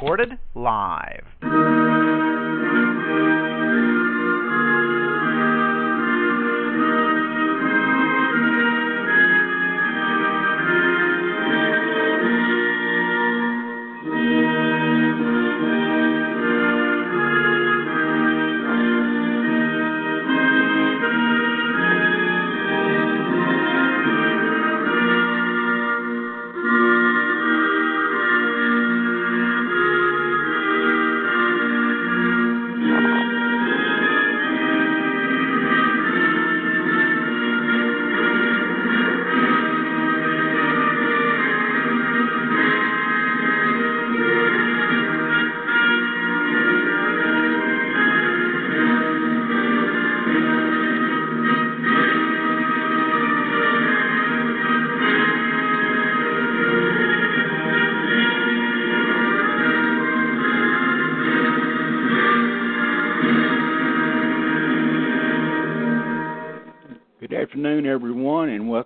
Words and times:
Recorded 0.00 0.38
live. 0.54 2.19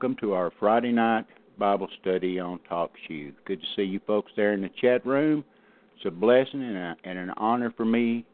Welcome 0.04 0.20
to 0.20 0.34
our 0.34 0.52
Friday 0.60 0.92
night 0.92 1.24
Bible 1.56 1.88
study 2.02 2.38
on 2.38 2.58
Talk 2.68 2.90
Shoe. 3.08 3.32
Good 3.46 3.58
to 3.62 3.66
see 3.74 3.84
you 3.84 4.00
folks 4.06 4.30
there 4.36 4.52
in 4.52 4.60
the 4.60 4.68
chat 4.78 5.06
room. 5.06 5.42
It's 5.96 6.04
a 6.04 6.10
blessing 6.10 6.62
and, 6.62 6.76
a, 6.76 6.96
and 7.04 7.18
an 7.18 7.30
honor 7.38 7.72
for 7.74 7.86
me. 7.86 8.26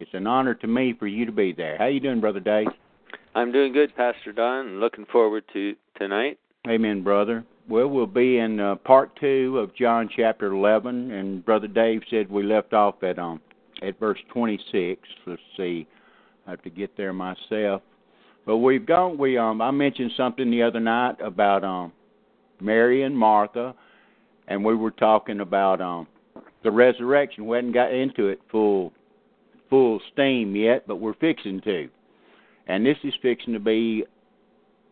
It's 0.00 0.14
an 0.14 0.26
honor 0.26 0.54
to 0.54 0.66
me 0.66 0.94
for 0.98 1.06
you 1.06 1.26
to 1.26 1.32
be 1.32 1.52
there. 1.52 1.76
How 1.76 1.84
you 1.84 2.00
doing, 2.00 2.22
Brother 2.22 2.40
Dave? 2.40 2.68
I'm 3.34 3.52
doing 3.52 3.74
good, 3.74 3.94
Pastor 3.94 4.32
Don, 4.32 4.68
and 4.68 4.80
looking 4.80 5.04
forward 5.12 5.44
to 5.52 5.74
tonight. 5.98 6.38
Amen, 6.66 7.02
brother. 7.02 7.44
Well, 7.68 7.88
we'll 7.88 8.06
be 8.06 8.38
in 8.38 8.58
uh, 8.58 8.76
part 8.76 9.10
two 9.20 9.58
of 9.58 9.76
John 9.76 10.08
chapter 10.16 10.46
11, 10.46 11.10
and 11.10 11.44
Brother 11.44 11.68
Dave 11.68 12.00
said 12.08 12.30
we 12.30 12.42
left 12.42 12.72
off 12.72 13.02
at 13.02 13.18
um 13.18 13.42
at 13.82 14.00
verse 14.00 14.18
26. 14.32 15.06
Let's 15.26 15.42
see, 15.58 15.86
I 16.46 16.50
have 16.52 16.62
to 16.62 16.70
get 16.70 16.96
there 16.96 17.12
myself. 17.12 17.82
But 18.48 18.56
we've 18.56 18.86
gone. 18.86 19.18
We 19.18 19.36
um 19.36 19.60
I 19.60 19.70
mentioned 19.70 20.10
something 20.16 20.50
the 20.50 20.62
other 20.62 20.80
night 20.80 21.16
about 21.22 21.64
um 21.64 21.92
Mary 22.62 23.02
and 23.02 23.16
Martha, 23.16 23.74
and 24.48 24.64
we 24.64 24.74
were 24.74 24.90
talking 24.90 25.40
about 25.40 25.82
um 25.82 26.06
the 26.64 26.70
resurrection. 26.70 27.46
We 27.46 27.58
hadn't 27.58 27.72
got 27.72 27.92
into 27.92 28.28
it 28.28 28.40
full 28.50 28.94
full 29.68 30.00
steam 30.14 30.56
yet, 30.56 30.88
but 30.88 30.96
we're 30.96 31.12
fixing 31.12 31.60
to. 31.60 31.90
And 32.68 32.86
this 32.86 32.96
is 33.04 33.12
fixing 33.20 33.52
to 33.52 33.60
be 33.60 34.06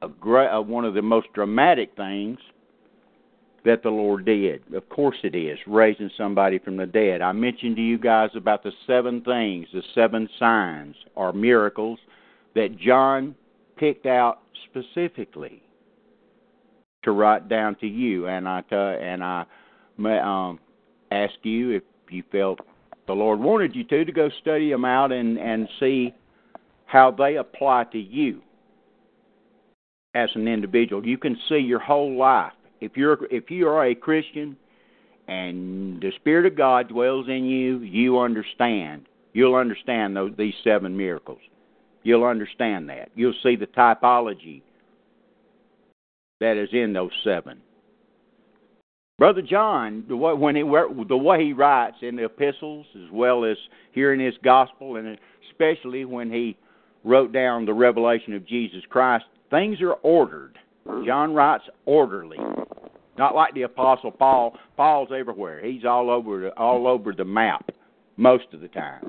a 0.03 0.09
great 0.09 0.51
uh, 0.51 0.61
one 0.61 0.85
of 0.85 0.93
the 0.93 1.01
most 1.01 1.29
dramatic 1.33 1.97
things 1.97 2.39
that 3.65 3.83
the 3.83 3.89
Lord 3.89 4.27
did. 4.27 4.61
Of 4.75 4.87
course 4.91 5.17
it 5.25 5.35
is, 5.35 5.59
raising 5.67 6.11
somebody 6.19 6.59
from 6.59 6.77
the 6.77 6.85
dead. 6.85 7.23
I 7.23 7.33
mentioned 7.33 7.77
to 7.77 7.83
you 7.83 7.97
guys 7.97 8.29
about 8.35 8.63
the 8.63 8.73
seven 8.87 9.23
things, 9.23 9.67
the 9.73 9.83
seven 9.95 10.29
signs 10.39 10.95
or 11.15 11.33
miracles 11.33 11.99
that 12.55 12.79
John 12.79 13.35
picked 13.77 14.07
out 14.07 14.41
specifically 14.67 15.63
to 17.03 17.13
write 17.13 17.49
down 17.49 17.77
to 17.77 17.87
you, 17.87 18.27
and 18.27 18.49
I 18.49 18.63
t- 18.63 18.75
and 18.75 19.23
I 19.23 19.45
um, 19.99 20.59
asked 21.11 21.45
you 21.45 21.71
if 21.71 21.83
you 22.11 22.23
felt 22.33 22.61
the 23.07 23.13
Lord 23.13 23.39
wanted 23.39 23.75
you 23.75 23.85
to 23.85 24.05
to 24.05 24.13
go 24.13 24.29
study 24.41 24.71
them 24.71 24.85
out 24.85 25.13
and 25.13 25.39
and 25.39 25.69
see 25.79 26.15
how 26.87 27.11
they 27.11 27.37
apply 27.37 27.85
to 27.93 27.99
you 27.99 28.41
as 30.15 30.31
an 30.35 30.49
individual. 30.49 31.07
You 31.07 31.19
can 31.19 31.37
see 31.49 31.59
your 31.59 31.79
whole 31.79 32.17
life 32.17 32.53
if 32.81 32.97
you're 32.97 33.19
if 33.31 33.51
you 33.51 33.69
are 33.69 33.87
a 33.87 33.95
Christian 33.95 34.57
and 35.29 36.01
the 36.01 36.13
Spirit 36.17 36.47
of 36.47 36.57
God 36.57 36.89
dwells 36.89 37.27
in 37.29 37.45
you, 37.45 37.79
you 37.81 38.19
understand. 38.19 39.07
You'll 39.33 39.57
understand 39.57 40.17
those 40.17 40.33
these 40.37 40.55
seven 40.65 40.97
miracles. 40.97 41.41
You'll 42.07 42.23
understand 42.23 42.89
that. 42.89 43.09
You'll 43.17 43.35
see 43.43 43.57
the 43.57 43.67
typology 43.67 44.63
that 46.39 46.57
is 46.57 46.69
in 46.73 46.93
those 46.93 47.11
seven. 47.25 47.61
Brother 49.19 49.43
John, 49.43 50.05
the 50.07 50.17
way, 50.17 50.33
when 50.33 50.55
he, 50.55 50.63
the 50.63 51.17
way 51.17 51.47
he 51.47 51.53
writes 51.53 51.97
in 52.03 52.15
the 52.15 52.27
epistles, 52.27 52.87
as 52.95 53.11
well 53.11 53.45
as 53.45 53.57
here 53.91 54.15
in 54.15 54.21
his 54.21 54.37
gospel, 54.45 54.95
and 54.95 55.19
especially 55.51 56.05
when 56.05 56.31
he 56.31 56.57
wrote 57.03 57.33
down 57.33 57.67
the 57.67 57.75
revelation 57.75 58.35
of 58.35 58.47
Jesus 58.47 58.85
Christ, 58.89 59.25
things 59.51 59.81
are 59.81 59.95
ordered. 59.95 60.57
John 61.05 61.35
writes 61.35 61.65
orderly, 61.87 62.39
not 63.19 63.35
like 63.35 63.53
the 63.55 63.63
Apostle 63.63 64.13
Paul. 64.13 64.57
Paul's 64.77 65.09
everywhere. 65.13 65.61
He's 65.67 65.85
all 65.85 66.09
over 66.09 66.51
all 66.51 66.87
over 66.87 67.13
the 67.13 67.25
map 67.25 67.73
most 68.17 68.45
of 68.53 68.61
the 68.61 68.69
time 68.69 69.03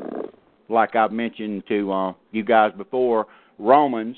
like 0.70 0.96
I've 0.96 1.12
mentioned 1.12 1.64
to 1.68 1.92
uh, 1.92 2.14
you 2.32 2.44
guys 2.44 2.72
before, 2.78 3.28
Romans 3.58 4.18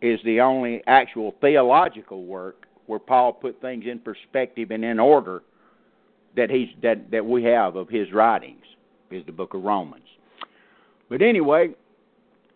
is 0.00 0.18
the 0.24 0.40
only 0.40 0.82
actual 0.86 1.34
theological 1.40 2.24
work 2.24 2.66
where 2.86 2.98
Paul 2.98 3.32
put 3.32 3.60
things 3.60 3.84
in 3.86 3.98
perspective 3.98 4.70
and 4.70 4.84
in 4.84 4.98
order 4.98 5.42
that 6.36 6.50
he's 6.50 6.68
that 6.82 7.10
that 7.10 7.24
we 7.24 7.44
have 7.44 7.76
of 7.76 7.88
his 7.88 8.12
writings 8.12 8.64
is 9.10 9.24
the 9.26 9.32
book 9.32 9.54
of 9.54 9.62
Romans. 9.62 10.04
But 11.08 11.22
anyway, 11.22 11.70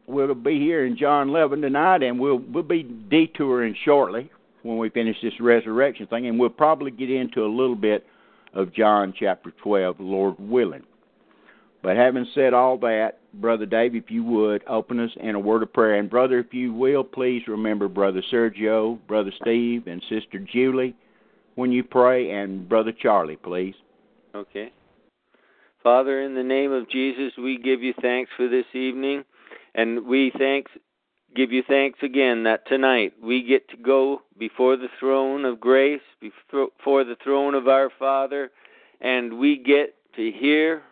we'll 0.07 0.35
be 0.35 0.59
here 0.59 0.87
in 0.87 0.97
John 0.97 1.29
11 1.29 1.61
tonight, 1.61 2.03
and 2.03 2.19
we'll 2.19 2.39
we'll 2.39 2.63
be 2.63 2.83
detouring 3.11 3.77
shortly 3.85 4.31
when 4.63 4.79
we 4.79 4.89
finish 4.91 5.17
this 5.23 5.39
resurrection 5.41 6.07
thing, 6.07 6.27
and 6.27 6.39
we'll 6.39 6.49
probably 6.49 6.91
get 6.91 7.11
into 7.11 7.45
a 7.45 7.47
little 7.47 7.77
bit 7.77 8.07
of 8.55 8.73
John 8.73 9.13
chapter 9.19 9.53
12, 9.63 9.97
Lord 9.99 10.37
willing. 10.39 10.85
But 11.85 11.99
having 11.99 12.27
said 12.35 12.55
all 12.55 12.79
that, 12.79 13.19
Brother 13.35 13.67
Dave, 13.67 13.95
if 13.95 14.11
you 14.11 14.25
would, 14.25 14.65
open 14.67 14.99
us 14.99 15.11
in 15.21 15.35
a 15.35 15.39
word 15.39 15.63
of 15.63 15.71
prayer. 15.71 15.97
And, 15.97 16.09
Brother, 16.09 16.39
if 16.39 16.55
you 16.55 16.73
will, 16.73 17.05
please 17.05 17.43
remember 17.47 17.89
Brother 17.89 18.23
Sergio, 18.33 18.99
Brother 19.07 19.31
Steve, 19.43 19.87
and 19.87 20.03
Sister 20.09 20.39
Julie 20.39 20.97
when 21.57 21.71
you 21.71 21.85
pray, 21.85 22.31
and 22.31 22.67
Brother 22.67 22.91
Charlie, 22.91 23.37
please. 23.37 23.75
Okay. 24.35 24.73
Father, 25.83 26.23
in 26.23 26.35
the 26.35 26.43
name 26.43 26.73
of 26.73 26.89
Jesus, 26.89 27.33
we 27.37 27.59
give 27.59 27.83
you 27.83 27.93
thanks 28.01 28.31
for 28.35 28.49
this 28.49 28.65
evening, 28.73 29.23
and 29.75 30.07
we 30.07 30.33
thanks 30.39 30.73
give 31.37 31.53
you 31.53 31.63
thanks 31.69 31.99
again 32.03 32.45
that 32.45 32.67
tonight 32.67 33.13
we 33.23 33.43
get 33.43 33.69
to 33.69 33.77
go 33.77 34.23
before 34.39 34.77
the 34.77 34.89
throne 34.99 35.45
of 35.45 35.61
grace, 35.61 36.01
before 36.21 37.05
the 37.05 37.17
throne 37.23 37.55
of 37.55 37.69
our 37.69 37.91
Father, 37.99 38.51
and 39.01 39.39
we 39.39 39.59
get 39.59 39.95
to 40.17 40.33
hear 40.33 40.83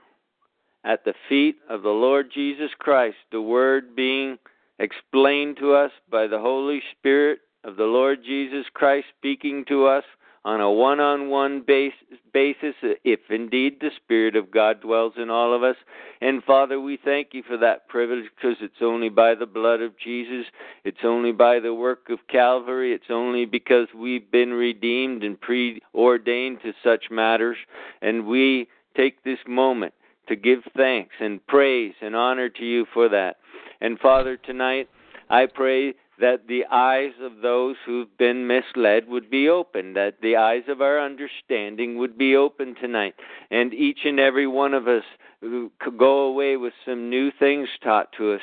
at 0.84 1.05
the 1.05 1.14
feet 1.29 1.56
of 1.69 1.82
the 1.82 1.90
Lord 1.90 2.31
Jesus 2.32 2.70
Christ, 2.79 3.17
the 3.31 3.40
Word 3.43 3.94
being 3.94 4.38
explained 4.79 5.56
to 5.58 5.75
us 5.75 5.93
by 6.11 6.26
the 6.26 6.40
Holy 6.40 6.82
Spirit 6.99 7.40
of 7.64 7.76
the 7.76 7.84
Lord 7.84 8.25
Jesus 8.25 8.67
Christ 8.75 9.06
speaking 9.19 9.64
to 9.69 9.87
us 9.87 10.05
on 10.44 10.61
a 10.61 10.69
one 10.69 10.99
on 10.99 11.31
one 11.31 11.64
basis, 11.64 12.02
if 12.34 13.20
indeed 13.31 13.79
the 13.81 13.90
Spirit 14.02 14.34
of 14.34 14.50
God 14.50 14.81
dwells 14.81 15.12
in 15.17 15.31
all 15.31 15.55
of 15.55 15.62
us. 15.62 15.76
And 16.20 16.43
Father, 16.43 16.81
we 16.81 16.99
thank 17.05 17.29
you 17.32 17.44
for 17.44 17.56
that 17.58 17.87
privilege 17.88 18.25
because 18.34 18.56
it's 18.61 18.82
only 18.82 19.08
by 19.08 19.37
the 19.37 19.46
blood 19.46 19.81
of 19.81 19.96
Jesus, 19.99 20.46
it's 20.84 21.05
only 21.05 21.31
by 21.31 21.61
the 21.61 21.73
work 21.73 22.11
of 22.11 22.19
Calvary, 22.29 22.93
it's 22.93 23.11
only 23.11 23.44
because 23.44 23.87
we've 23.94 24.29
been 24.32 24.52
redeemed 24.52 25.23
and 25.23 25.40
preordained 25.40 26.61
to 26.62 26.73
such 26.82 27.05
matters. 27.08 27.56
And 28.00 28.26
we 28.26 28.67
take 28.96 29.23
this 29.23 29.38
moment 29.46 29.94
to 30.28 30.36
give 30.36 30.60
thanks 30.76 31.14
and 31.20 31.44
praise 31.46 31.94
and 32.00 32.14
honor 32.14 32.48
to 32.48 32.64
you 32.64 32.86
for 32.92 33.08
that. 33.08 33.36
And 33.80 33.98
Father, 33.98 34.36
tonight, 34.36 34.88
I 35.28 35.46
pray 35.46 35.94
that 36.20 36.46
the 36.46 36.64
eyes 36.70 37.12
of 37.20 37.40
those 37.42 37.76
who've 37.84 38.16
been 38.19 38.46
misled 38.46 39.08
would 39.08 39.28
be 39.30 39.48
open, 39.48 39.94
that 39.94 40.20
the 40.22 40.36
eyes 40.36 40.62
of 40.69 40.80
our 40.80 41.00
understanding 41.00 41.98
would 41.98 42.16
be 42.16 42.36
open 42.36 42.74
tonight, 42.80 43.14
and 43.50 43.74
each 43.74 44.00
and 44.04 44.20
every 44.20 44.46
one 44.46 44.74
of 44.74 44.86
us 44.86 45.04
could 45.40 45.98
go 45.98 46.20
away 46.20 46.56
with 46.56 46.72
some 46.86 47.10
new 47.10 47.30
things 47.38 47.69
taught 47.82 48.12
to 48.16 48.32
us, 48.32 48.40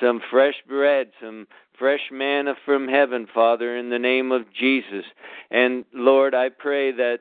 some 0.00 0.20
fresh 0.30 0.56
bread, 0.66 1.12
some 1.22 1.46
fresh 1.78 2.10
manna 2.10 2.54
from 2.64 2.88
heaven, 2.88 3.26
Father, 3.32 3.76
in 3.76 3.90
the 3.90 3.98
name 3.98 4.32
of 4.32 4.42
Jesus. 4.58 5.04
And 5.50 5.84
Lord, 5.94 6.34
I 6.34 6.48
pray 6.48 6.90
that 6.92 7.20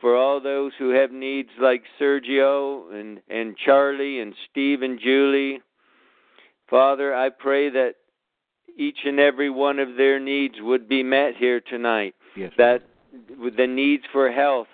for 0.00 0.16
all 0.16 0.40
those 0.40 0.72
who 0.78 0.90
have 0.90 1.10
needs 1.10 1.50
like 1.60 1.82
Sergio 2.00 2.92
and, 2.92 3.20
and 3.28 3.56
Charlie 3.56 4.20
and 4.20 4.34
Steve 4.50 4.82
and 4.82 5.00
Julie, 5.00 5.60
Father, 6.68 7.14
I 7.14 7.30
pray 7.30 7.70
that 7.70 7.94
each 8.76 8.98
and 9.04 9.18
every 9.18 9.50
one 9.50 9.78
of 9.78 9.96
their 9.96 10.20
needs 10.20 10.56
would 10.60 10.88
be 10.88 11.02
met 11.02 11.36
here 11.36 11.60
tonight. 11.60 12.14
Yes. 12.36 12.52
That 12.58 12.82
the 13.56 13.66
needs 13.66 14.04
for 14.12 14.30
health, 14.30 14.68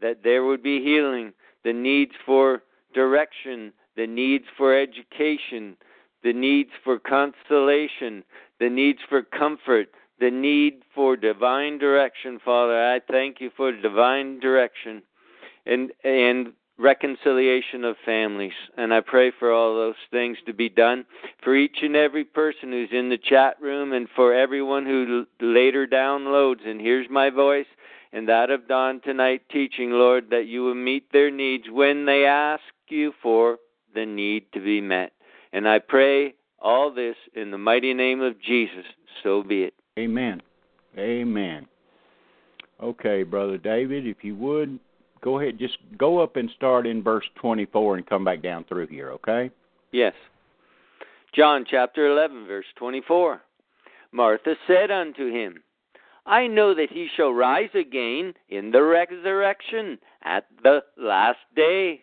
that 0.00 0.22
there 0.22 0.44
would 0.44 0.62
be 0.62 0.82
healing, 0.82 1.32
the 1.64 1.72
needs 1.72 2.12
for 2.24 2.62
direction, 2.94 3.72
the 3.96 4.06
needs 4.06 4.44
for 4.56 4.78
education, 4.78 5.76
the 6.22 6.32
needs 6.32 6.70
for 6.84 6.98
consolation, 6.98 8.22
the 8.60 8.68
needs 8.68 9.00
for 9.08 9.22
comfort, 9.22 9.88
the 10.20 10.30
need 10.30 10.82
for 10.94 11.16
divine 11.16 11.78
direction, 11.78 12.38
Father. 12.44 12.78
I 12.78 13.00
thank 13.10 13.40
you 13.40 13.50
for 13.56 13.72
divine 13.72 14.40
direction 14.40 15.02
and 15.66 15.92
and 16.04 16.52
reconciliation 16.78 17.84
of 17.84 17.96
families. 18.06 18.52
And 18.78 18.94
I 18.94 19.00
pray 19.00 19.32
for 19.38 19.52
all 19.52 19.74
those 19.74 19.94
things 20.10 20.38
to 20.46 20.54
be 20.54 20.70
done 20.70 21.04
for 21.44 21.54
each 21.54 21.76
and 21.82 21.94
every 21.94 22.24
person 22.24 22.72
who's 22.72 22.88
in 22.90 23.10
the 23.10 23.18
chat 23.18 23.60
room 23.60 23.92
and 23.92 24.08
for 24.16 24.32
everyone 24.32 24.86
who 24.86 25.26
later 25.42 25.86
downloads 25.86 26.66
and 26.66 26.80
hears 26.80 27.06
my 27.10 27.28
voice 27.28 27.66
and 28.12 28.28
that 28.28 28.50
of 28.50 28.66
Don 28.66 29.00
tonight 29.00 29.42
teaching, 29.50 29.90
Lord, 29.90 30.30
that 30.30 30.46
you 30.46 30.64
will 30.64 30.74
meet 30.74 31.12
their 31.12 31.30
needs 31.30 31.64
when 31.70 32.06
they 32.06 32.24
ask 32.24 32.62
you 32.88 33.12
for 33.22 33.58
the 33.94 34.04
need 34.04 34.50
to 34.52 34.60
be 34.60 34.80
met. 34.80 35.12
And 35.52 35.68
I 35.68 35.78
pray 35.78 36.34
all 36.58 36.92
this 36.92 37.16
in 37.34 37.50
the 37.50 37.58
mighty 37.58 37.94
name 37.94 38.20
of 38.20 38.40
Jesus. 38.40 38.84
So 39.22 39.42
be 39.42 39.62
it. 39.62 39.74
Amen. 40.00 40.40
Amen. 40.98 41.66
Okay, 42.82 43.22
Brother 43.22 43.58
David, 43.58 44.06
if 44.06 44.24
you 44.24 44.34
would, 44.36 44.78
go 45.20 45.38
ahead, 45.38 45.58
just 45.58 45.76
go 45.98 46.18
up 46.18 46.36
and 46.36 46.50
start 46.56 46.86
in 46.86 47.02
verse 47.02 47.26
24 47.34 47.98
and 47.98 48.06
come 48.06 48.24
back 48.24 48.42
down 48.42 48.64
through 48.64 48.86
here, 48.86 49.10
okay? 49.10 49.50
Yes. 49.92 50.14
John 51.34 51.66
chapter 51.70 52.10
11, 52.10 52.46
verse 52.46 52.64
24. 52.76 53.42
Martha 54.12 54.54
said 54.66 54.90
unto 54.90 55.30
him, 55.30 55.62
I 56.24 56.46
know 56.46 56.74
that 56.74 56.90
he 56.90 57.08
shall 57.14 57.32
rise 57.32 57.70
again 57.74 58.32
in 58.48 58.70
the 58.70 58.82
resurrection 58.82 59.98
at 60.24 60.46
the 60.62 60.80
last 60.96 61.38
day. 61.54 62.00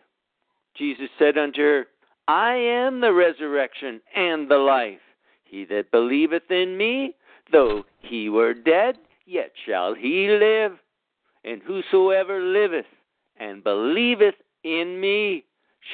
Jesus 0.75 1.09
said 1.17 1.37
unto 1.37 1.61
her, 1.61 1.87
I 2.27 2.53
am 2.53 3.01
the 3.01 3.13
resurrection 3.13 4.01
and 4.15 4.49
the 4.49 4.57
life. 4.57 4.99
He 5.43 5.65
that 5.65 5.91
believeth 5.91 6.51
in 6.51 6.77
me, 6.77 7.15
though 7.51 7.83
he 7.99 8.29
were 8.29 8.53
dead, 8.53 8.97
yet 9.25 9.51
shall 9.65 9.93
he 9.93 10.29
live. 10.29 10.73
And 11.43 11.61
whosoever 11.61 12.41
liveth 12.41 12.85
and 13.39 13.63
believeth 13.63 14.35
in 14.63 14.99
me 14.99 15.45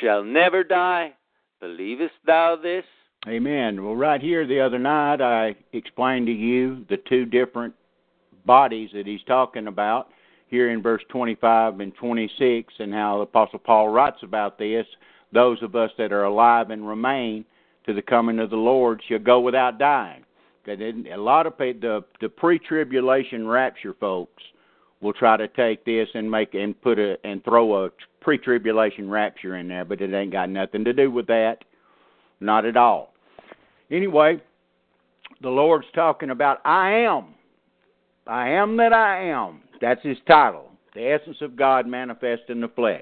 shall 0.01 0.23
never 0.23 0.63
die. 0.63 1.13
Believest 1.59 2.15
thou 2.25 2.57
this? 2.61 2.85
Amen. 3.27 3.83
Well, 3.83 3.95
right 3.95 4.21
here 4.21 4.45
the 4.45 4.59
other 4.59 4.79
night, 4.79 5.21
I 5.21 5.55
explained 5.71 6.27
to 6.27 6.33
you 6.33 6.85
the 6.89 6.97
two 7.07 7.25
different 7.25 7.73
bodies 8.45 8.89
that 8.93 9.07
he's 9.07 9.23
talking 9.25 9.67
about 9.67 10.09
here 10.47 10.71
in 10.71 10.81
verse 10.81 11.01
25 11.09 11.79
and 11.79 11.95
26, 11.95 12.73
and 12.79 12.93
how 12.93 13.17
the 13.17 13.23
Apostle 13.23 13.59
Paul 13.59 13.89
writes 13.89 14.19
about 14.23 14.59
this. 14.59 14.85
Those 15.31 15.61
of 15.63 15.75
us 15.75 15.89
that 15.97 16.11
are 16.11 16.25
alive 16.25 16.69
and 16.69 16.87
remain 16.87 17.45
to 17.85 17.93
the 17.93 18.01
coming 18.01 18.39
of 18.39 18.49
the 18.49 18.55
Lord 18.55 19.01
shall 19.07 19.19
go 19.19 19.39
without 19.39 19.79
dying. 19.79 20.23
A 20.67 21.17
lot 21.17 21.45
of 21.45 21.57
the 21.57 22.03
the 22.21 22.29
pre-tribulation 22.29 23.47
rapture 23.47 23.93
folks 23.99 24.41
will 25.01 25.13
try 25.13 25.35
to 25.35 25.47
take 25.49 25.83
this 25.83 26.07
and 26.13 26.29
make 26.29 26.53
and 26.53 26.79
put 26.81 26.97
a 26.97 27.17
and 27.25 27.43
throw 27.43 27.85
a 27.85 27.89
pre-tribulation 28.21 29.09
rapture 29.09 29.57
in 29.57 29.67
there, 29.67 29.83
but 29.83 30.01
it 30.01 30.13
ain't 30.13 30.31
got 30.31 30.49
nothing 30.49 30.85
to 30.85 30.93
do 30.93 31.11
with 31.11 31.27
that, 31.27 31.57
not 32.39 32.65
at 32.65 32.77
all. 32.77 33.13
Anyway, 33.91 34.41
the 35.41 35.49
Lord's 35.49 35.87
talking 35.93 36.29
about 36.29 36.59
I 36.65 36.91
am. 36.91 37.35
I 38.25 38.49
am 38.49 38.77
that 38.77 38.93
I 38.93 39.25
am. 39.25 39.61
That's 39.81 40.01
his 40.01 40.17
title. 40.25 40.71
The 40.95 41.11
essence 41.11 41.37
of 41.41 41.57
God 41.57 41.85
manifest 41.85 42.43
in 42.47 42.61
the 42.61 42.69
flesh. 42.69 43.01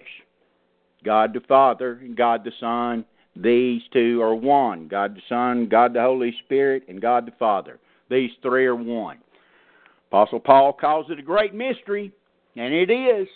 God 1.04 1.34
the 1.34 1.42
Father 1.42 2.00
and 2.02 2.16
God 2.16 2.44
the 2.44 2.52
Son, 2.60 3.06
these 3.36 3.82
two 3.94 4.22
are 4.22 4.36
one. 4.36 4.88
God 4.88 5.16
the 5.16 5.22
Son, 5.30 5.68
God 5.70 5.94
the 5.94 6.02
Holy 6.02 6.34
Spirit, 6.46 6.84
and 6.88 7.02
God 7.02 7.26
the 7.26 7.32
Father. 7.40 7.80
These 8.10 8.32
three 8.42 8.66
are 8.66 8.76
one. 8.76 9.20
Apostle 10.10 10.42
Paul 10.42 10.74
calls 10.74 11.06
it 11.10 11.20
a 11.20 11.24
great 11.24 11.54
mystery, 11.54 12.12
and 12.56 12.74
it 12.74 12.92
is. 12.92 13.28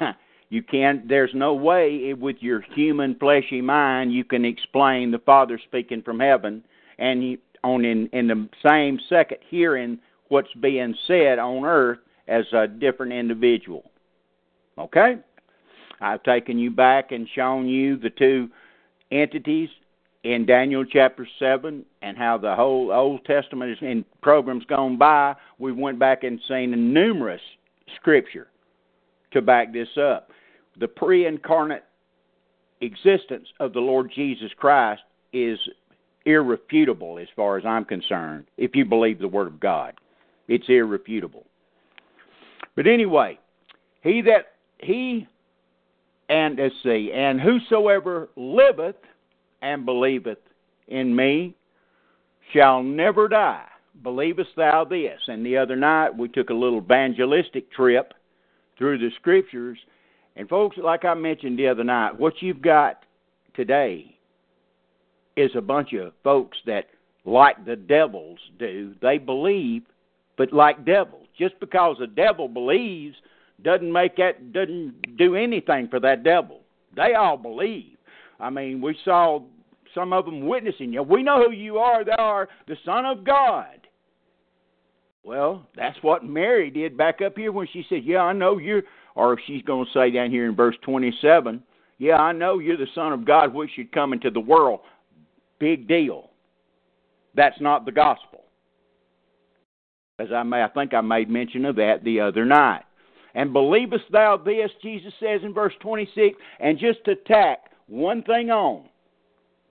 you 0.50 0.62
can't 0.62 1.08
there's 1.08 1.30
no 1.34 1.54
way 1.54 2.12
with 2.12 2.36
your 2.40 2.60
human 2.74 3.14
fleshy 3.16 3.60
mind 3.60 4.12
you 4.12 4.24
can 4.24 4.44
explain 4.44 5.10
the 5.10 5.18
Father 5.18 5.60
speaking 5.68 6.02
from 6.02 6.20
heaven 6.20 6.64
and 6.98 7.38
on 7.62 7.84
in, 7.84 8.08
in 8.12 8.26
the 8.26 8.48
same 8.66 8.98
second 9.08 9.38
hearing 9.48 9.98
what's 10.28 10.52
being 10.60 10.94
said 11.06 11.38
on 11.38 11.64
earth 11.64 11.98
as 12.28 12.44
a 12.52 12.66
different 12.66 13.12
individual. 13.12 13.90
Okay? 14.78 15.16
I've 16.00 16.22
taken 16.22 16.58
you 16.58 16.70
back 16.70 17.12
and 17.12 17.28
shown 17.34 17.68
you 17.68 17.96
the 17.98 18.10
two 18.10 18.48
entities 19.10 19.68
in 20.24 20.44
Daniel 20.46 20.84
chapter 20.84 21.26
7 21.38 21.84
and 22.02 22.16
how 22.16 22.38
the 22.38 22.54
whole 22.54 22.92
Old 22.92 23.24
Testament 23.24 23.70
is 23.70 23.78
in 23.80 24.04
programs 24.22 24.64
gone 24.66 24.98
by, 24.98 25.34
we 25.58 25.72
went 25.72 25.98
back 25.98 26.24
and 26.24 26.40
seen 26.46 26.92
numerous 26.92 27.40
scripture 27.96 28.48
to 29.32 29.40
back 29.40 29.72
this 29.72 29.88
up. 29.96 30.30
The 30.78 30.88
pre 30.88 31.26
incarnate 31.26 31.84
existence 32.80 33.48
of 33.60 33.72
the 33.72 33.80
Lord 33.80 34.10
Jesus 34.14 34.50
Christ 34.56 35.02
is 35.32 35.58
irrefutable 36.26 37.18
as 37.18 37.28
far 37.34 37.56
as 37.56 37.64
I'm 37.64 37.84
concerned, 37.84 38.46
if 38.56 38.74
you 38.74 38.84
believe 38.84 39.18
the 39.18 39.28
Word 39.28 39.46
of 39.46 39.60
God. 39.60 39.94
It's 40.48 40.68
irrefutable. 40.68 41.46
But 42.76 42.86
anyway, 42.86 43.38
he 44.02 44.22
that 44.22 44.52
he 44.78 45.26
and 46.30 46.56
let's 46.58 46.74
see, 46.84 47.10
and 47.12 47.40
whosoever 47.40 48.28
liveth 48.36 48.94
and 49.62 49.84
believeth 49.84 50.38
in 50.86 51.14
me 51.14 51.54
shall 52.52 52.84
never 52.84 53.26
die. 53.28 53.66
Believest 54.04 54.50
thou 54.56 54.84
this? 54.84 55.20
And 55.26 55.44
the 55.44 55.56
other 55.56 55.74
night 55.74 56.16
we 56.16 56.28
took 56.28 56.50
a 56.50 56.54
little 56.54 56.78
evangelistic 56.78 57.70
trip 57.72 58.14
through 58.78 58.98
the 58.98 59.10
scriptures. 59.16 59.76
And 60.36 60.48
folks, 60.48 60.76
like 60.78 61.04
I 61.04 61.14
mentioned 61.14 61.58
the 61.58 61.66
other 61.66 61.84
night, 61.84 62.18
what 62.18 62.34
you've 62.40 62.62
got 62.62 63.04
today 63.54 64.16
is 65.36 65.50
a 65.56 65.60
bunch 65.60 65.92
of 65.94 66.12
folks 66.22 66.56
that, 66.66 66.86
like 67.24 67.64
the 67.66 67.76
devils 67.76 68.38
do, 68.58 68.94
they 69.02 69.18
believe, 69.18 69.82
but 70.38 70.52
like 70.52 70.86
devils. 70.86 71.26
Just 71.36 71.58
because 71.58 71.96
a 72.00 72.06
devil 72.06 72.46
believes 72.48 73.16
doesn't 73.62 73.92
make 73.92 74.16
that 74.16 74.52
doesn't 74.52 75.16
do 75.16 75.34
anything 75.34 75.88
for 75.88 76.00
that 76.00 76.24
devil. 76.24 76.60
They 76.96 77.14
all 77.14 77.36
believe. 77.36 77.96
I 78.38 78.50
mean, 78.50 78.80
we 78.80 78.96
saw 79.04 79.40
some 79.94 80.12
of 80.12 80.24
them 80.24 80.46
witnessing 80.46 80.92
you. 80.92 81.02
We 81.02 81.22
know 81.22 81.44
who 81.44 81.52
you 81.52 81.78
are. 81.78 82.04
They 82.04 82.12
are 82.12 82.48
the 82.66 82.76
Son 82.84 83.04
of 83.04 83.24
God. 83.24 83.86
Well, 85.22 85.66
that's 85.76 85.98
what 86.02 86.24
Mary 86.24 86.70
did 86.70 86.96
back 86.96 87.20
up 87.20 87.36
here 87.36 87.52
when 87.52 87.68
she 87.72 87.84
said, 87.88 88.04
Yeah, 88.04 88.22
I 88.22 88.32
know 88.32 88.58
you're, 88.58 88.82
or 89.14 89.38
she's 89.46 89.62
going 89.62 89.84
to 89.84 89.92
say 89.92 90.10
down 90.10 90.30
here 90.30 90.48
in 90.48 90.56
verse 90.56 90.76
27, 90.82 91.62
Yeah, 91.98 92.16
I 92.16 92.32
know 92.32 92.58
you're 92.58 92.76
the 92.76 92.86
Son 92.94 93.12
of 93.12 93.24
God, 93.24 93.52
which 93.52 93.70
should 93.76 93.92
come 93.92 94.12
into 94.12 94.30
the 94.30 94.40
world. 94.40 94.80
Big 95.58 95.86
deal. 95.86 96.30
That's 97.34 97.60
not 97.60 97.84
the 97.84 97.92
gospel. 97.92 98.44
As 100.18 100.28
I 100.34 100.42
may, 100.42 100.62
I 100.62 100.68
think 100.68 100.94
I 100.94 101.00
made 101.00 101.30
mention 101.30 101.64
of 101.64 101.76
that 101.76 102.02
the 102.02 102.20
other 102.20 102.44
night. 102.44 102.82
And 103.34 103.52
believest 103.52 104.04
thou 104.10 104.36
this, 104.36 104.70
Jesus 104.82 105.12
says 105.20 105.40
in 105.42 105.54
verse 105.54 105.74
26, 105.80 106.38
and 106.58 106.78
just 106.78 107.04
to 107.04 107.14
tack 107.14 107.70
one 107.86 108.22
thing 108.22 108.50
on 108.50 108.88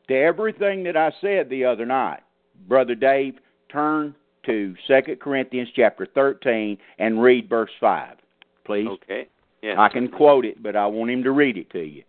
to 0.07 0.15
everything 0.15 0.83
that 0.83 0.97
I 0.97 1.11
said 1.21 1.49
the 1.49 1.65
other 1.65 1.85
night, 1.85 2.21
Brother 2.67 2.95
Dave, 2.95 3.35
turn 3.71 4.15
to 4.45 4.75
Second 4.87 5.19
Corinthians 5.19 5.69
chapter 5.75 6.07
13 6.13 6.77
and 6.97 7.21
read 7.21 7.49
verse 7.49 7.71
5, 7.79 8.17
please. 8.65 8.87
Okay. 8.87 9.27
Yes. 9.61 9.75
I 9.77 9.89
can 9.89 10.07
quote 10.07 10.45
it, 10.45 10.63
but 10.63 10.75
I 10.75 10.87
want 10.87 11.11
him 11.11 11.23
to 11.23 11.31
read 11.31 11.57
it 11.57 11.69
to 11.71 11.83
you. 11.83 12.03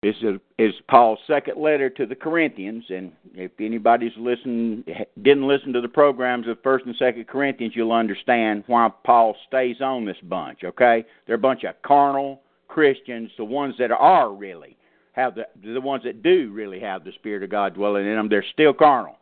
This 0.00 0.14
is, 0.22 0.36
is 0.60 0.72
Paul's 0.88 1.18
second 1.26 1.60
letter 1.60 1.90
to 1.90 2.06
the 2.06 2.14
Corinthians, 2.14 2.84
and 2.88 3.10
if 3.34 3.50
anybody's 3.58 4.12
listened, 4.16 4.84
didn't 5.22 5.48
listen 5.48 5.72
to 5.72 5.80
the 5.80 5.88
programs 5.88 6.46
of 6.46 6.62
First 6.62 6.86
and 6.86 6.94
Second 6.96 7.26
Corinthians, 7.26 7.74
you'll 7.74 7.90
understand 7.90 8.62
why 8.68 8.90
Paul 9.04 9.34
stays 9.48 9.80
on 9.80 10.04
this 10.04 10.16
bunch. 10.22 10.60
Okay, 10.62 11.04
they're 11.26 11.34
a 11.34 11.38
bunch 11.38 11.64
of 11.64 11.74
carnal 11.82 12.42
Christians, 12.68 13.32
the 13.36 13.44
ones 13.44 13.74
that 13.80 13.90
are 13.90 14.32
really 14.32 14.76
have 15.14 15.34
the 15.34 15.46
the 15.64 15.80
ones 15.80 16.04
that 16.04 16.22
do 16.22 16.52
really 16.52 16.78
have 16.78 17.02
the 17.02 17.10
Spirit 17.12 17.42
of 17.42 17.50
God 17.50 17.74
dwelling 17.74 18.06
in 18.06 18.14
them. 18.14 18.28
They're 18.28 18.44
still 18.52 18.72
carnal. 18.72 19.16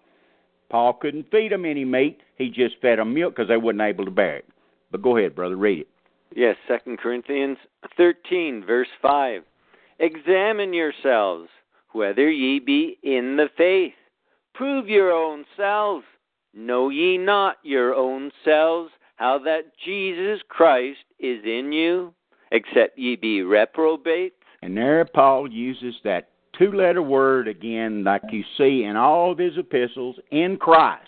Paul 0.68 0.92
couldn't 0.92 1.30
feed 1.30 1.52
them 1.52 1.64
any 1.64 1.86
meat; 1.86 2.20
he 2.36 2.50
just 2.50 2.74
fed 2.82 2.98
them 2.98 3.14
milk 3.14 3.34
because 3.34 3.48
they 3.48 3.56
wasn't 3.56 3.80
able 3.80 4.04
to 4.04 4.10
bear 4.10 4.36
it. 4.36 4.48
But 4.90 5.00
go 5.00 5.16
ahead, 5.16 5.34
brother, 5.34 5.56
read 5.56 5.78
it. 5.78 5.88
Yes, 6.34 6.56
Second 6.68 6.98
Corinthians 6.98 7.56
thirteen, 7.96 8.62
verse 8.66 8.88
five. 9.00 9.42
Examine 9.98 10.72
yourselves 10.72 11.48
whether 11.92 12.30
ye 12.30 12.58
be 12.58 12.98
in 13.02 13.36
the 13.36 13.48
faith. 13.56 13.94
Prove 14.54 14.88
your 14.88 15.12
own 15.12 15.44
selves. 15.56 16.04
Know 16.54 16.88
ye 16.90 17.18
not 17.18 17.56
your 17.62 17.94
own 17.94 18.30
selves 18.44 18.90
how 19.16 19.38
that 19.44 19.72
Jesus 19.84 20.40
Christ 20.48 20.98
is 21.18 21.42
in 21.44 21.72
you, 21.72 22.12
except 22.52 22.98
ye 22.98 23.16
be 23.16 23.42
reprobates? 23.42 24.36
And 24.62 24.76
there 24.76 25.04
Paul 25.04 25.50
uses 25.50 25.94
that 26.04 26.28
two 26.58 26.72
letter 26.72 27.02
word 27.02 27.48
again, 27.48 28.04
like 28.04 28.22
you 28.30 28.44
see 28.58 28.84
in 28.84 28.96
all 28.96 29.32
of 29.32 29.38
his 29.38 29.56
epistles, 29.56 30.16
in 30.30 30.56
Christ. 30.58 31.02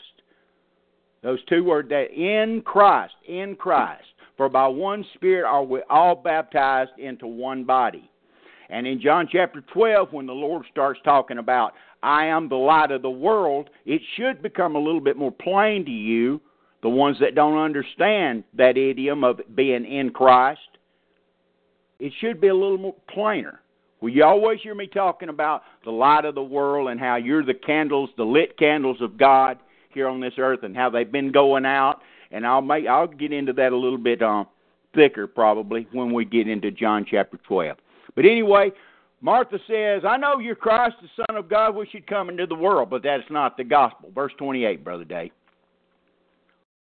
Those 1.23 1.45
two 1.49 1.65
words 1.65 1.89
that 1.91 2.13
in 2.13 2.63
Christ, 2.63 3.15
in 3.27 3.57
Christ. 3.57 4.05
For 4.37 4.49
by 4.49 4.69
one 4.69 5.05
Spirit 5.15 5.47
are 5.47 5.65
we 5.65 5.83
all 5.91 6.15
baptized 6.15 6.93
into 6.99 7.27
one 7.27 7.65
body. 7.65 8.11
And 8.71 8.87
in 8.87 9.01
John 9.01 9.29
chapter 9.31 9.63
12, 9.73 10.13
when 10.13 10.27
the 10.27 10.33
Lord 10.33 10.65
starts 10.71 11.01
talking 11.05 11.39
about, 11.39 11.73
I 12.03 12.27
am 12.27 12.49
the 12.49 12.57
light 12.57 12.91
of 12.91 13.03
the 13.03 13.11
world, 13.11 13.71
it 13.87 14.03
should 14.17 14.43
become 14.43 14.77
a 14.77 14.81
little 14.81 15.01
bit 15.01 15.17
more 15.17 15.33
plain 15.33 15.85
to 15.87 15.91
you, 15.91 16.41
the 16.83 16.89
ones 16.89 17.17
that 17.21 17.35
don't 17.35 17.59
understand 17.59 18.45
that 18.55 18.77
idiom 18.77 19.25
of 19.25 19.41
being 19.55 19.85
in 19.85 20.11
Christ. 20.11 20.61
It 21.99 22.13
should 22.21 22.41
be 22.41 22.49
a 22.49 22.55
little 22.55 22.79
more 22.79 22.95
plainer. 23.09 23.61
Well, 24.01 24.13
you 24.13 24.23
always 24.23 24.61
hear 24.63 24.75
me 24.75 24.87
talking 24.87 25.29
about 25.29 25.63
the 25.85 25.91
light 25.91 26.25
of 26.25 26.37
the 26.37 26.43
world 26.43 26.89
and 26.89 27.01
how 27.01 27.17
you're 27.17 27.45
the 27.45 27.55
candles, 27.55 28.11
the 28.17 28.25
lit 28.25 28.57
candles 28.57 28.99
of 29.01 29.19
God 29.19 29.59
here 29.91 30.07
on 30.07 30.21
this 30.21 30.35
earth, 30.39 30.61
and 30.63 30.77
how 30.77 30.89
they've 30.89 31.11
been 31.11 31.33
going 31.33 31.67
out. 31.67 32.01
And 32.31 32.47
I'll 32.47 32.63
make 32.63 32.87
I'll 32.87 33.09
get 33.09 33.33
into 33.33 33.53
that 33.55 33.73
a 33.73 33.77
little 33.77 33.99
bit 33.99 34.23
um, 34.23 34.47
thicker 34.95 35.27
probably 35.27 35.89
when 35.93 36.13
we 36.13 36.25
get 36.25 36.47
into 36.47 36.71
John 36.71 37.05
chapter 37.11 37.39
12. 37.49 37.77
But 38.19 38.27
anyway, 38.27 38.73
Martha 39.21 39.61
says, 39.69 40.03
I 40.05 40.17
know 40.17 40.41
you're 40.41 40.57
Christ, 40.57 40.97
the 41.01 41.25
Son 41.25 41.37
of 41.37 41.49
God, 41.49 41.77
which 41.77 41.93
should 41.93 42.09
come 42.09 42.29
into 42.29 42.47
the 42.47 42.55
world, 42.57 42.91
but 42.91 43.05
that's 43.05 43.31
not 43.31 43.57
the 43.57 43.63
gospel. 43.63 44.11
Verse 44.13 44.33
28, 44.39 44.83
Brother 44.83 45.05
Dave. 45.05 45.31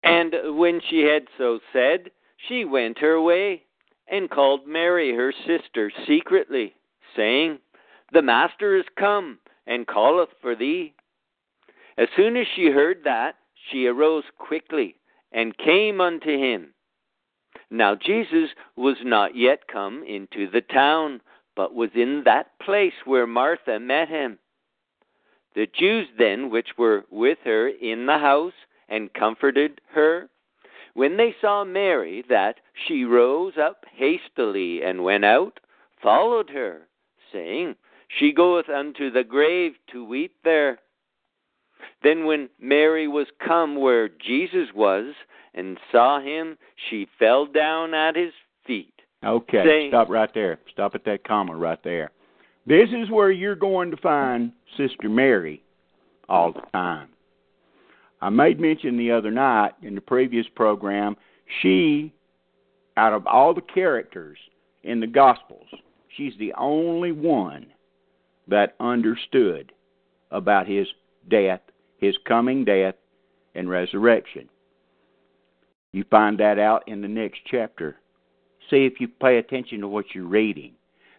And 0.01 0.33
when 0.57 0.81
she 0.89 1.01
had 1.01 1.25
so 1.37 1.59
said, 1.71 2.09
she 2.47 2.65
went 2.65 2.97
her 2.97 3.21
way 3.21 3.61
and 4.07 4.27
called 4.27 4.61
Mary 4.65 5.13
her 5.15 5.31
sister 5.45 5.91
secretly, 6.07 6.73
saying, 7.15 7.59
The 8.11 8.23
Master 8.23 8.75
is 8.75 8.85
come 8.97 9.37
and 9.67 9.87
calleth 9.87 10.29
for 10.41 10.55
thee. 10.55 10.95
As 11.99 12.07
soon 12.17 12.37
as 12.37 12.47
she 12.55 12.71
heard 12.71 13.01
that, 13.03 13.35
she 13.69 13.85
arose 13.85 14.23
quickly 14.39 14.95
and 15.31 15.55
came 15.59 16.01
unto 16.01 16.35
him. 16.35 16.73
Now 17.69 17.95
Jesus 17.95 18.49
was 18.75 18.97
not 19.03 19.35
yet 19.35 19.67
come 19.67 20.03
into 20.03 20.49
the 20.49 20.61
town, 20.61 21.21
but 21.55 21.75
was 21.75 21.91
in 21.93 22.23
that 22.25 22.57
place 22.59 22.93
where 23.05 23.27
Martha 23.27 23.79
met 23.79 24.09
him. 24.09 24.39
The 25.55 25.67
Jews 25.67 26.07
then 26.17 26.49
which 26.49 26.77
were 26.77 27.05
with 27.09 27.39
her 27.43 27.67
in 27.67 28.05
the 28.05 28.17
house 28.17 28.53
and 28.87 29.13
comforted 29.13 29.81
her, 29.93 30.29
when 30.93 31.17
they 31.17 31.35
saw 31.39 31.63
Mary, 31.63 32.23
that 32.29 32.59
she 32.73 33.03
rose 33.05 33.53
up 33.57 33.85
hastily 33.93 34.83
and 34.83 35.03
went 35.03 35.23
out, 35.23 35.59
followed 36.01 36.49
her, 36.49 36.87
saying, 37.31 37.75
She 38.07 38.31
goeth 38.31 38.69
unto 38.69 39.11
the 39.11 39.23
grave 39.23 39.73
to 39.91 40.03
weep 40.03 40.35
there. 40.43 40.79
Then 42.01 42.25
when 42.25 42.49
Mary 42.59 43.07
was 43.07 43.27
come 43.45 43.75
where 43.75 44.09
Jesus 44.09 44.73
was, 44.73 45.13
and 45.53 45.77
saw 45.91 46.19
him, 46.19 46.57
she 46.89 47.07
fell 47.17 47.45
down 47.45 47.93
at 47.93 48.15
his 48.15 48.33
feet. 48.65 48.93
Okay, 49.25 49.63
saying, 49.65 49.91
stop 49.91 50.09
right 50.09 50.33
there. 50.33 50.59
Stop 50.71 50.95
at 50.95 51.03
that 51.05 51.23
comma 51.25 51.55
right 51.55 51.83
there. 51.83 52.11
This 52.65 52.89
is 52.89 53.09
where 53.09 53.31
you're 53.31 53.55
going 53.55 53.91
to 53.91 53.97
find 53.97 54.51
Sister 54.77 55.09
Mary 55.09 55.63
all 56.29 56.53
the 56.53 56.61
time. 56.71 57.09
I 58.21 58.29
made 58.29 58.59
mention 58.59 58.97
the 58.97 59.11
other 59.11 59.31
night 59.31 59.71
in 59.81 59.95
the 59.95 60.01
previous 60.01 60.45
program, 60.55 61.15
she, 61.61 62.13
out 62.97 63.13
of 63.13 63.25
all 63.27 63.53
the 63.53 63.61
characters 63.61 64.37
in 64.83 64.99
the 64.99 65.07
Gospels, 65.07 65.67
she's 66.15 66.33
the 66.37 66.53
only 66.57 67.11
one 67.11 67.65
that 68.47 68.75
understood 68.79 69.71
about 70.31 70.67
his 70.67 70.87
death, 71.29 71.61
his 71.97 72.15
coming 72.27 72.65
death, 72.65 72.95
and 73.55 73.69
resurrection. 73.69 74.49
You 75.91 76.03
find 76.09 76.39
that 76.39 76.59
out 76.59 76.87
in 76.87 77.01
the 77.01 77.07
next 77.07 77.39
chapter. 77.49 77.97
See 78.69 78.85
if 78.85 78.99
you 78.99 79.07
pay 79.07 79.37
attention 79.37 79.81
to 79.81 79.87
what 79.87 80.05
you're 80.13 80.25
reading. 80.25 80.73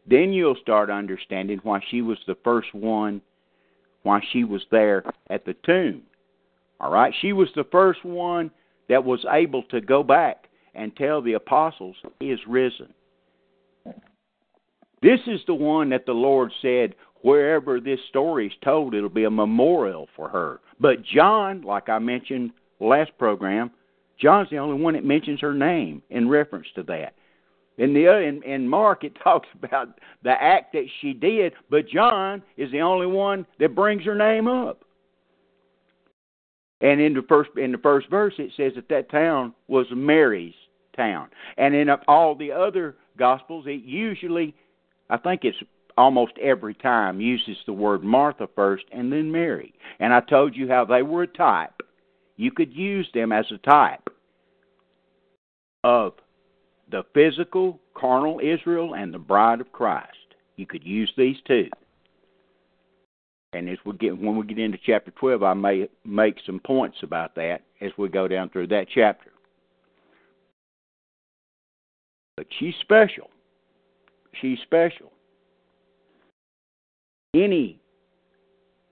Then 0.07 0.33
you'll 0.33 0.57
start 0.63 0.91
understanding 0.91 1.61
why 1.63 1.81
she 1.91 2.03
was 2.03 2.19
the 2.27 2.37
first 2.45 2.73
one, 2.75 3.21
why 4.03 4.21
she 4.33 4.45
was 4.45 4.63
there 4.71 5.05
at 5.29 5.45
the 5.45 5.55
tomb. 5.65 6.03
All 6.81 6.91
right? 6.91 7.13
She 7.21 7.33
was 7.33 7.49
the 7.55 7.67
first 7.71 8.05
one 8.05 8.51
that 8.89 9.05
was 9.05 9.25
able 9.31 9.63
to 9.65 9.81
go 9.81 10.03
back 10.03 10.47
and 10.75 10.95
tell 10.97 11.21
the 11.21 11.35
apostles, 11.35 11.97
He 12.21 12.31
is 12.31 12.41
risen. 12.47 12.93
This 15.03 15.21
is 15.27 15.41
the 15.47 15.55
one 15.55 15.89
that 15.91 16.07
the 16.07 16.13
Lord 16.13 16.53
said, 16.61 16.95
wherever 17.23 17.81
this 17.81 18.01
story 18.09 18.47
is 18.47 18.53
told, 18.63 18.95
it'll 18.95 19.09
be 19.09 19.25
a 19.25 19.31
memorial 19.31 20.09
for 20.15 20.29
her. 20.29 20.61
But 20.79 21.03
John, 21.03 21.63
like 21.63 21.89
I 21.89 21.99
mentioned 21.99 22.53
last 22.81 23.11
program, 23.19 23.71
John's 24.21 24.51
the 24.51 24.59
only 24.59 24.81
one 24.81 24.95
that 24.95 25.05
mentions 25.05 25.41
her 25.41 25.55
name 25.55 26.03
in 26.11 26.29
reference 26.29 26.67
to 26.75 26.83
that. 26.85 27.15
In 27.79 27.95
the 27.95 28.11
in, 28.19 28.43
in 28.43 28.69
Mark, 28.69 29.05
it 29.05 29.17
talks 29.25 29.49
about 29.55 29.89
the 30.23 30.31
act 30.31 30.73
that 30.75 30.87
she 31.01 31.13
did, 31.13 31.55
but 31.71 31.89
John 31.89 32.43
is 32.57 32.71
the 32.71 32.81
only 32.81 33.07
one 33.07 33.47
that 33.59 33.75
brings 33.75 34.05
her 34.05 34.15
name 34.15 34.47
up. 34.47 34.85
And 36.83 37.01
in 37.01 37.15
the 37.15 37.23
first 37.29 37.51
in 37.57 37.73
the 37.73 37.79
first 37.79 38.09
verse, 38.11 38.35
it 38.39 38.53
says 38.57 38.73
that 38.77 38.89
that 38.89 39.11
town 39.11 39.55
was 39.69 39.87
Mary's 39.93 40.55
town. 40.97 41.29
And 41.57 41.75
in 41.75 41.89
all 42.09 42.35
the 42.35 42.53
other 42.53 42.97
gospels, 43.19 43.65
it 43.67 43.83
usually, 43.85 44.55
I 45.09 45.17
think 45.19 45.45
it's 45.45 45.59
almost 45.99 46.33
every 46.41 46.75
time, 46.75 47.21
uses 47.21 47.57
the 47.67 47.73
word 47.73 48.03
Martha 48.03 48.49
first 48.55 48.85
and 48.93 49.13
then 49.13 49.31
Mary. 49.31 49.75
And 49.99 50.15
I 50.15 50.21
told 50.21 50.57
you 50.57 50.69
how 50.69 50.85
they 50.85 51.03
were 51.03 51.25
a 51.25 51.27
type 51.27 51.83
you 52.41 52.51
could 52.51 52.73
use 52.73 53.07
them 53.13 53.33
as 53.33 53.45
a 53.53 53.59
type 53.59 54.09
of 55.85 56.15
the 56.91 57.03
physical, 57.13 57.79
carnal 57.95 58.41
Israel 58.43 58.95
and 58.95 59.13
the 59.13 59.19
bride 59.19 59.61
of 59.61 59.71
Christ. 59.73 60.09
You 60.57 60.65
could 60.65 60.83
use 60.83 61.13
these 61.19 61.37
two. 61.47 61.69
And 63.53 63.69
as 63.69 63.77
we 63.85 63.93
get 63.93 64.19
when 64.19 64.37
we 64.37 64.47
get 64.47 64.59
into 64.59 64.79
chapter 64.87 65.11
twelve, 65.11 65.43
I 65.43 65.53
may 65.53 65.87
make 66.07 66.37
some 66.47 66.61
points 66.61 66.97
about 67.03 67.35
that 67.35 67.61
as 67.83 67.91
we 67.99 68.09
go 68.09 68.27
down 68.27 68.49
through 68.49 68.69
that 68.69 68.87
chapter. 68.95 69.33
But 72.39 72.47
she's 72.59 72.75
special. 72.81 73.29
She's 74.41 74.59
special. 74.63 75.13
Any 77.35 77.81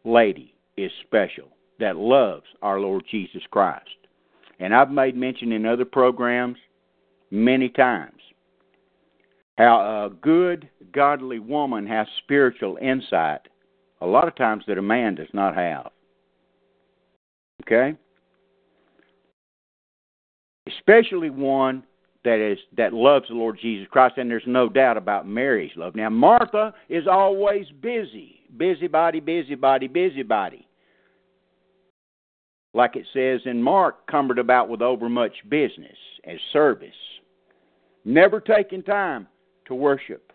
lady 0.04 0.54
is 0.76 0.92
special 1.06 1.48
that 1.78 1.96
loves 1.96 2.44
our 2.62 2.80
Lord 2.80 3.04
Jesus 3.10 3.42
Christ. 3.50 3.88
And 4.60 4.74
I've 4.74 4.90
made 4.90 5.16
mention 5.16 5.52
in 5.52 5.66
other 5.66 5.84
programs 5.84 6.56
many 7.30 7.68
times 7.68 8.20
how 9.56 10.06
a 10.06 10.10
good, 10.10 10.68
godly 10.92 11.38
woman 11.38 11.86
has 11.86 12.06
spiritual 12.22 12.78
insight 12.80 13.40
a 14.00 14.06
lot 14.06 14.28
of 14.28 14.36
times 14.36 14.64
that 14.68 14.78
a 14.78 14.82
man 14.82 15.16
does 15.16 15.28
not 15.32 15.54
have. 15.54 15.90
Okay? 17.62 17.96
Especially 20.68 21.30
one 21.30 21.82
that 22.24 22.38
is 22.38 22.58
that 22.76 22.92
loves 22.92 23.26
the 23.28 23.34
Lord 23.34 23.58
Jesus 23.60 23.88
Christ, 23.90 24.18
and 24.18 24.30
there's 24.30 24.42
no 24.46 24.68
doubt 24.68 24.96
about 24.96 25.26
Mary's 25.26 25.72
love. 25.76 25.94
Now 25.94 26.10
Martha 26.10 26.74
is 26.88 27.06
always 27.10 27.66
busy, 27.80 28.40
busybody, 28.56 29.18
busybody, 29.18 29.88
busybody. 29.88 30.67
Like 32.74 32.96
it 32.96 33.06
says 33.12 33.40
in 33.46 33.62
Mark, 33.62 34.06
cumbered 34.06 34.38
about 34.38 34.68
with 34.68 34.82
overmuch 34.82 35.32
business 35.48 35.96
as 36.24 36.38
service, 36.52 36.90
never 38.04 38.40
taking 38.40 38.82
time 38.82 39.26
to 39.66 39.74
worship. 39.74 40.32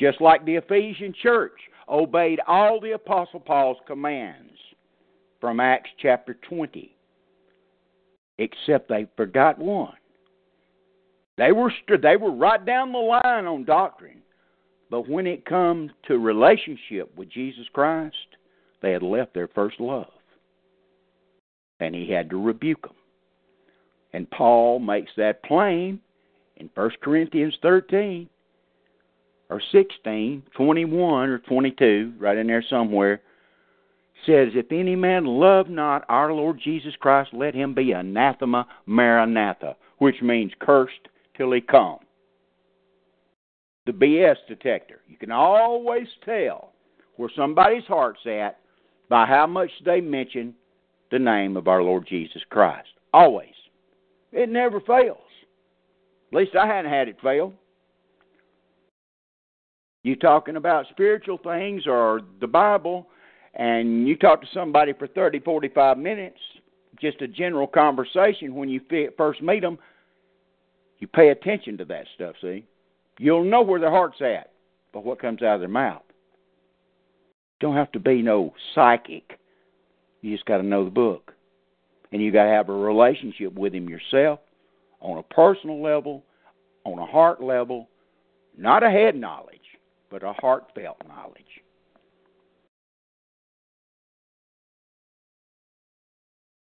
Just 0.00 0.20
like 0.20 0.44
the 0.44 0.56
Ephesian 0.56 1.14
church 1.22 1.58
obeyed 1.88 2.40
all 2.46 2.80
the 2.80 2.92
Apostle 2.92 3.40
Paul's 3.40 3.78
commands 3.86 4.52
from 5.40 5.60
Acts 5.60 5.90
chapter 6.00 6.34
20, 6.48 6.94
except 8.38 8.88
they 8.88 9.06
forgot 9.16 9.58
one. 9.58 9.94
They 11.38 11.52
were 11.52 11.72
they 12.00 12.16
were 12.16 12.32
right 12.32 12.64
down 12.64 12.92
the 12.92 12.98
line 12.98 13.46
on 13.46 13.64
doctrine, 13.64 14.22
but 14.90 15.08
when 15.08 15.26
it 15.26 15.46
comes 15.46 15.90
to 16.06 16.18
relationship 16.18 17.16
with 17.16 17.30
Jesus 17.30 17.66
Christ, 17.72 18.16
they 18.82 18.92
had 18.92 19.02
left 19.02 19.34
their 19.34 19.48
first 19.48 19.80
love, 19.80 20.10
and 21.82 21.94
he 21.94 22.10
had 22.10 22.30
to 22.30 22.40
rebuke 22.40 22.82
them. 22.82 22.94
And 24.12 24.30
Paul 24.30 24.78
makes 24.78 25.10
that 25.16 25.42
plain 25.42 26.00
in 26.56 26.70
1 26.74 26.90
Corinthians 27.02 27.54
13 27.62 28.28
or 29.50 29.60
16, 29.72 30.42
21 30.56 31.28
or 31.28 31.38
22, 31.38 32.14
right 32.18 32.36
in 32.36 32.46
there 32.46 32.64
somewhere, 32.68 33.20
says, 34.26 34.48
If 34.54 34.70
any 34.70 34.96
man 34.96 35.24
love 35.24 35.68
not 35.68 36.04
our 36.08 36.32
Lord 36.32 36.60
Jesus 36.62 36.94
Christ, 37.00 37.30
let 37.32 37.54
him 37.54 37.74
be 37.74 37.92
anathema 37.92 38.66
maranatha, 38.86 39.76
which 39.98 40.22
means 40.22 40.52
cursed 40.60 41.08
till 41.36 41.52
he 41.52 41.60
come. 41.60 41.98
The 43.86 43.92
BS 43.92 44.36
detector. 44.48 45.00
You 45.08 45.16
can 45.16 45.32
always 45.32 46.06
tell 46.24 46.72
where 47.16 47.30
somebody's 47.36 47.84
heart's 47.84 48.24
at 48.26 48.58
by 49.08 49.26
how 49.26 49.46
much 49.46 49.70
they 49.84 50.00
mention 50.00 50.54
the 51.12 51.18
name 51.18 51.56
of 51.56 51.68
our 51.68 51.82
Lord 51.82 52.06
Jesus 52.08 52.42
Christ. 52.50 52.88
Always. 53.12 53.52
It 54.32 54.48
never 54.48 54.80
fails. 54.80 55.18
At 56.32 56.38
least 56.38 56.56
I 56.56 56.66
hadn't 56.66 56.90
had 56.90 57.06
it 57.06 57.18
fail. 57.22 57.52
You 60.02 60.16
talking 60.16 60.56
about 60.56 60.86
spiritual 60.90 61.38
things 61.38 61.86
or 61.86 62.22
the 62.40 62.46
Bible, 62.48 63.06
and 63.54 64.08
you 64.08 64.16
talk 64.16 64.40
to 64.40 64.48
somebody 64.52 64.94
for 64.94 65.06
30, 65.06 65.40
45 65.40 65.98
minutes, 65.98 66.38
just 67.00 67.20
a 67.20 67.28
general 67.28 67.66
conversation 67.66 68.54
when 68.54 68.68
you 68.68 68.80
first 69.16 69.42
meet 69.42 69.60
them, 69.60 69.78
you 70.98 71.06
pay 71.06 71.28
attention 71.28 71.76
to 71.78 71.84
that 71.84 72.06
stuff, 72.14 72.34
see? 72.40 72.64
You'll 73.18 73.44
know 73.44 73.60
where 73.62 73.78
their 73.78 73.90
heart's 73.90 74.20
at 74.22 74.52
by 74.92 75.00
what 75.00 75.20
comes 75.20 75.42
out 75.42 75.56
of 75.56 75.60
their 75.60 75.68
mouth. 75.68 76.02
Don't 77.60 77.76
have 77.76 77.92
to 77.92 78.00
be 78.00 78.22
no 78.22 78.54
psychic. 78.74 79.38
You 80.22 80.32
just 80.34 80.46
got 80.46 80.58
to 80.58 80.62
know 80.62 80.84
the 80.84 80.90
book. 80.90 81.34
And 82.12 82.22
you 82.22 82.30
got 82.30 82.44
to 82.44 82.50
have 82.50 82.68
a 82.68 82.72
relationship 82.72 83.54
with 83.54 83.74
him 83.74 83.88
yourself 83.88 84.40
on 85.00 85.18
a 85.18 85.34
personal 85.34 85.82
level, 85.82 86.22
on 86.84 86.98
a 86.98 87.06
heart 87.06 87.42
level, 87.42 87.88
not 88.56 88.82
a 88.82 88.90
head 88.90 89.16
knowledge, 89.16 89.60
but 90.10 90.22
a 90.22 90.32
heartfelt 90.34 90.98
knowledge. 91.08 91.42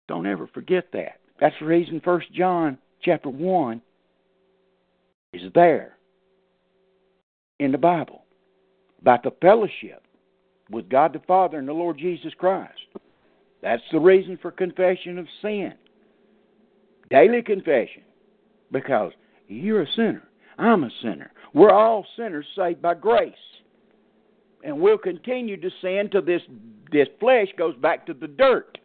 Don't 0.08 0.28
ever 0.28 0.48
forget 0.48 0.86
that. 0.94 1.20
That's 1.40 1.56
the 1.60 1.66
reason 1.66 2.02
First 2.04 2.32
John 2.34 2.78
chapter 3.02 3.30
one 3.30 3.82
is 5.34 5.42
there 5.56 5.98
in 7.60 7.72
the 7.72 7.78
Bible 7.78 8.24
about 9.02 9.24
the 9.24 9.32
fellowship 9.42 10.04
with 10.70 10.90
God 10.90 11.14
the 11.14 11.22
Father 11.28 11.58
and 11.58 11.68
the 11.68 11.74
Lord 11.74 11.98
Jesus 11.98 12.34
Christ. 12.38 12.74
That's 13.62 13.84
the 13.92 14.00
reason 14.00 14.38
for 14.42 14.52
confession 14.52 15.18
of 15.18 15.28
sin. 15.42 15.74
Daily 17.10 17.42
confession. 17.42 18.04
Because 18.72 19.12
you're 19.48 19.84
a 19.84 19.92
sinner. 19.96 20.24
I'm 20.58 20.84
a 20.84 20.90
sinner. 21.02 21.32
We're 21.54 21.72
all 21.72 22.06
sinners 22.16 22.46
saved 22.56 22.82
by 22.82 22.96
grace. 22.96 23.34
And 24.64 24.80
we'll 24.80 24.98
continue 24.98 25.60
to 25.60 25.70
sin 25.82 26.10
till 26.12 26.22
this, 26.22 26.42
this 26.92 27.08
flesh 27.20 27.48
goes 27.58 27.76
back 27.78 28.06
to 28.06 28.14
the 28.14 28.28
dirt 28.28 28.78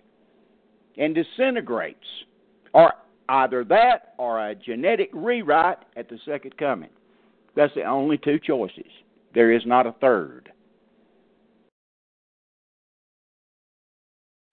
and 0.97 1.15
disintegrates. 1.15 1.99
Or 2.73 2.93
either 3.29 3.65
that 3.65 4.15
or 4.19 4.49
a 4.49 4.55
genetic 4.55 5.11
rewrite 5.12 5.79
at 5.97 6.09
the 6.09 6.19
second 6.25 6.57
coming. 6.57 6.91
That's 7.55 7.75
the 7.75 7.85
only 7.85 8.19
two 8.19 8.39
choices. 8.39 8.91
There 9.35 9.53
is 9.53 9.62
not 9.67 9.87
a 9.87 9.95
third. 10.01 10.51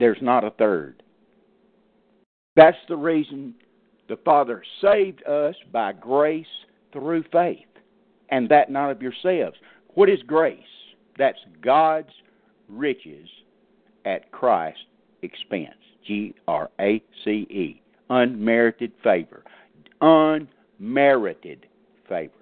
There's 0.03 0.21
not 0.21 0.43
a 0.43 0.49
third. 0.49 1.01
That's 2.57 2.75
the 2.89 2.97
reason 2.97 3.55
the 4.09 4.17
Father 4.25 4.61
saved 4.81 5.25
us 5.25 5.55
by 5.71 5.93
grace 5.93 6.45
through 6.91 7.23
faith, 7.31 7.59
and 8.27 8.49
that 8.49 8.69
not 8.69 8.91
of 8.91 9.01
yourselves. 9.01 9.55
What 9.93 10.09
is 10.09 10.19
grace? 10.27 10.59
That's 11.17 11.39
God's 11.61 12.09
riches 12.67 13.29
at 14.03 14.29
Christ's 14.33 14.81
expense. 15.21 15.69
G 16.05 16.35
R 16.49 16.69
A 16.81 17.01
C 17.23 17.47
E. 17.49 17.81
Unmerited 18.09 18.91
favor. 19.05 19.45
Unmerited 20.01 21.65
favor. 22.09 22.33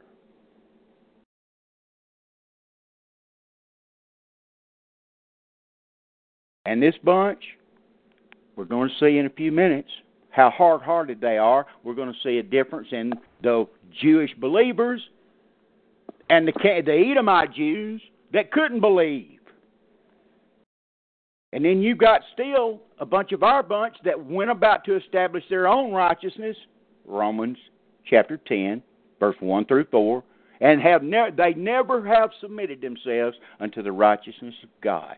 And 6.65 6.81
this 6.81 6.95
bunch, 7.03 7.43
we're 8.55 8.65
going 8.65 8.89
to 8.89 8.95
see 8.99 9.17
in 9.17 9.25
a 9.25 9.29
few 9.29 9.51
minutes 9.51 9.89
how 10.29 10.49
hard 10.49 10.81
hearted 10.81 11.19
they 11.19 11.37
are. 11.37 11.65
We're 11.83 11.95
going 11.95 12.11
to 12.11 12.19
see 12.23 12.37
a 12.37 12.43
difference 12.43 12.87
in 12.91 13.13
the 13.41 13.67
Jewish 14.01 14.31
believers 14.39 15.01
and 16.29 16.47
the, 16.47 16.53
the 16.85 17.11
Edomite 17.11 17.53
Jews 17.53 18.01
that 18.33 18.51
couldn't 18.51 18.79
believe. 18.79 19.39
And 21.53 21.65
then 21.65 21.81
you 21.81 21.95
got 21.95 22.21
still 22.33 22.79
a 22.99 23.05
bunch 23.05 23.33
of 23.33 23.43
our 23.43 23.61
bunch 23.61 23.95
that 24.05 24.25
went 24.25 24.49
about 24.49 24.85
to 24.85 24.95
establish 24.95 25.43
their 25.49 25.67
own 25.67 25.91
righteousness, 25.91 26.55
Romans 27.05 27.57
chapter 28.09 28.37
10, 28.37 28.81
verse 29.19 29.35
1 29.41 29.65
through 29.65 29.85
4, 29.91 30.23
and 30.61 30.81
have 30.81 31.03
ne- 31.03 31.31
they 31.35 31.53
never 31.53 32.05
have 32.07 32.29
submitted 32.39 32.79
themselves 32.79 33.35
unto 33.59 33.83
the 33.83 33.91
righteousness 33.91 34.55
of 34.63 34.69
God. 34.81 35.17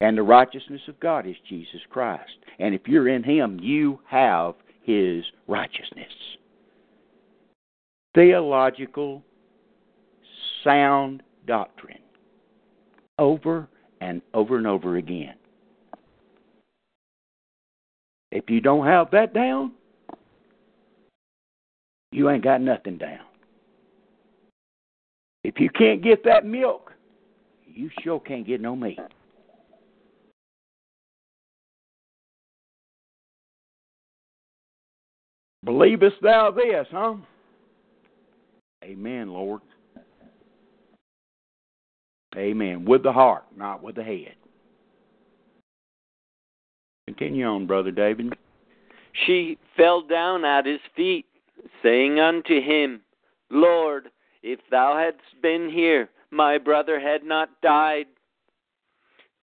And 0.00 0.18
the 0.18 0.22
righteousness 0.22 0.82
of 0.88 0.98
God 1.00 1.26
is 1.26 1.36
Jesus 1.48 1.80
Christ. 1.88 2.32
And 2.58 2.74
if 2.74 2.82
you're 2.86 3.08
in 3.08 3.22
Him, 3.22 3.58
you 3.60 4.00
have 4.06 4.54
His 4.82 5.24
righteousness. 5.46 6.12
Theological, 8.14 9.22
sound 10.62 11.22
doctrine. 11.46 11.98
Over 13.18 13.68
and 14.00 14.20
over 14.34 14.58
and 14.58 14.66
over 14.66 14.96
again. 14.96 15.34
If 18.30 18.50
you 18.50 18.60
don't 18.60 18.86
have 18.86 19.10
that 19.12 19.32
down, 19.32 19.72
you 22.10 22.30
ain't 22.30 22.42
got 22.42 22.60
nothing 22.60 22.98
down. 22.98 23.20
If 25.44 25.60
you 25.60 25.70
can't 25.70 26.02
get 26.02 26.24
that 26.24 26.44
milk, 26.44 26.92
you 27.66 27.90
sure 28.02 28.18
can't 28.18 28.46
get 28.46 28.60
no 28.60 28.74
meat. 28.74 28.98
Believest 35.64 36.16
thou 36.22 36.50
this, 36.50 36.86
huh? 36.90 37.14
Amen, 38.82 39.28
Lord. 39.28 39.62
Amen. 42.36 42.84
With 42.84 43.02
the 43.02 43.12
heart, 43.12 43.44
not 43.56 43.82
with 43.82 43.94
the 43.94 44.02
head. 44.02 44.34
Continue 47.06 47.46
on, 47.46 47.66
Brother 47.66 47.90
David. 47.90 48.34
She 49.26 49.58
fell 49.76 50.02
down 50.02 50.44
at 50.44 50.66
his 50.66 50.80
feet, 50.96 51.26
saying 51.82 52.18
unto 52.18 52.60
him, 52.60 53.00
Lord, 53.50 54.08
if 54.42 54.58
thou 54.70 54.96
hadst 54.96 55.40
been 55.40 55.70
here, 55.70 56.10
my 56.30 56.58
brother 56.58 56.98
had 56.98 57.24
not 57.24 57.48
died. 57.62 58.06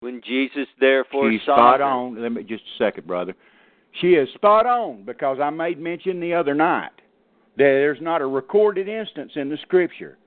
When 0.01 0.21
Jesus 0.25 0.67
therefore 0.79 1.31
She's 1.31 1.41
saw 1.45 1.55
spot 1.55 1.79
her, 1.79 1.85
on. 1.85 2.21
Let 2.21 2.31
me 2.31 2.43
just 2.43 2.63
a 2.63 2.83
second, 2.83 3.07
brother. 3.07 3.35
She 3.99 4.13
is 4.13 4.29
spot 4.33 4.65
on 4.65 5.03
because 5.03 5.39
I 5.41 5.49
made 5.49 5.79
mention 5.79 6.19
the 6.19 6.33
other 6.33 6.53
night 6.53 6.91
that 7.57 7.63
there's 7.63 8.01
not 8.01 8.21
a 8.21 8.27
recorded 8.27 8.87
instance 8.87 9.33
in 9.35 9.49
the 9.49 9.57
Scripture 9.63 10.17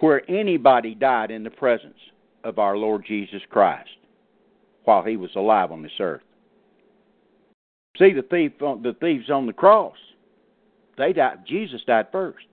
where 0.00 0.28
anybody 0.30 0.94
died 0.94 1.30
in 1.30 1.42
the 1.42 1.50
presence 1.50 1.98
of 2.44 2.58
our 2.58 2.76
Lord 2.76 3.04
Jesus 3.06 3.40
Christ 3.48 3.88
while 4.84 5.02
he 5.02 5.16
was 5.16 5.30
alive 5.34 5.72
on 5.72 5.82
this 5.82 5.98
earth. 5.98 6.22
See 7.98 8.12
the 8.12 8.22
thief 8.22 8.52
the 8.58 8.94
thieves 9.00 9.30
on 9.30 9.46
the 9.46 9.52
cross. 9.54 9.96
They 10.98 11.12
died. 11.12 11.38
Jesus 11.46 11.80
died 11.86 12.08
first. 12.12 12.46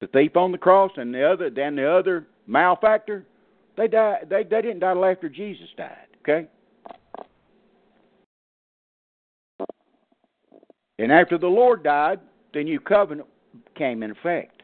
The 0.00 0.06
thief 0.08 0.36
on 0.36 0.52
the 0.52 0.58
cross 0.58 0.92
and 0.96 1.14
the 1.14 1.24
other, 1.24 1.48
then 1.48 1.76
the 1.76 1.90
other 1.90 2.26
malefactor, 2.46 3.24
they 3.78 3.88
died. 3.88 4.26
They 4.28 4.42
they 4.42 4.60
didn't 4.60 4.80
die 4.80 4.92
till 4.92 5.04
after 5.04 5.28
Jesus 5.30 5.68
died. 5.78 6.06
Okay. 6.20 6.46
And 10.98 11.12
after 11.12 11.38
the 11.38 11.46
Lord 11.46 11.82
died, 11.82 12.20
the 12.54 12.64
new 12.64 12.80
covenant 12.80 13.28
came 13.74 14.02
in 14.02 14.10
effect. 14.10 14.62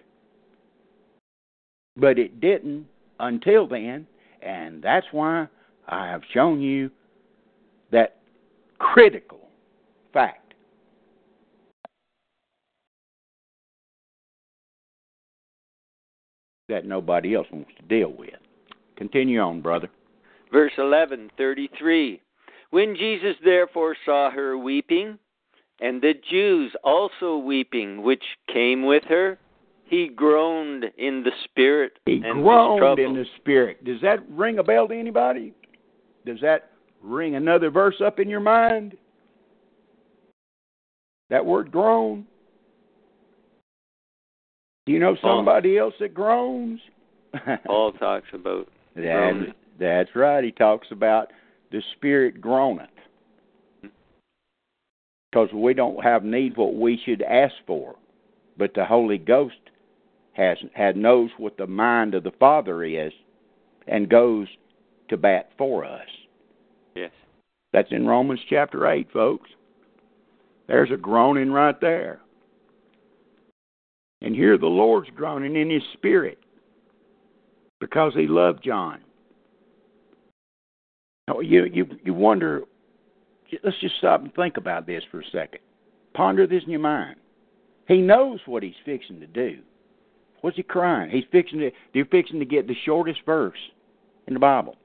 But 1.96 2.18
it 2.18 2.40
didn't 2.40 2.86
until 3.20 3.66
then, 3.66 4.06
and 4.40 4.82
that's 4.82 5.06
why 5.12 5.46
I 5.86 6.06
have 6.06 6.22
shown 6.32 6.60
you 6.60 6.90
that 7.90 8.16
critical 8.78 9.40
fact. 10.12 10.54
That 16.68 16.86
nobody 16.86 17.34
else 17.34 17.46
wants 17.52 17.70
to 17.78 17.82
deal 17.82 18.12
with. 18.12 18.30
Continue 18.96 19.40
on, 19.40 19.60
brother. 19.60 19.90
Verse 20.50 20.72
11:33 20.78 22.20
When 22.70 22.96
Jesus 22.96 23.36
therefore 23.44 23.94
saw 24.06 24.30
her 24.30 24.56
weeping, 24.56 25.18
and 25.82 26.00
the 26.00 26.14
Jews 26.30 26.72
also 26.84 27.36
weeping, 27.36 28.02
which 28.02 28.22
came 28.52 28.86
with 28.86 29.02
her, 29.08 29.38
he 29.84 30.08
groaned 30.08 30.84
in 30.96 31.22
the 31.24 31.32
spirit 31.44 31.98
He 32.06 32.22
and 32.24 32.42
groaned 32.44 32.98
in 33.00 33.14
the 33.14 33.26
spirit. 33.36 33.84
Does 33.84 34.00
that 34.00 34.20
ring 34.30 34.58
a 34.58 34.62
bell 34.62 34.88
to 34.88 34.94
anybody? 34.98 35.52
Does 36.24 36.40
that 36.40 36.70
ring 37.02 37.34
another 37.34 37.68
verse 37.68 37.96
up 38.02 38.20
in 38.20 38.28
your 38.30 38.40
mind? 38.40 38.96
That 41.30 41.44
word 41.44 41.72
groan? 41.72 42.26
Do 44.86 44.92
you 44.92 44.98
know 45.00 45.16
Paul. 45.20 45.38
somebody 45.38 45.78
else 45.78 45.94
that 46.00 46.14
groans? 46.14 46.80
Paul 47.66 47.92
talks 47.92 48.28
about 48.32 48.68
That, 48.94 49.02
groaning. 49.02 49.54
that's 49.80 50.10
right. 50.14 50.44
He 50.44 50.52
talks 50.52 50.86
about 50.90 51.32
the 51.70 51.82
spirit 51.96 52.40
groaneth. 52.40 52.88
Because 55.32 55.48
we 55.54 55.72
don't 55.72 56.04
have 56.04 56.24
need 56.24 56.56
what 56.58 56.74
we 56.74 57.00
should 57.04 57.22
ask 57.22 57.54
for, 57.66 57.96
but 58.58 58.74
the 58.74 58.84
Holy 58.84 59.16
Ghost 59.16 59.54
has 60.34 60.58
had 60.74 60.94
knows 60.96 61.30
what 61.38 61.56
the 61.56 61.66
mind 61.66 62.14
of 62.14 62.22
the 62.22 62.32
Father 62.38 62.84
is, 62.84 63.12
and 63.88 64.10
goes 64.10 64.46
to 65.08 65.16
bat 65.16 65.50
for 65.56 65.84
us. 65.84 66.06
yes. 66.94 67.10
That's 67.72 67.90
in 67.90 68.06
Romans 68.06 68.40
chapter 68.50 68.86
eight, 68.86 69.10
folks. 69.12 69.48
There's 70.68 70.90
a 70.90 70.96
groaning 70.96 71.50
right 71.50 71.78
there. 71.80 72.20
And 74.20 74.34
here 74.34 74.58
the 74.58 74.66
Lord's 74.66 75.10
groaning 75.16 75.56
in 75.56 75.70
his 75.70 75.82
spirit 75.94 76.38
because 77.80 78.12
he 78.14 78.26
loved 78.26 78.62
John. 78.62 79.00
Now, 81.26 81.40
you 81.40 81.64
you 81.64 81.86
you 82.04 82.14
wonder 82.14 82.62
let's 83.62 83.78
just 83.80 83.96
stop 83.98 84.22
and 84.22 84.34
think 84.34 84.56
about 84.56 84.86
this 84.86 85.02
for 85.10 85.20
a 85.20 85.24
second. 85.32 85.60
Ponder 86.14 86.46
this 86.46 86.62
in 86.64 86.70
your 86.70 86.80
mind. 86.80 87.16
He 87.88 87.98
knows 87.98 88.40
what 88.46 88.62
he's 88.62 88.74
fixing 88.84 89.20
to 89.20 89.26
do. 89.26 89.58
What's 90.40 90.56
he 90.56 90.62
crying? 90.62 91.10
He's 91.10 91.24
fixing 91.30 91.60
to 91.60 91.70
they're 91.94 92.04
fixing 92.04 92.38
to 92.40 92.44
get 92.44 92.66
the 92.66 92.74
shortest 92.84 93.20
verse 93.24 93.58
in 94.26 94.34
the 94.34 94.40
Bible. 94.40 94.76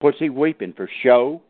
What's 0.00 0.18
he 0.18 0.30
weeping 0.30 0.74
for? 0.76 0.88
Show? 1.02 1.42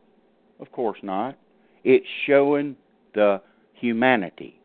Of 0.59 0.71
course 0.71 0.99
not. 1.03 1.37
It's 1.83 2.05
showing 2.25 2.75
the 3.13 3.41
humanity, 3.73 4.59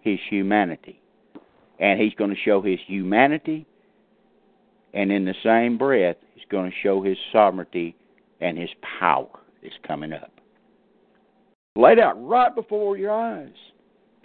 his 0.00 0.18
humanity. 0.28 1.00
And 1.78 2.00
he's 2.00 2.14
going 2.14 2.30
to 2.30 2.36
show 2.44 2.60
his 2.60 2.78
humanity, 2.86 3.66
and 4.92 5.10
in 5.10 5.24
the 5.24 5.34
same 5.42 5.78
breath, 5.78 6.16
he's 6.34 6.44
going 6.50 6.70
to 6.70 6.76
show 6.82 7.02
his 7.02 7.16
sovereignty 7.32 7.96
and 8.42 8.58
his 8.58 8.70
power 8.98 9.28
is 9.62 9.72
coming 9.86 10.12
up. 10.12 10.32
Laid 11.76 11.98
out 11.98 12.22
right 12.22 12.54
before 12.54 12.98
your 12.98 13.12
eyes. 13.12 13.48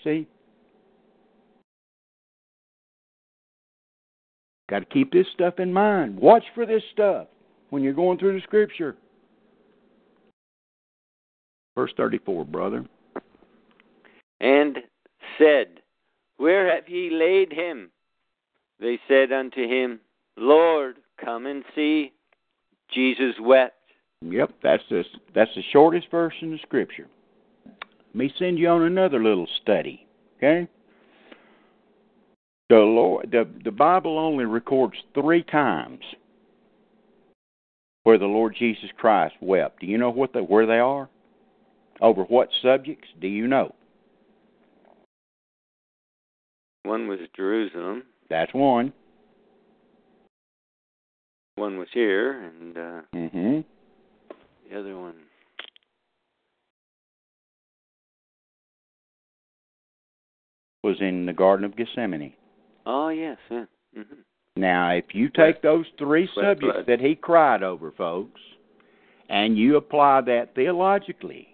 See? 0.04 0.28
Got 4.70 4.80
to 4.80 4.86
keep 4.86 5.14
this 5.14 5.28
stuff 5.34 5.60
in 5.60 5.72
mind. 5.72 6.20
Watch 6.20 6.44
for 6.54 6.66
this 6.66 6.84
stuff 6.92 7.28
when 7.70 7.84
you're 7.84 7.94
going 7.94 8.18
through 8.18 8.34
the 8.34 8.44
scripture. 8.44 8.98
Verse 11.76 11.94
34, 11.96 12.44
brother. 12.44 12.86
And 14.42 14.80
said, 15.38 15.80
Where 16.38 16.74
have 16.76 16.90
ye 16.90 17.12
laid 17.12 17.54
him? 17.54 17.92
They 18.80 19.00
said 19.08 19.32
unto 19.32 19.62
him, 19.62 20.02
Lord, 20.36 20.98
come 21.24 21.46
and 21.46 21.64
see. 21.74 22.12
Jesus 22.92 23.36
wept. 23.40 23.77
Yep, 24.22 24.52
that's 24.64 24.84
the 24.90 25.04
that's 25.36 25.52
the 25.56 25.62
shortest 25.72 26.08
verse 26.10 26.34
in 26.42 26.52
the 26.52 26.58
scripture. 26.64 27.08
Let 27.66 28.16
me 28.16 28.34
send 28.40 28.58
you 28.58 28.68
on 28.70 28.82
another 28.84 29.22
little 29.22 29.48
study, 29.62 30.08
okay? 30.38 30.68
The 32.70 32.78
Lord, 32.78 33.30
the 33.32 33.48
the 33.64 33.72
Bible 33.72 34.18
only 34.18 34.46
records 34.46 34.96
three 35.14 35.44
times 35.44 36.02
where 38.04 38.18
the 38.18 38.26
Lord 38.26 38.56
Jesus 38.58 38.90
Christ 38.98 39.36
wept. 39.42 39.82
Do 39.82 39.86
you 39.86 39.98
know 39.98 40.10
what 40.10 40.34
the, 40.34 40.42
where 40.42 40.66
they 40.66 40.80
are? 40.80 41.10
Over 42.02 42.24
what 42.24 42.50
subjects? 42.62 43.08
Do 43.20 43.28
you 43.28 43.48
know? 43.48 43.74
One 46.84 47.08
was 47.08 47.20
Jerusalem, 47.36 48.04
That's 48.30 48.54
one. 48.54 48.94
one 51.56 51.78
was 51.78 51.90
here, 51.94 52.44
and 52.44 52.78
uh, 52.78 53.02
Mm-hmm. 53.14 53.60
The 54.70 54.80
other 54.80 54.98
one. 54.98 55.16
Was 60.84 60.98
in 61.02 61.26
the 61.26 61.34
Garden 61.34 61.66
of 61.66 61.76
Gethsemane. 61.76 62.34
Oh, 62.86 63.10
yes, 63.10 63.38
yeah. 63.50 63.66
hmm 63.94 64.02
Now, 64.56 64.92
if 64.92 65.06
you 65.14 65.30
take 65.30 65.62
those 65.62 65.86
three 65.98 66.30
subjects 66.34 66.86
that 66.88 67.02
he 67.02 67.16
cried 67.16 67.64
over, 67.64 67.92
folks, 67.92 68.40
and 69.30 69.58
you 69.58 69.76
apply 69.76 70.22
that 70.22 70.56
theologically, 70.56 71.50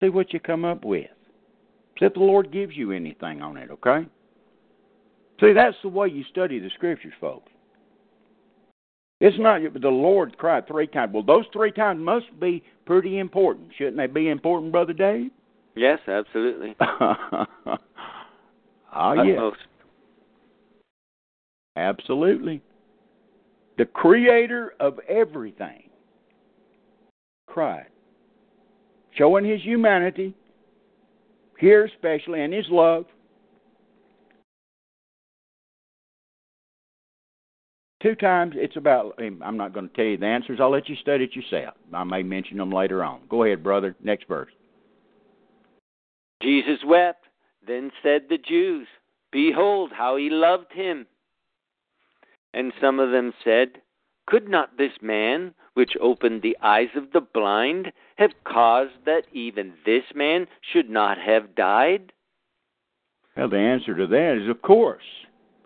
see 0.00 0.08
what 0.08 0.32
you 0.32 0.38
come 0.38 0.64
up 0.64 0.84
with. 0.84 1.10
See 1.98 2.04
if 2.04 2.14
the 2.14 2.20
Lord 2.20 2.52
gives 2.52 2.76
you 2.76 2.92
anything 2.92 3.42
on 3.42 3.56
it, 3.56 3.70
okay? 3.70 4.06
See, 5.40 5.52
that's 5.52 5.76
the 5.82 5.88
way 5.88 6.08
you 6.08 6.22
study 6.30 6.58
the 6.60 6.70
scriptures, 6.74 7.14
folks. 7.20 7.50
It's 9.20 9.36
not 9.38 9.60
the 9.80 9.88
Lord 9.88 10.36
cried 10.36 10.68
three 10.68 10.86
times. 10.86 11.14
Well, 11.14 11.22
those 11.22 11.46
three 11.52 11.72
times 11.72 12.00
must 12.00 12.26
be 12.38 12.62
pretty 12.84 13.18
important. 13.18 13.68
Shouldn't 13.76 13.96
they 13.96 14.06
be 14.06 14.28
important, 14.28 14.72
Brother 14.72 14.92
Dave? 14.92 15.30
Yes, 15.74 15.98
absolutely. 16.06 16.76
oh. 16.80 17.44
Utmost. 18.92 19.56
Absolutely. 21.76 22.62
The 23.76 23.84
creator 23.84 24.72
of 24.80 24.98
everything 25.08 25.90
cried, 27.46 27.88
showing 29.16 29.44
his 29.44 29.60
humanity, 29.62 30.34
here 31.58 31.84
especially, 31.84 32.42
and 32.42 32.52
his 32.54 32.64
love. 32.70 33.04
Two 38.02 38.14
times 38.14 38.54
it's 38.56 38.76
about, 38.76 39.18
I'm 39.18 39.56
not 39.56 39.72
going 39.72 39.88
to 39.88 39.94
tell 39.94 40.04
you 40.04 40.18
the 40.18 40.26
answers. 40.26 40.58
I'll 40.60 40.70
let 40.70 40.88
you 40.88 40.96
study 40.96 41.24
it 41.24 41.34
yourself. 41.34 41.74
I 41.92 42.04
may 42.04 42.22
mention 42.22 42.58
them 42.58 42.70
later 42.70 43.02
on. 43.02 43.20
Go 43.28 43.44
ahead, 43.44 43.62
brother. 43.62 43.96
Next 44.02 44.28
verse. 44.28 44.52
Jesus 46.42 46.78
wept. 46.84 47.24
Then 47.66 47.90
said 48.02 48.22
the 48.28 48.38
Jews, 48.38 48.86
Behold, 49.32 49.90
how 49.92 50.16
he 50.16 50.30
loved 50.30 50.72
him. 50.72 51.06
And 52.54 52.72
some 52.80 53.00
of 53.00 53.10
them 53.10 53.32
said, 53.42 53.82
Could 54.26 54.48
not 54.48 54.78
this 54.78 54.92
man, 55.02 55.52
which 55.74 55.96
opened 56.00 56.42
the 56.42 56.56
eyes 56.62 56.90
of 56.94 57.10
the 57.12 57.20
blind, 57.20 57.92
have 58.16 58.30
caused 58.44 59.04
that 59.04 59.22
even 59.32 59.74
this 59.84 60.04
man 60.14 60.46
should 60.72 60.88
not 60.88 61.18
have 61.18 61.54
died? 61.56 62.12
Well, 63.36 63.48
the 63.48 63.58
answer 63.58 63.94
to 63.94 64.06
that 64.06 64.42
is 64.42 64.48
of 64.48 64.62
course 64.62 65.02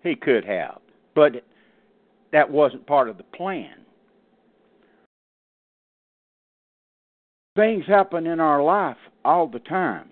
he 0.03 0.17
could 0.17 0.45
have, 0.45 0.81
but 1.15 1.45
that 2.33 2.51
wasn't 2.51 2.87
part 2.87 3.09
of 3.09 3.17
the 3.17 3.23
plan. 3.25 3.75
Things 7.57 7.85
happen 7.87 8.27
in 8.27 8.41
our 8.41 8.63
life 8.63 8.97
all 9.25 9.49
the 9.49 9.59
time 9.59 10.11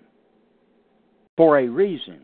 for 1.37 1.57
a 1.57 1.67
reason. 1.67 2.21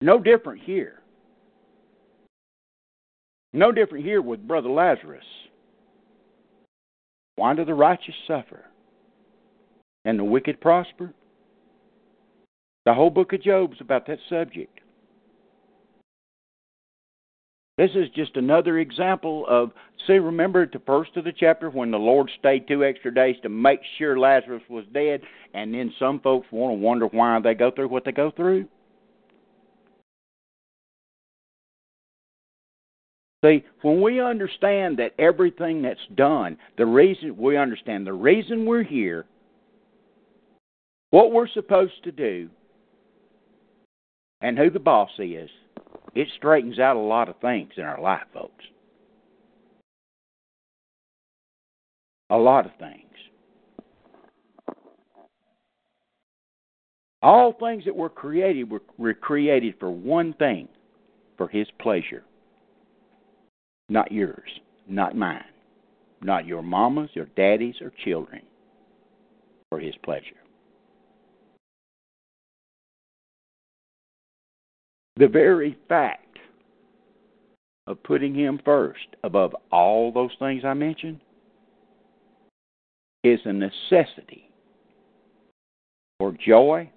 No 0.00 0.18
different 0.18 0.62
here. 0.62 1.02
No 3.52 3.70
different 3.70 4.04
here 4.04 4.22
with 4.22 4.46
Brother 4.46 4.70
Lazarus. 4.70 5.24
Why 7.36 7.54
do 7.54 7.64
the 7.64 7.74
righteous 7.74 8.14
suffer 8.26 8.64
and 10.04 10.18
the 10.18 10.24
wicked 10.24 10.60
prosper? 10.60 11.12
The 12.84 12.94
whole 12.94 13.10
book 13.10 13.32
of 13.32 13.42
Job's 13.42 13.80
about 13.80 14.06
that 14.06 14.18
subject. 14.28 14.80
This 17.78 17.90
is 17.94 18.08
just 18.14 18.36
another 18.36 18.78
example 18.78 19.46
of 19.48 19.72
see 20.06 20.14
remember 20.14 20.66
the 20.66 20.80
first 20.80 21.16
of 21.16 21.24
the 21.24 21.32
chapter 21.32 21.70
when 21.70 21.90
the 21.90 21.98
Lord 21.98 22.30
stayed 22.38 22.68
two 22.68 22.84
extra 22.84 23.14
days 23.14 23.36
to 23.42 23.48
make 23.48 23.80
sure 23.98 24.18
Lazarus 24.18 24.62
was 24.68 24.84
dead 24.92 25.22
and 25.54 25.72
then 25.72 25.92
some 25.98 26.20
folks 26.20 26.46
want 26.50 26.72
to 26.72 26.84
wonder 26.84 27.06
why 27.06 27.40
they 27.40 27.54
go 27.54 27.70
through 27.70 27.88
what 27.88 28.04
they 28.04 28.12
go 28.12 28.30
through. 28.30 28.66
See, 33.44 33.64
when 33.80 34.00
we 34.00 34.20
understand 34.20 34.98
that 34.98 35.14
everything 35.18 35.82
that's 35.82 35.98
done, 36.14 36.58
the 36.78 36.86
reason 36.86 37.36
we 37.36 37.56
understand 37.56 38.06
the 38.06 38.12
reason 38.12 38.66
we're 38.66 38.84
here, 38.84 39.24
what 41.10 41.32
we're 41.32 41.48
supposed 41.48 42.04
to 42.04 42.12
do, 42.12 42.48
and 44.40 44.56
who 44.56 44.70
the 44.70 44.78
boss 44.78 45.10
is, 45.18 45.50
it 46.14 46.28
straightens 46.36 46.78
out 46.78 46.96
a 46.96 47.00
lot 47.00 47.28
of 47.28 47.38
things 47.40 47.70
in 47.76 47.84
our 47.84 48.00
life, 48.00 48.22
folks. 48.32 48.64
A 52.30 52.36
lot 52.36 52.66
of 52.66 52.72
things. 52.78 52.98
All 57.22 57.52
things 57.52 57.84
that 57.84 57.94
were 57.94 58.08
created 58.08 58.70
were, 58.70 58.82
were 58.98 59.14
created 59.14 59.74
for 59.78 59.90
one 59.90 60.32
thing 60.34 60.68
for 61.36 61.48
His 61.48 61.68
pleasure. 61.78 62.24
Not 63.88 64.10
yours, 64.10 64.48
not 64.88 65.16
mine, 65.16 65.44
not 66.20 66.46
your 66.46 66.62
mama's, 66.62 67.10
your 67.14 67.26
daddy's, 67.36 67.76
or 67.80 67.92
children, 68.04 68.42
for 69.70 69.78
His 69.78 69.94
pleasure. 70.02 70.41
The 75.16 75.28
very 75.28 75.76
fact 75.88 76.38
of 77.86 78.02
putting 78.02 78.34
Him 78.34 78.60
first 78.64 79.16
above 79.24 79.54
all 79.70 80.12
those 80.12 80.30
things 80.38 80.64
I 80.64 80.74
mentioned 80.74 81.20
is 83.24 83.40
a 83.44 83.52
necessity 83.52 84.50
for 86.18 86.32
joy 86.44 86.90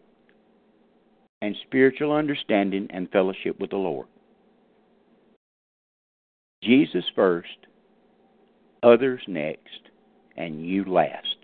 and 1.41 1.55
spiritual 1.67 2.11
understanding 2.11 2.87
and 2.91 3.09
fellowship 3.11 3.59
with 3.59 3.71
the 3.71 3.75
Lord. 3.77 4.07
Jesus 6.63 7.03
first, 7.15 7.67
others 8.81 9.21
next, 9.27 9.89
and 10.37 10.65
you 10.65 10.85
last. 10.85 11.35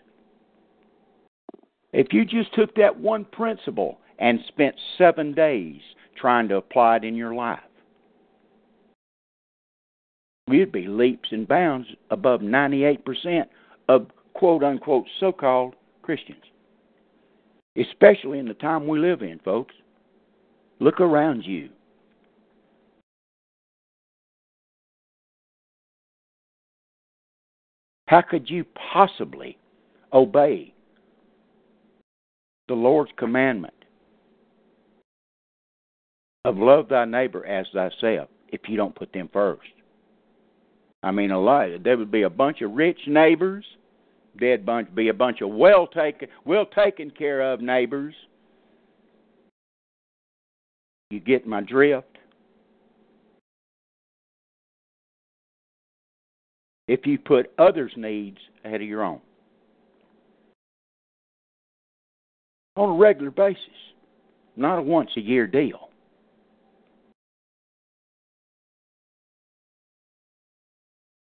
If 1.94 2.08
you 2.12 2.26
just 2.26 2.54
took 2.56 2.74
that 2.76 2.98
one 2.98 3.26
principle 3.26 4.00
and 4.18 4.40
spent 4.48 4.76
seven 4.98 5.34
days 5.34 5.82
trying 6.22 6.48
to 6.48 6.58
apply 6.58 6.98
it 6.98 7.04
in 7.04 7.16
your 7.16 7.34
life. 7.34 7.60
You'd 10.48 10.72
be 10.72 10.88
leaps 10.88 11.30
and 11.32 11.48
bounds 11.48 11.88
above 12.12 12.42
98% 12.42 13.46
of 13.90 14.08
quote 14.34 14.64
unquote 14.64 15.06
so 15.20 15.32
called 15.32 15.76
Christians, 16.04 16.44
especially 17.78 18.40
in 18.40 18.48
the 18.48 18.54
time 18.54 18.88
we 18.88 19.00
live 19.00 19.22
in, 19.22 19.40
folks. 19.40 19.74
Look 20.80 21.00
around 21.00 21.44
you. 21.44 21.70
How 28.08 28.22
could 28.22 28.50
you 28.50 28.66
possibly 28.92 29.58
obey 30.12 30.74
the 32.68 32.74
Lord's 32.74 33.12
commandment 33.18 33.81
of 36.46 36.58
love 36.58 36.90
thy 36.90 37.06
neighbor 37.06 37.46
as 37.46 37.68
thyself 37.74 38.30
if 38.50 38.62
you 38.68 38.78
don't 38.78 38.96
put 38.96 39.14
them 39.14 39.30
first. 39.32 39.62
I 41.04 41.12
mean, 41.12 41.32
a 41.32 41.40
lot. 41.40 41.70
There 41.84 41.98
would 41.98 42.12
be 42.12 42.24
a 42.24 42.30
bunch 42.30 42.62
of 42.62 42.72
rich 42.72 43.00
neighbors. 43.08 43.66
There'd 44.40 44.66
bunch, 44.66 44.94
be 44.94 45.10
a 45.10 45.14
bunch 45.14 45.42
of 45.42 45.50
well 45.50 45.88
taken, 45.88 46.28
well 46.46 46.66
taken 46.66 47.12
care 47.12 47.42
of 47.42 47.62
neighbors. 47.62 48.14
You 51.10 51.20
get 51.20 51.46
my 51.46 51.62
drift. 51.62 52.08
If 56.88 57.06
you 57.06 57.18
put 57.18 57.52
others' 57.58 57.94
needs 57.96 58.38
ahead 58.64 58.82
of 58.82 58.88
your 58.88 59.04
own 59.04 59.22
on 62.76 62.90
a 62.90 62.94
regular 62.94 63.32
basis, 63.32 63.60
not 64.56 64.80
a 64.80 64.82
once 64.82 65.10
a 65.18 65.22
year 65.22 65.48
deal. 65.48 65.91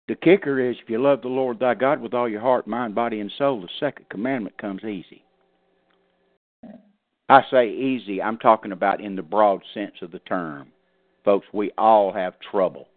The 0.08 0.16
kicker 0.16 0.60
is 0.60 0.76
if 0.82 0.90
you 0.90 1.02
love 1.02 1.22
the 1.22 1.30
Lord 1.30 1.60
thy 1.60 1.74
God 1.74 2.00
with 2.00 2.14
all 2.14 2.30
your 2.30 2.42
heart, 2.42 2.68
mind, 2.68 2.94
body, 2.94 3.20
and 3.20 3.32
soul, 3.38 3.62
the 3.62 3.70
second 3.80 4.08
commandment 4.10 4.58
comes 4.58 4.84
easy. 4.84 5.24
I 7.28 7.42
say 7.50 7.70
easy, 7.72 8.22
I'm 8.22 8.38
talking 8.38 8.72
about 8.72 9.02
in 9.02 9.16
the 9.16 9.24
broad 9.24 9.62
sense 9.74 9.96
of 10.04 10.12
the 10.12 10.20
term. 10.20 10.72
Folks, 11.24 11.48
we 11.54 11.72
all 11.76 12.14
have 12.14 12.36
trouble. 12.52 12.88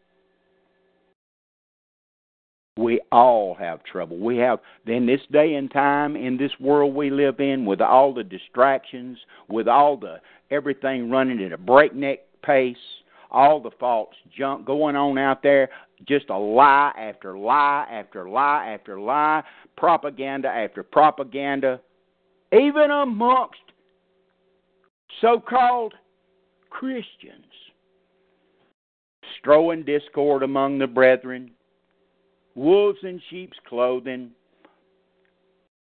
We 2.76 3.00
all 3.10 3.54
have 3.58 3.82
trouble. 3.84 4.18
We 4.18 4.36
have, 4.36 4.60
in 4.86 5.06
this 5.06 5.22
day 5.32 5.54
and 5.54 5.70
time, 5.70 6.14
in 6.14 6.36
this 6.36 6.52
world 6.60 6.94
we 6.94 7.10
live 7.10 7.40
in, 7.40 7.64
with 7.64 7.80
all 7.80 8.12
the 8.12 8.22
distractions, 8.22 9.18
with 9.48 9.66
all 9.66 9.96
the 9.96 10.20
everything 10.50 11.10
running 11.10 11.42
at 11.42 11.52
a 11.52 11.58
breakneck 11.58 12.20
pace, 12.42 12.76
all 13.30 13.60
the 13.60 13.70
false 13.78 14.14
junk 14.36 14.64
going 14.64 14.96
on 14.96 15.18
out 15.18 15.42
there, 15.42 15.68
just 16.06 16.30
a 16.30 16.38
lie 16.38 16.92
after 16.98 17.36
lie 17.36 17.86
after 17.90 18.28
lie 18.28 18.74
after 18.74 19.00
lie, 19.00 19.42
propaganda 19.76 20.48
after 20.48 20.82
propaganda, 20.82 21.80
even 22.52 22.90
amongst 22.90 23.58
so 25.20 25.40
called 25.40 25.94
Christians, 26.70 27.44
strowing 29.38 29.84
discord 29.84 30.42
among 30.42 30.78
the 30.78 30.86
brethren, 30.86 31.50
wolves 32.54 32.98
in 33.02 33.20
sheep's 33.28 33.58
clothing, 33.68 34.30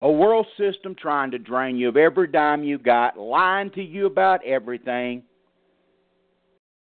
a 0.03 0.11
world 0.11 0.47
system 0.59 0.95
trying 0.95 1.31
to 1.31 1.39
drain 1.39 1.77
you 1.77 1.89
of 1.89 1.97
every 1.97 2.27
dime 2.27 2.65
you 2.65 2.77
got, 2.77 3.17
lying 3.17 3.71
to 3.71 3.83
you 3.83 4.07
about 4.07 4.45
everything 4.45 5.23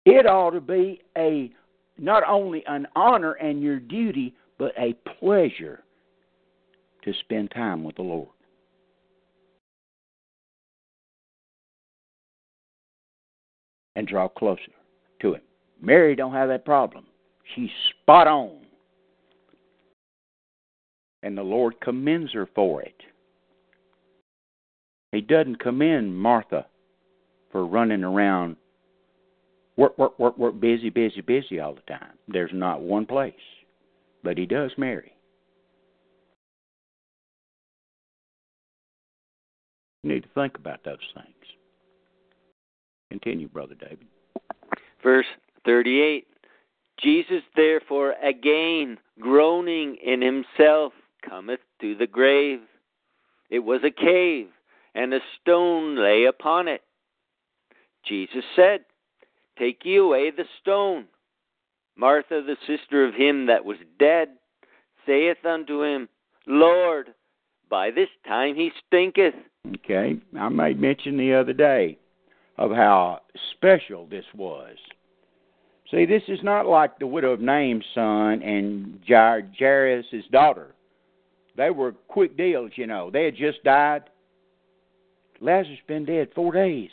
it 0.07 0.25
ought 0.25 0.51
to 0.51 0.61
be 0.61 1.03
a 1.19 1.51
not 1.99 2.23
only 2.27 2.65
an 2.67 2.87
honor 2.95 3.33
and 3.33 3.61
your 3.61 3.81
duty, 3.81 4.35
but 4.59 4.73
a 4.79 4.95
pleasure 5.19 5.83
to 7.03 7.13
spend 7.21 7.51
time 7.51 7.83
with 7.83 7.97
the 7.97 8.03
Lord. 8.03 8.29
And 13.97 14.07
draw 14.07 14.29
closer 14.29 14.61
to 15.23 15.35
him. 15.35 15.41
Mary 15.81 16.15
don't 16.15 16.33
have 16.33 16.49
that 16.49 16.65
problem. 16.65 17.05
She's 17.55 17.71
spot 18.03 18.29
on. 18.29 18.59
And 21.23 21.37
the 21.37 21.43
Lord 21.43 21.81
commends 21.81 22.33
her 22.33 22.49
for 22.55 22.83
it. 22.83 22.95
He 25.13 25.21
doesn't 25.21 25.61
commend 25.61 26.15
Martha 26.17 26.67
for 27.51 27.67
running 27.67 28.05
around 28.05 28.57
work, 29.77 29.97
work, 29.99 30.19
work, 30.19 30.39
work, 30.39 30.61
busy, 30.61 30.91
busy, 30.91 31.21
busy 31.21 31.61
all 31.61 31.75
the 31.75 31.81
time. 31.83 32.13
There's 32.29 32.51
not 32.53 32.81
one 32.81 33.07
place. 33.07 33.35
But 34.23 34.39
he 34.39 34.47
does 34.47 34.73
Mary. 34.77 35.13
You 40.03 40.13
need 40.13 40.23
to 40.23 40.29
think 40.35 40.57
about 40.57 40.85
those 40.85 40.99
things. 41.15 41.35
Continue, 43.11 43.49
Brother 43.49 43.75
David. 43.75 44.07
Verse 45.03 45.27
38 45.65 46.27
Jesus, 47.01 47.43
therefore, 47.55 48.15
again 48.23 48.99
groaning 49.21 49.97
in 50.05 50.23
himself, 50.23 50.93
cometh 51.29 51.61
to 51.81 51.95
the 51.95 52.07
grave. 52.07 52.61
It 53.51 53.61
was 53.61 53.81
a 53.85 53.91
cave, 53.91 54.49
and 54.95 55.13
a 55.13 55.21
stone 55.41 55.97
lay 56.03 56.25
upon 56.25 56.69
it. 56.69 56.83
Jesus 58.07 58.45
said, 58.55 58.81
Take 59.59 59.85
ye 59.85 59.97
away 59.97 60.31
the 60.31 60.45
stone. 60.61 61.07
Martha, 61.97 62.43
the 62.43 62.57
sister 62.67 63.07
of 63.07 63.15
him 63.15 63.47
that 63.47 63.65
was 63.65 63.79
dead, 63.99 64.29
saith 65.07 65.45
unto 65.45 65.83
him, 65.83 66.09
Lord, 66.47 67.15
by 67.71 67.91
this 67.91 68.11
time 68.27 68.55
he 68.55 68.71
stinketh. 68.87 69.35
Okay, 69.75 70.17
I 70.39 70.49
made 70.49 70.81
mention 70.81 71.17
the 71.17 71.35
other 71.35 71.53
day 71.53 71.99
of 72.59 72.71
how 72.71 73.23
special 73.53 74.07
this 74.07 74.25
was. 74.35 74.77
See, 75.91 76.05
this 76.05 76.23
is 76.29 76.41
not 76.43 76.67
like 76.67 76.99
the 76.99 77.07
widow 77.07 77.33
of 77.33 77.41
Nain's 77.41 77.85
son 77.95 78.43
and 78.43 79.01
Jairus' 79.09 80.25
daughter. 80.31 80.75
they 81.57 81.71
were 81.71 81.93
quick 82.09 82.37
deals, 82.37 82.73
you 82.75 82.87
know. 82.87 83.11
They 83.11 83.25
had 83.25 83.37
just 83.37 83.63
died. 83.65 84.03
Lazarus 85.41 85.79
been 85.87 86.05
dead 86.05 86.29
four 86.35 86.53
days. 86.53 86.91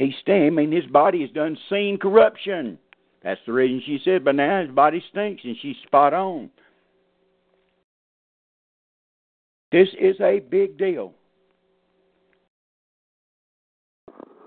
He's 0.00 0.14
mean, 0.26 0.72
his 0.72 0.86
body 0.86 1.20
has 1.20 1.30
done 1.30 1.58
seen 1.68 1.98
corruption. 1.98 2.78
That's 3.22 3.40
the 3.44 3.52
reason 3.52 3.82
she 3.84 4.00
said, 4.02 4.24
but 4.24 4.34
now 4.34 4.62
his 4.62 4.70
body 4.70 5.04
stinks, 5.10 5.44
and 5.44 5.54
she's 5.60 5.76
spot 5.86 6.14
on. 6.14 6.48
This 9.70 9.88
is 10.00 10.16
a 10.22 10.38
big 10.38 10.78
deal. 10.78 11.12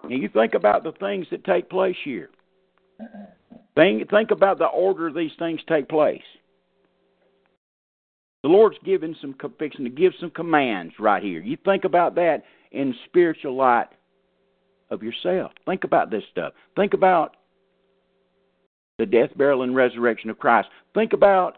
And 0.09 0.23
you 0.23 0.27
think 0.27 0.55
about 0.55 0.83
the 0.83 0.91
things 0.93 1.27
that 1.29 1.43
take 1.43 1.69
place 1.69 1.97
here. 2.03 2.31
Think, 3.75 4.09
think 4.09 4.31
about 4.31 4.57
the 4.57 4.65
order 4.65 5.13
these 5.13 5.31
things 5.37 5.61
take 5.67 5.87
place. 5.87 6.23
The 8.41 8.49
Lord's 8.49 8.77
given 8.83 9.15
some 9.21 9.35
fixing 9.59 9.85
to 9.85 9.91
give 9.91 10.13
some 10.19 10.31
commands 10.31 10.95
right 10.99 11.21
here. 11.21 11.41
You 11.41 11.57
think 11.63 11.85
about 11.85 12.15
that 12.15 12.41
in 12.71 12.95
spiritual 13.05 13.55
light 13.55 13.89
of 14.93 15.03
yourself. 15.03 15.51
Think 15.65 15.83
about 15.83 16.11
this 16.11 16.23
stuff. 16.31 16.53
Think 16.75 16.93
about 16.93 17.35
the 18.99 19.05
death, 19.05 19.31
burial, 19.35 19.63
and 19.63 19.75
resurrection 19.75 20.29
of 20.29 20.39
Christ. 20.39 20.69
Think 20.93 21.13
about 21.13 21.57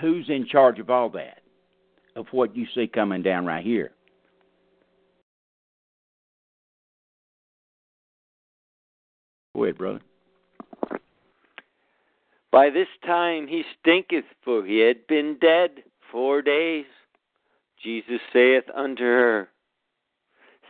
who's 0.00 0.28
in 0.28 0.46
charge 0.46 0.78
of 0.78 0.90
all 0.90 1.08
that, 1.10 1.40
of 2.14 2.26
what 2.30 2.54
you 2.54 2.66
see 2.74 2.86
coming 2.86 3.22
down 3.22 3.46
right 3.46 3.64
here. 3.64 3.92
Go 9.54 9.64
ahead, 9.64 9.78
brother. 9.78 10.00
By 12.52 12.68
this 12.70 12.88
time 13.04 13.46
he 13.46 13.62
stinketh, 13.80 14.24
for 14.44 14.64
he 14.64 14.78
had 14.80 15.06
been 15.06 15.38
dead 15.40 15.82
four 16.12 16.42
days. 16.42 16.84
Jesus 17.82 18.20
saith 18.32 18.64
unto 18.74 19.02
her, 19.04 19.48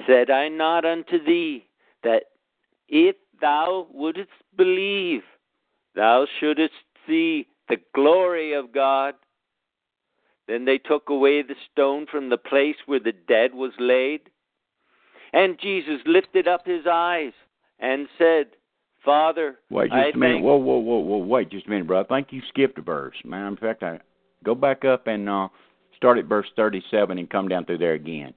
Said 0.07 0.31
I 0.31 0.49
not 0.49 0.85
unto 0.85 1.25
thee 1.25 1.67
that 2.03 2.25
if 2.89 3.17
thou 3.41 3.87
wouldst 3.93 4.29
believe, 4.57 5.23
thou 5.95 6.27
shouldst 6.39 6.75
see 7.07 7.47
the 7.69 7.79
glory 7.95 8.53
of 8.53 8.73
God? 8.73 9.15
Then 10.49 10.65
they 10.65 10.79
took 10.79 11.09
away 11.09 11.43
the 11.43 11.57
stone 11.73 12.07
from 12.11 12.29
the 12.29 12.37
place 12.37 12.77
where 12.87 13.01
the 13.01 13.15
dead 13.27 13.55
was 13.55 13.73
laid. 13.79 14.21
And 15.33 15.59
Jesus 15.61 16.01
lifted 16.07 16.47
up 16.47 16.65
his 16.65 16.87
eyes 16.91 17.33
and 17.81 18.07
said, 18.17 18.47
Father, 19.05 19.57
wait 19.71 19.91
just 19.91 19.95
I 19.95 20.11
a 20.15 20.17
minute. 20.17 20.43
Whoa, 20.43 20.57
whoa, 20.57 20.79
whoa, 20.79 20.99
whoa! 20.99 21.19
Wait 21.19 21.51
just 21.51 21.67
a 21.67 21.71
minute, 21.71 21.87
bro. 21.87 22.01
I 22.01 22.05
think 22.05 22.29
you 22.31 22.43
skipped 22.49 22.79
a 22.79 22.83
verse, 22.83 23.15
man. 23.25 23.53
In 23.53 23.57
fact, 23.57 23.83
I 23.83 24.01
go 24.45 24.55
back 24.55 24.85
up 24.85 25.07
and 25.07 25.29
uh, 25.29 25.49
start 25.97 26.19
at 26.19 26.25
verse 26.25 26.47
thirty-seven 26.57 27.19
and 27.19 27.31
come 27.31 27.49
down 27.49 27.65
through 27.67 27.79
there 27.79 27.95
again. 27.95 28.35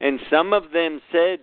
And 0.00 0.20
some 0.30 0.52
of 0.52 0.72
them 0.72 1.00
said, 1.12 1.40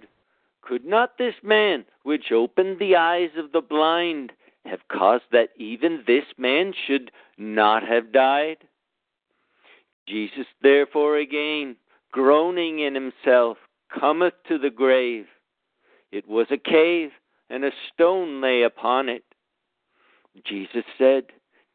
Could 0.62 0.86
not 0.86 1.18
this 1.18 1.36
man, 1.44 1.86
which 2.04 2.32
opened 2.32 2.80
the 2.80 2.96
eyes 2.96 3.30
of 3.38 3.52
the 3.52 3.62
blind, 3.62 4.32
have 4.66 4.88
caused 4.92 5.26
that 5.32 5.50
even 5.58 6.04
this 6.06 6.26
man 6.38 6.74
should 6.88 7.12
not 7.38 7.84
have 7.88 8.12
died? 8.12 8.58
Jesus 10.08 10.48
therefore 10.62 11.18
again, 11.18 11.76
groaning 12.12 12.80
in 12.80 12.96
himself, 12.96 13.58
cometh 13.90 14.34
to 14.48 14.58
the 14.58 14.70
grave. 14.70 15.26
It 16.12 16.28
was 16.28 16.48
a 16.50 16.58
cave, 16.58 17.12
and 17.50 17.64
a 17.64 17.72
stone 17.94 18.42
lay 18.42 18.64
upon 18.64 19.10
it. 19.10 19.24
Jesus 20.46 20.86
said, 20.98 21.26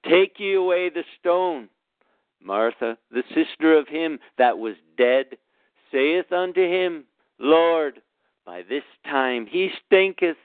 Take 0.09 0.39
ye 0.39 0.55
away 0.55 0.91
the 0.91 1.05
stone. 1.21 1.69
Martha, 2.43 2.99
the 3.11 3.23
sister 3.35 3.79
of 3.79 3.89
him 3.89 4.19
that 4.37 4.59
was 4.59 4.75
dead, 4.97 5.37
saith 5.93 6.33
unto 6.33 6.61
him, 6.61 7.05
Lord, 7.39 8.01
by 8.45 8.63
this 8.69 8.83
time 9.05 9.47
he 9.47 9.71
stinketh, 9.87 10.37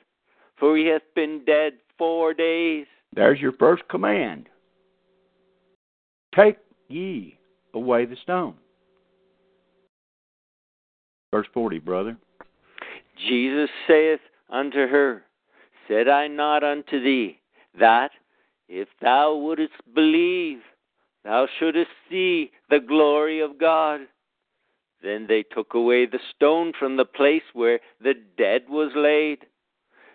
for 0.60 0.78
he 0.78 0.88
hath 0.88 1.04
been 1.16 1.44
dead 1.46 1.74
four 1.98 2.34
days. 2.34 2.86
There's 3.14 3.40
your 3.40 3.54
first 3.54 3.88
command. 3.88 4.50
Take 6.36 6.58
ye 6.88 7.38
away 7.74 8.06
the 8.06 8.18
stone. 8.22 8.56
Verse 11.32 11.48
40, 11.54 11.80
brother. 11.80 12.18
Jesus 13.28 13.70
saith 13.88 14.20
unto 14.50 14.88
her, 14.88 15.24
Said 15.88 16.08
I 16.08 16.28
not 16.28 16.64
unto 16.64 17.02
thee 17.02 17.40
that 17.80 18.12
if 18.68 18.88
thou 19.02 19.36
wouldest 19.36 19.74
believe, 19.94 20.60
thou 21.24 21.48
shouldest 21.60 21.90
see 22.10 22.52
the 22.70 22.80
glory 22.80 23.40
of 23.42 23.60
God? 23.60 24.02
Then 25.02 25.26
they 25.28 25.44
took 25.44 25.74
away 25.74 26.06
the 26.06 26.20
stone 26.36 26.74
from 26.78 26.98
the 26.98 27.06
place 27.06 27.44
where 27.54 27.80
the 28.02 28.14
dead 28.38 28.64
was 28.70 28.92
laid. 28.96 29.46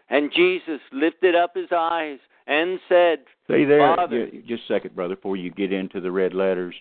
And 0.08 0.32
Jesus 0.34 0.80
lifted 0.92 1.34
up 1.34 1.54
his 1.54 1.70
eyes 1.74 2.18
and 2.46 2.78
said, 2.88 3.20
See 3.48 3.64
there, 3.64 3.94
Father. 3.96 4.28
just 4.46 4.64
a 4.64 4.74
second, 4.74 4.94
brother, 4.94 5.14
before 5.14 5.36
you 5.36 5.50
get 5.50 5.72
into 5.72 6.00
the 6.00 6.10
red 6.10 6.34
letters. 6.34 6.74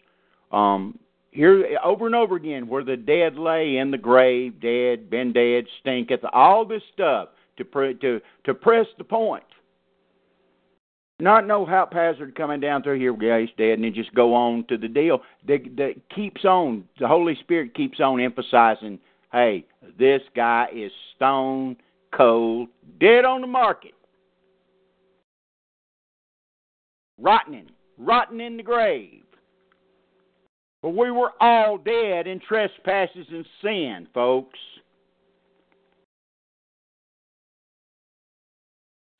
Um, 0.51 0.97
here, 1.31 1.77
over 1.83 2.07
and 2.07 2.15
over 2.15 2.35
again, 2.35 2.67
where 2.67 2.83
the 2.83 2.97
dead 2.97 3.37
lay 3.37 3.77
in 3.77 3.91
the 3.91 3.97
grave, 3.97 4.59
dead, 4.59 5.09
been 5.09 5.31
dead, 5.31 5.65
stinketh, 5.79 6.19
all 6.33 6.65
this 6.65 6.81
stuff 6.93 7.29
to 7.57 7.63
pre- 7.63 7.95
to 7.95 8.19
to 8.45 8.53
press 8.53 8.87
the 8.97 9.03
point. 9.03 9.43
Not 11.21 11.45
no 11.45 11.65
haphazard 11.65 12.35
coming 12.35 12.59
down 12.59 12.81
through 12.81 12.99
here, 12.99 13.39
he's 13.39 13.49
dead, 13.57 13.73
and 13.73 13.83
then 13.83 13.93
just 13.93 14.13
go 14.15 14.33
on 14.33 14.65
to 14.69 14.77
the 14.77 14.87
deal. 14.87 15.21
That, 15.47 15.59
that 15.77 15.93
keeps 16.13 16.43
on. 16.45 16.85
The 16.99 17.07
Holy 17.07 17.37
Spirit 17.41 17.75
keeps 17.75 17.99
on 17.99 18.19
emphasizing, 18.19 18.99
hey, 19.31 19.65
this 19.99 20.21
guy 20.35 20.67
is 20.73 20.91
stone 21.15 21.77
cold, 22.11 22.69
dead 22.99 23.23
on 23.23 23.41
the 23.41 23.47
market 23.47 23.93
rotting, 27.21 27.69
rotting 27.97 28.41
in 28.41 28.57
the 28.57 28.63
grave. 28.63 29.23
For 30.81 30.91
we 30.91 31.11
were 31.11 31.33
all 31.39 31.77
dead 31.77 32.25
in 32.25 32.39
trespasses 32.39 33.27
and 33.29 33.45
sin, 33.61 34.07
folks. 34.13 34.57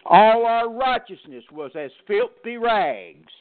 All 0.06 0.46
our 0.46 0.70
righteousness 0.70 1.44
was 1.52 1.72
as 1.76 1.92
filthy 2.08 2.58
rags. 2.58 3.32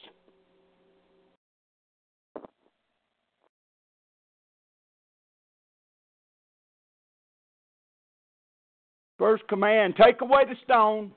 First 9.17 9.47
command 9.47 9.95
take 10.03 10.21
away 10.21 10.45
the 10.49 10.55
stone. 10.63 11.11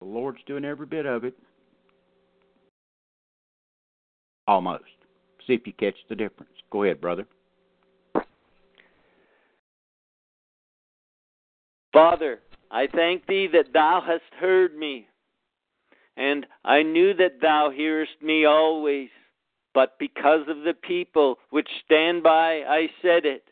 The 0.00 0.06
Lord's 0.06 0.38
doing 0.46 0.64
every 0.64 0.86
bit 0.86 1.04
of 1.04 1.24
it. 1.24 1.34
Almost. 4.46 4.84
See 5.46 5.52
if 5.52 5.66
you 5.66 5.72
catch 5.74 5.96
the 6.08 6.14
difference. 6.14 6.52
Go 6.70 6.84
ahead, 6.84 7.00
brother. 7.00 7.26
Father, 11.92 12.40
I 12.70 12.86
thank 12.86 13.26
thee 13.26 13.48
that 13.52 13.72
thou 13.72 14.02
hast 14.06 14.40
heard 14.40 14.76
me. 14.76 15.08
And 16.16 16.46
I 16.64 16.82
knew 16.82 17.14
that 17.14 17.40
thou 17.40 17.70
hearest 17.74 18.20
me 18.22 18.44
always. 18.44 19.08
But 19.74 19.98
because 19.98 20.48
of 20.48 20.64
the 20.64 20.74
people 20.74 21.38
which 21.50 21.68
stand 21.84 22.22
by, 22.22 22.62
I 22.68 22.88
said 23.00 23.24
it, 23.24 23.44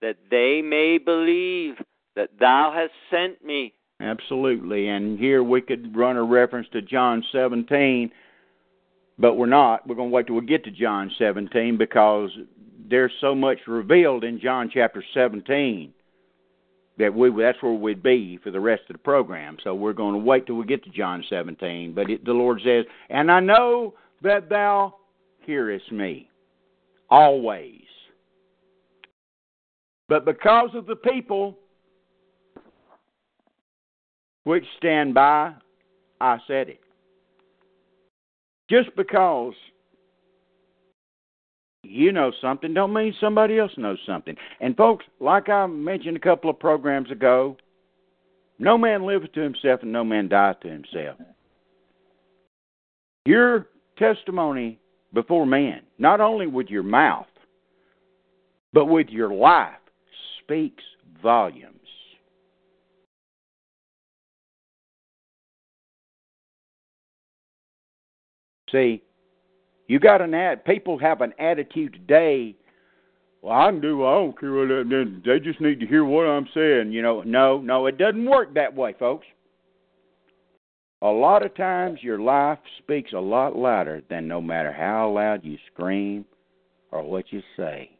that 0.00 0.16
they 0.30 0.60
may 0.62 0.98
believe 0.98 1.76
that 2.16 2.38
thou 2.38 2.72
hast 2.74 2.92
sent 3.10 3.44
me. 3.44 3.74
Absolutely. 4.00 4.88
And 4.88 5.18
here 5.18 5.42
we 5.42 5.60
could 5.60 5.96
run 5.96 6.16
a 6.16 6.22
reference 6.22 6.66
to 6.72 6.82
John 6.82 7.24
17, 7.32 8.10
but 9.18 9.34
we're 9.34 9.46
not. 9.46 9.86
We're 9.86 9.94
going 9.94 10.10
to 10.10 10.14
wait 10.14 10.26
till 10.26 10.36
we 10.36 10.44
get 10.44 10.64
to 10.64 10.70
John 10.70 11.10
17 11.18 11.78
because 11.78 12.30
there's 12.90 13.12
so 13.20 13.34
much 13.34 13.58
revealed 13.66 14.24
in 14.24 14.40
John 14.40 14.70
chapter 14.72 15.02
17 15.14 15.94
that 16.98 17.14
we 17.14 17.30
that's 17.30 17.62
where 17.62 17.72
we'd 17.72 18.02
be 18.02 18.38
for 18.42 18.50
the 18.50 18.60
rest 18.60 18.82
of 18.88 18.94
the 18.94 19.02
program. 19.02 19.56
So 19.64 19.74
we're 19.74 19.92
going 19.92 20.14
to 20.14 20.18
wait 20.18 20.46
till 20.46 20.56
we 20.56 20.66
get 20.66 20.84
to 20.84 20.90
John 20.90 21.24
17. 21.28 21.94
But 21.94 22.10
it, 22.10 22.24
the 22.24 22.32
Lord 22.32 22.60
says, 22.64 22.84
"And 23.08 23.30
I 23.30 23.40
know 23.40 23.94
that 24.22 24.48
thou 24.48 24.96
hearest 25.40 25.90
me 25.90 26.28
always." 27.10 27.80
But 30.08 30.24
because 30.24 30.70
of 30.74 30.86
the 30.86 30.96
people 30.96 31.56
which 34.44 34.64
stand 34.76 35.14
by, 35.14 35.54
I 36.20 36.38
said 36.46 36.68
it. 36.68 36.80
Just 38.68 38.94
because 38.96 39.54
you 41.82 42.12
know 42.12 42.32
something 42.40 42.74
don't 42.74 42.92
mean 42.92 43.14
somebody 43.20 43.58
else 43.58 43.72
knows 43.76 43.98
something. 44.06 44.36
And 44.60 44.76
folks, 44.76 45.04
like 45.20 45.48
I 45.48 45.66
mentioned 45.66 46.16
a 46.16 46.20
couple 46.20 46.50
of 46.50 46.58
programs 46.58 47.10
ago, 47.10 47.56
no 48.58 48.78
man 48.78 49.04
liveth 49.04 49.32
to 49.32 49.40
himself 49.40 49.82
and 49.82 49.92
no 49.92 50.04
man 50.04 50.28
dieth 50.28 50.60
to 50.60 50.68
himself. 50.68 51.18
Your 53.24 53.68
testimony 53.98 54.78
before 55.12 55.46
men, 55.46 55.82
not 55.98 56.20
only 56.20 56.46
with 56.46 56.68
your 56.68 56.82
mouth, 56.82 57.26
but 58.72 58.86
with 58.86 59.08
your 59.08 59.32
life, 59.32 59.74
speaks 60.42 60.82
volumes. 61.22 61.68
See, 68.70 69.02
you 69.88 69.98
got 69.98 70.20
an 70.22 70.34
ad. 70.34 70.64
People 70.64 70.98
have 70.98 71.20
an 71.20 71.34
attitude 71.38 71.92
today. 71.92 72.54
Well, 73.42 73.58
I 73.58 73.70
can 73.70 73.80
do. 73.80 74.04
I 74.06 74.14
don't 74.14 74.38
care 74.38 74.52
what. 74.52 74.68
They 75.24 75.38
just 75.40 75.60
need 75.60 75.80
to 75.80 75.86
hear 75.86 76.04
what 76.04 76.26
I'm 76.26 76.48
saying. 76.54 76.92
You 76.92 77.02
know, 77.02 77.22
no, 77.22 77.58
no, 77.58 77.86
it 77.86 77.98
doesn't 77.98 78.24
work 78.24 78.54
that 78.54 78.74
way, 78.74 78.94
folks. 78.98 79.26
A 81.02 81.08
lot 81.08 81.44
of 81.44 81.54
times, 81.56 81.98
your 82.02 82.20
life 82.20 82.60
speaks 82.78 83.12
a 83.12 83.18
lot 83.18 83.56
louder 83.56 84.02
than 84.08 84.28
no 84.28 84.40
matter 84.40 84.72
how 84.72 85.10
loud 85.10 85.44
you 85.44 85.58
scream 85.72 86.24
or 86.92 87.02
what 87.02 87.32
you 87.32 87.42
say. 87.56 87.90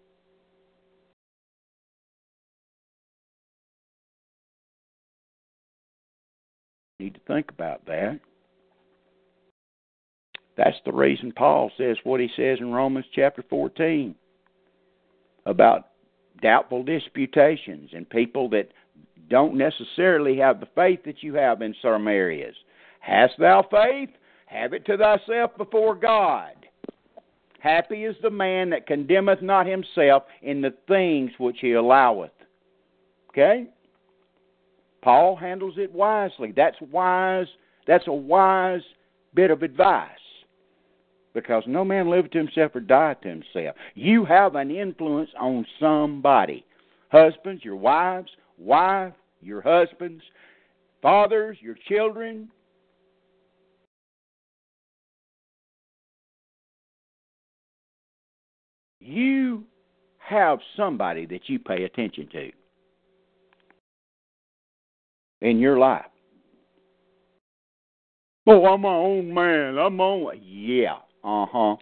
Need 7.01 7.15
to 7.15 7.21
think 7.27 7.51
about 7.51 7.85
that. 7.87 8.21
That's 10.57 10.77
the 10.85 10.93
reason 10.93 11.33
Paul 11.33 11.71
says 11.79 11.97
what 12.05 12.21
he 12.21 12.29
says 12.37 12.59
in 12.61 12.73
Romans 12.73 13.07
chapter 13.15 13.43
14 13.49 14.15
about 15.47 15.89
doubtful 16.43 16.83
disputations 16.83 17.91
and 17.93 18.09
people 18.09 18.49
that 18.51 18.69
don't 19.29 19.57
necessarily 19.57 20.37
have 20.37 20.61
the 20.61 20.69
faith 20.75 21.01
that 21.05 21.23
you 21.23 21.35
have 21.35 21.63
in 21.63 21.75
some 21.81 22.07
areas. 22.07 22.55
Hast 23.01 23.35
thou 23.39 23.67
faith? 23.71 24.11
Have 24.47 24.75
it 24.75 24.85
to 24.87 24.97
thyself 24.99 25.57
before 25.57 25.95
God. 25.95 26.53
Happy 27.61 28.05
is 28.05 28.17
the 28.23 28.31
man 28.31 28.71
that 28.71 28.87
condemneth 28.87 29.41
not 29.41 29.67
himself 29.67 30.25
in 30.43 30.61
the 30.61 30.75
things 30.87 31.31
which 31.39 31.57
he 31.61 31.73
alloweth. 31.73 32.33
Okay? 33.31 33.69
Paul 35.01 35.37
handles 35.37 35.75
it 35.79 35.93
wisely. 35.93 36.53
That's 36.55 36.77
wise. 36.91 37.47
That's 37.87 38.07
a 38.07 38.13
wise 38.13 38.83
bit 39.35 39.51
of 39.51 39.63
advice 39.63 40.11
because 41.35 41.63
no 41.67 41.85
man 41.85 42.11
liveth 42.11 42.33
to 42.33 42.39
himself 42.39 42.75
or 42.75 42.81
dieth 42.81 43.21
to 43.23 43.29
himself. 43.29 43.77
You 43.95 44.25
have 44.25 44.55
an 44.55 44.71
influence 44.71 45.31
on 45.39 45.67
somebody. 45.81 46.65
Husbands, 47.11 47.65
your 47.65 47.77
wives, 47.77 48.31
wife, 48.59 49.13
your 49.41 49.61
husbands, 49.61 50.23
fathers, 51.01 51.59
your 51.61 51.77
children. 51.89 52.51
You 59.01 59.65
have 60.19 60.61
somebody 60.77 61.27
that 61.27 61.49
you 61.49 61.59
pay 61.59 61.85
attention 61.85 62.29
to 62.33 62.51
in 65.43 65.59
your 65.59 65.79
life. 65.79 66.07
Oh, 68.47 68.65
I'm 68.67 68.81
my 68.81 68.95
own 68.95 69.33
man. 69.35 69.79
I'm 69.79 69.97
my 69.97 70.05
own. 70.05 70.41
Yeah, 70.41 70.99
uh 71.25 71.47
huh. 71.51 71.77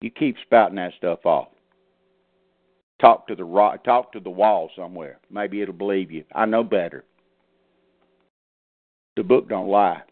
You 0.00 0.10
keep 0.10 0.36
spouting 0.42 0.76
that 0.76 0.92
stuff 0.96 1.26
off. 1.26 1.48
Talk 3.00 3.26
to 3.28 3.34
the 3.34 3.44
rock, 3.44 3.84
talk 3.84 4.12
to 4.12 4.20
the 4.20 4.30
wall 4.30 4.70
somewhere. 4.76 5.18
Maybe 5.30 5.62
it'll 5.62 5.74
believe 5.74 6.10
you. 6.10 6.24
I 6.34 6.44
know 6.46 6.62
better. 6.62 7.04
The 9.16 9.22
book 9.22 9.48
don't 9.48 9.68
lie. 9.68 10.02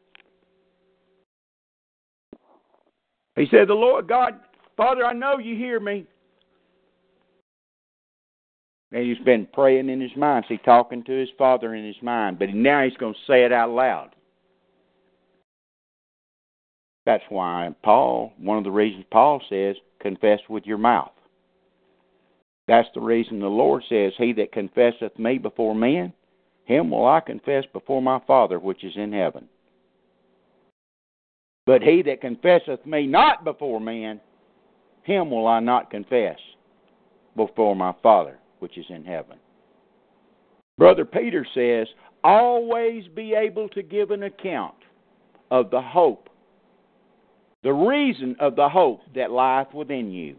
He 3.37 3.47
said, 3.51 3.69
"The 3.69 3.75
Lord 3.75 4.09
God, 4.09 4.41
Father, 4.77 5.05
I 5.05 5.13
know 5.13 5.39
you 5.39 5.55
hear 5.55 5.81
me." 5.81 6.07
And 8.91 9.05
he's 9.05 9.19
been 9.25 9.47
praying 9.53 9.91
in 9.91 10.01
his 10.01 10.17
mind. 10.17 10.47
See, 10.49 10.57
talking 10.59 11.05
to 11.05 11.13
his 11.13 11.29
father 11.37 11.75
in 11.75 11.85
his 11.85 12.01
mind. 12.03 12.39
But 12.39 12.55
now 12.55 12.85
he's 12.85 12.97
going 12.97 13.15
to 13.15 13.21
say 13.27 13.45
it 13.45 13.53
out 13.53 13.71
loud. 13.71 14.15
That's 17.09 17.25
why 17.31 17.71
Paul, 17.83 18.35
one 18.37 18.59
of 18.59 18.65
the 18.65 18.71
reasons 18.71 19.07
Paul 19.11 19.41
says, 19.49 19.77
confess 19.99 20.41
with 20.47 20.67
your 20.67 20.77
mouth. 20.77 21.13
That's 22.67 22.89
the 22.95 23.01
reason 23.01 23.41
the 23.41 23.47
Lord 23.47 23.83
says, 23.89 24.13
He 24.19 24.35
that 24.35 24.53
confesseth 24.53 25.19
me 25.19 25.39
before 25.39 25.75
men, 25.75 26.13
him 26.67 26.91
will 26.91 27.07
I 27.07 27.21
confess 27.21 27.65
before 27.73 28.03
my 28.03 28.21
Father 28.27 28.59
which 28.59 28.85
is 28.85 28.93
in 28.95 29.15
heaven. 29.15 29.49
But 31.65 31.81
he 31.81 32.03
that 32.03 32.21
confesseth 32.21 32.85
me 32.85 33.07
not 33.07 33.43
before 33.43 33.81
men, 33.81 34.21
him 35.03 35.31
will 35.31 35.47
I 35.47 35.61
not 35.61 35.91
confess 35.91 36.37
before 37.35 37.75
my 37.75 37.95
Father 38.03 38.39
which 38.59 38.77
is 38.77 38.85
in 38.91 39.07
heaven. 39.07 39.39
Brother 40.77 41.07
Peter 41.07 41.47
says, 41.55 41.87
always 42.23 43.05
be 43.17 43.33
able 43.33 43.71
to 43.71 43.83
give 43.83 44.11
an 44.11 44.25
account 44.25 44.75
of 45.51 45.71
the 45.71 45.81
hope 45.81 46.28
the 47.63 47.73
reason 47.73 48.37
of 48.41 48.57
the 48.57 48.69
hope 48.69 49.01
that 49.15 49.31
lieth 49.31 49.75
within 49.75 50.11
you. 50.11 50.37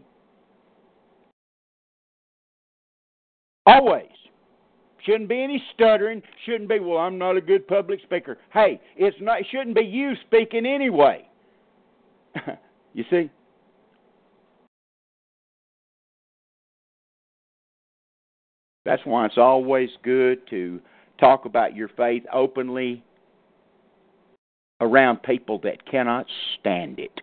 Always. 3.66 4.06
Shouldn't 5.04 5.28
be 5.28 5.42
any 5.42 5.62
stuttering. 5.74 6.22
Shouldn't 6.44 6.68
be, 6.68 6.78
well, 6.78 6.98
I'm 6.98 7.18
not 7.18 7.36
a 7.36 7.40
good 7.40 7.66
public 7.66 8.00
speaker. 8.02 8.38
Hey, 8.52 8.80
it's 8.96 9.16
not. 9.20 9.40
It 9.40 9.46
shouldn't 9.50 9.74
be 9.74 9.84
you 9.84 10.12
speaking 10.26 10.66
anyway. 10.66 11.26
you 12.94 13.04
see? 13.10 13.30
That's 18.84 19.02
why 19.04 19.26
it's 19.26 19.38
always 19.38 19.90
good 20.02 20.46
to 20.50 20.80
talk 21.18 21.44
about 21.44 21.76
your 21.76 21.88
faith 21.88 22.24
openly 22.32 23.04
around 24.80 25.22
people 25.22 25.58
that 25.62 25.84
cannot 25.86 26.26
stand 26.58 26.98
it. 26.98 27.20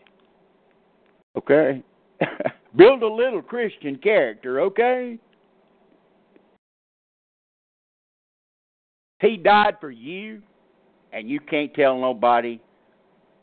Okay? 1.37 1.83
Build 2.75 3.01
a 3.01 3.07
little 3.07 3.41
Christian 3.41 3.97
character, 3.97 4.61
okay? 4.61 5.17
He 9.19 9.37
died 9.37 9.77
for 9.81 9.89
you, 9.89 10.41
and 11.11 11.29
you 11.29 11.39
can't 11.39 11.73
tell 11.73 11.99
nobody 11.99 12.61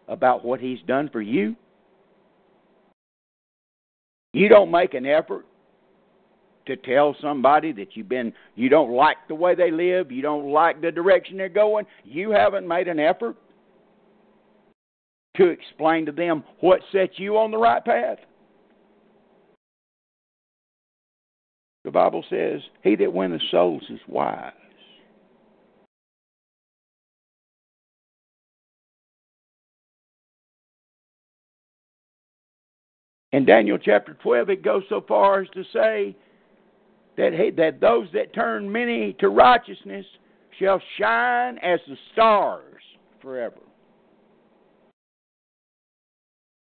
about 0.06 0.44
what 0.44 0.60
he's 0.60 0.78
done 0.86 1.08
for 1.10 1.20
you. 1.20 1.56
You 4.32 4.48
don't 4.48 4.70
make 4.70 4.94
an 4.94 5.06
effort 5.06 5.46
to 6.66 6.76
tell 6.76 7.14
somebody 7.20 7.72
that 7.72 7.94
you've 7.94 8.08
been 8.08 8.32
you 8.54 8.68
don't 8.68 8.92
like 8.92 9.16
the 9.28 9.34
way 9.34 9.54
they 9.54 9.70
live, 9.70 10.10
you 10.10 10.22
don't 10.22 10.50
like 10.50 10.80
the 10.80 10.90
direction 10.90 11.36
they're 11.36 11.48
going, 11.48 11.86
you 12.04 12.30
haven't 12.30 12.66
made 12.66 12.88
an 12.88 12.98
effort 12.98 13.36
to 15.36 15.48
explain 15.48 16.06
to 16.06 16.12
them 16.12 16.44
what 16.60 16.80
sets 16.92 17.14
you 17.16 17.36
on 17.38 17.50
the 17.50 17.58
right 17.58 17.84
path? 17.84 18.18
The 21.84 21.90
Bible 21.90 22.24
says, 22.30 22.60
He 22.82 22.96
that 22.96 23.12
winneth 23.12 23.42
souls 23.50 23.82
is 23.90 24.00
wise. 24.08 24.52
In 33.32 33.44
Daniel 33.44 33.78
chapter 33.78 34.14
12, 34.22 34.50
it 34.50 34.62
goes 34.62 34.84
so 34.88 35.04
far 35.06 35.40
as 35.40 35.48
to 35.54 35.64
say 35.72 36.16
that, 37.16 37.32
he, 37.32 37.50
that 37.50 37.80
those 37.80 38.06
that 38.14 38.32
turn 38.32 38.70
many 38.70 39.12
to 39.14 39.28
righteousness 39.28 40.06
shall 40.58 40.80
shine 40.98 41.58
as 41.58 41.80
the 41.88 41.96
stars 42.12 42.80
forever. 43.20 43.56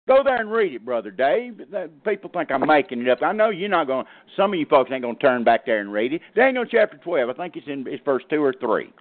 Go 0.08 0.24
there 0.24 0.40
and 0.40 0.52
read 0.52 0.74
it, 0.74 0.86
brother 0.86 1.10
Dave. 1.10 1.62
People 2.06 2.30
think 2.32 2.52
I'm 2.52 2.66
making 2.68 3.02
it 3.02 3.10
up. 3.10 3.24
I 3.24 3.32
know 3.32 3.50
you're 3.50 3.70
not 3.70 3.88
going. 3.88 4.06
Some 4.38 4.54
of 4.54 4.60
you 4.60 4.68
folks 4.68 4.92
ain't 4.94 5.02
going 5.02 5.16
to 5.16 5.22
turn 5.22 5.44
back 5.44 5.66
there 5.66 5.80
and 5.80 5.92
read 5.92 6.14
it. 6.14 6.22
Daniel 6.36 6.64
chapter 6.64 6.98
twelve. 6.98 7.30
I 7.30 7.34
think 7.34 7.56
it's 7.56 7.68
in 7.68 7.86
it's 7.88 8.04
verse 8.06 8.24
two 8.30 8.44
or 8.44 8.54
three. 8.54 8.94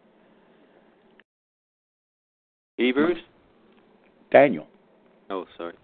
Hebrews. 2.78 3.18
Daniel. 4.32 4.66
Oh, 5.28 5.44
sorry. 5.58 5.74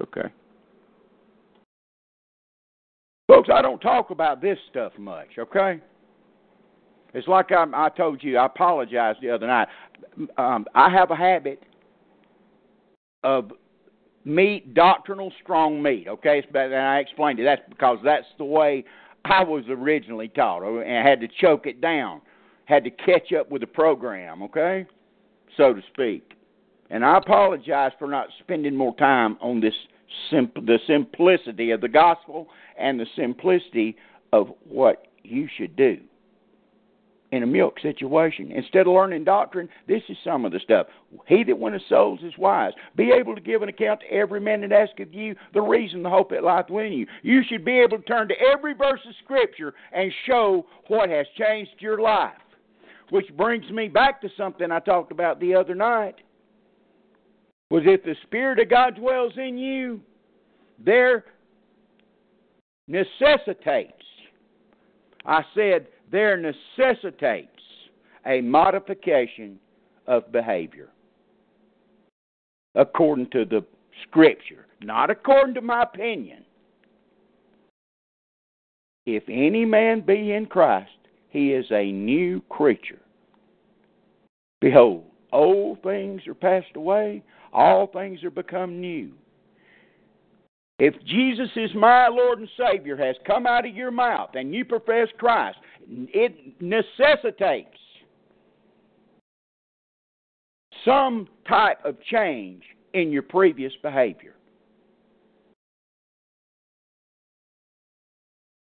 Okay. 0.00 0.28
Folks, 3.26 3.48
I 3.52 3.60
don't 3.60 3.80
talk 3.80 4.10
about 4.10 4.40
this 4.40 4.58
stuff 4.70 4.92
much. 4.98 5.28
Okay. 5.38 5.80
It's 7.12 7.28
like 7.28 7.50
I, 7.52 7.64
I 7.74 7.88
told 7.88 8.22
you. 8.22 8.38
I 8.38 8.46
apologized 8.46 9.20
the 9.20 9.30
other 9.30 9.46
night. 9.46 9.68
Um, 10.38 10.66
I 10.74 10.90
have 10.90 11.10
a 11.10 11.16
habit 11.16 11.62
of 13.22 13.50
meat, 14.24 14.74
doctrinal 14.74 15.32
strong 15.42 15.82
meat. 15.82 16.06
Okay, 16.08 16.42
and 16.54 16.74
I 16.74 16.98
explained 16.98 17.40
it. 17.40 17.44
That's 17.44 17.62
because 17.68 17.98
that's 18.04 18.26
the 18.38 18.44
way 18.44 18.84
I 19.24 19.42
was 19.42 19.64
originally 19.68 20.28
taught, 20.28 20.62
oh, 20.62 20.80
and 20.80 20.98
I 20.98 21.08
had 21.08 21.20
to 21.20 21.28
choke 21.40 21.66
it 21.66 21.80
down, 21.80 22.20
had 22.66 22.84
to 22.84 22.90
catch 22.90 23.32
up 23.32 23.50
with 23.50 23.60
the 23.60 23.66
program. 23.66 24.42
Okay, 24.42 24.86
so 25.56 25.72
to 25.72 25.80
speak. 25.92 26.32
And 26.90 27.04
I 27.04 27.16
apologize 27.18 27.92
for 27.98 28.08
not 28.08 28.28
spending 28.40 28.76
more 28.76 28.94
time 28.96 29.38
on 29.40 29.60
this 29.60 29.74
simp- 30.30 30.66
the 30.66 30.78
simplicity 30.86 31.70
of 31.70 31.80
the 31.80 31.88
gospel 31.88 32.48
and 32.78 33.00
the 33.00 33.06
simplicity 33.16 33.96
of 34.32 34.52
what 34.68 35.06
you 35.22 35.48
should 35.56 35.74
do 35.76 35.98
in 37.34 37.42
a 37.42 37.46
milk 37.46 37.80
situation. 37.80 38.52
Instead 38.52 38.86
of 38.86 38.92
learning 38.92 39.24
doctrine, 39.24 39.68
this 39.88 40.02
is 40.08 40.16
some 40.22 40.44
of 40.44 40.52
the 40.52 40.60
stuff. 40.60 40.86
He 41.26 41.42
that 41.44 41.58
winneth 41.58 41.82
souls 41.88 42.20
is 42.22 42.32
wise. 42.38 42.72
Be 42.96 43.10
able 43.10 43.34
to 43.34 43.40
give 43.40 43.62
an 43.62 43.68
account 43.68 44.00
to 44.00 44.14
every 44.14 44.40
man 44.40 44.60
that 44.60 44.72
asketh 44.72 45.12
you 45.12 45.34
the 45.52 45.60
reason, 45.60 46.02
the 46.02 46.10
hope 46.10 46.30
that 46.30 46.44
lieth 46.44 46.70
within 46.70 46.92
you. 46.92 47.06
You 47.22 47.42
should 47.48 47.64
be 47.64 47.80
able 47.80 47.98
to 47.98 48.04
turn 48.04 48.28
to 48.28 48.34
every 48.52 48.74
verse 48.74 49.00
of 49.06 49.14
Scripture 49.24 49.74
and 49.92 50.12
show 50.26 50.66
what 50.86 51.10
has 51.10 51.26
changed 51.36 51.72
your 51.78 52.00
life. 52.00 52.32
Which 53.10 53.26
brings 53.36 53.68
me 53.70 53.88
back 53.88 54.20
to 54.20 54.28
something 54.36 54.70
I 54.70 54.78
talked 54.78 55.12
about 55.12 55.40
the 55.40 55.54
other 55.54 55.74
night. 55.74 56.14
Was 57.70 57.82
if 57.86 58.04
the 58.04 58.14
Spirit 58.22 58.60
of 58.60 58.70
God 58.70 58.94
dwells 58.94 59.32
in 59.36 59.58
you, 59.58 60.00
there 60.78 61.24
necessitates. 62.86 63.92
I 65.26 65.42
said 65.54 65.88
there 66.10 66.36
necessitates 66.36 67.48
a 68.26 68.40
modification 68.40 69.58
of 70.06 70.30
behavior 70.32 70.88
according 72.74 73.30
to 73.30 73.44
the 73.44 73.64
Scripture, 74.02 74.66
not 74.82 75.10
according 75.10 75.54
to 75.54 75.60
my 75.60 75.82
opinion. 75.82 76.44
If 79.06 79.24
any 79.28 79.64
man 79.64 80.00
be 80.00 80.32
in 80.32 80.46
Christ, 80.46 80.90
he 81.28 81.52
is 81.52 81.66
a 81.70 81.92
new 81.92 82.40
creature. 82.48 83.00
Behold, 84.60 85.04
old 85.32 85.82
things 85.82 86.22
are 86.26 86.34
passed 86.34 86.74
away, 86.74 87.22
all 87.52 87.86
things 87.86 88.24
are 88.24 88.30
become 88.30 88.80
new. 88.80 89.12
If 90.78 90.94
Jesus 91.04 91.50
is 91.54 91.70
my 91.74 92.08
Lord 92.08 92.40
and 92.40 92.48
Savior 92.58 92.96
has 92.96 93.14
come 93.26 93.46
out 93.46 93.66
of 93.66 93.76
your 93.76 93.92
mouth 93.92 94.30
and 94.34 94.52
you 94.52 94.64
profess 94.64 95.08
Christ, 95.18 95.58
it 95.88 96.60
necessitates 96.60 97.78
some 100.84 101.28
type 101.48 101.78
of 101.84 101.96
change 102.10 102.62
in 102.92 103.10
your 103.10 103.22
previous 103.22 103.72
behavior. 103.82 104.34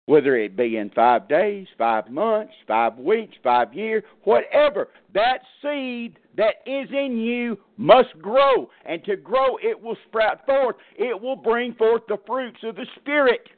Whether 0.07 0.37
it 0.39 0.57
be 0.57 0.79
in 0.79 0.89
five 0.91 1.29
days, 1.29 1.67
five 1.77 2.11
months, 2.11 2.55
five 2.67 2.97
weeks, 2.97 3.37
five 3.45 3.75
years, 3.75 4.03
whatever, 4.25 4.89
that 5.13 5.41
seed 5.61 6.19
that 6.37 6.55
is 6.65 6.89
in 6.91 7.19
you 7.19 7.59
must 7.77 8.19
grow. 8.23 8.71
And 8.87 9.05
to 9.05 9.17
grow, 9.17 9.59
it 9.63 9.79
will 9.79 9.99
sprout 10.09 10.47
forth. 10.47 10.77
It 10.97 11.21
will 11.21 11.37
bring 11.37 11.75
forth 11.75 12.03
the 12.09 12.17
fruits 12.27 12.61
of 12.63 12.77
the 12.77 12.87
Spirit. 13.01 13.51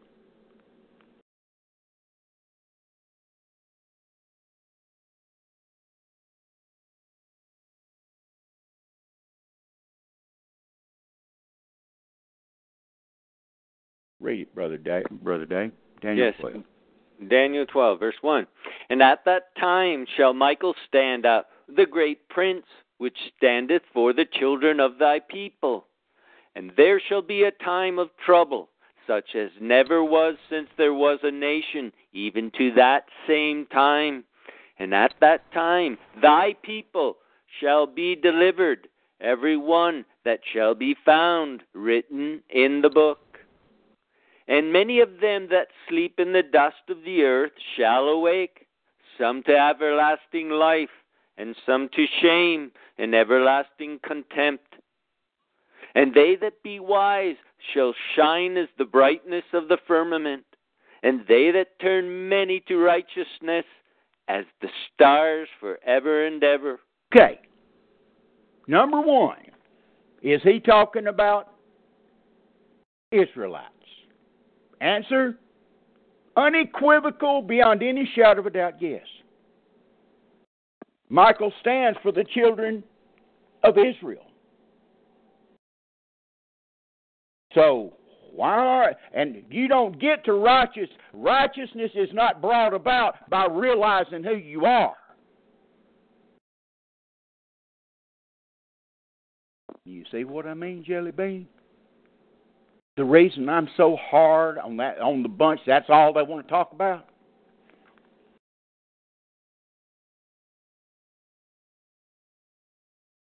Read 14.21 14.41
it, 14.41 14.55
brother 14.55 14.77
Dave. 14.77 15.05
Brother 15.11 15.47
Dave. 15.47 15.73
Daniel 16.03 16.27
yes. 16.27 16.35
12. 16.41 16.65
Daniel 17.29 17.67
12, 17.67 18.01
verse 18.01 18.15
1. 18.23 18.47
And 18.89 19.03
at 19.03 19.25
that 19.25 19.55
time 19.59 20.07
shall 20.17 20.33
Michael 20.33 20.75
stand 20.89 21.27
up, 21.27 21.49
the 21.69 21.87
great 21.87 22.29
prince, 22.29 22.65
which 22.99 23.17
standeth 23.37 23.83
for 23.93 24.13
the 24.13 24.27
children 24.39 24.81
of 24.81 24.99
thy 24.99 25.21
people. 25.21 25.87
And 26.55 26.73
there 26.77 27.01
shall 27.01 27.23
be 27.23 27.45
a 27.45 27.65
time 27.65 27.99
of 27.99 28.09
trouble, 28.25 28.71
such 29.07 29.35
as 29.35 29.51
never 29.61 30.03
was 30.03 30.37
since 30.49 30.69
there 30.77 30.95
was 30.95 31.19
a 31.23 31.31
nation, 31.31 31.93
even 32.13 32.51
to 32.59 32.73
that 32.75 33.05
same 33.27 33.67
time. 33.67 34.25
And 34.79 34.95
at 34.95 35.15
that 35.21 35.53
time 35.53 35.99
thy 36.23 36.55
people 36.63 37.17
shall 37.61 37.87
be 37.87 38.17
delivered, 38.17 38.89
every 39.21 39.57
one 39.57 40.05
that 40.25 40.41
shall 40.53 40.75
be 40.75 40.97
found 41.05 41.63
written 41.75 42.43
in 42.51 42.81
the 42.83 42.91
book. 42.91 43.30
And 44.51 44.73
many 44.73 44.99
of 44.99 45.21
them 45.21 45.47
that 45.53 45.69
sleep 45.89 46.19
in 46.19 46.33
the 46.33 46.43
dust 46.43 46.83
of 46.89 47.05
the 47.05 47.23
earth 47.23 47.53
shall 47.77 48.09
awake, 48.09 48.67
some 49.17 49.45
to 49.45 49.53
everlasting 49.53 50.51
life, 50.51 50.91
and 51.39 51.55
some 51.65 51.89
to 51.95 52.05
shame 52.21 52.73
and 52.99 53.15
everlasting 53.15 54.01
contempt. 54.05 54.75
And 55.95 56.13
they 56.13 56.37
that 56.41 56.65
be 56.65 56.81
wise 56.81 57.37
shall 57.73 57.95
shine 58.17 58.57
as 58.57 58.67
the 58.77 58.85
brightness 58.85 59.45
of 59.53 59.69
the 59.69 59.79
firmament, 59.87 60.45
and 61.05 61.21
they 61.29 61.53
that 61.53 61.79
turn 61.81 62.29
many 62.29 62.59
to 62.67 62.77
righteousness 62.77 63.65
as 64.27 64.45
the 64.61 64.69
stars 64.93 65.49
forever 65.61 66.27
and 66.27 66.43
ever. 66.43 66.81
Okay. 67.15 67.39
Number 68.67 69.01
one, 69.01 69.39
is 70.23 70.41
he 70.43 70.59
talking 70.59 71.07
about 71.07 71.53
Israelites? 73.13 73.80
Answer 74.81 75.39
unequivocal, 76.37 77.43
beyond 77.43 77.83
any 77.83 78.11
shadow 78.15 78.41
of 78.41 78.47
a 78.47 78.51
doubt, 78.51 78.81
yes. 78.81 79.05
Michael 81.09 81.53
stands 81.61 81.99
for 82.03 82.13
the 82.13 82.25
children 82.25 82.85
of 83.65 83.77
Israel. 83.77 84.25
So, 87.55 87.95
why 88.33 88.55
are, 88.55 88.95
and 89.13 89.43
you 89.51 89.67
don't 89.67 90.01
get 90.01 90.25
to 90.27 90.35
righteous, 90.35 90.89
righteousness 91.13 91.91
is 91.95 92.09
not 92.13 92.41
brought 92.41 92.73
about 92.73 93.29
by 93.29 93.47
realizing 93.47 94.23
who 94.23 94.37
you 94.37 94.65
are. 94.65 94.95
You 99.85 100.05
see 100.13 100.25
what 100.25 100.47
I 100.47 100.55
mean, 100.55 100.85
Jelly 100.87 101.11
Bean? 101.11 101.49
The 102.97 103.05
reason 103.05 103.49
I'm 103.49 103.69
so 103.77 103.97
hard 103.97 104.59
on 104.59 104.77
that 104.79 105.01
on 105.01 105.23
the 105.23 105.29
bunch, 105.29 105.61
that's 105.67 105.87
all 105.89 106.13
they 106.13 106.23
want 106.23 106.47
to 106.47 106.51
talk 106.51 106.73
about. 106.73 107.07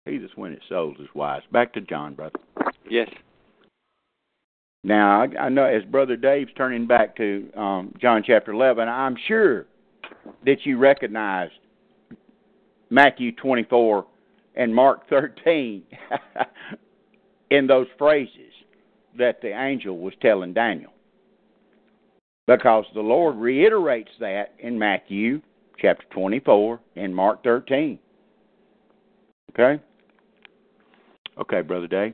He 0.06 0.18
that's 0.18 0.36
when 0.36 0.52
it 0.52 0.62
souls 0.68 0.98
is 1.00 1.08
wise. 1.16 1.44
Back 1.52 1.74
to 1.74 1.82
John, 1.82 2.14
brother. 2.14 2.40
Yes. 2.90 3.10
Now 4.84 5.22
I, 5.22 5.46
I 5.46 5.50
know 5.50 5.64
as 5.64 5.84
Brother 5.86 6.18
Dave's 6.18 6.52
turning 6.58 6.86
back 6.86 7.16
to 7.16 7.50
um, 7.56 7.94
John 8.02 8.22
chapter 8.26 8.52
eleven, 8.52 8.90
I'm 8.90 9.16
sure 9.28 9.66
that 10.46 10.66
you 10.66 10.78
recognized 10.78 11.54
Matthew 12.90 13.32
twenty 13.32 13.64
four 13.64 14.06
and 14.56 14.76
Mark 14.76 15.08
thirteen 15.10 15.84
in 17.50 17.66
those 17.66 17.88
phrases 17.98 18.53
that 19.18 19.42
the 19.42 19.50
angel 19.50 19.98
was 19.98 20.14
telling 20.22 20.54
Daniel. 20.54 20.92
Because 22.48 22.86
the 22.94 23.02
Lord 23.02 23.38
reiterates 23.38 24.12
that 24.20 24.54
in 24.60 24.78
Matthew 24.78 25.42
chapter 25.80 26.06
24 26.12 26.80
and 26.96 27.16
Mark 27.16 27.44
13. 27.44 27.98
Okay? 29.52 29.82
Okay, 31.40 31.62
Brother 31.62 31.88
Dave. 31.88 32.14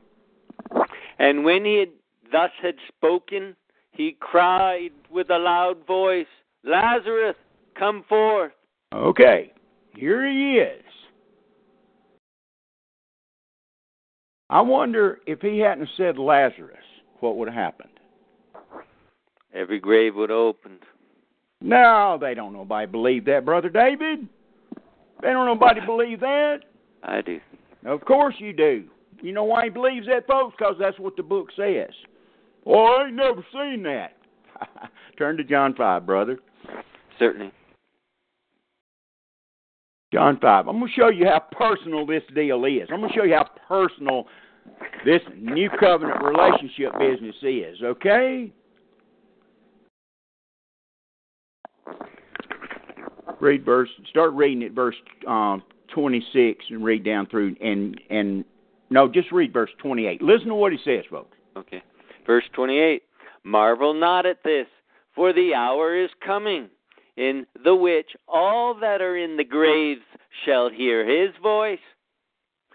And 1.18 1.44
when 1.44 1.66
he 1.66 1.80
had 1.80 1.90
thus 2.32 2.52
had 2.62 2.76
spoken, 2.88 3.56
he 3.92 4.16
cried 4.20 4.92
with 5.10 5.30
a 5.30 5.38
loud 5.38 5.86
voice, 5.86 6.28
Lazarus, 6.64 7.36
come 7.78 8.04
forth. 8.08 8.52
Okay, 8.94 9.52
here 9.96 10.30
he 10.30 10.58
is. 10.58 10.84
I 14.50 14.62
wonder 14.62 15.20
if 15.28 15.42
he 15.42 15.60
hadn't 15.60 15.90
said 15.96 16.18
Lazarus, 16.18 16.78
what 17.20 17.38
would 17.38 17.50
have 17.50 17.58
happened? 17.58 17.90
Every 19.54 19.80
grave 19.80 20.16
would 20.16 20.30
have 20.30 20.38
opened. 20.38 20.80
No, 21.62 22.18
they 22.20 22.34
don't 22.34 22.54
nobody 22.54 22.90
believe 22.90 23.26
that, 23.26 23.46
Brother 23.46 23.70
David. 23.70 24.28
They 25.22 25.30
don't 25.30 25.46
nobody 25.46 25.82
believe 25.86 26.20
that. 26.22 26.60
I 27.04 27.22
do. 27.22 27.40
Of 27.86 28.02
course 28.06 28.36
you 28.40 28.54
do. 28.54 28.86
You 29.22 29.34
know 29.34 29.44
why 29.44 29.66
he 29.66 29.70
believes 29.70 30.08
that, 30.08 30.28
folks? 30.28 30.56
Because 30.58 30.76
that's 30.80 30.98
what 31.00 31.18
the 31.18 31.24
book 31.24 31.50
says. 31.56 31.94
Well, 32.64 32.86
I 32.86 33.06
ain't 33.08 33.16
never 33.16 33.46
seen 33.52 33.84
that. 33.84 34.14
Turn 35.18 35.38
to 35.38 35.44
John 35.44 35.76
5, 35.76 36.06
brother. 36.06 36.40
Certainly. 37.18 37.52
John 40.12 40.40
5. 40.40 40.68
I'm 40.68 40.80
going 40.80 40.92
to 40.92 41.00
show 41.00 41.10
you 41.10 41.26
how 41.26 41.40
personal 41.52 42.06
this 42.06 42.24
deal 42.34 42.66
is. 42.66 42.88
I'm 42.92 43.00
going 43.00 43.12
to 43.12 43.16
show 43.18 43.24
you 43.24 43.36
how 43.36 43.50
personal 43.68 44.26
this 45.06 45.22
new 45.38 45.70
covenant 45.80 46.24
relationship 46.24 46.94
business 47.00 47.36
is, 47.42 47.82
okay? 47.84 48.52
Read 53.40 53.64
verse. 53.64 53.90
Start 54.10 54.34
reading 54.34 54.64
at 54.64 54.72
verse 54.72 54.96
um, 55.28 55.64
26 55.94 56.66
and 56.70 56.84
read 56.84 57.04
down 57.06 57.26
through. 57.28 57.56
And 57.62 58.00
and 58.10 58.44
No, 58.90 59.08
just 59.08 59.32
read 59.32 59.54
verse 59.54 59.70
28. 59.80 60.22
Listen 60.22 60.50
to 60.50 60.56
what 60.56 60.72
he 60.72 60.80
says, 60.84 61.06
folks. 61.10 61.38
Okay. 61.56 61.82
Verse 62.26 62.44
28 62.54 63.04
Marvel 63.44 63.94
not 63.94 64.26
at 64.26 64.44
this, 64.44 64.68
for 65.16 65.32
the 65.32 65.54
hour 65.54 65.96
is 65.96 66.10
coming, 66.26 66.70
in 67.20 67.46
the 67.66 67.76
which 67.76 68.16
all 68.30 68.74
that 68.80 69.02
are 69.02 69.18
in 69.18 69.36
the 69.36 69.44
graves 69.44 70.02
shall 70.46 70.70
hear 70.70 71.06
his 71.06 71.36
voice, 71.44 71.80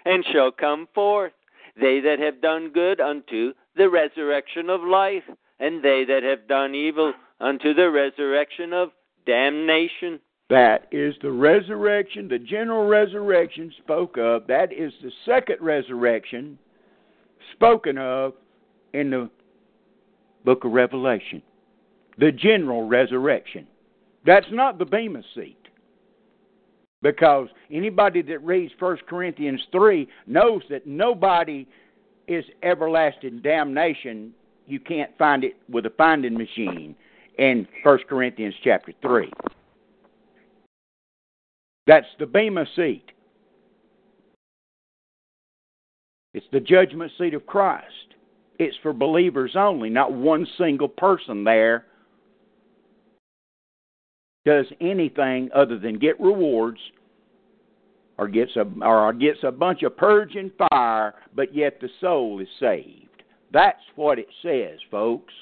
and 0.05 0.23
shall 0.31 0.53
come 0.53 0.87
forth, 0.95 1.33
they 1.81 1.99
that 2.01 2.19
have 2.19 2.43
done 2.43 2.71
good 2.71 3.01
unto 3.01 3.55
the 3.75 3.89
resurrection 3.89 4.69
of 4.69 4.83
life, 4.83 5.23
and 5.59 5.83
they 5.83 6.05
that 6.05 6.23
have 6.23 6.47
done 6.47 6.75
evil 6.75 7.15
unto 7.41 7.73
the 7.73 7.91
resurrection 7.91 8.75
of 8.75 8.91
damnation. 9.25 10.21
That 10.51 10.89
is 10.93 11.15
the 11.23 11.33
resurrection, 11.33 12.29
the 12.29 12.39
general 12.39 12.87
resurrection 12.87 13.73
spoke 13.79 14.19
of. 14.19 14.47
That 14.47 14.75
is 14.75 14.93
the 15.03 15.11
second 15.25 15.57
resurrection 15.63 16.59
spoken 17.55 17.97
of 17.97 18.35
in 18.93 19.09
the 19.09 19.31
book 20.45 20.65
of 20.65 20.73
Revelation. 20.73 21.41
The 22.19 22.31
general 22.31 22.87
resurrection. 22.87 23.67
That's 24.25 24.47
not 24.51 24.79
the 24.79 24.85
Bema 24.85 25.23
seat. 25.35 25.59
Because 27.03 27.49
anybody 27.71 28.23
that 28.23 28.43
reads 28.43 28.73
1 28.79 28.99
Corinthians 29.09 29.61
3 29.73 30.09
knows 30.27 30.63
that 30.71 30.87
nobody 30.87 31.67
is 32.27 32.45
everlasting 32.63 33.41
damnation. 33.41 34.33
You 34.67 34.81
can't 34.81 35.11
find 35.19 35.45
it 35.45 35.57
with 35.69 35.85
a 35.85 35.93
finding 35.99 36.35
machine 36.35 36.97
in 37.39 37.69
1 37.83 37.99
Corinthians 38.09 38.55
chapter 38.65 38.93
3. 39.03 39.31
That's 41.87 42.07
the 42.19 42.25
Bema 42.25 42.65
seat. 42.75 43.05
It's 46.33 46.47
the 46.53 46.61
judgment 46.61 47.13
seat 47.19 47.35
of 47.35 47.45
Christ. 47.45 48.15
It's 48.59 48.77
for 48.83 48.95
believers 48.95 49.53
only, 49.57 49.91
not 49.91 50.13
one 50.13 50.47
single 50.57 50.89
person 50.89 51.45
there 51.45 51.85
does 54.45 54.67
anything 54.81 55.49
other 55.55 55.79
than 55.79 55.99
get 55.99 56.21
rewards 56.21 56.81
or 58.19 58.29
gets 58.29 58.55
a 58.57 58.65
or 58.83 59.13
gets 59.13 59.39
a 59.43 59.51
bunch 59.51 59.83
of 59.83 59.97
purging 59.97 60.51
fire, 60.71 61.15
but 61.35 61.55
yet 61.55 61.81
the 61.81 61.89
soul 62.01 62.41
is 62.41 62.49
saved. 62.61 63.23
That's 63.53 63.83
what 63.97 64.19
it 64.19 64.29
says, 64.43 64.79
folks. 64.91 65.33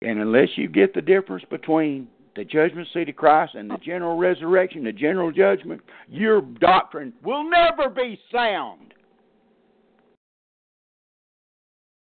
And 0.00 0.20
unless 0.20 0.48
you 0.56 0.68
get 0.68 0.94
the 0.94 1.02
difference 1.02 1.44
between 1.50 2.08
the 2.38 2.44
judgment 2.44 2.86
seat 2.94 3.08
of 3.08 3.16
Christ 3.16 3.56
and 3.56 3.68
the 3.68 3.78
general 3.78 4.16
resurrection, 4.16 4.84
the 4.84 4.92
general 4.92 5.32
judgment, 5.32 5.80
your 6.08 6.40
doctrine 6.40 7.12
will 7.24 7.42
never 7.50 7.90
be 7.90 8.16
sound. 8.32 8.94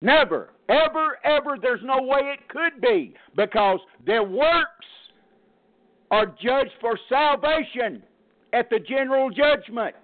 Never, 0.02 0.50
ever, 0.68 1.20
ever. 1.24 1.58
There's 1.62 1.82
no 1.84 2.02
way 2.02 2.22
it 2.34 2.50
could 2.50 2.82
be 2.82 3.14
because 3.36 3.78
their 4.04 4.24
works 4.24 4.68
are 6.10 6.26
judged 6.26 6.72
for 6.82 6.98
salvation 7.08 8.02
at 8.52 8.68
the 8.72 8.80
general 8.80 9.30
judgment. 9.30 9.96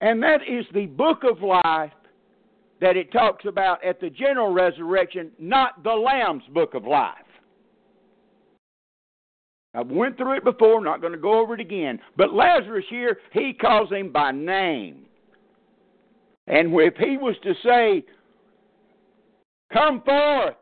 And 0.00 0.22
that 0.22 0.40
is 0.48 0.64
the 0.72 0.86
book 0.86 1.24
of 1.30 1.42
life 1.42 1.92
that 2.82 2.96
it 2.96 3.12
talks 3.12 3.44
about 3.46 3.82
at 3.84 4.00
the 4.00 4.10
general 4.10 4.52
resurrection, 4.52 5.30
not 5.38 5.82
the 5.84 5.92
Lamb's 5.92 6.42
book 6.52 6.74
of 6.74 6.84
life. 6.84 7.14
I've 9.72 9.86
went 9.86 10.18
through 10.18 10.36
it 10.36 10.44
before, 10.44 10.82
not 10.84 11.00
going 11.00 11.12
to 11.14 11.18
go 11.18 11.40
over 11.40 11.54
it 11.54 11.60
again. 11.60 11.98
But 12.16 12.34
Lazarus 12.34 12.84
here, 12.90 13.18
he 13.32 13.54
calls 13.54 13.90
him 13.90 14.12
by 14.12 14.32
name. 14.32 15.06
And 16.48 16.74
if 16.74 16.94
he 16.96 17.16
was 17.16 17.36
to 17.44 17.54
say, 17.64 18.04
Come 19.72 20.02
forth, 20.02 20.56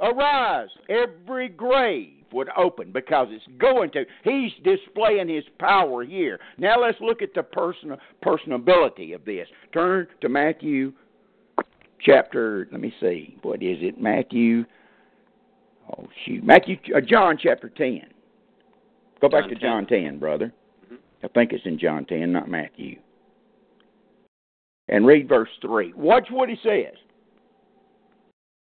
arise, 0.00 0.68
every 0.88 1.48
grave 1.48 2.24
would 2.32 2.48
open 2.56 2.92
because 2.92 3.26
it's 3.30 3.44
going 3.58 3.90
to. 3.90 4.04
He's 4.22 4.52
displaying 4.64 5.28
his 5.28 5.44
power 5.58 6.04
here. 6.04 6.38
Now 6.56 6.80
let's 6.80 6.98
look 7.00 7.20
at 7.20 7.34
the 7.34 7.42
person 7.42 7.96
personability 8.24 9.14
of 9.14 9.24
this. 9.24 9.48
Turn 9.74 10.06
to 10.22 10.28
Matthew 10.28 10.92
chapter. 12.00 12.68
Let 12.70 12.80
me 12.80 12.92
see. 13.00 13.36
What 13.42 13.62
is 13.62 13.78
it? 13.80 14.00
Matthew. 14.00 14.64
Oh 15.90 16.06
shoot, 16.24 16.44
Matthew. 16.44 16.76
Uh, 16.94 17.00
John 17.00 17.38
chapter 17.40 17.68
ten. 17.70 18.02
Go 19.20 19.28
back 19.28 19.42
John 19.44 19.48
to 19.48 19.54
10. 19.54 19.60
John 19.60 19.86
ten, 19.86 20.18
brother. 20.18 20.52
Mhm. 20.90 20.98
I 21.24 21.28
think 21.28 21.52
it's 21.52 21.64
in 21.66 21.78
John 21.78 22.04
ten, 22.04 22.32
not 22.32 22.48
Matthew. 22.48 22.98
And 24.88 25.06
read 25.06 25.28
verse 25.28 25.48
three. 25.60 25.92
Watch 25.94 26.28
what 26.30 26.48
he 26.48 26.56
says. 26.62 26.94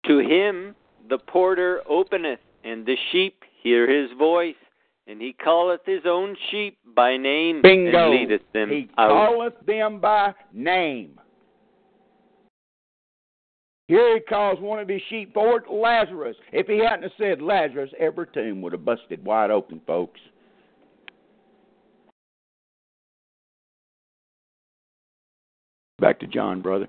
To 0.07 0.19
him 0.19 0.75
the 1.09 1.19
porter 1.19 1.83
openeth, 1.89 2.41
and 2.65 2.87
the 2.87 2.97
sheep 3.11 3.43
hear 3.63 3.89
his 3.91 4.11
voice, 4.17 4.55
and 5.07 5.21
he 5.21 5.33
calleth 5.33 5.81
his 5.85 6.03
own 6.07 6.37
sheep 6.51 6.79
by 6.95 7.17
name, 7.17 7.63
Bingo. 7.63 8.13
and 8.13 8.21
leadeth 8.21 8.43
them 8.53 8.71
he 8.71 8.89
out. 8.97 9.09
calleth 9.31 9.55
them 9.67 9.99
by 9.99 10.33
name. 10.53 11.19
Here 13.91 14.15
he 14.15 14.21
calls 14.21 14.61
one 14.61 14.79
of 14.79 14.87
his 14.87 15.03
sheep 15.11 15.35
forward, 15.35 15.65
Lazarus. 15.69 16.37
If 16.53 16.69
he 16.69 16.79
hadn't 16.79 17.03
have 17.03 17.11
said 17.19 17.43
Lazarus, 17.43 17.91
every 17.99 18.29
tomb 18.33 18.63
would 18.63 18.73
have 18.73 18.85
busted 18.85 19.25
wide 19.25 19.51
open, 19.51 19.81
folks. 19.85 20.21
Back 25.99 26.21
to 26.21 26.29
John, 26.29 26.63
brother. 26.63 26.87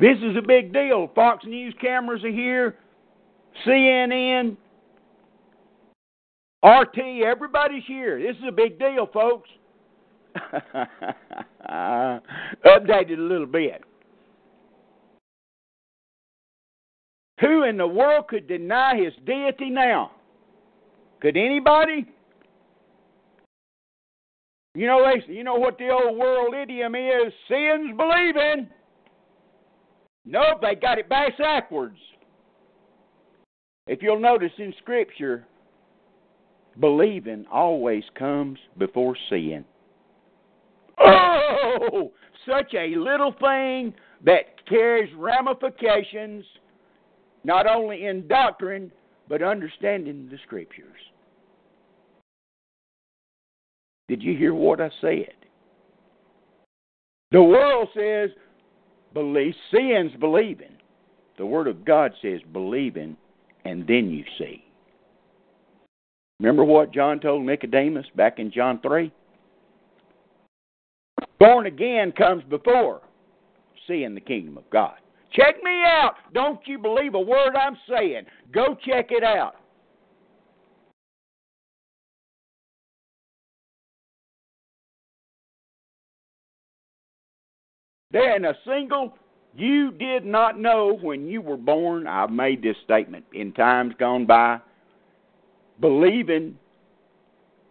This 0.00 0.16
is 0.22 0.34
a 0.38 0.42
big 0.42 0.72
deal. 0.72 1.10
Fox 1.14 1.44
News 1.44 1.74
cameras 1.78 2.24
are 2.24 2.32
here, 2.32 2.76
CNN, 3.66 4.56
RT, 6.64 7.22
everybody's 7.22 7.84
here. 7.86 8.18
This 8.18 8.36
is 8.38 8.44
a 8.48 8.52
big 8.52 8.78
deal, 8.78 9.06
folks. 9.12 9.50
Updated 12.66 13.18
a 13.18 13.22
little 13.22 13.46
bit. 13.46 13.82
Who 17.40 17.64
in 17.64 17.76
the 17.76 17.86
world 17.86 18.28
could 18.28 18.46
deny 18.46 18.96
his 18.96 19.12
deity 19.26 19.70
now? 19.70 20.12
Could 21.20 21.36
anybody? 21.36 22.06
You 24.74 24.86
know 24.86 25.04
they 25.04 25.32
you 25.32 25.44
know 25.44 25.54
what 25.54 25.78
the 25.78 25.88
old 25.90 26.18
world 26.18 26.54
idiom 26.54 26.94
is, 26.94 27.32
seeing's 27.48 27.96
believing. 27.96 28.68
Nope, 30.26 30.62
they 30.62 30.74
got 30.74 30.98
it 30.98 31.08
backwards. 31.08 31.98
If 33.86 34.02
you'll 34.02 34.20
notice 34.20 34.52
in 34.58 34.72
scripture, 34.78 35.46
believing 36.80 37.44
always 37.52 38.04
comes 38.18 38.58
before 38.78 39.16
seeing. 39.28 39.64
Oh, 40.98 42.12
such 42.46 42.74
a 42.74 42.94
little 42.96 43.34
thing 43.40 43.94
that 44.24 44.66
carries 44.68 45.12
ramifications 45.16 46.44
not 47.44 47.66
only 47.66 48.06
in 48.06 48.26
doctrine 48.28 48.90
but 49.28 49.42
understanding 49.42 50.28
the 50.30 50.38
scriptures. 50.44 51.00
Did 54.08 54.22
you 54.22 54.36
hear 54.36 54.54
what 54.54 54.80
I 54.80 54.90
said? 55.00 55.32
The 57.30 57.42
world 57.42 57.88
says 57.94 58.30
believe 59.12 59.54
seeing's 59.72 60.14
believing. 60.20 60.76
The 61.38 61.46
word 61.46 61.66
of 61.68 61.84
God 61.84 62.12
says 62.20 62.40
believing 62.52 63.16
and 63.64 63.86
then 63.86 64.10
you 64.10 64.24
see. 64.38 64.64
Remember 66.40 66.64
what 66.64 66.92
John 66.92 67.20
told 67.20 67.46
Nicodemus 67.46 68.06
back 68.14 68.38
in 68.38 68.50
John 68.50 68.80
3? 68.80 69.10
Born 71.38 71.66
again 71.66 72.12
comes 72.12 72.42
before 72.44 73.00
seeing 73.86 74.14
the 74.14 74.20
kingdom 74.20 74.56
of 74.56 74.68
God. 74.70 74.94
Check 75.32 75.56
me 75.62 75.82
out. 75.84 76.14
Don't 76.32 76.60
you 76.66 76.78
believe 76.78 77.14
a 77.14 77.20
word 77.20 77.56
I'm 77.56 77.76
saying. 77.88 78.22
Go 78.52 78.76
check 78.86 79.08
it 79.10 79.24
out. 79.24 79.56
There 88.12 88.36
in 88.36 88.44
a 88.44 88.54
single 88.64 89.18
you 89.56 89.90
did 89.92 90.24
not 90.24 90.58
know 90.58 90.98
when 91.00 91.26
you 91.26 91.40
were 91.40 91.56
born. 91.56 92.06
I've 92.06 92.30
made 92.30 92.62
this 92.62 92.76
statement 92.84 93.24
in 93.32 93.52
times 93.52 93.94
gone 93.98 94.26
by. 94.26 94.60
Believing 95.80 96.56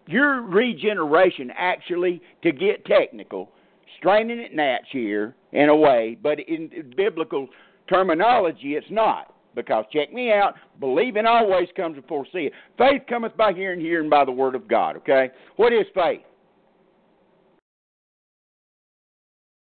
your 0.08 0.42
regeneration 0.42 1.52
actually, 1.58 2.22
to 2.44 2.52
get 2.52 2.86
technical, 2.86 3.50
straining 3.98 4.40
it 4.40 4.54
gnats 4.54 4.86
here 4.92 5.36
in 5.52 5.70
a 5.70 5.76
way, 5.76 6.18
but 6.22 6.40
in 6.40 6.94
biblical 6.96 7.48
terminology, 7.88 8.76
it's 8.76 8.88
not. 8.90 9.34
Because 9.56 9.86
check 9.94 10.12
me 10.12 10.32
out, 10.32 10.56
believing 10.80 11.28
always 11.28 11.68
comes 11.78 11.96
before 11.96 12.26
seeing. 12.34 12.50
Faith 12.78 13.04
cometh 13.08 13.38
by 13.38 13.54
hearing, 13.54 13.80
hearing 13.80 14.10
by 14.10 14.26
the 14.26 14.32
word 14.32 14.56
of 14.56 14.68
God. 14.68 14.98
Okay, 14.98 15.30
what 15.58 15.72
is 15.72 15.86
faith? 15.94 16.22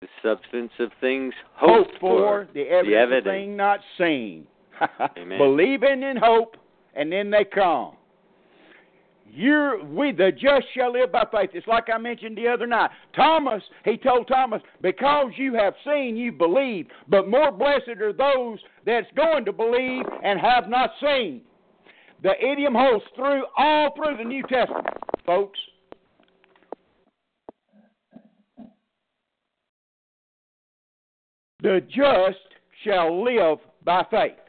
The 0.01 0.07
substance 0.21 0.71
of 0.79 0.89
things 1.01 1.33
Hope 1.55 1.87
hoped 1.87 1.99
for, 1.99 2.47
the 2.53 2.61
evidence, 2.61 2.87
the 2.87 2.95
evidence. 2.95 3.25
of 3.25 3.31
things 3.31 3.57
not 3.57 3.79
seen. 3.97 4.47
Believing 5.37 6.01
in 6.03 6.17
hope, 6.17 6.55
and 6.95 7.11
then 7.11 7.29
they 7.29 7.43
come. 7.43 7.95
You're 9.35 9.83
we 9.83 10.11
the 10.11 10.31
just 10.31 10.67
shall 10.75 10.93
live 10.93 11.11
by 11.11 11.25
faith. 11.31 11.49
It's 11.53 11.65
like 11.65 11.89
I 11.91 11.97
mentioned 11.97 12.37
the 12.37 12.47
other 12.47 12.67
night. 12.67 12.91
Thomas, 13.15 13.63
he 13.83 13.97
told 13.97 14.27
Thomas, 14.27 14.61
because 14.81 15.31
you 15.37 15.55
have 15.55 15.73
seen, 15.83 16.15
you 16.15 16.31
believe. 16.31 16.87
But 17.07 17.27
more 17.27 17.51
blessed 17.51 17.99
are 17.99 18.13
those 18.13 18.59
that's 18.85 19.07
going 19.15 19.45
to 19.45 19.51
believe 19.51 20.03
and 20.23 20.39
have 20.39 20.69
not 20.69 20.91
seen. 21.01 21.41
The 22.21 22.33
idiom 22.39 22.75
holds 22.75 23.03
through 23.15 23.45
all 23.57 23.95
through 23.95 24.17
the 24.17 24.23
New 24.23 24.43
Testament, 24.43 24.87
folks. 25.25 25.59
The 31.63 31.81
just 31.89 32.37
shall 32.83 33.23
live 33.23 33.57
by 33.83 34.05
faith. 34.11 34.42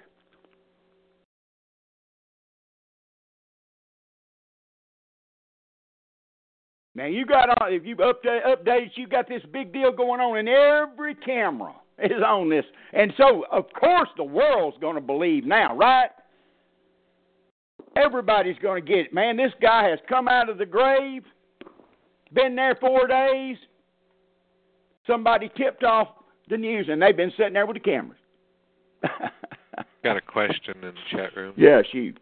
Now 6.95 7.07
you 7.07 7.27
got 7.27 7.61
on 7.61 7.73
if 7.73 7.85
you 7.85 7.97
update 7.97 8.47
updates, 8.47 8.93
you 8.95 9.09
got 9.09 9.29
this 9.29 9.43
big 9.53 9.73
deal 9.73 9.91
going 9.91 10.21
on, 10.21 10.39
and 10.39 10.49
every 10.49 11.15
camera 11.15 11.75
is 11.99 12.23
on 12.25 12.49
this, 12.49 12.65
and 12.93 13.13
so 13.17 13.45
of 13.51 13.67
course 13.73 14.09
the 14.17 14.25
world's 14.25 14.79
going 14.81 14.95
to 14.95 15.01
believe 15.01 15.45
now, 15.45 15.77
right? 15.77 16.11
Everybody's 17.97 18.59
going 18.61 18.85
to 18.85 18.89
get 18.89 19.07
it, 19.07 19.15
man. 19.15 19.37
This 19.37 19.53
guy 19.61 19.89
has 19.89 19.99
come 20.09 20.27
out 20.27 20.49
of 20.49 20.59
the 20.59 20.67
grave, 20.67 21.23
been 22.33 22.57
there 22.57 22.77
four 22.81 23.07
days. 23.07 23.57
Somebody 25.07 25.51
tipped 25.57 25.85
off 25.85 26.09
the 26.49 26.57
news, 26.57 26.87
and 26.91 27.01
they've 27.01 27.17
been 27.17 27.33
sitting 27.37 27.53
there 27.53 27.67
with 27.67 27.77
the 27.77 27.81
cameras. 27.81 28.19
Got 30.03 30.17
a 30.17 30.21
question 30.21 30.75
in 30.83 30.95
the 30.95 30.95
chat 31.11 31.37
room. 31.37 31.55
yeah, 31.57 31.83
she. 31.93 32.15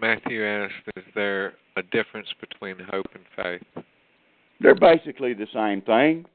Matthew 0.00 0.44
asked, 0.44 0.74
"Is 0.96 1.04
there 1.14 1.54
a 1.76 1.82
difference 1.82 2.28
between 2.40 2.76
hope 2.90 3.08
and 3.14 3.24
faith?" 3.36 3.84
They're 4.60 4.74
basically 4.74 5.34
the 5.34 5.46
same 5.54 5.80
thing. 5.82 6.26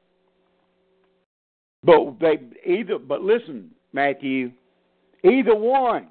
But 1.84 2.20
they 2.20 2.40
either 2.66 2.98
but 2.98 3.22
listen, 3.22 3.72
Matthew, 3.94 4.52
either 5.24 5.56
one. 5.56 6.08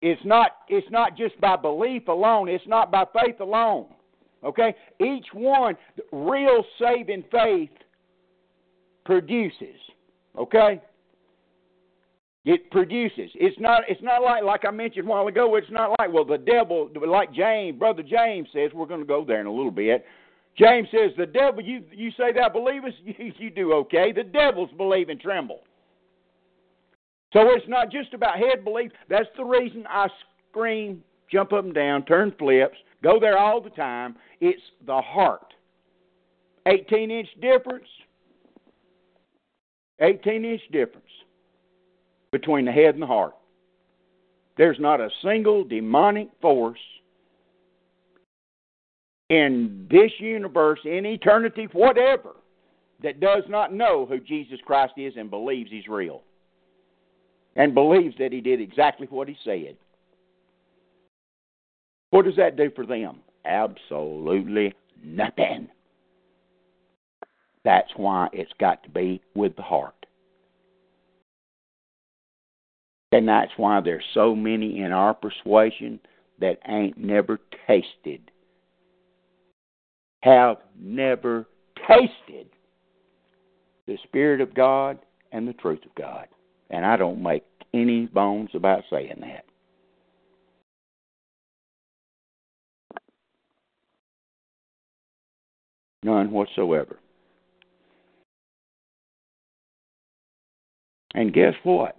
It's 0.00 0.20
not 0.24 0.52
it's 0.68 0.90
not 0.90 1.16
just 1.16 1.38
by 1.40 1.56
belief 1.56 2.08
alone, 2.08 2.48
it's 2.48 2.66
not 2.66 2.90
by 2.90 3.04
faith 3.12 3.40
alone. 3.40 3.86
Okay? 4.42 4.74
Each 5.00 5.26
one 5.32 5.76
real 6.12 6.64
saving 6.78 7.24
faith 7.30 7.70
produces. 9.04 9.78
Okay? 10.38 10.80
It 12.44 12.70
produces. 12.70 13.30
It's 13.34 13.58
not. 13.58 13.84
It's 13.88 14.02
not 14.02 14.22
like 14.22 14.44
like 14.44 14.64
I 14.66 14.70
mentioned 14.70 15.06
a 15.06 15.10
while 15.10 15.26
ago. 15.28 15.54
It's 15.56 15.70
not 15.70 15.98
like 15.98 16.12
well 16.12 16.26
the 16.26 16.36
devil, 16.36 16.90
like 17.06 17.32
James, 17.32 17.78
brother 17.78 18.02
James 18.02 18.48
says. 18.52 18.70
We're 18.74 18.86
going 18.86 19.00
to 19.00 19.06
go 19.06 19.24
there 19.24 19.40
in 19.40 19.46
a 19.46 19.52
little 19.52 19.70
bit. 19.70 20.04
James 20.58 20.86
says 20.90 21.12
the 21.16 21.24
devil. 21.24 21.62
You 21.62 21.82
you 21.90 22.10
say 22.10 22.32
that 22.34 22.52
believest, 22.52 22.98
you, 23.04 23.32
you 23.38 23.50
do 23.50 23.72
okay. 23.72 24.12
The 24.12 24.24
devils 24.24 24.68
believe 24.76 25.08
and 25.08 25.18
tremble. 25.18 25.60
So 27.32 27.40
it's 27.50 27.66
not 27.66 27.90
just 27.90 28.12
about 28.12 28.36
head 28.36 28.62
belief. 28.62 28.92
That's 29.08 29.28
the 29.38 29.44
reason 29.44 29.86
I 29.88 30.08
scream, 30.50 31.02
jump 31.32 31.54
up 31.54 31.64
and 31.64 31.74
down, 31.74 32.04
turn 32.04 32.32
flips, 32.38 32.76
go 33.02 33.18
there 33.18 33.38
all 33.38 33.60
the 33.60 33.70
time. 33.70 34.16
It's 34.40 34.62
the 34.86 35.00
heart. 35.00 35.54
18 36.66 37.10
inch 37.10 37.28
difference. 37.40 37.88
18 40.00 40.44
inch 40.44 40.60
difference 40.70 41.08
between 42.34 42.64
the 42.64 42.72
head 42.72 42.94
and 42.94 43.02
the 43.02 43.06
heart. 43.06 43.36
There's 44.58 44.80
not 44.80 45.00
a 45.00 45.08
single 45.22 45.62
demonic 45.62 46.30
force 46.42 46.80
in 49.30 49.86
this 49.88 50.10
universe, 50.18 50.80
in 50.84 51.06
eternity, 51.06 51.68
whatever, 51.72 52.30
that 53.04 53.20
does 53.20 53.44
not 53.48 53.72
know 53.72 54.04
who 54.04 54.18
Jesus 54.18 54.58
Christ 54.66 54.94
is 54.96 55.12
and 55.16 55.30
believes 55.30 55.70
he's 55.70 55.86
real. 55.86 56.22
And 57.54 57.72
believes 57.72 58.16
that 58.18 58.32
he 58.32 58.40
did 58.40 58.60
exactly 58.60 59.06
what 59.10 59.28
he 59.28 59.36
said. 59.44 59.76
What 62.10 62.24
does 62.24 62.34
that 62.34 62.56
do 62.56 62.68
for 62.74 62.84
them? 62.84 63.20
Absolutely 63.44 64.74
nothing. 65.04 65.68
That's 67.62 67.92
why 67.96 68.28
it's 68.32 68.52
got 68.58 68.82
to 68.82 68.90
be 68.90 69.22
with 69.36 69.54
the 69.54 69.62
heart. 69.62 70.03
And 73.14 73.28
that's 73.28 73.52
why 73.56 73.80
there's 73.80 74.02
so 74.12 74.34
many 74.34 74.80
in 74.80 74.90
our 74.90 75.14
persuasion 75.14 76.00
that 76.40 76.58
ain't 76.66 76.98
never 76.98 77.38
tasted, 77.64 78.28
have 80.24 80.56
never 80.76 81.46
tasted 81.86 82.48
the 83.86 83.96
Spirit 84.02 84.40
of 84.40 84.52
God 84.52 84.98
and 85.30 85.46
the 85.46 85.52
truth 85.52 85.78
of 85.86 85.94
God. 85.94 86.26
And 86.70 86.84
I 86.84 86.96
don't 86.96 87.22
make 87.22 87.44
any 87.72 88.06
bones 88.06 88.50
about 88.52 88.82
saying 88.90 89.20
that. 89.20 89.44
None 96.02 96.32
whatsoever. 96.32 96.98
And 101.14 101.32
guess 101.32 101.54
what? 101.62 101.96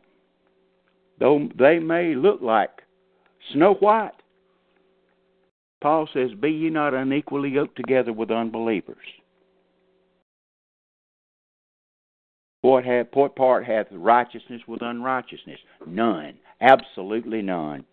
Though 1.20 1.48
they 1.58 1.80
may 1.80 2.16
look 2.16 2.42
like 2.42 2.82
snow 3.54 3.76
white. 3.76 4.12
Paul 5.82 6.08
says, 6.14 6.32
Be 6.40 6.50
ye 6.50 6.70
not 6.70 6.94
unequally 6.94 7.50
yoked 7.50 7.76
together 7.76 8.12
with 8.12 8.32
unbelievers. 8.32 8.98
What, 12.62 12.84
have, 12.86 13.08
what 13.14 13.36
part 13.36 13.66
hath 13.66 13.86
righteousness 13.92 14.62
with 14.68 14.82
unrighteousness? 14.82 15.60
None. 15.86 16.34
Absolutely 16.62 17.44
none. 17.44 17.86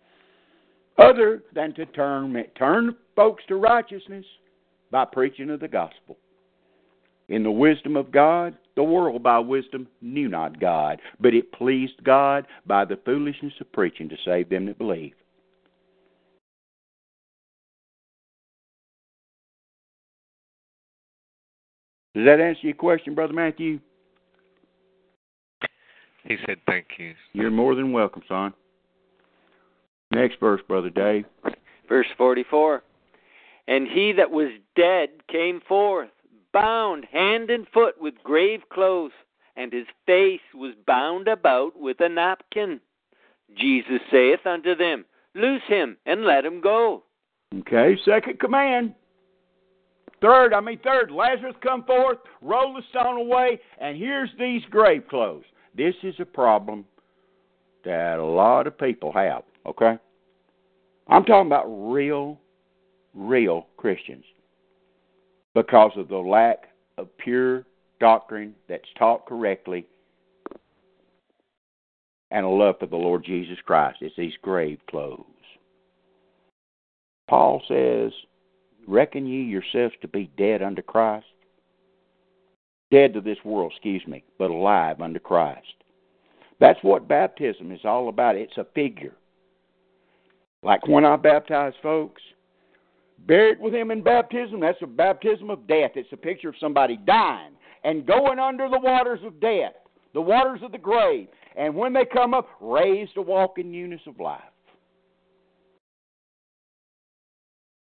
Other 0.97 1.43
than 1.53 1.73
to 1.75 1.85
turn, 1.85 2.43
turn 2.57 2.95
folks 3.15 3.43
to 3.47 3.57
righteousness 3.57 4.25
by 4.89 5.05
preaching 5.05 5.51
of 5.51 5.59
the 5.59 5.67
gospel. 5.67 6.17
In 7.29 7.43
the 7.43 7.51
wisdom 7.51 7.95
of 7.95 8.11
God, 8.11 8.57
the 8.75 8.83
world 8.83 9.23
by 9.23 9.39
wisdom 9.39 9.87
knew 10.01 10.27
not 10.27 10.59
God, 10.59 10.99
but 11.19 11.33
it 11.33 11.51
pleased 11.51 12.03
God 12.03 12.47
by 12.65 12.85
the 12.85 12.99
foolishness 13.05 13.53
of 13.59 13.71
preaching 13.71 14.09
to 14.09 14.17
save 14.25 14.49
them 14.49 14.65
that 14.65 14.77
believe. 14.77 15.13
Does 22.15 22.25
that 22.25 22.39
answer 22.39 22.67
your 22.67 22.75
question, 22.75 23.15
Brother 23.15 23.33
Matthew? 23.33 23.79
He 26.25 26.37
said, 26.45 26.61
"Thank 26.65 26.99
you." 26.99 27.15
You're 27.33 27.51
more 27.51 27.75
than 27.75 27.91
welcome, 27.91 28.23
son. 28.27 28.53
Next 30.11 30.39
verse, 30.39 30.61
Brother 30.67 30.91
Dave. 30.91 31.25
Verse 31.89 32.07
44 32.17 32.83
And 33.67 33.87
he 33.87 34.11
that 34.13 34.29
was 34.29 34.51
dead 34.75 35.09
came 35.27 35.59
forth, 35.61 36.09
bound 36.53 37.05
hand 37.11 37.49
and 37.49 37.67
foot 37.73 37.99
with 37.99 38.13
grave 38.23 38.61
clothes, 38.71 39.11
and 39.55 39.73
his 39.73 39.87
face 40.05 40.39
was 40.53 40.73
bound 40.87 41.27
about 41.27 41.71
with 41.75 41.97
a 41.99 42.07
napkin. 42.07 42.79
Jesus 43.57 43.99
saith 44.09 44.45
unto 44.45 44.75
them, 44.75 45.05
Loose 45.35 45.63
him 45.67 45.97
and 46.05 46.23
let 46.23 46.45
him 46.45 46.61
go. 46.61 47.03
Okay, 47.59 47.97
second 48.05 48.39
command. 48.39 48.93
Third, 50.21 50.53
I 50.53 50.61
mean 50.61 50.79
third, 50.83 51.11
Lazarus 51.11 51.55
come 51.61 51.83
forth, 51.83 52.19
roll 52.41 52.73
the 52.73 52.83
stone 52.91 53.17
away, 53.17 53.59
and 53.81 53.97
here's 53.97 54.29
these 54.39 54.61
grave 54.69 55.03
clothes. 55.09 55.43
This 55.75 55.95
is 56.03 56.15
a 56.19 56.25
problem 56.25 56.85
that 57.83 58.19
a 58.19 58.25
lot 58.25 58.67
of 58.67 58.77
people 58.77 59.11
have, 59.11 59.43
okay? 59.65 59.97
I'm 61.09 61.25
talking 61.25 61.47
about 61.47 61.65
real, 61.65 62.39
real 63.13 63.67
Christians 63.75 64.23
because 65.55 65.91
of 65.97 66.07
the 66.07 66.17
lack 66.17 66.69
of 66.97 67.15
pure 67.17 67.65
doctrine 67.99 68.55
that's 68.67 68.87
taught 68.97 69.25
correctly 69.25 69.85
and 72.31 72.45
a 72.45 72.49
love 72.49 72.75
for 72.79 72.87
the 72.87 72.95
Lord 72.95 73.23
Jesus 73.23 73.57
Christ. 73.65 73.99
It's 74.01 74.15
these 74.17 74.33
grave 74.41 74.79
clothes. 74.89 75.25
Paul 77.29 77.61
says, 77.67 78.11
Reckon 78.87 79.25
ye 79.25 79.43
yourselves 79.43 79.95
to 80.01 80.07
be 80.07 80.29
dead 80.37 80.61
unto 80.61 80.81
Christ? 80.81 81.25
Dead 82.91 83.13
to 83.13 83.21
this 83.21 83.37
world, 83.45 83.71
excuse 83.71 84.05
me, 84.07 84.23
but 84.37 84.51
alive 84.51 84.99
unto 85.01 85.19
Christ. 85.19 85.67
That's 86.59 86.79
what 86.81 87.07
baptism 87.07 87.71
is 87.71 87.81
all 87.85 88.09
about. 88.09 88.35
It's 88.35 88.57
a 88.57 88.65
figure. 88.75 89.15
Like 90.63 90.87
when 90.87 91.05
I 91.05 91.15
baptize 91.17 91.73
folks, 91.81 92.21
buried 93.27 93.59
with 93.59 93.73
him 93.73 93.91
in 93.91 94.01
baptism, 94.01 94.59
that's 94.59 94.81
a 94.81 94.87
baptism 94.87 95.49
of 95.49 95.67
death. 95.67 95.91
It's 95.95 96.11
a 96.11 96.17
picture 96.17 96.49
of 96.49 96.55
somebody 96.59 96.97
dying 96.97 97.53
and 97.83 98.05
going 98.05 98.39
under 98.39 98.69
the 98.69 98.79
waters 98.79 99.19
of 99.25 99.39
death, 99.39 99.73
the 100.13 100.21
waters 100.21 100.61
of 100.63 100.71
the 100.71 100.77
grave. 100.77 101.27
And 101.55 101.75
when 101.75 101.93
they 101.93 102.05
come 102.05 102.33
up, 102.33 102.47
raised 102.59 103.13
to 103.15 103.21
walk 103.21 103.57
in 103.57 103.71
newness 103.71 104.01
of 104.07 104.19
life. 104.19 104.41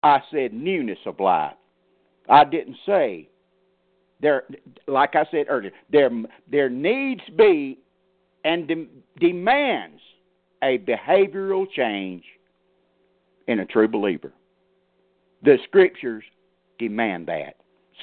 I 0.03 0.21
said 0.31 0.53
newness 0.53 0.99
of 1.05 1.19
life. 1.19 1.55
I 2.29 2.45
didn't 2.45 2.77
say 2.87 3.29
there. 4.21 4.45
Like 4.87 5.17
I 5.17 5.25
said 5.31 5.47
earlier, 5.49 5.73
there 5.91 6.11
there 6.51 6.69
needs 6.69 7.23
be 7.37 7.79
and 8.45 8.69
de- 8.69 8.89
demands 9.19 10.01
a 10.63 10.79
behavioral 10.79 11.67
change 11.71 12.23
in 13.49 13.61
a 13.61 13.67
true 13.67 13.89
believer. 13.89 14.33
The 15.47 15.59
scriptures 15.69 16.25
demand 16.77 17.29
that. 17.29 17.55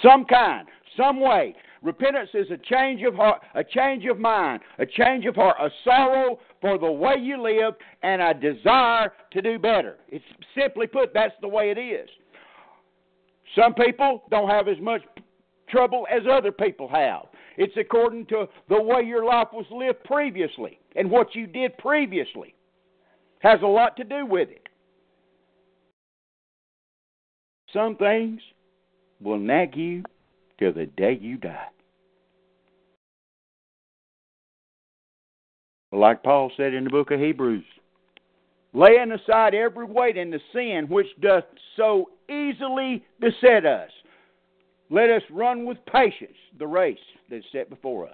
Some 0.01 0.23
kind, 0.23 0.65
some 0.95 1.19
way. 1.19 1.53
Repentance 1.81 2.29
is 2.33 2.49
a 2.49 2.57
change 2.57 3.03
of 3.03 3.15
heart, 3.15 3.41
a 3.53 3.65
change 3.65 4.05
of 4.05 4.17
mind, 4.17 4.61
a 4.79 4.85
change 4.85 5.25
of 5.25 5.35
heart, 5.35 5.57
a 5.59 5.69
sorrow 5.83 6.39
for 6.61 6.77
the 6.77 6.89
way 6.89 7.15
you 7.19 7.41
live, 7.43 7.73
and 8.01 8.21
a 8.21 8.33
desire 8.33 9.11
to 9.33 9.41
do 9.41 9.59
better. 9.59 9.97
It's 10.07 10.23
simply 10.57 10.87
put, 10.87 11.13
that's 11.13 11.33
the 11.41 11.49
way 11.49 11.69
it 11.69 11.77
is. 11.77 12.07
Some 13.57 13.73
people 13.73 14.23
don't 14.31 14.49
have 14.49 14.69
as 14.69 14.79
much 14.79 15.01
trouble 15.67 16.07
as 16.09 16.21
other 16.31 16.53
people 16.53 16.87
have. 16.87 17.23
It's 17.57 17.75
according 17.77 18.27
to 18.27 18.47
the 18.69 18.81
way 18.81 19.01
your 19.01 19.25
life 19.25 19.49
was 19.51 19.65
lived 19.69 20.01
previously 20.05 20.79
and 20.95 21.11
what 21.11 21.35
you 21.35 21.47
did 21.47 21.77
previously. 21.77 22.55
Has 23.39 23.59
a 23.61 23.67
lot 23.67 23.97
to 23.97 24.05
do 24.05 24.25
with 24.25 24.49
it. 24.49 24.62
Some 27.73 27.95
things 27.95 28.39
will 29.19 29.39
nag 29.39 29.75
you 29.75 30.03
till 30.59 30.73
the 30.73 30.85
day 30.85 31.17
you 31.19 31.37
die. 31.37 31.67
Like 35.91 36.23
Paul 36.23 36.51
said 36.55 36.73
in 36.73 36.83
the 36.83 36.89
book 36.89 37.11
of 37.11 37.19
Hebrews, 37.19 37.65
laying 38.73 39.11
aside 39.11 39.53
every 39.53 39.85
weight 39.85 40.17
and 40.17 40.31
the 40.31 40.39
sin 40.53 40.87
which 40.89 41.07
doth 41.21 41.43
so 41.75 42.09
easily 42.29 43.03
beset 43.19 43.65
us. 43.65 43.89
Let 44.89 45.09
us 45.09 45.21
run 45.31 45.65
with 45.65 45.77
patience 45.91 46.37
the 46.59 46.67
race 46.67 46.97
that 47.29 47.37
is 47.37 47.43
set 47.51 47.69
before 47.69 48.07
us. 48.07 48.13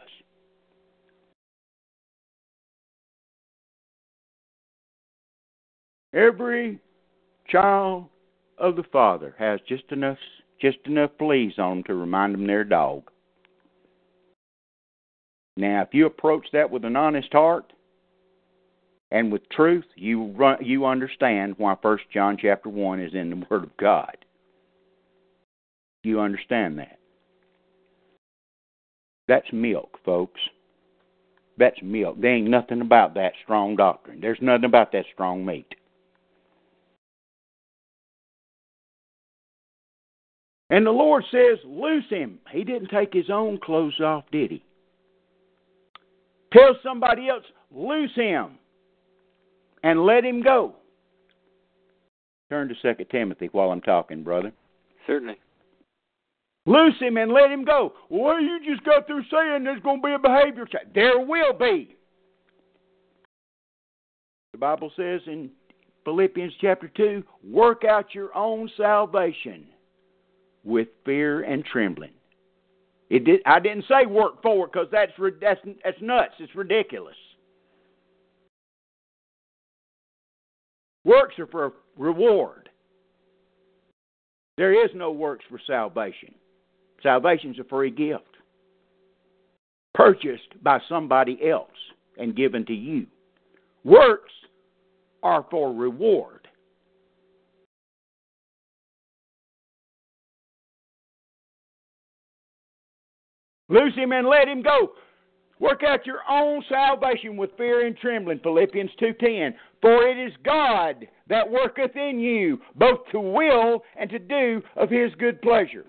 Every 6.14 6.80
child 7.50 8.06
of 8.60 8.76
the 8.76 8.84
Father 8.92 9.36
has 9.40 9.60
just 9.68 9.92
enough 9.92 10.18
just 10.62 10.78
enough 10.86 11.12
fleas 11.18 11.54
on 11.58 11.78
them 11.78 11.84
to 11.86 11.96
remind 11.96 12.34
them 12.34 12.46
they're 12.46 12.62
a 12.62 12.70
dog. 12.70 13.10
Now, 15.56 15.82
if 15.82 15.90
you 15.94 16.06
approach 16.06 16.48
that 16.54 16.70
with 16.70 16.84
an 16.86 16.96
honest 16.96 17.32
heart 17.32 17.72
and 19.12 19.32
with 19.32 19.50
truth, 19.50 19.86
you 19.96 20.28
run, 20.28 20.58
you 20.64 20.86
understand 20.86 21.56
why 21.58 21.76
First 21.82 22.04
John 22.14 22.38
chapter 22.42 22.70
one 22.70 23.02
is 23.02 23.14
in 23.14 23.30
the 23.30 23.46
Word 23.50 23.64
of 23.64 23.78
God. 23.78 24.18
You 26.04 26.20
understand 26.20 26.80
that? 26.80 27.00
That's 29.28 29.52
milk, 29.52 30.00
folks. 30.06 30.40
That's 31.58 31.78
milk. 31.84 32.20
There 32.20 32.34
ain't 32.34 32.50
nothing 32.50 32.82
about 32.82 33.14
that 33.16 33.34
strong 33.44 33.76
doctrine. 33.76 34.22
There's 34.22 34.40
nothing 34.42 34.66
about 34.66 34.92
that 34.94 35.06
strong 35.14 35.46
meat. 35.46 35.76
And 40.70 40.86
the 40.86 40.92
Lord 40.92 41.24
says, 41.32 41.58
Loose 41.66 42.10
him. 42.10 42.40
He 42.52 42.64
didn't 42.64 42.90
take 42.90 43.14
his 43.14 43.30
own 43.30 43.60
clothes 43.60 44.00
off, 44.00 44.26
did 44.32 44.52
he? 44.52 44.64
Tell 46.54 46.76
somebody 46.84 47.28
else, 47.30 47.44
Loose 47.72 48.16
him 48.16 48.58
and 49.84 50.06
let 50.06 50.24
him 50.24 50.42
go. 50.42 50.76
Turn 52.50 52.68
to 52.68 52.76
Second 52.82 53.08
Timothy 53.12 53.50
while 53.52 53.72
I'm 53.72 53.82
talking, 53.82 54.24
brother. 54.24 54.52
Certainly. 55.06 55.38
Loose 56.66 56.96
him 57.00 57.18
and 57.18 57.32
let 57.32 57.52
him 57.52 57.64
go. 57.64 57.94
Well, 58.10 58.42
you 58.42 58.60
just 58.68 58.84
got 58.84 59.08
through 59.08 59.24
saying 59.32 59.64
there's 59.64 59.82
going 59.82 60.02
to 60.02 60.08
be 60.08 60.14
a 60.14 60.20
behavior 60.20 60.66
change. 60.66 60.94
There 60.94 61.20
will 61.20 61.54
be. 61.54 61.96
The 64.52 64.58
Bible 64.58 64.92
says 64.96 65.22
in 65.28 65.52
Philippians 66.04 66.54
chapter 66.60 66.88
2 66.96 67.24
work 67.44 67.84
out 67.86 68.14
your 68.14 68.36
own 68.36 68.70
salvation 68.78 69.68
with 70.64 70.88
fear 71.06 71.42
and 71.42 71.64
trembling. 71.66 72.12
It 73.10 73.24
did, 73.24 73.42
I 73.46 73.60
didn't 73.60 73.86
say 73.88 74.06
work 74.06 74.42
for 74.42 74.66
it 74.66 74.72
because 74.72 74.88
that's, 74.92 75.12
that's, 75.42 75.60
that's 75.84 76.02
nuts. 76.02 76.34
It's 76.40 76.56
ridiculous. 76.56 77.16
Works 81.06 81.40
are 81.40 81.48
for 81.48 81.74
reward. 81.98 82.70
There 84.58 84.86
is 84.86 84.92
no 84.94 85.12
works 85.12 85.46
for 85.50 85.60
salvation. 85.66 86.36
Salvation's 87.02 87.58
a 87.60 87.64
free 87.64 87.90
gift, 87.90 88.36
purchased 89.94 90.62
by 90.62 90.80
somebody 90.90 91.40
else 91.50 91.72
and 92.18 92.36
given 92.36 92.66
to 92.66 92.74
you. 92.74 93.08
Works 93.86 94.34
are 95.24 95.46
for 95.50 95.74
reward. 95.74 96.49
Loose 103.70 103.96
him 103.96 104.12
and 104.12 104.28
let 104.28 104.48
him 104.48 104.62
go. 104.62 104.92
Work 105.60 105.84
out 105.84 106.06
your 106.06 106.22
own 106.30 106.64
salvation 106.70 107.38
with 107.38 107.56
fear 107.58 107.86
and 107.86 107.96
trembling, 107.98 108.40
Philippians 108.40 108.92
2:10. 108.96 109.54
For 109.82 110.08
it 110.08 110.18
is 110.18 110.36
God 110.44 111.08
that 111.28 111.50
worketh 111.50 111.96
in 111.96 112.20
you 112.20 112.62
both 112.76 113.06
to 113.12 113.20
will 113.20 113.84
and 113.96 114.10
to 114.10 114.20
do 114.20 114.64
of 114.76 114.90
his 114.90 115.14
good 115.16 115.42
pleasure. 115.42 115.86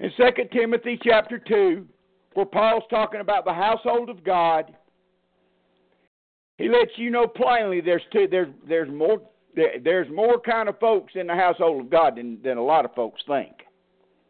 In 0.00 0.12
2 0.16 0.50
Timothy 0.52 0.98
chapter 1.02 1.38
2, 1.38 1.86
where 2.34 2.46
Paul's 2.46 2.84
talking 2.88 3.20
about 3.20 3.44
the 3.44 3.52
household 3.52 4.10
of 4.10 4.22
God, 4.22 4.72
he 6.58 6.68
lets 6.68 6.96
you 6.96 7.10
know 7.10 7.26
plainly 7.26 7.80
there's 7.80 8.02
two, 8.12 8.28
there's 8.30 8.52
there's 8.66 8.90
more 8.90 9.22
there's 9.82 10.08
more 10.10 10.38
kind 10.38 10.68
of 10.68 10.78
folks 10.78 11.14
in 11.16 11.26
the 11.26 11.34
household 11.34 11.80
of 11.80 11.90
God 11.90 12.16
than, 12.16 12.40
than 12.42 12.58
a 12.58 12.62
lot 12.62 12.84
of 12.84 12.94
folks 12.94 13.22
think. 13.26 13.64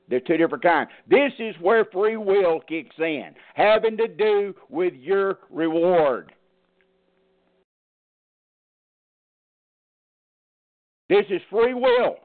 They're 0.08 0.20
two 0.20 0.36
different 0.36 0.62
kinds. 0.62 0.90
This 1.08 1.32
is 1.38 1.54
where 1.60 1.84
free 1.86 2.16
will 2.16 2.60
kicks 2.60 2.96
in, 2.98 3.30
having 3.54 3.96
to 3.98 4.08
do 4.08 4.54
with 4.70 4.94
your 4.94 5.38
reward. 5.50 6.32
This 11.08 11.24
is 11.30 11.40
free 11.50 11.74
will. 11.74 12.16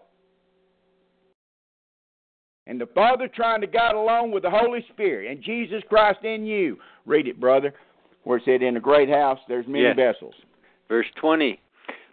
And 2.66 2.80
the 2.80 2.88
Father 2.88 3.28
trying 3.28 3.62
to 3.62 3.68
guide 3.68 3.96
along 3.96 4.32
with 4.32 4.44
the 4.44 4.50
Holy 4.50 4.86
Spirit 4.94 5.30
and 5.30 5.44
Jesus 5.44 5.84
Christ 5.90 6.24
in 6.24 6.46
you. 6.46 6.78
Read 7.06 7.28
it, 7.28 7.40
brother, 7.40 7.74
where 8.24 8.38
it 8.38 8.44
said, 8.46 8.62
In 8.62 8.78
a 8.78 8.82
great 8.82 9.10
house 9.10 9.40
there's 9.48 9.68
many 9.68 9.84
yes. 9.84 9.96
vessels. 9.96 10.34
Verse 10.88 11.08
20. 11.20 11.60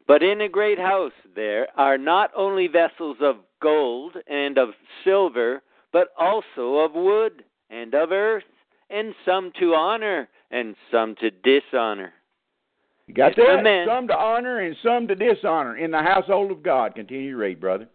But 0.09 0.25
in 0.25 0.41
a 0.41 0.49
great 0.49 0.79
house 0.79 1.13
there 1.37 1.69
are 1.77 1.97
not 1.97 2.31
only 2.37 2.67
vessels 2.67 3.17
of 3.21 3.37
gold 3.61 4.17
and 4.27 4.59
of 4.59 4.71
silver, 5.05 5.63
but 5.93 6.09
also 6.19 6.79
of 6.79 6.93
wood 6.95 7.45
and 7.71 7.95
of 7.95 8.13
earth, 8.13 8.45
and 8.89 9.15
some 9.25 9.53
to 9.59 9.75
honor 9.75 10.29
and 10.51 10.75
some 10.91 11.15
to 11.21 11.31
dishonor. 11.31 12.13
You 13.07 13.15
got 13.15 13.37
that? 13.37 13.63
Man, 13.63 13.87
some 13.89 14.09
to 14.09 14.17
honor 14.17 14.61
and 14.61 14.77
some 14.85 15.09
to 15.09 15.15
dishonor 15.15 15.77
in 15.77 15.91
the 15.91 15.99
household 15.99 16.51
of 16.51 16.63
God. 16.63 16.95
Continue 16.95 17.33
to 17.33 17.37
read, 17.37 17.61
brother. 17.61 17.89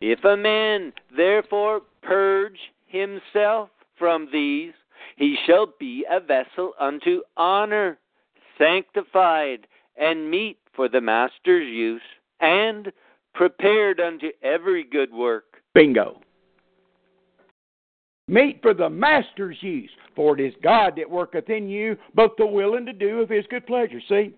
If 0.00 0.24
a 0.24 0.36
man 0.36 0.92
therefore 1.14 1.82
purge 2.02 2.58
himself 2.86 3.68
from 3.98 4.28
these, 4.32 4.72
he 5.16 5.36
shall 5.46 5.74
be 5.78 6.06
a 6.10 6.20
vessel 6.20 6.72
unto 6.80 7.20
honor, 7.36 7.98
sanctified, 8.56 9.66
and 9.96 10.30
meet 10.30 10.58
for 10.74 10.88
the 10.88 11.02
master's 11.02 11.68
use, 11.68 12.00
and 12.40 12.90
prepared 13.40 14.00
unto 14.00 14.26
every 14.42 14.84
good 14.84 15.10
work. 15.10 15.62
Bingo. 15.72 16.20
Meet 18.28 18.60
for 18.60 18.74
the 18.74 18.90
master's 18.90 19.56
use, 19.62 19.88
for 20.14 20.38
it 20.38 20.46
is 20.46 20.52
God 20.62 20.92
that 20.98 21.08
worketh 21.08 21.48
in 21.48 21.66
you 21.66 21.96
both 22.14 22.32
the 22.36 22.44
will 22.44 22.74
and 22.74 22.86
to 22.86 22.92
do 22.92 23.20
of 23.20 23.30
his 23.30 23.46
good 23.48 23.66
pleasure. 23.66 23.98
See? 24.10 24.34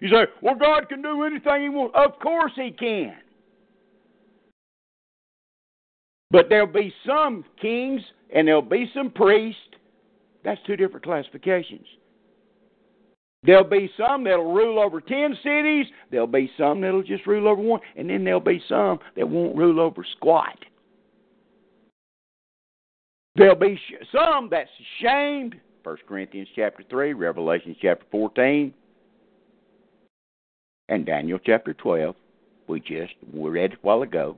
You 0.00 0.08
say, 0.08 0.24
well, 0.42 0.56
God 0.56 0.88
can 0.88 1.00
do 1.00 1.22
anything 1.22 1.62
He 1.62 1.68
wants. 1.68 1.94
Of 1.96 2.18
course 2.18 2.50
He 2.56 2.72
can. 2.72 3.14
But 6.32 6.48
there'll 6.48 6.66
be 6.66 6.92
some 7.06 7.44
kings 7.62 8.02
and 8.34 8.48
there'll 8.48 8.62
be 8.62 8.90
some 8.94 9.12
priests. 9.12 9.60
That's 10.44 10.60
two 10.66 10.74
different 10.74 11.04
classifications. 11.04 11.86
There'll 13.44 13.64
be 13.64 13.90
some 13.96 14.24
that'll 14.24 14.52
rule 14.52 14.80
over 14.80 15.00
ten 15.00 15.36
cities. 15.42 15.86
There'll 16.10 16.26
be 16.26 16.50
some 16.58 16.80
that'll 16.80 17.02
just 17.02 17.26
rule 17.26 17.48
over 17.48 17.62
one, 17.62 17.80
and 17.96 18.10
then 18.10 18.24
there'll 18.24 18.40
be 18.40 18.62
some 18.68 18.98
that 19.16 19.28
won't 19.28 19.56
rule 19.56 19.80
over 19.80 20.04
squat. 20.16 20.58
There'll 23.36 23.54
be 23.54 23.78
some 24.12 24.48
that's 24.50 24.68
shamed. 25.00 25.54
First 25.84 26.02
Corinthians 26.06 26.48
chapter 26.56 26.82
three, 26.90 27.12
Revelation 27.12 27.76
chapter 27.80 28.04
fourteen, 28.10 28.74
and 30.88 31.06
Daniel 31.06 31.38
chapter 31.38 31.72
twelve. 31.72 32.16
We 32.66 32.80
just 32.80 33.14
read 33.32 33.74
a 33.74 33.76
while 33.82 34.02
ago. 34.02 34.36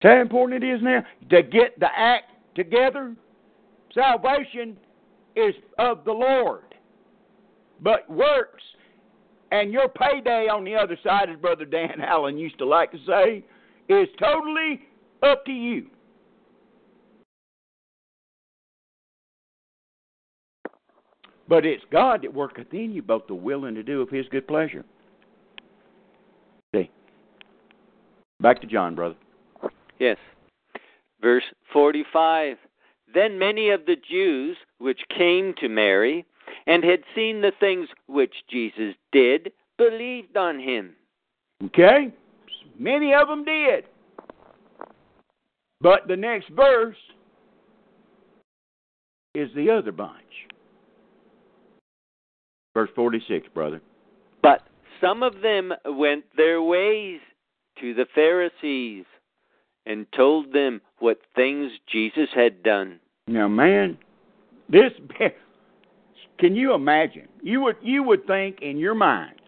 How 0.00 0.20
important 0.20 0.62
it 0.64 0.66
is 0.66 0.80
now 0.80 1.04
to 1.30 1.42
get 1.42 1.78
the 1.78 1.88
act 1.94 2.26
together. 2.54 3.14
Salvation 3.94 4.76
is 5.36 5.54
of 5.78 6.04
the 6.04 6.12
Lord, 6.12 6.74
but 7.80 8.08
works 8.10 8.62
and 9.52 9.70
your 9.70 9.88
payday 9.88 10.48
on 10.48 10.64
the 10.64 10.74
other 10.74 10.98
side, 11.04 11.28
as 11.28 11.36
Brother 11.36 11.66
Dan 11.66 12.00
Allen 12.06 12.38
used 12.38 12.58
to 12.58 12.66
like 12.66 12.90
to 12.90 12.98
say, 13.06 13.44
is 13.88 14.08
totally 14.18 14.80
up 15.22 15.44
to 15.44 15.52
you. 15.52 15.86
But 21.48 21.66
it's 21.66 21.84
God 21.92 22.22
that 22.22 22.32
worketh 22.32 22.72
in 22.72 22.92
you 22.92 23.02
both 23.02 23.26
the 23.26 23.34
willing 23.34 23.74
to 23.74 23.82
do 23.82 24.00
of 24.00 24.08
His 24.08 24.26
good 24.30 24.48
pleasure. 24.48 24.84
See. 26.74 26.90
Back 28.40 28.62
to 28.62 28.66
John, 28.66 28.94
brother. 28.94 29.16
Yes. 29.98 30.16
Verse 31.20 31.44
45 31.74 32.56
Then 33.14 33.38
many 33.38 33.70
of 33.70 33.86
the 33.86 33.96
Jews 33.96 34.56
which 34.78 35.00
came 35.16 35.54
to 35.60 35.68
Mary 35.68 36.24
and 36.66 36.84
had 36.84 37.00
seen 37.14 37.40
the 37.40 37.52
things 37.60 37.88
which 38.06 38.34
Jesus 38.50 38.94
did 39.12 39.52
believed 39.78 40.36
on 40.36 40.58
him. 40.58 40.94
Okay? 41.64 42.12
Many 42.78 43.14
of 43.14 43.28
them 43.28 43.44
did. 43.44 43.84
But 45.80 46.06
the 46.06 46.16
next 46.16 46.48
verse 46.50 46.96
is 49.34 49.50
the 49.54 49.70
other 49.70 49.92
bunch. 49.92 50.20
Verse 52.74 52.90
46, 52.94 53.48
brother. 53.52 53.80
But 54.42 54.62
some 55.00 55.22
of 55.22 55.40
them 55.42 55.72
went 55.84 56.24
their 56.36 56.62
ways 56.62 57.20
to 57.80 57.94
the 57.94 58.06
Pharisees 58.14 59.04
and 59.86 60.06
told 60.16 60.52
them 60.52 60.80
what 60.98 61.18
things 61.34 61.70
Jesus 61.90 62.28
had 62.34 62.62
done. 62.62 63.00
Now, 63.26 63.48
man, 63.48 63.98
this 64.68 64.92
can 66.38 66.56
you 66.56 66.74
imagine? 66.74 67.28
You 67.42 67.60
would 67.62 67.76
you 67.82 68.02
would 68.02 68.26
think 68.26 68.58
in 68.62 68.78
your 68.78 68.94
mind 68.94 69.40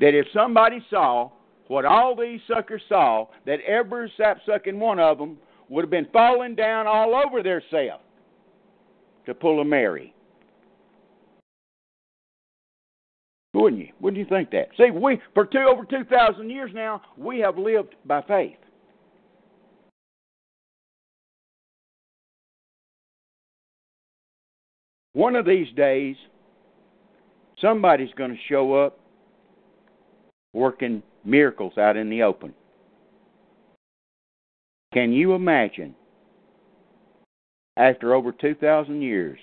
that 0.00 0.14
if 0.14 0.26
somebody 0.34 0.84
saw 0.90 1.30
what 1.68 1.84
all 1.84 2.14
these 2.14 2.40
suckers 2.46 2.82
saw, 2.88 3.26
that 3.46 3.60
every 3.60 4.12
sap 4.16 4.38
sucking 4.44 4.78
one 4.78 4.98
of 4.98 5.18
them 5.18 5.38
would 5.68 5.84
have 5.84 5.90
been 5.90 6.08
falling 6.12 6.54
down 6.54 6.86
all 6.86 7.14
over 7.14 7.42
theirself 7.42 8.00
to 9.24 9.32
pull 9.32 9.60
a 9.60 9.64
Mary. 9.64 10.14
Wouldn't 13.54 13.80
you? 13.80 13.88
Wouldn't 14.00 14.18
you 14.18 14.26
think 14.26 14.50
that? 14.50 14.68
See, 14.76 14.90
we 14.90 15.20
for 15.34 15.46
two 15.46 15.66
over 15.70 15.84
two 15.84 16.04
thousand 16.04 16.50
years 16.50 16.70
now, 16.74 17.00
we 17.16 17.38
have 17.40 17.56
lived 17.56 17.94
by 18.04 18.22
faith. 18.22 18.56
One 25.14 25.36
of 25.36 25.44
these 25.44 25.68
days, 25.76 26.16
somebody's 27.60 28.12
going 28.16 28.30
to 28.30 28.38
show 28.48 28.74
up 28.74 28.98
working 30.54 31.02
miracles 31.24 31.76
out 31.76 31.96
in 31.96 32.08
the 32.08 32.22
open. 32.22 32.54
Can 34.94 35.12
you 35.12 35.34
imagine, 35.34 35.94
after 37.76 38.14
over 38.14 38.32
2,000 38.32 39.00
years 39.02 39.38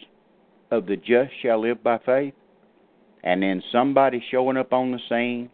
of 0.72 0.86
the 0.86 0.96
just 0.96 1.32
shall 1.42 1.62
live 1.62 1.84
by 1.84 2.00
faith, 2.06 2.34
and 3.24 3.42
then 3.44 3.62
somebody 3.72 4.24
showing 4.32 4.58
up 4.58 4.74
on 4.74 4.92
the 4.92 5.00
scene, 5.10 5.50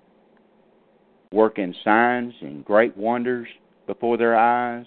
working 1.32 1.74
signs 1.84 2.34
and 2.42 2.64
great 2.64 2.96
wonders 2.96 3.48
before 3.88 4.18
their 4.18 4.38
eyes? 4.38 4.86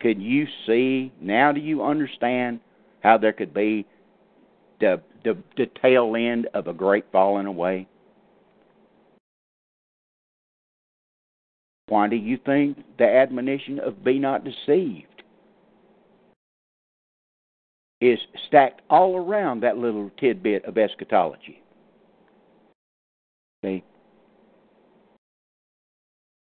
Could 0.00 0.20
you 0.20 0.46
see? 0.66 1.12
Now 1.20 1.52
do 1.52 1.60
you 1.60 1.82
understand 1.82 2.60
how 3.02 3.18
there 3.18 3.32
could 3.32 3.54
be 3.54 3.86
the, 4.84 5.00
the, 5.24 5.38
the 5.56 5.70
tail 5.80 6.14
end 6.16 6.46
of 6.52 6.66
a 6.66 6.74
great 6.74 7.06
falling 7.10 7.46
away? 7.46 7.88
Why 11.88 12.08
do 12.08 12.16
you 12.16 12.38
think 12.44 12.78
the 12.98 13.04
admonition 13.04 13.78
of 13.78 14.04
be 14.04 14.18
not 14.18 14.44
deceived 14.44 15.06
is 18.00 18.18
stacked 18.48 18.82
all 18.90 19.16
around 19.16 19.62
that 19.62 19.78
little 19.78 20.10
tidbit 20.18 20.64
of 20.64 20.76
eschatology? 20.76 21.62
See? 23.64 23.82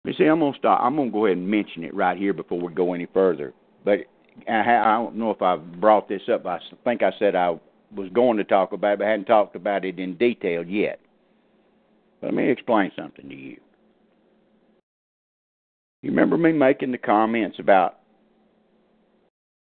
You 0.05 0.13
see, 0.15 0.25
I'm 0.25 0.41
gonna 0.41 0.57
stop. 0.59 0.81
I'm 0.83 0.97
gonna 0.97 1.11
go 1.11 1.27
ahead 1.27 1.39
and 1.39 1.49
mention 1.49 1.85
it 1.85 1.95
right 1.95 2.19
here 2.19 2.33
before 2.33 2.61
we 2.61 2.73
go 2.73 2.93
any 2.93 3.07
further. 3.13 3.53
But 3.85 4.01
I, 4.49 4.79
I 4.79 4.95
don't 4.95 5.17
know 5.17 5.31
if 5.31 5.43
I've 5.43 5.81
brought 5.81 6.09
this 6.09 6.23
up. 6.33 6.47
I 6.47 6.59
think 6.85 7.03
I 7.03 7.13
said 7.19 7.37
I 7.37 7.57
was 7.95 8.09
going 8.11 8.37
to 8.39 8.45
talk 8.45 8.73
about 8.73 8.99
but 8.99 9.07
hadn't 9.07 9.27
talked 9.27 9.57
about 9.57 9.85
it 9.85 9.99
in 9.99 10.17
detail 10.17 10.65
yet. 10.65 11.01
Let 12.23 12.35
me 12.35 12.51
explain 12.51 12.93
something 12.97 13.29
to 13.29 13.35
you. 13.35 13.59
You 16.03 16.11
remember 16.11 16.37
me 16.37 16.53
making 16.53 16.93
the 16.93 16.99
comments 16.99 17.59
about 17.59 17.99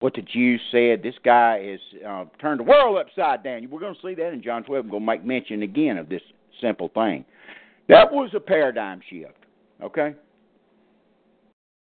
what 0.01 0.15
the 0.15 0.23
Jews 0.23 0.61
said? 0.71 1.03
This 1.03 1.15
guy 1.25 1.63
has 1.65 1.81
uh, 2.07 2.25
turned 2.41 2.61
the 2.61 2.65
world 2.65 2.99
upside 2.99 3.45
down. 3.45 3.69
We're 3.71 3.81
going 3.81 3.95
to 3.95 4.01
see 4.01 4.15
that 4.15 4.33
in 4.33 4.43
John 4.43 4.65
12. 4.65 4.85
I'm 4.85 4.91
going 4.91 5.03
to 5.03 5.07
make 5.07 5.25
mention 5.25 5.63
again 5.63 5.99
of 5.99 6.09
this 6.09 6.23
simple 6.61 6.89
thing. 6.95 7.25
That 7.89 8.13
was 8.13 8.31
a 8.35 8.41
paradigm 8.41 9.01
shift, 9.11 9.35
okay? 9.83 10.15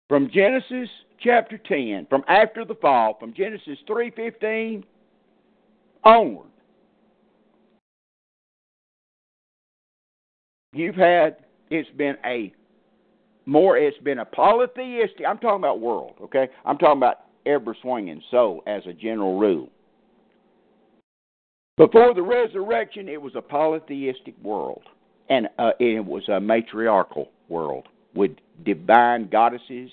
From 0.09 0.31
Genesis 0.33 0.89
chapter 1.23 1.59
10, 1.59 2.07
from 2.09 2.25
after 2.29 2.65
the 2.65 2.75
fall, 2.77 3.17
from 3.21 3.35
Genesis 3.35 3.79
3:15 3.87 4.85
onward. 6.09 6.47
You've 10.73 10.95
had 10.95 11.37
it's 11.71 11.89
been 11.97 12.17
a 12.25 12.53
more 13.47 13.77
it's 13.77 13.99
been 13.99 14.19
a 14.19 14.25
polytheistic 14.25 15.27
I'm 15.29 15.39
talking 15.39 15.59
about 15.59 15.81
world, 15.81 16.15
okay? 16.23 16.49
I'm 16.65 16.79
talking 16.79 16.99
about 16.99 17.21
ever 17.47 17.77
swinging 17.83 18.23
soul 18.31 18.63
as 18.67 18.83
a 18.87 18.93
general 18.93 19.39
rule. 19.39 19.69
Before 21.77 22.13
the 22.13 22.23
resurrection, 22.23 23.09
it 23.09 23.21
was 23.21 23.35
a 23.37 23.43
polytheistic 23.43 24.35
world, 24.43 24.83
and 25.31 25.49
uh, 25.59 25.71
it 25.79 26.05
was 26.05 26.29
a 26.29 26.41
matriarchal 26.41 27.29
world 27.49 27.87
with 28.15 28.33
divine 28.65 29.29
goddesses, 29.29 29.91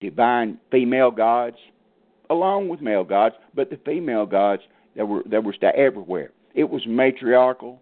divine 0.00 0.58
female 0.70 1.12
gods, 1.12 1.56
along 2.30 2.68
with 2.68 2.80
male 2.80 3.04
gods, 3.04 3.34
but 3.54 3.70
the 3.70 3.78
female 3.84 4.26
gods 4.26 4.62
that 4.96 5.06
were 5.06 5.22
that 5.30 5.42
were 5.42 5.54
everywhere. 5.62 6.30
It 6.54 6.68
was 6.68 6.82
matriarchal, 6.86 7.80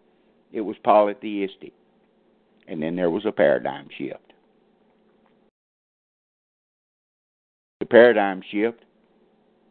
it 0.53 0.61
was 0.61 0.77
polytheistic, 0.83 1.73
and 2.67 2.83
then 2.83 2.97
there 2.97 3.11
was 3.11 3.25
a 3.25 3.33
paradigm 3.33 3.89
shift. 3.97 4.33
The 7.81 7.87
paradigm 7.87 8.43
shift 8.51 8.81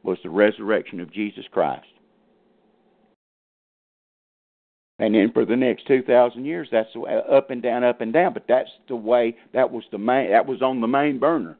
was 0.03 0.17
the 0.23 0.29
resurrection 0.29 0.99
of 0.99 1.11
Jesus 1.11 1.45
Christ. 1.51 1.87
And 4.99 5.15
then 5.15 5.31
for 5.33 5.45
the 5.45 5.55
next 5.55 5.87
two 5.87 6.03
thousand 6.03 6.45
years, 6.45 6.67
that's 6.71 6.89
up 7.29 7.49
and 7.49 7.61
down, 7.61 7.83
up 7.83 8.01
and 8.01 8.13
down. 8.13 8.33
But 8.33 8.45
that's 8.47 8.69
the 8.87 8.95
way. 8.95 9.35
That 9.53 9.71
was 9.71 9.83
the 9.91 9.97
main. 9.97 10.31
That 10.31 10.45
was 10.45 10.61
on 10.61 10.79
the 10.79 10.87
main 10.87 11.19
burner. 11.19 11.57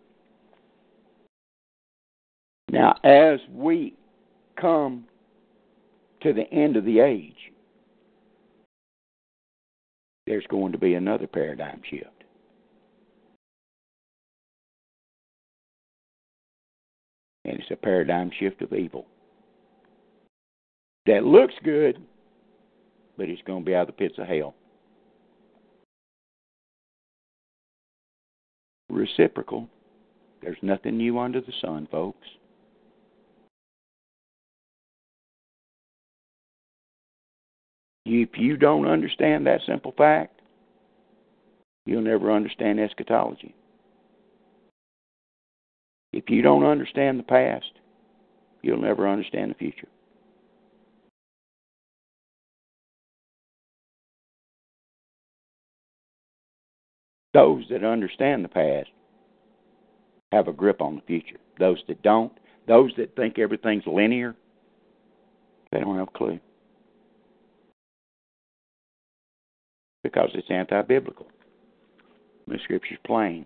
Now, 2.74 2.96
as 3.04 3.40
we 3.52 3.94
come 4.60 5.06
to 6.24 6.34
the 6.34 6.52
end 6.52 6.76
of 6.76 6.86
the 6.86 7.02
age, 7.02 7.52
there's 10.26 10.48
going 10.50 10.72
to 10.72 10.80
be 10.80 10.96
another 10.96 11.28
paradigm 11.28 11.82
shift. 11.88 12.08
And 17.46 17.60
it's 17.60 17.70
a 17.70 17.76
paradigm 17.76 18.32
shift 18.40 18.64
of 18.64 18.74
evil. 18.74 19.06
That 21.06 21.26
looks 21.26 21.54
good, 21.64 22.02
but 23.18 23.30
it's 23.30 23.44
going 23.44 23.64
to 23.64 23.66
be 23.68 23.76
out 23.76 23.82
of 23.82 23.88
the 23.88 23.94
pits 23.94 24.18
of 24.18 24.26
hell. 24.26 24.56
Reciprocal. 28.90 29.70
There's 30.42 30.58
nothing 30.64 30.98
new 30.98 31.20
under 31.20 31.40
the 31.40 31.54
sun, 31.62 31.88
folks. 31.92 32.28
If 38.06 38.38
you 38.38 38.58
don't 38.58 38.88
understand 38.88 39.48
that 39.48 39.62
simple 39.66 39.94
fact, 39.98 40.42
you'll 41.86 42.02
never 42.02 42.32
understand 42.32 42.80
eschatology. 42.80 43.56
If 46.12 46.30
you 46.30 46.42
don't 46.42 46.66
understand 46.66 47.18
the 47.18 47.24
past, 47.24 47.72
you'll 48.62 48.82
never 48.82 49.08
understand 49.08 49.52
the 49.52 49.56
future. 49.56 49.88
Those 57.34 57.64
that 57.72 57.84
understand 57.84 58.44
the 58.44 58.50
past 58.50 58.90
have 60.32 60.48
a 60.48 60.54
grip 60.54 60.82
on 60.82 60.96
the 60.96 61.02
future. 61.02 61.38
Those 61.60 61.82
that 61.88 62.04
don't, 62.04 62.32
those 62.68 62.92
that 62.98 63.16
think 63.16 63.40
everything's 63.40 63.88
linear, 63.88 64.36
they 65.72 65.80
don't 65.80 65.98
have 65.98 66.10
a 66.10 66.18
clue. 66.18 66.40
Because 70.04 70.30
it's 70.34 70.50
anti 70.50 70.82
biblical. 70.82 71.28
The 72.48 72.60
scripture's 72.64 73.00
plain. 73.06 73.46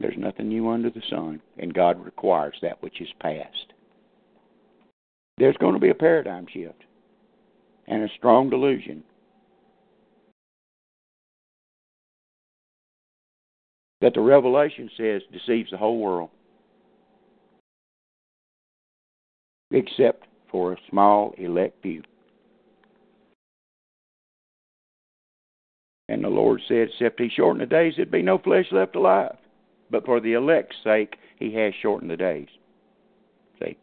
There's 0.00 0.16
nothing 0.16 0.48
new 0.48 0.68
under 0.68 0.90
the 0.90 1.02
sun, 1.10 1.40
and 1.58 1.74
God 1.74 2.02
requires 2.02 2.56
that 2.62 2.82
which 2.82 3.00
is 3.00 3.08
past. 3.20 3.72
There's 5.36 5.56
going 5.56 5.74
to 5.74 5.80
be 5.80 5.90
a 5.90 5.94
paradigm 5.94 6.46
shift 6.52 6.84
and 7.86 8.02
a 8.02 8.14
strong 8.16 8.48
delusion 8.48 9.02
that 14.00 14.14
the 14.14 14.20
Revelation 14.20 14.90
says 14.96 15.22
deceives 15.32 15.70
the 15.70 15.76
whole 15.76 15.98
world, 15.98 16.30
except 19.70 20.26
for 20.50 20.72
a 20.72 20.76
small 20.88 21.34
elect 21.38 21.82
few. 21.82 22.02
And 26.08 26.24
the 26.24 26.28
Lord 26.28 26.60
said, 26.66 26.88
Except 26.88 27.20
he 27.20 27.28
shorten 27.28 27.60
the 27.60 27.66
days, 27.66 27.94
there'd 27.96 28.10
be 28.10 28.22
no 28.22 28.38
flesh 28.38 28.66
left 28.72 28.96
alive. 28.96 29.36
But 29.90 30.04
for 30.04 30.20
the 30.20 30.34
elect's 30.34 30.76
sake, 30.82 31.16
he 31.38 31.54
has 31.54 31.72
shortened 31.80 32.10
the 32.10 32.16
days. 32.16 32.48
See? 33.60 33.76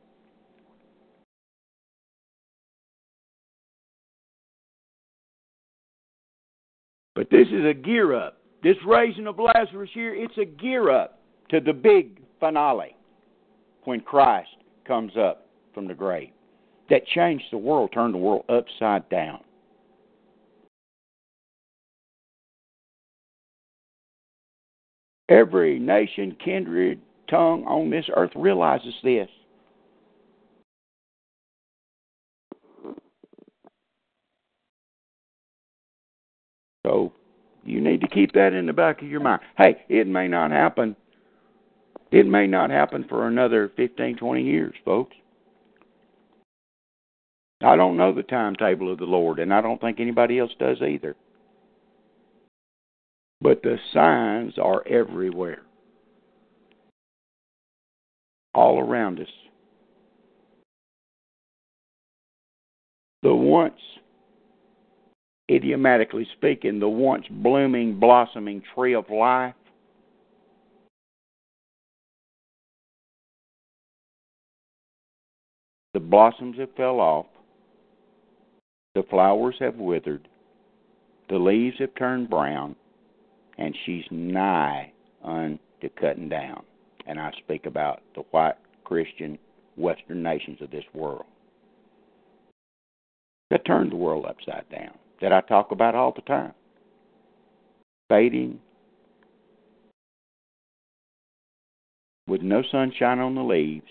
But 7.16 7.30
this 7.30 7.48
is 7.48 7.66
a 7.66 7.74
gear 7.74 8.14
up. 8.14 8.38
This 8.64 8.78
raising 8.86 9.28
of 9.28 9.40
Lazarus 9.40 9.92
here, 9.94 10.16
it's 10.16 10.38
a 10.38 10.46
gear 10.46 10.90
up 10.90 11.20
to 11.50 11.60
the 11.60 11.74
big 11.74 12.20
finale 12.40 12.96
when 13.84 14.02
Christ 14.02 14.50
comes 14.88 15.14
up 15.16 15.48
from 15.74 15.88
the 15.88 15.94
grave. 15.94 16.30
That 16.90 17.06
changed 17.08 17.46
the 17.52 17.58
world, 17.58 17.92
turned 17.94 18.14
the 18.14 18.20
world 18.20 18.46
upside 18.50 19.08
down. 19.10 19.42
Every 25.30 25.80
nation, 25.80 26.38
kindred, 26.44 27.02
tongue 27.30 27.64
on 27.66 27.90
this 27.90 28.06
earth 28.16 28.32
realizes 28.36 28.94
this. 29.04 29.30
So 36.86 37.12
you 37.64 37.82
need 37.82 38.02
to 38.02 38.08
keep 38.08 38.34
that 38.34 38.54
in 38.54 38.68
the 38.68 38.74
back 38.74 39.02
of 39.02 39.08
your 39.08 39.20
mind. 39.20 39.42
Hey, 39.58 39.84
it 39.90 40.06
may 40.06 40.28
not 40.28 40.52
happen. 40.52 40.96
It 42.12 42.28
may 42.28 42.46
not 42.46 42.70
happen 42.70 43.06
for 43.10 43.28
another 43.28 43.72
15, 43.76 44.18
20 44.18 44.44
years, 44.44 44.76
folks. 44.86 45.16
I 47.64 47.76
don't 47.76 47.98
know 47.98 48.14
the 48.14 48.22
timetable 48.22 48.92
of 48.92 49.00
the 49.00 49.06
Lord, 49.06 49.40
and 49.40 49.52
I 49.52 49.62
don't 49.62 49.82
think 49.82 50.00
anybody 50.00 50.38
else 50.38 50.52
does 50.60 50.78
either. 50.82 51.16
But 53.42 53.62
the 53.62 53.78
signs 53.94 54.58
are 54.58 54.84
everywhere, 54.88 55.62
all 58.54 58.80
around 58.80 59.20
us. 59.20 59.28
The 63.22 63.36
once, 63.36 63.80
idiomatically 65.50 66.28
speaking, 66.38 66.80
the 66.80 66.90
once 66.90 67.26
blooming, 67.30 68.00
blossoming 68.00 68.62
tree 68.74 68.96
of 68.96 69.10
life 69.10 69.56
the 75.96 76.00
blossoms 76.02 76.58
have 76.60 76.76
fell 76.76 77.00
off, 77.00 77.26
the 78.96 79.04
flowers 79.10 79.56
have 79.60 79.76
withered, 79.76 80.28
the 81.30 81.38
leaves 81.38 81.78
have 81.80 81.96
turned 81.96 82.30
brown, 82.30 82.76
and 83.58 83.76
she's 83.86 84.06
nigh 84.12 84.92
unto 85.24 85.90
cutting 86.00 86.30
down. 86.30 86.64
And 87.08 87.20
I 87.20 87.32
speak 87.44 87.66
about 87.66 88.02
the 88.16 88.22
white 88.32 88.56
Christian 88.84 89.38
Western 89.78 90.24
nations 90.24 90.62
of 90.62 90.72
this 90.72 90.86
world 90.94 91.26
that 93.52 93.66
turned 93.66 93.92
the 93.92 93.96
world 93.96 94.26
upside 94.26 94.68
down, 94.70 94.98
that 95.22 95.32
I 95.32 95.42
talk 95.42 95.72
about 95.72 95.96
all 95.96 96.12
the 96.16 96.22
time. 96.22 96.54
Fading 98.10 98.60
with 102.28 102.42
no 102.42 102.64
sunshine 102.72 103.20
on 103.20 103.36
the 103.36 103.42
leaves, 103.42 103.86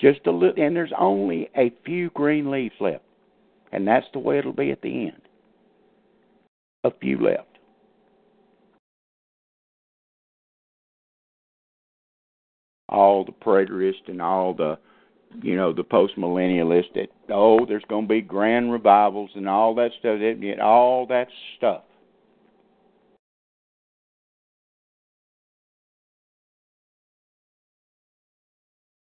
just 0.00 0.20
a 0.26 0.30
little, 0.30 0.62
and 0.62 0.74
there's 0.76 0.92
only 0.98 1.50
a 1.56 1.72
few 1.84 2.10
green 2.10 2.50
leaves 2.50 2.74
left, 2.80 3.04
and 3.72 3.86
that's 3.86 4.06
the 4.12 4.18
way 4.18 4.38
it'll 4.38 4.52
be 4.52 4.70
at 4.70 4.82
the 4.82 5.06
end. 5.06 5.20
A 6.84 6.92
few 7.00 7.18
left. 7.22 7.47
All 12.88 13.24
the 13.24 13.32
preterists 13.32 14.08
and 14.08 14.22
all 14.22 14.54
the 14.54 14.78
you 15.42 15.56
know 15.56 15.72
the 15.72 15.84
post 15.84 16.16
millennialists 16.16 16.92
that 16.94 17.08
oh 17.30 17.66
there's 17.66 17.84
going 17.88 18.04
to 18.04 18.08
be 18.08 18.20
grand 18.20 18.72
revivals 18.72 19.30
and 19.34 19.48
all 19.48 19.74
that 19.74 19.90
stuff 19.98 20.18
that 20.18 20.58
all 20.62 21.06
that 21.06 21.28
stuff. 21.56 21.82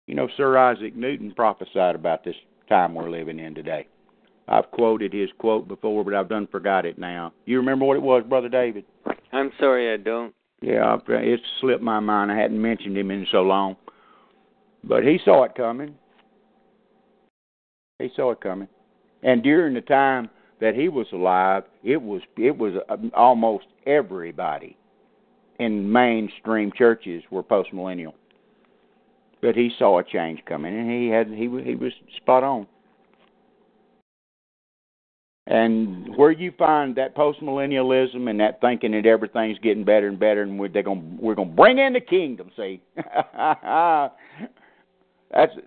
You 0.07 0.15
know 0.15 0.27
sir 0.37 0.57
isaac 0.57 0.95
newton 0.95 1.33
prophesied 1.33 1.95
about 1.95 2.23
this 2.23 2.35
time 2.67 2.95
we're 2.95 3.11
living 3.11 3.39
in 3.39 3.53
today. 3.53 3.87
I've 4.49 4.71
quoted 4.71 5.13
his 5.13 5.29
quote 5.37 5.67
before 5.67 6.03
but 6.03 6.15
i've 6.15 6.29
done 6.29 6.47
forgot 6.47 6.85
it 6.85 6.97
now. 6.97 7.31
You 7.45 7.57
remember 7.57 7.85
what 7.85 7.97
it 7.97 8.03
was 8.03 8.23
brother 8.27 8.49
david? 8.49 8.85
I'm 9.31 9.51
sorry 9.59 9.93
i 9.93 9.97
don't 9.97 10.33
yeah, 10.61 10.97
it 11.07 11.39
slipped 11.61 11.83
my 11.83 11.99
mind. 11.99 12.31
I 12.31 12.37
hadn't 12.37 12.61
mentioned 12.61 12.97
him 12.97 13.11
in 13.11 13.27
so 13.31 13.41
long, 13.41 13.75
but 14.83 15.03
he 15.03 15.19
saw 15.23 15.43
it 15.43 15.53
coming. 15.55 15.95
He 17.99 18.09
saw 18.15 18.31
it 18.31 18.41
coming, 18.41 18.67
and 19.23 19.43
during 19.43 19.73
the 19.73 19.81
time 19.81 20.29
that 20.59 20.75
he 20.75 20.89
was 20.89 21.07
alive, 21.13 21.63
it 21.83 22.01
was 22.01 22.21
it 22.37 22.57
was 22.57 22.73
uh, 22.89 22.97
almost 23.15 23.65
everybody 23.85 24.77
in 25.59 25.91
mainstream 25.91 26.71
churches 26.75 27.23
were 27.31 27.43
postmillennial. 27.43 28.13
But 29.41 29.55
he 29.55 29.71
saw 29.77 29.99
a 29.99 30.03
change 30.03 30.43
coming, 30.45 30.77
and 30.77 30.89
he 30.89 31.09
had 31.09 31.27
he 31.27 31.47
he 31.63 31.75
was 31.75 31.93
spot 32.17 32.43
on. 32.43 32.67
And 35.47 36.13
where 36.17 36.31
you 36.31 36.51
find 36.57 36.93
that 36.97 37.15
postmillennialism 37.15 38.29
and 38.29 38.37
that 38.41 38.59
thinking 38.59 38.91
that 38.91 39.05
everything's 39.05 39.57
getting 39.59 39.85
better 39.85 40.09
and 40.09 40.19
better, 40.19 40.41
and 40.41 40.59
we're 40.59 40.67
they're 40.67 40.83
gonna 40.83 41.15
we're 41.17 41.35
to 41.35 41.45
bring 41.45 41.79
in 41.79 41.93
the 41.93 42.01
kingdom. 42.01 42.51
See, 42.57 42.81
that's 42.95 44.11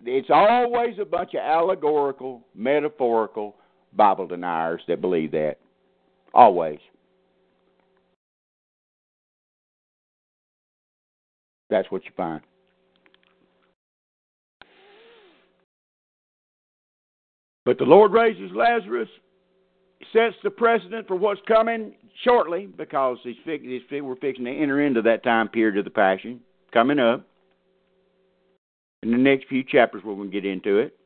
it's 0.04 0.28
always 0.28 0.98
a 1.00 1.06
bunch 1.06 1.32
of 1.32 1.40
allegorical, 1.40 2.42
metaphorical 2.54 3.56
Bible 3.94 4.26
deniers 4.26 4.82
that 4.86 5.00
believe 5.00 5.30
that. 5.32 5.56
Always. 6.34 6.78
That's 11.70 11.90
what 11.90 12.04
you 12.04 12.10
find. 12.14 12.42
But 17.64 17.78
the 17.78 17.84
Lord 17.84 18.12
raises 18.12 18.50
Lazarus 18.54 19.08
sets 20.12 20.36
the 20.42 20.50
precedent 20.50 21.06
for 21.06 21.16
what's 21.16 21.40
coming 21.46 21.94
shortly 22.24 22.66
because 22.66 23.18
he's, 23.22 23.36
he's, 23.44 23.82
we're 23.90 24.16
fixing 24.16 24.44
to 24.44 24.50
enter 24.50 24.80
into 24.80 25.02
that 25.02 25.22
time 25.22 25.48
period 25.48 25.78
of 25.78 25.84
the 25.84 25.90
Passion 25.90 26.40
coming 26.72 26.98
up. 26.98 27.26
In 29.02 29.10
the 29.10 29.16
next 29.16 29.48
few 29.48 29.64
chapters, 29.64 30.02
we're 30.04 30.14
going 30.14 30.30
to 30.30 30.40
get 30.40 30.44
into 30.44 30.78
it. 30.78 30.96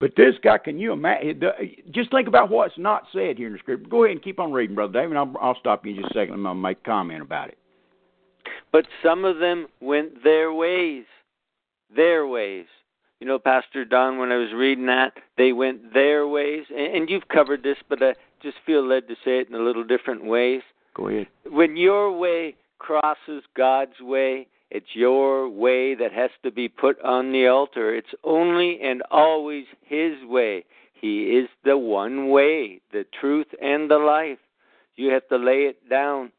But 0.00 0.16
this 0.16 0.34
guy, 0.42 0.58
can 0.58 0.78
you 0.78 0.92
imagine? 0.92 1.42
Eh, 1.42 1.66
just 1.90 2.10
think 2.10 2.28
about 2.28 2.50
what's 2.50 2.76
not 2.76 3.04
said 3.12 3.38
here 3.38 3.46
in 3.46 3.52
the 3.52 3.58
script. 3.58 3.88
Go 3.88 4.04
ahead 4.04 4.16
and 4.16 4.24
keep 4.24 4.38
on 4.38 4.52
reading, 4.52 4.74
Brother 4.74 4.92
David. 4.92 5.16
I'll, 5.16 5.34
I'll 5.40 5.58
stop 5.58 5.84
you 5.84 5.92
in 5.92 6.02
just 6.02 6.10
a 6.10 6.14
second. 6.14 6.46
I'm 6.46 6.60
make 6.60 6.78
a 6.78 6.84
comment 6.84 7.22
about 7.22 7.48
it. 7.48 7.58
But 8.72 8.86
some 9.02 9.24
of 9.24 9.38
them 9.38 9.66
went 9.80 10.22
their 10.22 10.52
ways. 10.52 11.04
Their 11.94 12.26
ways. 12.26 12.66
You 13.24 13.30
know, 13.30 13.38
Pastor 13.38 13.86
Don, 13.86 14.18
when 14.18 14.32
I 14.32 14.36
was 14.36 14.52
reading 14.54 14.84
that, 14.84 15.14
they 15.38 15.54
went 15.54 15.94
their 15.94 16.28
ways. 16.28 16.66
And 16.68 17.08
you've 17.08 17.26
covered 17.28 17.62
this, 17.62 17.78
but 17.88 18.02
I 18.02 18.12
just 18.42 18.58
feel 18.66 18.86
led 18.86 19.08
to 19.08 19.14
say 19.24 19.38
it 19.38 19.48
in 19.48 19.54
a 19.54 19.62
little 19.62 19.82
different 19.82 20.26
ways. 20.26 20.60
Go 20.94 21.08
ahead. 21.08 21.28
When 21.46 21.74
your 21.74 22.12
way 22.12 22.54
crosses 22.78 23.42
God's 23.56 23.98
way, 23.98 24.46
it's 24.70 24.88
your 24.92 25.48
way 25.48 25.94
that 25.94 26.12
has 26.12 26.28
to 26.42 26.50
be 26.50 26.68
put 26.68 27.00
on 27.00 27.32
the 27.32 27.46
altar. 27.46 27.94
It's 27.94 28.14
only 28.24 28.78
and 28.82 29.02
always 29.10 29.64
His 29.86 30.22
way. 30.24 30.66
He 30.92 31.22
is 31.22 31.48
the 31.64 31.78
one 31.78 32.28
way, 32.28 32.82
the 32.92 33.06
truth, 33.18 33.48
and 33.62 33.90
the 33.90 33.96
life. 33.96 34.38
You 34.96 35.08
have 35.12 35.26
to 35.28 35.36
lay 35.36 35.62
it 35.62 35.88
down. 35.88 36.30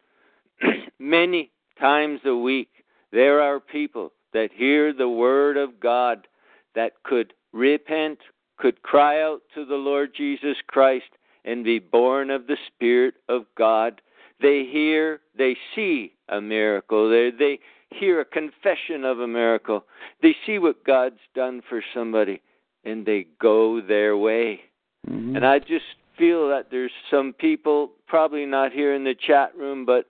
Many 1.00 1.50
times 1.80 2.20
a 2.26 2.36
week, 2.36 2.70
there 3.12 3.42
are 3.42 3.60
people 3.60 4.12
that 4.34 4.52
hear 4.54 4.94
the 4.94 5.10
Word 5.10 5.58
of 5.58 5.80
God 5.80 6.28
that 6.76 7.04
could 7.04 7.34
repent, 7.54 8.20
could 8.58 8.82
cry 8.84 9.22
out 9.22 9.42
to 9.54 9.66
the 9.66 9.76
Lord 9.76 10.12
Jesus 10.16 10.58
Christ, 10.68 11.06
and 11.44 11.64
be 11.64 11.80
born 11.80 12.30
of 12.30 12.48
the 12.48 12.58
Spirit 12.68 13.16
of 13.30 13.44
God. 13.58 14.02
They 14.42 14.68
hear, 14.70 15.22
they 15.38 15.56
see 15.76 16.14
a 16.30 16.42
miracle. 16.42 17.10
They, 17.10 17.32
they 17.38 17.60
hear 17.92 18.20
a 18.20 18.26
confession 18.26 19.06
of 19.06 19.20
a 19.20 19.28
miracle. 19.28 19.86
They 20.22 20.36
see 20.46 20.60
what 20.60 20.84
God's 20.84 21.20
done 21.36 21.62
for 21.70 21.84
somebody, 21.94 22.42
and 22.84 23.06
they 23.06 23.28
go 23.40 23.80
their 23.80 24.18
way. 24.18 24.62
Mm-hmm. 25.10 25.36
And 25.36 25.46
I 25.46 25.60
just 25.60 25.86
feel 26.18 26.50
that 26.50 26.68
there's 26.72 26.92
some 27.12 27.34
people, 27.34 27.92
probably 28.08 28.46
not 28.46 28.72
here 28.72 28.96
in 28.96 29.04
the 29.04 29.16
chat 29.16 29.56
room, 29.56 29.86
but 29.86 30.06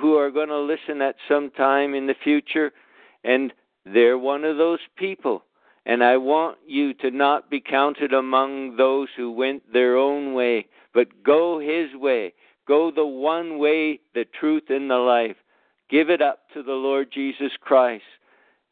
who 0.00 0.14
are 0.14 0.30
going 0.30 0.48
to 0.48 0.58
listen 0.58 1.02
at 1.02 1.16
some 1.28 1.50
time 1.50 1.94
in 1.94 2.06
the 2.06 2.14
future, 2.22 2.70
and 3.24 3.52
they're 3.84 4.18
one 4.18 4.44
of 4.44 4.56
those 4.56 4.78
people. 4.96 5.42
And 5.86 6.04
I 6.04 6.16
want 6.18 6.58
you 6.66 6.94
to 6.94 7.10
not 7.10 7.50
be 7.50 7.60
counted 7.60 8.12
among 8.12 8.76
those 8.76 9.08
who 9.16 9.32
went 9.32 9.72
their 9.72 9.96
own 9.96 10.34
way, 10.34 10.66
but 10.92 11.22
go 11.24 11.58
His 11.58 11.94
way. 11.98 12.34
Go 12.68 12.90
the 12.94 13.06
one 13.06 13.58
way, 13.58 14.00
the 14.14 14.26
truth, 14.38 14.64
and 14.68 14.90
the 14.90 14.96
life. 14.96 15.36
Give 15.88 16.10
it 16.10 16.22
up 16.22 16.40
to 16.54 16.62
the 16.62 16.72
Lord 16.72 17.10
Jesus 17.12 17.50
Christ. 17.60 18.04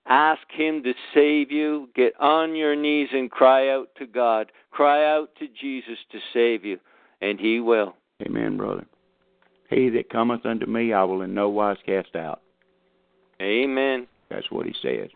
Ask 0.07 0.43
Him 0.51 0.83
to 0.85 0.93
save 1.15 1.51
you. 1.51 1.89
Get 1.95 2.13
on 2.21 2.55
your 2.55 2.77
knees 2.77 3.09
and 3.13 3.31
cry 3.31 3.71
out 3.71 3.89
to 3.99 4.07
God. 4.07 4.53
Cry 4.71 5.11
out 5.11 5.31
to 5.39 5.49
Jesus 5.49 5.99
to 6.13 6.19
save 6.33 6.65
you, 6.65 6.79
and 7.21 7.41
He 7.41 7.61
will. 7.61 7.97
Amen, 8.23 8.57
brother. 8.57 8.87
He 9.71 9.91
that 9.91 10.11
cometh 10.11 10.47
unto 10.47 10.67
me, 10.67 10.93
I 10.93 11.05
will 11.05 11.23
in 11.23 11.35
no 11.35 11.49
wise 11.49 11.77
cast 11.85 12.17
out. 12.17 12.41
Amen. 13.41 14.07
That's 14.31 14.51
what 14.51 14.67
He 14.67 14.75
says. 14.83 15.11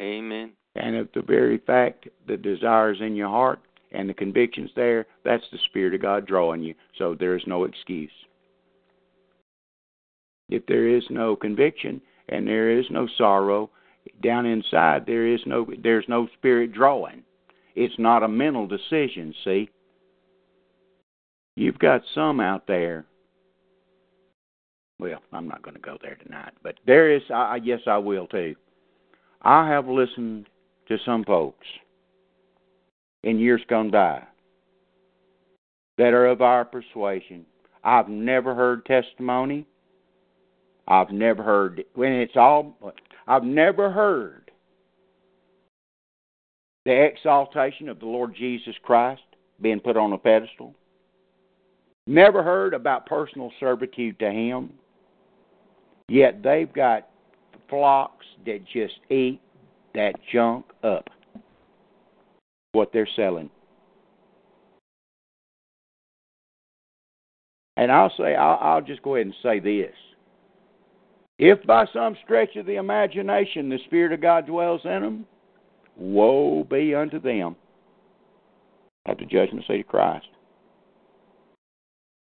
Amen. 0.00 0.52
And 0.76 0.94
if 0.96 1.12
the 1.12 1.22
very 1.22 1.58
fact 1.58 2.08
the 2.26 2.36
desires 2.36 2.98
in 3.00 3.16
your 3.16 3.28
heart 3.28 3.60
and 3.92 4.08
the 4.08 4.14
convictions 4.14 4.70
there, 4.76 5.06
that's 5.24 5.44
the 5.50 5.58
Spirit 5.66 5.94
of 5.94 6.02
God 6.02 6.26
drawing 6.26 6.62
you. 6.62 6.74
So 6.96 7.16
there 7.18 7.36
is 7.36 7.42
no 7.46 7.64
excuse. 7.64 8.10
If 10.48 10.66
there 10.66 10.88
is 10.88 11.04
no 11.10 11.36
conviction 11.36 12.00
and 12.28 12.46
there 12.46 12.76
is 12.78 12.84
no 12.90 13.08
sorrow 13.16 13.70
down 14.22 14.46
inside, 14.46 15.06
there 15.06 15.26
is 15.26 15.40
no 15.46 15.66
there's 15.82 16.06
no 16.08 16.28
spirit 16.38 16.72
drawing. 16.72 17.22
It's 17.76 17.94
not 17.98 18.22
a 18.22 18.28
mental 18.28 18.66
decision, 18.66 19.34
see? 19.44 19.70
You've 21.56 21.78
got 21.78 22.02
some 22.14 22.40
out 22.40 22.66
there. 22.66 23.06
Well, 24.98 25.20
I'm 25.32 25.48
not 25.48 25.62
going 25.62 25.74
to 25.74 25.80
go 25.80 25.98
there 26.02 26.16
tonight, 26.16 26.52
but 26.62 26.76
there 26.86 27.14
is 27.14 27.22
I 27.32 27.60
yes 27.62 27.80
I 27.86 27.98
will 27.98 28.26
too. 28.26 28.56
I 29.42 29.68
have 29.68 29.88
listened 29.88 30.48
to 30.90 30.98
some 31.06 31.24
folks 31.24 31.66
in 33.22 33.38
years 33.38 33.62
gone 33.68 33.90
by 33.90 34.20
that 35.96 36.12
are 36.12 36.26
of 36.26 36.42
our 36.42 36.64
persuasion. 36.64 37.46
I've 37.84 38.08
never 38.08 38.54
heard 38.54 38.84
testimony. 38.84 39.66
I've 40.88 41.10
never 41.10 41.42
heard 41.42 41.84
when 41.94 42.12
it's 42.12 42.36
all 42.36 42.76
I've 43.28 43.44
never 43.44 43.90
heard 43.90 44.50
the 46.84 47.04
exaltation 47.04 47.88
of 47.88 48.00
the 48.00 48.06
Lord 48.06 48.34
Jesus 48.34 48.74
Christ 48.82 49.22
being 49.60 49.78
put 49.78 49.96
on 49.96 50.12
a 50.12 50.18
pedestal. 50.18 50.74
Never 52.08 52.42
heard 52.42 52.74
about 52.74 53.06
personal 53.06 53.52
servitude 53.60 54.18
to 54.18 54.30
him. 54.30 54.72
Yet 56.08 56.42
they've 56.42 56.72
got 56.72 57.08
flocks 57.68 58.26
that 58.46 58.64
just 58.64 58.94
eat 59.10 59.40
that 59.94 60.14
junk 60.32 60.66
up. 60.82 61.08
What 62.72 62.92
they're 62.92 63.08
selling. 63.16 63.50
And 67.76 67.90
I'll 67.90 68.12
say, 68.16 68.34
I'll, 68.34 68.58
I'll 68.60 68.82
just 68.82 69.02
go 69.02 69.14
ahead 69.16 69.26
and 69.26 69.34
say 69.42 69.58
this. 69.58 69.94
If 71.38 71.64
by 71.66 71.86
some 71.92 72.16
stretch 72.22 72.56
of 72.56 72.66
the 72.66 72.76
imagination 72.76 73.70
the 73.70 73.78
Spirit 73.86 74.12
of 74.12 74.20
God 74.20 74.46
dwells 74.46 74.82
in 74.84 75.00
them, 75.00 75.26
woe 75.96 76.64
be 76.64 76.94
unto 76.94 77.18
them 77.18 77.56
at 79.06 79.18
the 79.18 79.24
judgment 79.24 79.64
seat 79.66 79.80
of 79.80 79.86
Christ. 79.86 80.26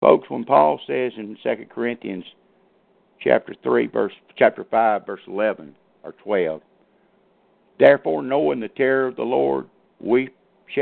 Folks, 0.01 0.29
when 0.29 0.43
Paul 0.43 0.79
says 0.85 1.13
in 1.17 1.37
2 1.41 1.65
Corinthians 1.73 2.25
chapter 3.21 3.55
3 3.63 3.87
verse 3.87 4.13
chapter 4.37 4.65
5 4.69 5.05
verse 5.05 5.21
11 5.27 5.75
or 6.03 6.13
12, 6.23 6.61
therefore 7.79 8.21
knowing 8.21 8.59
the 8.59 8.67
terror 8.69 9.07
of 9.07 9.15
the 9.15 9.23
Lord, 9.23 9.67
we 9.99 10.29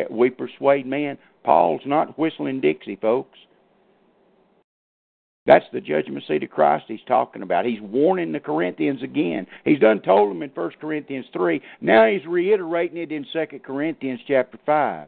we 0.09 0.29
persuade 0.29 0.85
men. 0.85 1.17
Paul's 1.43 1.81
not 1.85 2.17
whistling 2.17 2.61
Dixie, 2.61 2.95
folks. 2.95 3.37
That's 5.45 5.65
the 5.71 5.81
judgment 5.81 6.23
seat 6.27 6.43
of 6.43 6.49
Christ 6.49 6.85
he's 6.87 6.99
talking 7.07 7.43
about. 7.43 7.65
He's 7.65 7.81
warning 7.81 8.31
the 8.31 8.39
Corinthians 8.39 9.03
again. 9.03 9.45
He's 9.63 9.79
done 9.79 10.01
told 10.01 10.31
them 10.31 10.41
in 10.41 10.49
1 10.49 10.71
Corinthians 10.81 11.27
3. 11.33 11.61
Now 11.81 12.07
he's 12.07 12.25
reiterating 12.25 12.97
it 12.97 13.11
in 13.11 13.25
2 13.31 13.59
Corinthians 13.59 14.21
chapter 14.27 14.57
5. 14.65 15.07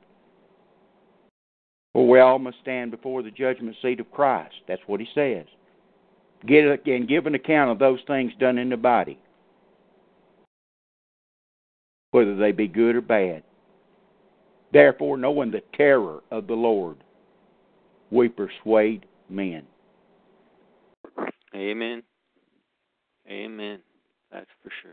For 1.94 2.08
we 2.08 2.20
all 2.20 2.38
must 2.38 2.60
stand 2.62 2.92
before 2.92 3.24
the 3.24 3.32
judgment 3.32 3.76
seat 3.82 4.00
of 4.00 4.12
Christ. 4.12 4.54
That's 4.68 4.82
what 4.86 5.00
he 5.00 5.08
says. 5.16 5.46
Get 6.46 6.66
and 6.86 7.08
give 7.08 7.26
an 7.26 7.34
account 7.34 7.72
of 7.72 7.80
those 7.80 8.00
things 8.06 8.32
done 8.40 8.60
in 8.60 8.70
the 8.70 8.78
body, 8.78 9.18
whether 12.18 12.36
they 12.36 12.52
be 12.52 12.68
good 12.68 12.96
or 12.96 13.02
bad. 13.02 13.44
Therefore, 14.74 15.18
knowing 15.18 15.52
the 15.52 15.62
terror 15.76 16.22
of 16.32 16.48
the 16.48 16.56
Lord, 16.56 16.98
we 18.10 18.28
persuade 18.28 19.06
men. 19.30 19.64
Amen. 21.56 22.02
Amen. 23.30 23.80
That's 24.32 24.50
for 24.64 24.72
sure. 24.82 24.92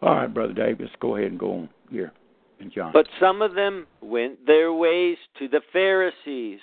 All 0.00 0.16
right, 0.16 0.32
Brother 0.32 0.54
Dave, 0.54 0.80
let's 0.80 0.92
go 0.98 1.16
ahead 1.16 1.30
and 1.30 1.38
go 1.38 1.52
on 1.52 1.68
here. 1.90 2.12
And 2.58 2.72
John. 2.72 2.92
But 2.94 3.06
some 3.20 3.42
of 3.42 3.54
them 3.54 3.86
went 4.00 4.46
their 4.46 4.72
ways 4.72 5.18
to 5.38 5.46
the 5.46 5.60
Pharisees 5.74 6.60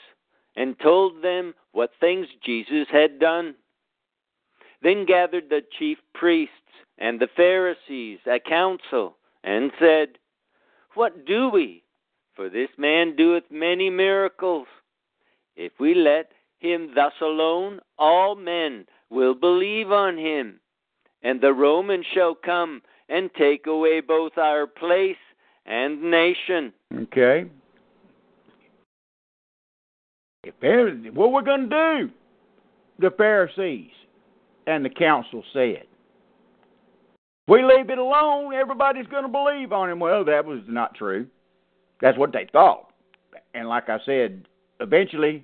and 0.56 0.76
told 0.80 1.24
them 1.24 1.54
what 1.74 1.92
things 2.00 2.26
Jesus 2.44 2.88
had 2.92 3.20
done. 3.20 3.54
Then 4.82 5.06
gathered 5.06 5.50
the 5.50 5.62
chief 5.78 5.98
priests 6.14 6.54
and 6.98 7.20
the 7.20 7.30
Pharisees 7.36 8.20
a 8.26 8.40
council 8.40 9.18
and 9.44 9.72
said, 9.80 10.10
What 10.94 11.26
do 11.26 11.50
we? 11.50 11.84
For 12.36 12.50
this 12.50 12.70
man 12.78 13.16
doeth 13.16 13.44
many 13.52 13.90
miracles. 13.90 14.68
If 15.56 15.74
we 15.80 15.94
let 15.94 16.32
him 16.60 16.92
thus 16.96 17.14
alone, 17.22 17.80
all 17.98 18.36
men 18.36 18.86
will 19.10 19.34
believe 19.34 19.92
on 19.92 20.18
him. 20.18 20.60
And 21.22 21.42
the 21.42 21.54
Romans 21.54 22.06
shall 22.14 22.36
come 22.36 22.82
and 23.10 23.30
take 23.38 23.68
away 23.68 24.00
both 24.00 24.38
our 24.38 24.68
place 24.68 25.18
and 25.66 26.02
nation. 26.10 26.72
Okay. 26.94 27.50
If 30.44 31.14
what 31.14 31.32
we're 31.32 31.42
going 31.42 31.70
to 31.70 31.98
do, 32.00 32.10
the 33.00 33.12
Pharisees 33.12 33.92
and 34.68 34.84
the 34.86 34.90
council 34.90 35.44
said. 35.54 35.84
We 37.48 37.64
leave 37.64 37.90
it 37.90 37.98
alone, 37.98 38.54
everybody's 38.54 39.08
going 39.08 39.24
to 39.24 39.30
believe 39.30 39.72
on 39.74 39.90
him. 39.90 40.00
Well, 40.00 40.24
that 40.26 40.46
was 40.46 40.60
not 40.68 40.94
true. 40.94 41.26
That's 42.02 42.18
what 42.18 42.32
they 42.32 42.48
thought. 42.52 42.92
And 43.54 43.68
like 43.68 43.90
I 43.90 43.98
said, 44.06 44.46
eventually 44.80 45.44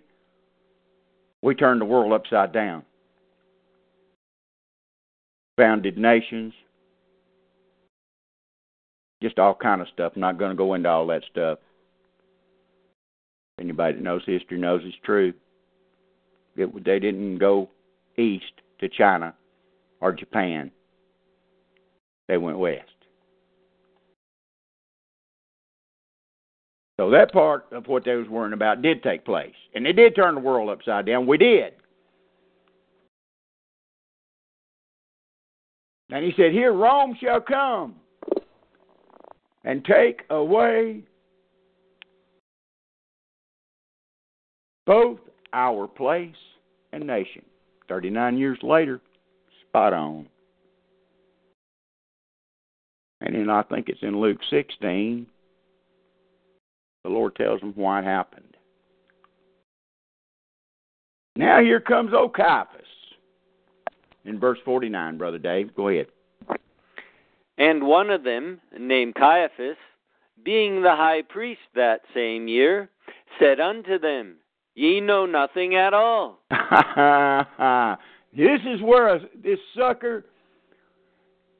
we 1.41 1.55
turned 1.55 1.81
the 1.81 1.85
world 1.85 2.13
upside 2.13 2.53
down. 2.53 2.83
founded 5.57 5.97
nations, 5.97 6.53
just 9.21 9.39
all 9.39 9.55
kind 9.55 9.81
of 9.81 9.87
stuff. 9.93 10.13
I'm 10.15 10.21
not 10.21 10.37
going 10.37 10.51
to 10.51 10.57
go 10.57 10.73
into 10.73 10.89
all 10.89 11.07
that 11.07 11.23
stuff. 11.31 11.59
Anybody 13.59 13.95
that 13.95 14.03
knows 14.03 14.21
history 14.25 14.59
knows 14.59 14.81
it's 14.83 14.97
true. 15.03 15.33
It, 16.57 16.83
they 16.83 16.99
didn't 16.99 17.37
go 17.37 17.69
east 18.17 18.43
to 18.79 18.89
China 18.89 19.33
or 20.01 20.11
Japan. 20.11 20.71
They 22.27 22.37
went 22.37 22.57
west. 22.57 22.89
So 26.97 27.09
that 27.11 27.31
part 27.33 27.65
of 27.71 27.87
what 27.87 28.05
they 28.05 28.15
was 28.15 28.27
worrying 28.29 28.53
about 28.53 28.81
did 28.81 29.03
take 29.03 29.25
place. 29.25 29.53
And 29.73 29.85
they 29.85 29.91
did 29.91 30.15
turn 30.15 30.35
the 30.35 30.41
world 30.41 30.69
upside 30.69 31.05
down. 31.05 31.27
We 31.27 31.37
did. 31.37 31.73
And 36.09 36.23
he 36.23 36.31
said, 36.37 36.51
Here 36.51 36.71
Rome 36.71 37.17
shall 37.21 37.41
come 37.41 37.95
and 39.63 39.83
take 39.83 40.21
away 40.29 41.03
both 44.85 45.19
our 45.51 45.87
place 45.87 46.35
and 46.93 47.05
nation. 47.05 47.43
39 47.87 48.37
years 48.37 48.57
later, 48.61 49.01
spot 49.67 49.93
on. 49.93 50.27
And 53.21 53.35
then 53.35 53.49
I 53.49 53.63
think 53.63 53.89
it's 53.89 54.03
in 54.03 54.19
Luke 54.19 54.39
16, 54.49 55.25
the 57.03 57.09
Lord 57.09 57.35
tells 57.35 57.61
them 57.61 57.73
why 57.75 57.99
it 57.99 58.05
happened. 58.05 58.55
Now 61.35 61.61
here 61.61 61.79
comes 61.79 62.11
Caiaphas 62.11 62.81
in 64.25 64.39
verse 64.39 64.59
49, 64.65 65.17
Brother 65.17 65.37
Dave. 65.37 65.75
Go 65.75 65.89
ahead. 65.89 66.07
And 67.57 67.83
one 67.83 68.09
of 68.09 68.23
them, 68.23 68.59
named 68.77 69.15
Caiaphas, 69.15 69.77
being 70.43 70.81
the 70.81 70.95
high 70.95 71.21
priest 71.21 71.61
that 71.75 72.01
same 72.13 72.47
year, 72.47 72.89
said 73.39 73.59
unto 73.59 73.97
them, 73.97 74.35
Ye 74.75 74.99
know 74.99 75.25
nothing 75.25 75.75
at 75.75 75.93
all. 75.93 76.41
this 78.35 78.59
is 78.67 78.81
where 78.81 79.19
this 79.41 79.59
sucker 79.77 80.25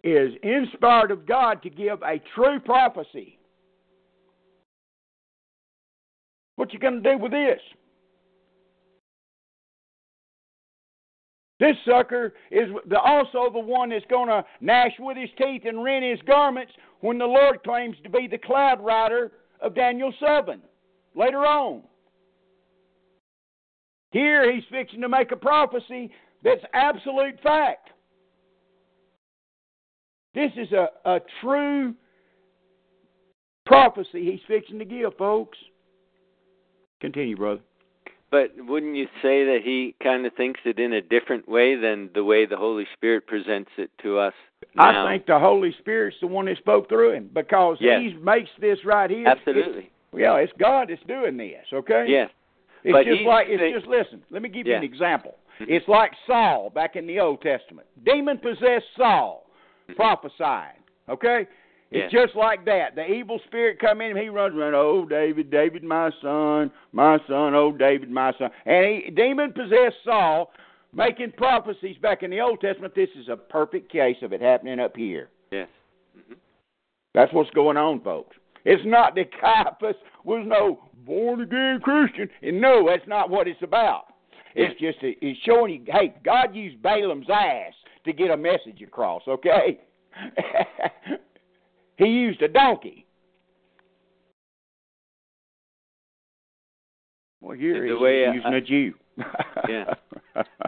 is 0.04 0.34
inspired 0.44 1.12
of 1.12 1.26
God 1.26 1.64
to 1.64 1.70
give 1.70 2.04
a 2.04 2.22
true 2.36 2.60
prophecy. 2.60 3.40
What 6.58 6.74
you 6.74 6.80
going 6.80 7.02
to 7.02 7.12
do 7.12 7.18
with 7.18 7.32
this? 7.32 7.60
This 11.58 11.76
sucker 11.90 12.34
is 12.52 12.70
the, 12.86 13.00
also 13.00 13.50
the 13.52 13.60
one 13.60 13.90
that's 13.90 14.06
going 14.10 14.28
to 14.28 14.44
gnash 14.60 14.92
with 15.00 15.16
his 15.16 15.30
teeth 15.38 15.62
and 15.66 15.82
rend 15.82 16.04
his 16.04 16.20
garments 16.28 16.74
when 17.00 17.18
the 17.18 17.26
Lord 17.26 17.64
claims 17.64 17.96
to 18.04 18.10
be 18.10 18.28
the 18.28 18.38
cloud 18.38 18.84
rider 18.84 19.32
of 19.62 19.74
Daniel 19.74 20.14
7 20.20 20.62
later 21.16 21.46
on. 21.46 21.82
Here 24.16 24.50
he's 24.50 24.64
fixing 24.72 25.02
to 25.02 25.10
make 25.10 25.34
a 25.34 25.36
prophecy 25.36 26.10
that's 26.42 26.62
absolute 26.74 27.38
fact. 27.44 27.90
This 30.34 30.52
is 30.56 30.72
a, 30.72 30.88
a 31.04 31.20
true 31.42 31.94
prophecy 33.66 34.32
he's 34.32 34.40
fixing 34.48 34.80
to 34.80 34.86
give, 34.86 35.18
folks. 35.18 35.58
Continue, 37.02 37.36
brother. 37.36 37.60
But 38.32 38.52
wouldn't 38.58 38.96
you 38.96 39.08
say 39.22 39.44
that 39.44 39.60
he 39.66 39.96
kind 40.02 40.26
of 40.26 40.34
thinks 40.36 40.62
it 40.64 40.80
in 40.80 40.94
a 40.94 41.02
different 41.02 41.50
way 41.50 41.76
than 41.76 42.10
the 42.16 42.24
way 42.24 42.46
the 42.46 42.56
Holy 42.56 42.88
Spirit 42.94 43.28
presents 43.28 43.72
it 43.78 43.92
to 44.04 44.18
us? 44.18 44.34
Now? 44.78 45.06
I 45.06 45.12
think 45.12 45.26
the 45.26 45.40
Holy 45.40 45.76
Spirit's 45.80 46.16
the 46.22 46.28
one 46.28 46.46
that 46.46 46.58
spoke 46.60 46.88
through 46.88 47.16
him 47.16 47.30
because 47.34 47.76
yes. 47.82 48.00
he 48.02 48.14
makes 48.14 48.50
this 48.62 48.78
right 48.86 49.10
here. 49.10 49.28
Absolutely. 49.28 49.92
It's, 50.14 50.22
yeah, 50.22 50.38
it's 50.38 50.54
God 50.58 50.88
that's 50.90 51.04
doing 51.06 51.36
this. 51.36 51.66
Okay. 51.74 52.06
Yes. 52.08 52.30
It's 52.86 52.94
but 52.94 53.06
just 53.06 53.24
like 53.26 53.48
it's 53.50 53.76
just 53.76 53.88
listen. 53.88 54.24
Let 54.30 54.44
me 54.44 54.50
give 54.50 54.68
yeah. 54.68 54.74
you 54.74 54.78
an 54.78 54.84
example. 54.84 55.36
It's 55.60 55.88
like 55.88 56.12
Saul 56.28 56.70
back 56.70 56.96
in 56.96 57.08
the 57.08 57.20
Old 57.20 57.42
Testament. 57.42 57.88
Demon 58.06 58.38
possessed 58.38 58.86
Saul, 58.96 59.48
prophesying. 59.96 60.78
Okay. 61.10 61.48
It's 61.92 62.14
yeah. 62.14 62.26
just 62.26 62.36
like 62.36 62.66
that. 62.66 62.96
The 62.96 63.06
evil 63.06 63.40
spirit 63.46 63.80
come 63.80 64.02
in 64.02 64.12
and 64.12 64.20
he 64.20 64.30
runs 64.30 64.56
around, 64.56 64.76
oh 64.76 65.06
David, 65.08 65.50
David 65.50 65.84
my 65.84 66.12
son, 66.22 66.72
my 66.92 67.18
son, 67.28 67.56
oh 67.56 67.72
David 67.72 68.12
my 68.12 68.34
son. 68.38 68.50
And 68.66 69.04
he 69.04 69.12
demon 69.12 69.54
possessed 69.54 69.96
Saul 70.04 70.52
making 70.94 71.34
prophecies 71.38 71.96
back 72.02 72.22
in 72.22 72.32
the 72.32 72.42
Old 72.42 72.60
Testament. 72.62 72.94
This 72.96 73.10
is 73.20 73.30
a 73.30 73.38
perfect 73.38 73.92
case 73.92 74.18
of 74.22 74.34
it 74.34 74.42
happening 74.42 74.80
up 74.80 74.96
here. 74.96 75.30
Yes. 75.52 75.70
Mm-hmm. 76.18 76.34
That's 77.14 77.34
what's 77.34 77.52
going 77.52 77.78
on, 77.78 78.02
folks. 78.02 78.36
It's 78.66 78.84
not 78.86 79.16
that 79.16 79.32
Caiaphas 79.40 79.96
was 80.24 80.44
no 80.46 80.80
born 81.06 81.42
again 81.42 81.80
Christian. 81.82 82.30
And 82.42 82.60
no, 82.60 82.88
that's 82.88 83.08
not 83.08 83.30
what 83.30 83.48
it's 83.48 83.62
about. 83.62 84.06
It's 84.56 84.80
just 84.80 84.98
it's 85.02 85.40
showing 85.42 85.74
you, 85.74 85.84
hey, 85.88 86.16
God 86.24 86.56
used 86.56 86.82
Balaam's 86.82 87.30
ass 87.30 87.74
to 88.06 88.14
get 88.14 88.32
a 88.32 88.38
message 88.38 88.82
across. 88.82 89.22
Okay. 89.28 89.80
He 91.98 92.06
used 92.06 92.42
a 92.42 92.48
donkey. 92.48 93.06
Well, 97.42 97.56
here 97.56 97.88
the 97.88 98.00
way 98.00 98.26
he's 98.26 98.36
using 98.36 98.54
I, 98.54 98.58
a 98.58 98.62
Jew. 98.62 98.94
yeah. 99.70 99.94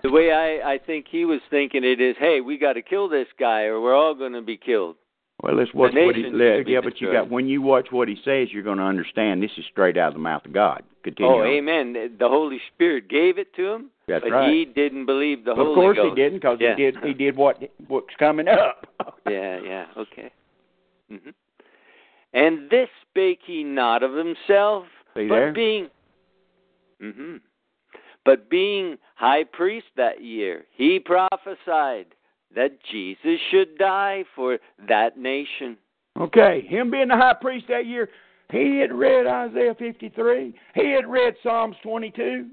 The 0.03 0.11
way 0.11 0.31
I 0.31 0.73
I 0.73 0.77
think 0.77 1.07
he 1.09 1.25
was 1.25 1.41
thinking 1.49 1.83
it 1.83 1.99
is, 1.99 2.15
hey, 2.19 2.39
we 2.39 2.57
got 2.57 2.73
to 2.73 2.81
kill 2.81 3.09
this 3.09 3.27
guy, 3.39 3.63
or 3.63 3.81
we're 3.81 3.95
all 3.95 4.13
going 4.13 4.33
to 4.33 4.41
be 4.41 4.57
killed. 4.57 4.95
Well, 5.43 5.55
let's 5.55 5.71
watch 5.73 5.93
what 5.93 6.15
he. 6.15 6.23
Yeah, 6.23 6.81
but 6.83 6.99
you 6.99 7.11
got 7.11 7.29
when 7.29 7.47
you 7.47 7.61
watch 7.61 7.87
what 7.91 8.07
he 8.07 8.15
says, 8.25 8.47
you're 8.51 8.63
going 8.63 8.79
to 8.79 8.83
understand 8.83 9.41
this 9.43 9.51
is 9.57 9.65
straight 9.71 9.97
out 9.97 10.09
of 10.09 10.13
the 10.15 10.19
mouth 10.19 10.45
of 10.45 10.53
God. 10.53 10.83
Continue. 11.03 11.31
Oh, 11.31 11.41
on. 11.41 11.47
amen. 11.47 11.93
The 11.93 12.27
Holy 12.27 12.59
Spirit 12.73 13.07
gave 13.07 13.37
it 13.37 13.53
to 13.55 13.71
him, 13.71 13.91
That's 14.07 14.23
but 14.23 14.31
right. 14.31 14.51
he 14.51 14.65
didn't 14.65 15.05
believe 15.05 15.45
the 15.45 15.53
Well, 15.53 15.65
Holy 15.67 15.71
of 15.71 15.75
course 15.75 15.95
Ghost. 15.97 16.09
he 16.17 16.21
didn't, 16.21 16.39
because 16.39 16.57
Yeah. 16.59 16.75
he 16.75 16.83
did. 16.91 16.97
He 17.03 17.13
did 17.13 17.35
what 17.37 17.61
what's 17.87 18.15
coming 18.17 18.47
up. 18.47 18.87
yeah, 19.29 19.59
yeah, 19.63 19.85
okay. 19.95 20.31
hmm 21.09 21.29
And 22.33 22.69
this 22.71 22.89
spake 23.09 23.39
he 23.45 23.63
not 23.63 24.01
of 24.01 24.13
himself, 24.15 24.85
See 25.15 25.27
but 25.27 25.35
there? 25.35 25.53
being, 25.53 25.89
hmm 26.99 27.37
but 28.25 28.49
being 28.49 28.97
high 29.15 29.45
priest 29.45 29.87
that 29.95 30.21
year, 30.21 30.65
he 30.73 30.99
prophesied 30.99 32.07
that 32.55 32.77
Jesus 32.91 33.39
should 33.51 33.77
die 33.77 34.23
for 34.35 34.57
that 34.87 35.17
nation. 35.17 35.77
Okay, 36.19 36.65
him 36.67 36.89
being 36.89 37.09
the 37.09 37.15
high 37.15 37.35
priest 37.39 37.65
that 37.69 37.85
year, 37.85 38.09
he 38.51 38.79
had 38.79 38.91
read 38.91 39.27
Isaiah 39.27 39.75
53. 39.77 40.53
He 40.73 40.91
had 40.91 41.07
read 41.07 41.35
Psalms 41.43 41.75
22. 41.83 42.47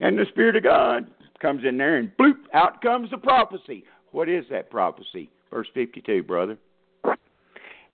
And 0.00 0.18
the 0.18 0.26
Spirit 0.30 0.56
of 0.56 0.62
God 0.62 1.06
comes 1.40 1.64
in 1.64 1.76
there 1.76 1.98
and 1.98 2.10
bloop, 2.16 2.36
out 2.52 2.80
comes 2.80 3.10
the 3.10 3.18
prophecy. 3.18 3.84
What 4.12 4.28
is 4.28 4.44
that 4.50 4.70
prophecy? 4.70 5.30
Verse 5.50 5.68
52, 5.74 6.22
brother. 6.22 6.56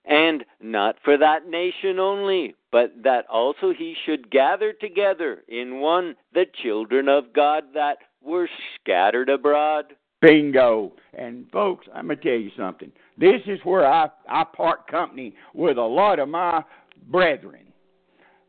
And 0.05 0.43
not 0.61 0.95
for 1.03 1.17
that 1.17 1.47
nation 1.47 1.99
only, 1.99 2.55
but 2.71 2.91
that 3.03 3.25
also 3.27 3.71
he 3.71 3.95
should 4.05 4.31
gather 4.31 4.73
together 4.73 5.43
in 5.47 5.79
one 5.79 6.15
the 6.33 6.45
children 6.63 7.07
of 7.07 7.33
God 7.33 7.65
that 7.73 7.97
were 8.23 8.49
scattered 8.79 9.29
abroad. 9.29 9.85
Bingo. 10.21 10.93
And 11.17 11.49
folks, 11.51 11.87
I'm 11.93 12.07
gonna 12.07 12.19
tell 12.19 12.33
you 12.33 12.51
something. 12.55 12.91
This 13.17 13.41
is 13.47 13.59
where 13.63 13.85
I 13.85 14.09
I 14.29 14.43
part 14.43 14.87
company 14.87 15.35
with 15.53 15.77
a 15.77 15.81
lot 15.81 16.19
of 16.19 16.29
my 16.29 16.63
brethren. 17.09 17.65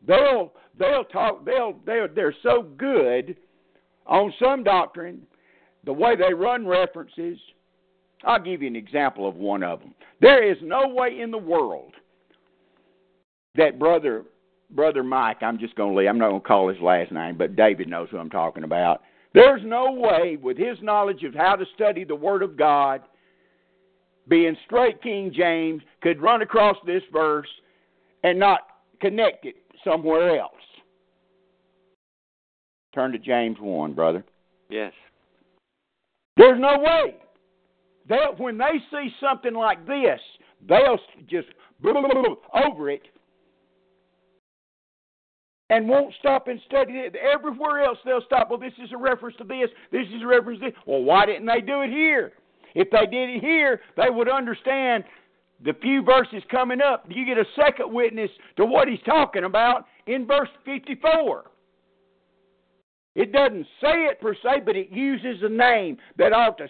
They'll 0.05 0.53
they'll 0.77 1.05
talk 1.05 1.45
they'll 1.45 1.75
they'll 1.85 2.07
they're 2.13 2.35
so 2.43 2.63
good 2.77 3.35
on 4.05 4.33
some 4.39 4.63
doctrine, 4.63 5.21
the 5.85 5.93
way 5.93 6.15
they 6.15 6.33
run 6.33 6.67
references. 6.67 7.37
I'll 8.25 8.41
give 8.41 8.61
you 8.61 8.67
an 8.67 8.75
example 8.75 9.27
of 9.27 9.35
one 9.35 9.63
of 9.63 9.79
them. 9.79 9.93
There 10.21 10.49
is 10.49 10.57
no 10.61 10.87
way 10.87 11.19
in 11.19 11.31
the 11.31 11.37
world 11.37 11.93
that 13.55 13.79
brother 13.79 14.25
brother 14.69 15.03
Mike, 15.03 15.41
I'm 15.41 15.59
just 15.59 15.75
going 15.75 15.93
to 15.93 15.99
leave. 15.99 16.09
I'm 16.09 16.17
not 16.17 16.29
going 16.29 16.41
to 16.41 16.47
call 16.47 16.69
his 16.69 16.81
last 16.81 17.11
name, 17.11 17.37
but 17.37 17.55
David 17.55 17.87
knows 17.87 18.09
who 18.09 18.17
I'm 18.17 18.29
talking 18.29 18.63
about. 18.63 19.01
There's 19.33 19.61
no 19.63 19.91
way, 19.91 20.37
with 20.41 20.57
his 20.57 20.77
knowledge 20.81 21.23
of 21.23 21.33
how 21.33 21.55
to 21.55 21.65
study 21.75 22.03
the 22.03 22.15
Word 22.15 22.43
of 22.43 22.55
God, 22.55 23.01
being 24.27 24.55
straight 24.65 25.01
King 25.01 25.33
James, 25.35 25.81
could 26.01 26.21
run 26.21 26.41
across 26.41 26.77
this 26.85 27.01
verse 27.11 27.47
and 28.23 28.39
not 28.39 28.59
connect 29.01 29.45
it 29.45 29.55
somewhere 29.83 30.39
else. 30.39 30.53
Turn 32.93 33.11
to 33.11 33.17
James 33.17 33.57
1, 33.59 33.93
brother. 33.93 34.23
Yes. 34.69 34.93
There's 36.37 36.59
no 36.59 36.77
way. 36.79 37.15
They'll, 38.07 38.35
when 38.37 38.57
they 38.57 38.79
see 38.91 39.09
something 39.19 39.53
like 39.53 39.85
this, 39.87 40.19
they'll 40.67 40.99
just 41.27 41.47
over 41.83 42.89
it 42.89 43.01
and 45.73 45.89
won't 45.89 46.13
stop 46.19 46.47
and 46.47 46.61
study 46.67 46.93
it. 46.93 47.15
Everywhere 47.15 47.81
else 47.81 47.97
they'll 48.05 48.21
stop. 48.25 48.51
Well, 48.51 48.59
this 48.59 48.73
is 48.83 48.91
a 48.93 48.97
reference 48.97 49.35
to 49.37 49.43
this. 49.43 49.69
This 49.91 50.05
is 50.15 50.21
a 50.21 50.27
reference 50.27 50.59
to 50.59 50.67
this. 50.67 50.75
Well, 50.85 51.01
why 51.01 51.25
didn't 51.25 51.47
they 51.47 51.61
do 51.61 51.81
it 51.81 51.89
here? 51.89 52.33
If 52.75 52.91
they 52.91 53.07
did 53.09 53.29
it 53.29 53.41
here, 53.41 53.81
they 53.97 54.09
would 54.09 54.29
understand 54.29 55.03
the 55.65 55.73
few 55.81 56.03
verses 56.03 56.43
coming 56.51 56.79
up. 56.79 57.05
You 57.09 57.25
get 57.25 57.39
a 57.39 57.45
second 57.55 57.91
witness 57.91 58.29
to 58.57 58.65
what 58.65 58.87
he's 58.87 58.99
talking 59.03 59.45
about 59.45 59.87
in 60.05 60.27
verse 60.27 60.49
54. 60.63 61.45
It 63.15 63.31
doesn't 63.31 63.65
say 63.81 64.05
it 64.05 64.21
per 64.21 64.35
se, 64.35 64.61
but 64.65 64.75
it 64.75 64.91
uses 64.91 65.43
a 65.43 65.49
name 65.49 65.97
that 66.17 66.33
ought 66.33 66.57
to, 66.59 66.67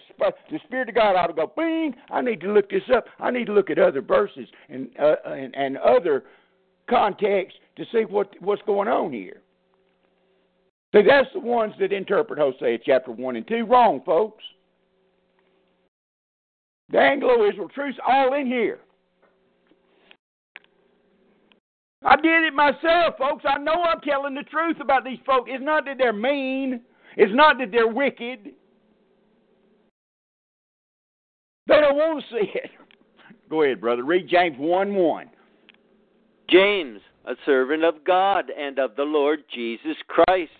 the 0.50 0.58
Spirit 0.64 0.88
of 0.88 0.94
God 0.94 1.16
ought 1.16 1.26
to 1.26 1.32
go, 1.32 1.52
bing, 1.54 1.94
I 2.10 2.20
need 2.22 2.40
to 2.42 2.52
look 2.52 2.70
this 2.70 2.82
up. 2.94 3.06
I 3.18 3.30
need 3.30 3.46
to 3.46 3.54
look 3.54 3.70
at 3.70 3.78
other 3.78 4.02
verses 4.02 4.48
and, 4.68 4.88
uh, 4.98 5.16
and, 5.26 5.54
and 5.56 5.78
other 5.78 6.24
contexts 6.88 7.58
to 7.76 7.84
see 7.92 8.04
what, 8.04 8.30
what's 8.40 8.62
going 8.62 8.88
on 8.88 9.12
here. 9.12 9.40
See, 10.94 11.02
that's 11.02 11.28
the 11.32 11.40
ones 11.40 11.74
that 11.80 11.92
interpret 11.92 12.38
Hosea 12.38 12.78
chapter 12.84 13.10
1 13.10 13.36
and 13.36 13.48
2 13.48 13.66
wrong, 13.66 14.00
folks. 14.06 14.44
The 16.90 16.98
Anglo 16.98 17.48
Israel 17.48 17.68
truth's 17.68 17.98
all 18.06 18.34
in 18.34 18.46
here. 18.46 18.78
I 22.04 22.16
did 22.16 22.44
it 22.44 22.54
myself, 22.54 23.16
folks. 23.18 23.44
I 23.48 23.58
know 23.58 23.82
I'm 23.82 24.00
telling 24.00 24.34
the 24.34 24.42
truth 24.42 24.76
about 24.80 25.04
these 25.04 25.18
folks. 25.24 25.50
It's 25.52 25.64
not 25.64 25.86
that 25.86 25.96
they're 25.96 26.12
mean, 26.12 26.82
it's 27.16 27.34
not 27.34 27.58
that 27.58 27.70
they're 27.72 27.88
wicked. 27.88 28.52
They 31.66 31.80
don't 31.80 31.96
want 31.96 32.22
to 32.22 32.36
see 32.36 32.50
it. 32.54 32.70
Go 33.50 33.62
ahead, 33.62 33.80
brother. 33.80 34.04
Read 34.04 34.28
James 34.28 34.56
1 34.58 34.94
1. 34.94 35.30
James, 36.48 37.00
a 37.26 37.34
servant 37.46 37.84
of 37.84 38.04
God 38.04 38.50
and 38.50 38.78
of 38.78 38.96
the 38.96 39.02
Lord 39.02 39.44
Jesus 39.54 39.96
Christ, 40.08 40.52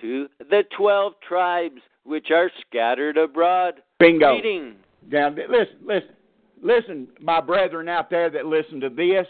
to 0.00 0.28
the 0.38 0.62
twelve 0.76 1.14
tribes 1.26 1.80
which 2.04 2.30
are 2.30 2.50
scattered 2.66 3.18
abroad. 3.18 3.82
Bingo. 3.98 4.34
Reading. 4.34 4.76
Now, 5.10 5.28
listen, 5.28 5.76
listen, 5.84 6.14
listen, 6.62 7.08
my 7.20 7.40
brethren 7.40 7.88
out 7.88 8.10
there 8.10 8.30
that 8.30 8.46
listen 8.46 8.80
to 8.80 8.88
this 8.88 9.26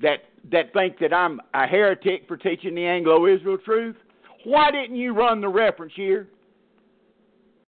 that 0.00 0.24
that 0.50 0.72
think 0.72 0.98
that 0.98 1.14
I'm 1.14 1.40
a 1.54 1.66
heretic 1.66 2.26
for 2.26 2.36
teaching 2.36 2.74
the 2.74 2.84
Anglo-Israel 2.84 3.58
truth. 3.64 3.96
Why 4.44 4.70
didn't 4.70 4.96
you 4.96 5.14
run 5.14 5.40
the 5.40 5.48
reference 5.48 5.92
here? 5.94 6.28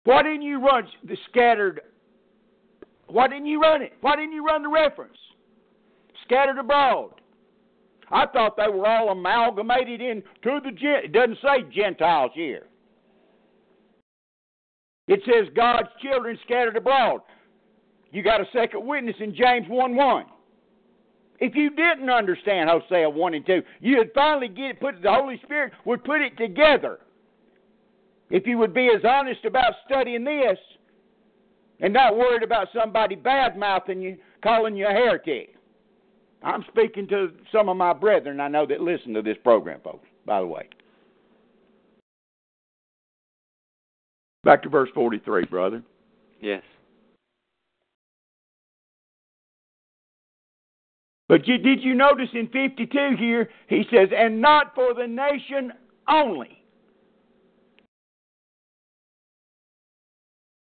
Why 0.06 0.24
didn't 0.24 0.42
you 0.42 0.60
run 0.60 0.88
the 1.04 1.16
scattered? 1.30 1.82
Why 3.08 3.28
didn't 3.28 3.46
you 3.46 3.62
run 3.62 3.82
it? 3.82 3.94
Why 4.02 4.16
didn't 4.16 4.34
you 4.34 4.44
run 4.44 4.64
the 4.64 4.70
reference? 4.70 5.18
Scattered 6.24 6.60
abroad. 6.60 7.12
I 8.12 8.26
thought 8.28 8.58
they 8.58 8.70
were 8.70 8.86
all 8.86 9.10
amalgamated 9.10 10.02
into 10.02 10.24
the 10.44 10.72
It 11.04 11.12
doesn't 11.12 11.38
say 11.42 11.64
Gentiles 11.74 12.32
here. 12.34 12.68
It 15.08 15.22
says 15.26 15.54
God's 15.56 15.90
children 16.02 16.38
scattered 16.46 16.78
abroad. 16.78 17.22
You 18.12 18.24
got 18.24 18.42
a 18.42 18.46
second 18.54 18.86
witness 18.86 19.16
in 19.20 19.36
James 19.36 19.66
1 19.68 19.96
1. 19.96 20.26
If 21.40 21.56
you 21.56 21.72
didn't 21.72 22.10
understand 22.10 22.70
Hosea 22.70 23.10
1 23.10 23.34
and 23.34 23.46
2, 23.46 23.62
you'd 23.82 24.12
finally 24.14 24.48
get 24.48 24.66
it, 24.66 24.80
put 24.80 25.02
the 25.02 25.12
Holy 25.12 25.42
Spirit 25.44 25.74
would 25.84 26.04
put 26.04 26.22
it 26.22 26.38
together. 26.38 27.00
If 28.30 28.48
you 28.48 28.58
would 28.60 28.74
be 28.74 28.90
as 28.96 29.04
honest 29.04 29.44
about 29.44 29.74
studying 29.86 30.24
this 30.24 30.58
and 31.80 31.94
not 31.94 32.16
worried 32.16 32.44
about 32.44 32.68
somebody 32.74 33.16
bad 33.16 33.58
mouthing 33.58 34.02
you, 34.02 34.18
calling 34.42 34.76
you 34.76 34.88
a 34.88 34.92
heretic. 34.92 35.56
I'm 36.44 36.66
speaking 36.70 37.08
to 37.08 37.32
some 37.52 37.70
of 37.70 37.78
my 37.78 37.94
brethren 37.94 38.40
I 38.40 38.50
know 38.50 38.66
that 38.66 38.82
listen 38.82 39.14
to 39.14 39.22
this 39.22 39.38
program, 39.44 39.80
folks, 39.82 40.08
by 40.26 40.40
the 40.40 40.48
way. 40.48 40.68
Back 44.44 44.62
to 44.64 44.70
verse 44.70 44.90
43, 44.94 45.46
brother. 45.46 45.82
Yes. 46.42 46.64
But 51.30 51.48
you, 51.48 51.58
did 51.58 51.82
you 51.82 51.96
notice 51.96 52.28
in 52.34 52.48
52 52.50 53.16
here, 53.18 53.50
he 53.68 53.84
says, 53.90 54.10
and 54.16 54.42
not 54.42 54.76
for 54.76 54.94
the 54.94 55.08
nation 55.08 55.72
only. 56.10 56.60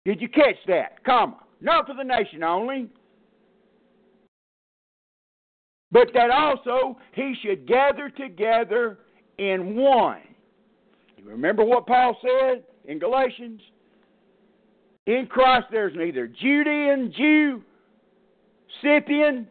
Did 0.06 0.22
you 0.22 0.30
catch 0.30 0.56
that? 0.68 1.04
Comma. 1.06 1.38
Not 1.62 1.86
for 1.86 1.94
the 1.94 2.04
nation 2.04 2.44
only. 2.44 2.90
But 5.92 6.10
that 6.14 6.30
also 6.32 6.98
he 7.14 7.36
should 7.42 7.68
gather 7.68 8.10
together 8.10 9.00
in 9.38 9.76
one. 9.76 10.22
You 11.18 11.30
remember 11.30 11.64
what 11.64 11.88
Paul 11.88 12.18
said 12.22 12.64
in 12.86 13.00
Galatians? 13.00 13.62
In 15.06 15.28
Christ 15.30 15.68
there's 15.72 15.96
neither 15.96 16.28
Judean, 16.28 17.14
Jew, 17.16 17.62
Scythian, 18.82 19.48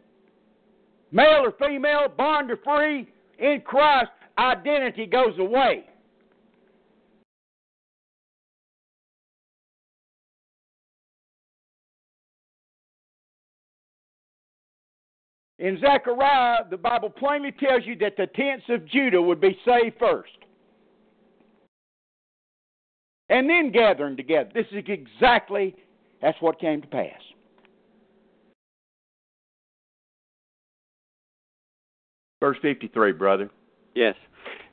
male 1.11 1.45
or 1.45 1.53
female, 1.59 2.09
bond 2.15 2.51
or 2.51 2.59
free, 2.59 3.09
in 3.39 3.63
Christ, 3.65 4.11
identity 4.39 5.07
goes 5.07 5.39
away. 5.39 5.85
In 15.59 15.79
Zechariah, 15.81 16.65
the 16.71 16.77
Bible 16.77 17.09
plainly 17.11 17.53
tells 17.53 17.83
you 17.87 17.97
that 17.97 18.17
the 18.17 18.27
tents 18.27 18.65
of 18.69 18.87
Judah 18.87 19.23
would 19.23 19.41
be 19.41 19.59
saved 19.65 19.97
first. 19.99 20.31
And 23.29 23.49
then 23.49 23.73
gathering 23.73 24.17
together. 24.17 24.51
This 24.55 24.67
is 24.71 24.85
exactly 24.87 25.75
that's 26.23 26.41
what 26.41 26.61
came 26.61 26.81
to 26.83 26.89
pass. 26.89 27.21
Verse 32.41 32.59
53, 32.63 33.13
brother. 33.13 33.51
Yes. 33.95 34.15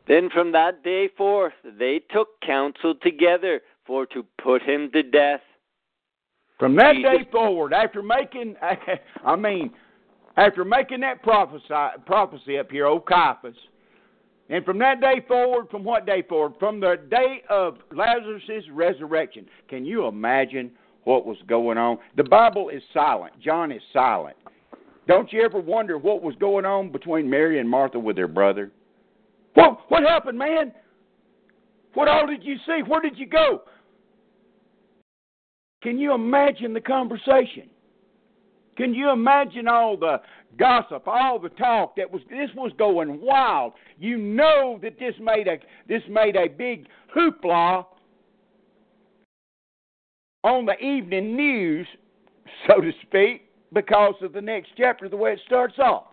Then 0.07 0.29
from 0.29 0.51
that 0.51 0.83
day 0.83 1.09
forth 1.17 1.53
they 1.63 2.01
took 2.11 2.39
counsel 2.41 2.93
together 3.01 3.61
for 3.87 4.05
to 4.07 4.25
put 4.41 4.61
him 4.61 4.91
to 4.91 5.01
death. 5.01 5.41
From 6.59 6.75
that 6.75 6.95
Jesus. 6.95 7.11
day 7.11 7.31
forward, 7.31 7.73
after 7.73 8.03
making, 8.03 8.55
I 9.25 9.35
mean, 9.35 9.71
after 10.35 10.65
making 10.65 11.01
that 11.01 11.21
prophecy, 11.21 11.65
prophecy 12.05 12.57
up 12.57 12.71
here, 12.71 12.87
old 12.87 13.05
Caiaphas, 13.05 13.55
and 14.49 14.65
from 14.65 14.77
that 14.79 14.99
day 14.99 15.23
forward, 15.27 15.69
from 15.69 15.83
what 15.83 16.05
day 16.05 16.21
forward? 16.27 16.53
From 16.59 16.79
the 16.79 16.97
day 17.09 17.43
of 17.49 17.77
Lazarus' 17.91 18.63
resurrection. 18.71 19.45
Can 19.69 19.85
you 19.85 20.05
imagine 20.05 20.71
what 21.05 21.25
was 21.25 21.37
going 21.47 21.77
on? 21.77 21.97
The 22.17 22.23
Bible 22.23 22.69
is 22.69 22.81
silent. 22.93 23.33
John 23.39 23.71
is 23.71 23.81
silent. 23.91 24.35
Don't 25.07 25.31
you 25.31 25.43
ever 25.43 25.59
wonder 25.59 25.97
what 25.97 26.21
was 26.21 26.35
going 26.39 26.65
on 26.65 26.91
between 26.91 27.29
Mary 27.29 27.59
and 27.59 27.69
Martha 27.69 27.99
with 27.99 28.15
their 28.15 28.27
brother? 28.27 28.71
What 29.53 29.79
what 29.89 30.03
happened, 30.03 30.37
man? 30.37 30.73
What 31.93 32.07
all 32.07 32.25
did 32.25 32.43
you 32.43 32.55
see? 32.65 32.81
Where 32.87 33.01
did 33.01 33.17
you 33.17 33.27
go? 33.27 33.61
Can 35.83 35.99
you 35.99 36.13
imagine 36.13 36.73
the 36.73 36.81
conversation? 36.81 37.69
Can 38.75 38.93
you 38.93 39.11
imagine 39.11 39.67
all 39.67 39.97
the 39.97 40.21
gossip, 40.57 41.07
all 41.07 41.39
the 41.39 41.49
talk 41.49 41.95
that 41.95 42.11
was 42.11 42.21
this 42.29 42.49
was 42.55 42.71
going 42.77 43.21
wild. 43.21 43.73
You 43.99 44.17
know 44.17 44.79
that 44.81 44.99
this 44.99 45.13
made 45.19 45.47
a 45.47 45.57
this 45.87 46.01
made 46.09 46.35
a 46.35 46.47
big 46.47 46.87
hoopla 47.15 47.85
on 50.43 50.65
the 50.65 50.77
evening 50.79 51.35
news, 51.35 51.87
so 52.67 52.81
to 52.81 52.91
speak, 53.03 53.49
because 53.71 54.15
of 54.21 54.33
the 54.33 54.41
next 54.41 54.71
chapter, 54.77 55.07
the 55.07 55.15
way 55.15 55.33
it 55.33 55.39
starts 55.45 55.75
off. 55.79 56.07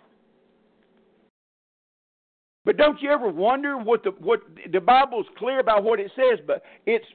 But 2.65 2.77
don't 2.77 3.01
you 3.03 3.11
ever 3.11 3.29
wonder 3.29 3.77
what 3.77 4.05
the 4.05 4.11
what 4.21 4.41
the 4.73 4.81
Bible's 4.81 5.27
clear 5.39 5.61
about 5.61 5.83
what 5.83 6.01
it 6.01 6.11
says, 6.15 6.39
but 6.47 6.63
it's 6.87 7.07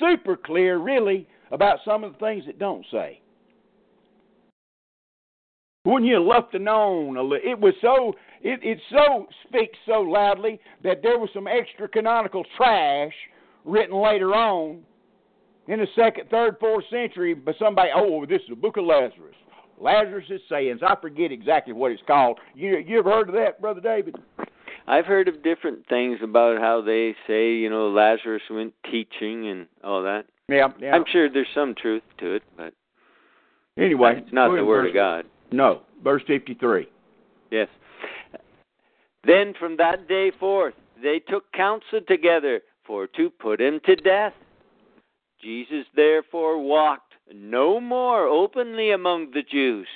super 0.00 0.36
clear, 0.36 0.78
really, 0.78 1.28
about 1.50 1.78
some 1.84 2.04
of 2.04 2.12
the 2.12 2.18
things 2.18 2.44
it 2.46 2.58
don't 2.58 2.84
say. 2.90 3.20
Wouldn't 5.86 6.10
you 6.10 6.20
love 6.20 6.50
to 6.50 6.58
known? 6.58 7.16
It 7.44 7.60
was 7.60 7.74
so 7.80 8.12
it 8.42 8.58
it 8.64 8.80
so 8.90 9.28
speaks 9.46 9.78
so 9.86 10.00
loudly 10.00 10.60
that 10.82 11.00
there 11.00 11.16
was 11.16 11.30
some 11.32 11.46
extra 11.46 11.88
canonical 11.88 12.44
trash 12.56 13.12
written 13.64 13.96
later 13.96 14.34
on 14.34 14.80
in 15.68 15.78
the 15.78 15.86
second, 15.94 16.28
third, 16.28 16.56
fourth 16.58 16.84
century 16.90 17.34
by 17.34 17.52
somebody. 17.56 17.90
Oh, 17.94 18.26
this 18.26 18.42
is 18.42 18.48
the 18.48 18.56
Book 18.56 18.76
of 18.76 18.84
Lazarus. 18.84 19.36
Lazarus' 19.80 20.40
sayings. 20.48 20.80
I 20.84 20.96
forget 21.00 21.30
exactly 21.30 21.72
what 21.72 21.92
it's 21.92 22.02
called. 22.04 22.40
You 22.56 22.78
you 22.78 22.98
ever 22.98 23.10
heard 23.12 23.28
of 23.28 23.36
that, 23.36 23.60
brother 23.60 23.80
David? 23.80 24.16
I've 24.88 25.06
heard 25.06 25.28
of 25.28 25.44
different 25.44 25.86
things 25.88 26.18
about 26.20 26.58
how 26.58 26.80
they 26.80 27.14
say, 27.28 27.52
you 27.52 27.70
know, 27.70 27.90
Lazarus 27.90 28.42
went 28.50 28.74
teaching 28.90 29.48
and 29.48 29.66
all 29.84 30.02
that. 30.02 30.24
Yeah, 30.48 30.68
yeah. 30.80 30.96
I'm 30.96 31.04
sure 31.12 31.30
there's 31.30 31.46
some 31.54 31.76
truth 31.80 32.02
to 32.18 32.34
it, 32.34 32.42
but 32.56 32.72
anyway, 33.76 34.14
it's 34.18 34.32
not 34.32 34.52
the 34.52 34.64
word 34.64 34.88
of 34.88 34.94
God. 34.94 35.26
No, 35.52 35.82
verse 36.02 36.22
fifty-three. 36.26 36.88
Yes. 37.50 37.68
Then 39.24 39.54
from 39.58 39.76
that 39.76 40.08
day 40.08 40.30
forth 40.38 40.74
they 41.02 41.20
took 41.28 41.50
counsel 41.52 42.00
together 42.06 42.60
for 42.86 43.06
to 43.08 43.30
put 43.30 43.60
him 43.60 43.80
to 43.86 43.96
death. 43.96 44.32
Jesus 45.42 45.86
therefore 45.94 46.62
walked 46.62 47.14
no 47.34 47.80
more 47.80 48.26
openly 48.26 48.92
among 48.92 49.32
the 49.32 49.42
Jews, 49.42 49.88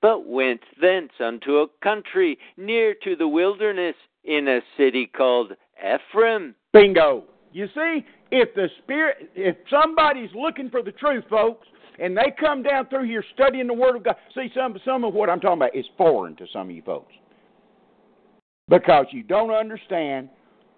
but 0.00 0.26
went 0.26 0.60
thence 0.80 1.12
unto 1.20 1.58
a 1.58 1.68
country 1.82 2.38
near 2.56 2.94
to 3.04 3.14
the 3.14 3.28
wilderness 3.28 3.94
in 4.24 4.48
a 4.48 4.60
city 4.76 5.06
called 5.06 5.52
Ephraim. 5.78 6.54
Bingo. 6.72 7.24
You 7.52 7.66
see, 7.74 8.04
if 8.30 8.54
the 8.54 8.68
spirit, 8.82 9.30
if 9.34 9.56
somebody's 9.70 10.30
looking 10.34 10.70
for 10.70 10.82
the 10.82 10.92
truth, 10.92 11.24
folks, 11.30 11.66
and 11.98 12.16
they 12.16 12.32
come 12.38 12.62
down 12.62 12.86
through 12.86 13.06
here 13.06 13.24
studying 13.34 13.66
the 13.66 13.74
Word 13.74 13.96
of 13.96 14.04
God, 14.04 14.16
see 14.34 14.48
some 14.54 14.76
some 14.84 15.04
of 15.04 15.14
what 15.14 15.28
I'm 15.28 15.40
talking 15.40 15.58
about 15.58 15.76
is 15.76 15.86
foreign 15.96 16.36
to 16.36 16.46
some 16.52 16.70
of 16.70 16.76
you 16.76 16.82
folks 16.82 17.12
because 18.68 19.06
you 19.10 19.22
don't 19.22 19.50
understand 19.50 20.28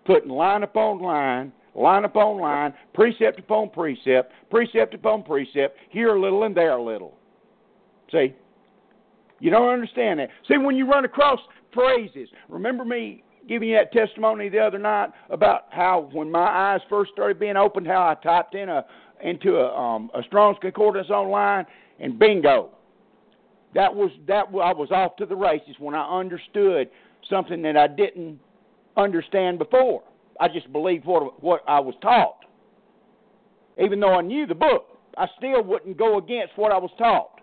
putting 0.04 0.30
line 0.30 0.62
upon 0.62 1.00
line, 1.00 1.52
line 1.74 2.04
upon 2.04 2.38
line, 2.38 2.72
precept 2.94 3.38
upon 3.38 3.70
precept, 3.70 4.32
precept 4.50 4.94
upon 4.94 5.22
precept, 5.22 5.76
here 5.90 6.14
a 6.14 6.20
little 6.20 6.44
and 6.44 6.56
there 6.56 6.72
a 6.72 6.82
little. 6.82 7.14
See, 8.10 8.34
you 9.40 9.50
don't 9.50 9.68
understand 9.68 10.20
that. 10.20 10.30
See, 10.48 10.58
when 10.58 10.76
you 10.76 10.88
run 10.88 11.04
across 11.04 11.38
phrases, 11.72 12.28
remember 12.48 12.84
me 12.84 13.22
giving 13.48 13.68
you 13.68 13.76
that 13.76 13.92
testimony 13.92 14.48
the 14.48 14.58
other 14.58 14.78
night 14.78 15.10
about 15.30 15.62
how 15.70 16.08
when 16.12 16.30
my 16.30 16.46
eyes 16.74 16.80
first 16.88 17.10
started 17.12 17.38
being 17.38 17.56
opened, 17.56 17.86
how 17.86 18.02
I 18.02 18.14
typed 18.22 18.54
in 18.54 18.68
a 18.68 18.84
into 19.22 19.56
a 19.56 19.74
um, 19.74 20.10
a 20.14 20.22
Strong's 20.24 20.58
Concordance 20.60 21.10
online, 21.10 21.66
and 21.98 22.18
bingo, 22.18 22.70
that 23.74 23.94
was 23.94 24.10
that 24.26 24.46
I 24.48 24.72
was 24.72 24.90
off 24.90 25.16
to 25.16 25.26
the 25.26 25.36
races 25.36 25.76
when 25.78 25.94
I 25.94 26.18
understood 26.18 26.88
something 27.28 27.62
that 27.62 27.76
I 27.76 27.86
didn't 27.86 28.38
understand 28.96 29.58
before. 29.58 30.02
I 30.40 30.48
just 30.48 30.72
believed 30.72 31.04
what 31.04 31.42
what 31.42 31.62
I 31.68 31.80
was 31.80 31.94
taught. 32.02 32.44
Even 33.82 34.00
though 34.00 34.14
I 34.14 34.20
knew 34.20 34.46
the 34.46 34.54
book, 34.54 34.98
I 35.16 35.26
still 35.38 35.62
wouldn't 35.62 35.96
go 35.96 36.18
against 36.18 36.56
what 36.56 36.72
I 36.72 36.78
was 36.78 36.90
taught. 36.98 37.40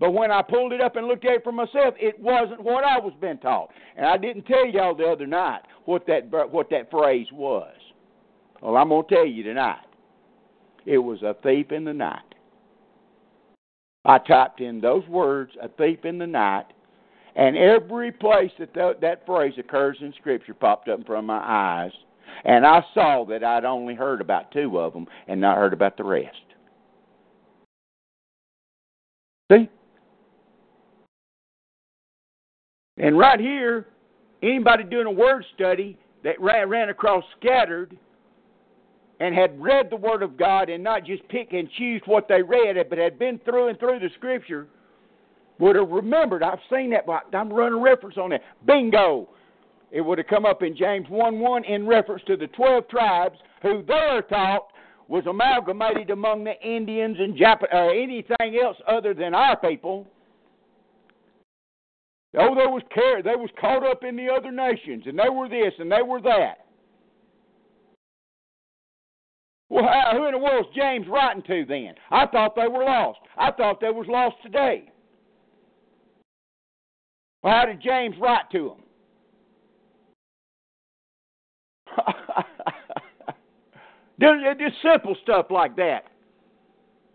But 0.00 0.12
when 0.12 0.30
I 0.30 0.42
pulled 0.42 0.72
it 0.72 0.80
up 0.80 0.96
and 0.96 1.06
looked 1.06 1.24
at 1.24 1.34
it 1.34 1.44
for 1.44 1.52
myself, 1.52 1.94
it 1.98 2.18
wasn't 2.20 2.62
what 2.62 2.84
I 2.84 2.98
was 2.98 3.12
being 3.20 3.38
taught. 3.38 3.70
And 3.96 4.04
I 4.04 4.16
didn't 4.16 4.44
tell 4.44 4.66
y'all 4.66 4.94
the 4.94 5.04
other 5.04 5.26
night 5.26 5.60
what 5.84 6.06
that 6.06 6.30
what 6.50 6.68
that 6.70 6.90
phrase 6.90 7.28
was. 7.32 7.74
Well, 8.60 8.76
I'm 8.76 8.88
to 8.88 9.02
tell 9.08 9.26
you 9.26 9.42
tonight. 9.42 9.84
It 10.86 10.98
was 10.98 11.22
a 11.22 11.36
thief 11.42 11.72
in 11.72 11.84
the 11.84 11.92
night. 11.92 12.20
I 14.04 14.18
typed 14.18 14.60
in 14.60 14.80
those 14.80 15.06
words, 15.08 15.52
a 15.62 15.68
thief 15.68 16.04
in 16.04 16.18
the 16.18 16.26
night, 16.26 16.66
and 17.36 17.56
every 17.56 18.12
place 18.12 18.50
that 18.58 18.74
th- 18.74 18.98
that 19.00 19.24
phrase 19.24 19.54
occurs 19.58 19.96
in 20.00 20.12
Scripture 20.18 20.54
popped 20.54 20.88
up 20.88 20.98
in 20.98 21.04
front 21.04 21.20
of 21.20 21.26
my 21.26 21.42
eyes. 21.42 21.92
And 22.44 22.66
I 22.66 22.84
saw 22.92 23.24
that 23.26 23.42
I'd 23.42 23.64
only 23.64 23.94
heard 23.94 24.20
about 24.20 24.50
two 24.52 24.78
of 24.78 24.92
them 24.92 25.06
and 25.26 25.40
not 25.40 25.56
heard 25.56 25.72
about 25.72 25.96
the 25.96 26.04
rest. 26.04 26.36
See? 29.50 29.68
And 32.98 33.18
right 33.18 33.40
here, 33.40 33.86
anybody 34.42 34.84
doing 34.84 35.06
a 35.06 35.10
word 35.10 35.44
study 35.54 35.98
that 36.22 36.40
ran, 36.40 36.68
ran 36.68 36.88
across 36.88 37.24
scattered 37.40 37.96
and 39.20 39.34
had 39.34 39.60
read 39.60 39.90
the 39.90 39.96
Word 39.96 40.22
of 40.22 40.36
God 40.36 40.68
and 40.68 40.82
not 40.82 41.04
just 41.04 41.26
pick 41.28 41.52
and 41.52 41.68
choose 41.78 42.02
what 42.06 42.28
they 42.28 42.42
read, 42.42 42.76
but 42.88 42.98
had 42.98 43.18
been 43.18 43.38
through 43.44 43.68
and 43.68 43.78
through 43.78 44.00
the 44.00 44.08
Scripture, 44.16 44.66
would 45.58 45.76
have 45.76 45.90
remembered. 45.90 46.42
I've 46.42 46.58
seen 46.70 46.90
that, 46.90 47.04
I'm 47.32 47.52
running 47.52 47.80
reference 47.80 48.16
on 48.16 48.30
that. 48.30 48.42
Bingo! 48.66 49.28
It 49.92 50.00
would 50.00 50.18
have 50.18 50.26
come 50.26 50.44
up 50.44 50.62
in 50.62 50.76
James 50.76 51.06
1 51.08 51.38
1 51.38 51.64
in 51.64 51.86
reference 51.86 52.22
to 52.26 52.36
the 52.36 52.48
12 52.48 52.88
tribes 52.88 53.38
who 53.62 53.84
they 53.86 53.92
are 53.94 54.22
taught 54.22 54.66
was 55.06 55.24
amalgamated 55.26 56.10
among 56.10 56.42
the 56.42 56.60
Indians 56.66 57.16
and 57.20 57.36
Jap- 57.36 57.62
or 57.72 57.90
anything 57.90 58.58
else 58.60 58.76
other 58.88 59.14
than 59.14 59.34
our 59.34 59.56
people. 59.56 60.08
Oh, 62.36 62.54
they 62.56 62.66
was 62.66 62.82
care 62.92 63.22
they 63.22 63.36
was 63.36 63.50
caught 63.60 63.86
up 63.86 64.02
in 64.02 64.16
the 64.16 64.28
other 64.28 64.50
nations, 64.50 65.04
and 65.06 65.16
they 65.16 65.28
were 65.28 65.48
this 65.48 65.72
and 65.78 65.92
they 65.92 66.02
were 66.02 66.20
that. 66.22 66.63
Well, 69.74 69.90
who 70.12 70.26
in 70.26 70.32
the 70.32 70.38
world's 70.38 70.68
James 70.72 71.08
writing 71.08 71.42
to 71.48 71.64
then? 71.66 71.94
I 72.12 72.26
thought 72.26 72.54
they 72.54 72.68
were 72.68 72.84
lost. 72.84 73.18
I 73.36 73.50
thought 73.50 73.80
they 73.80 73.90
was 73.90 74.06
lost 74.08 74.36
today. 74.40 74.88
Well, 77.42 77.52
how 77.52 77.66
did 77.66 77.82
James 77.82 78.14
write 78.20 78.48
to 78.52 78.76
them? 81.88 81.96
just 84.60 84.76
simple 84.80 85.16
stuff 85.24 85.46
like 85.50 85.74
that. 85.74 86.04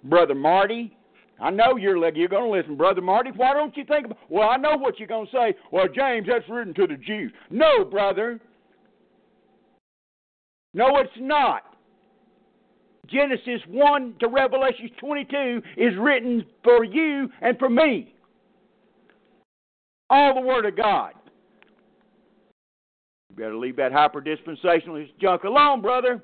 Brother 0.03 0.35
Marty, 0.35 0.97
I 1.39 1.51
know 1.51 1.77
you're 1.77 2.13
you're 2.13 2.27
going 2.27 2.43
to 2.43 2.57
listen, 2.59 2.75
brother 2.75 2.99
Marty. 2.99 3.31
Why 3.33 3.53
don't 3.53 3.77
you 3.77 3.85
think? 3.85 4.07
About, 4.07 4.17
well, 4.27 4.49
I 4.49 4.57
know 4.57 4.75
what 4.75 4.99
you're 4.99 5.07
going 5.07 5.27
to 5.27 5.31
say. 5.31 5.55
Well, 5.71 5.87
James, 5.87 6.27
that's 6.29 6.43
written 6.49 6.73
to 6.73 6.87
the 6.87 6.97
Jews. 6.97 7.31
No, 7.49 7.85
brother. 7.85 8.41
No, 10.73 10.97
it's 10.97 11.09
not. 11.17 11.68
Genesis 13.11 13.61
1 13.67 14.15
to 14.19 14.27
Revelation 14.27 14.89
22 14.99 15.61
is 15.77 15.93
written 15.99 16.45
for 16.63 16.83
you 16.83 17.29
and 17.41 17.57
for 17.57 17.69
me. 17.69 18.13
All 20.09 20.33
the 20.33 20.41
Word 20.41 20.65
of 20.65 20.75
God. 20.75 21.13
You 23.29 23.35
better 23.35 23.55
leave 23.57 23.75
that 23.77 23.91
hyper 23.91 24.21
dispensationalist 24.21 25.09
junk 25.19 25.43
alone, 25.43 25.81
brother. 25.81 26.21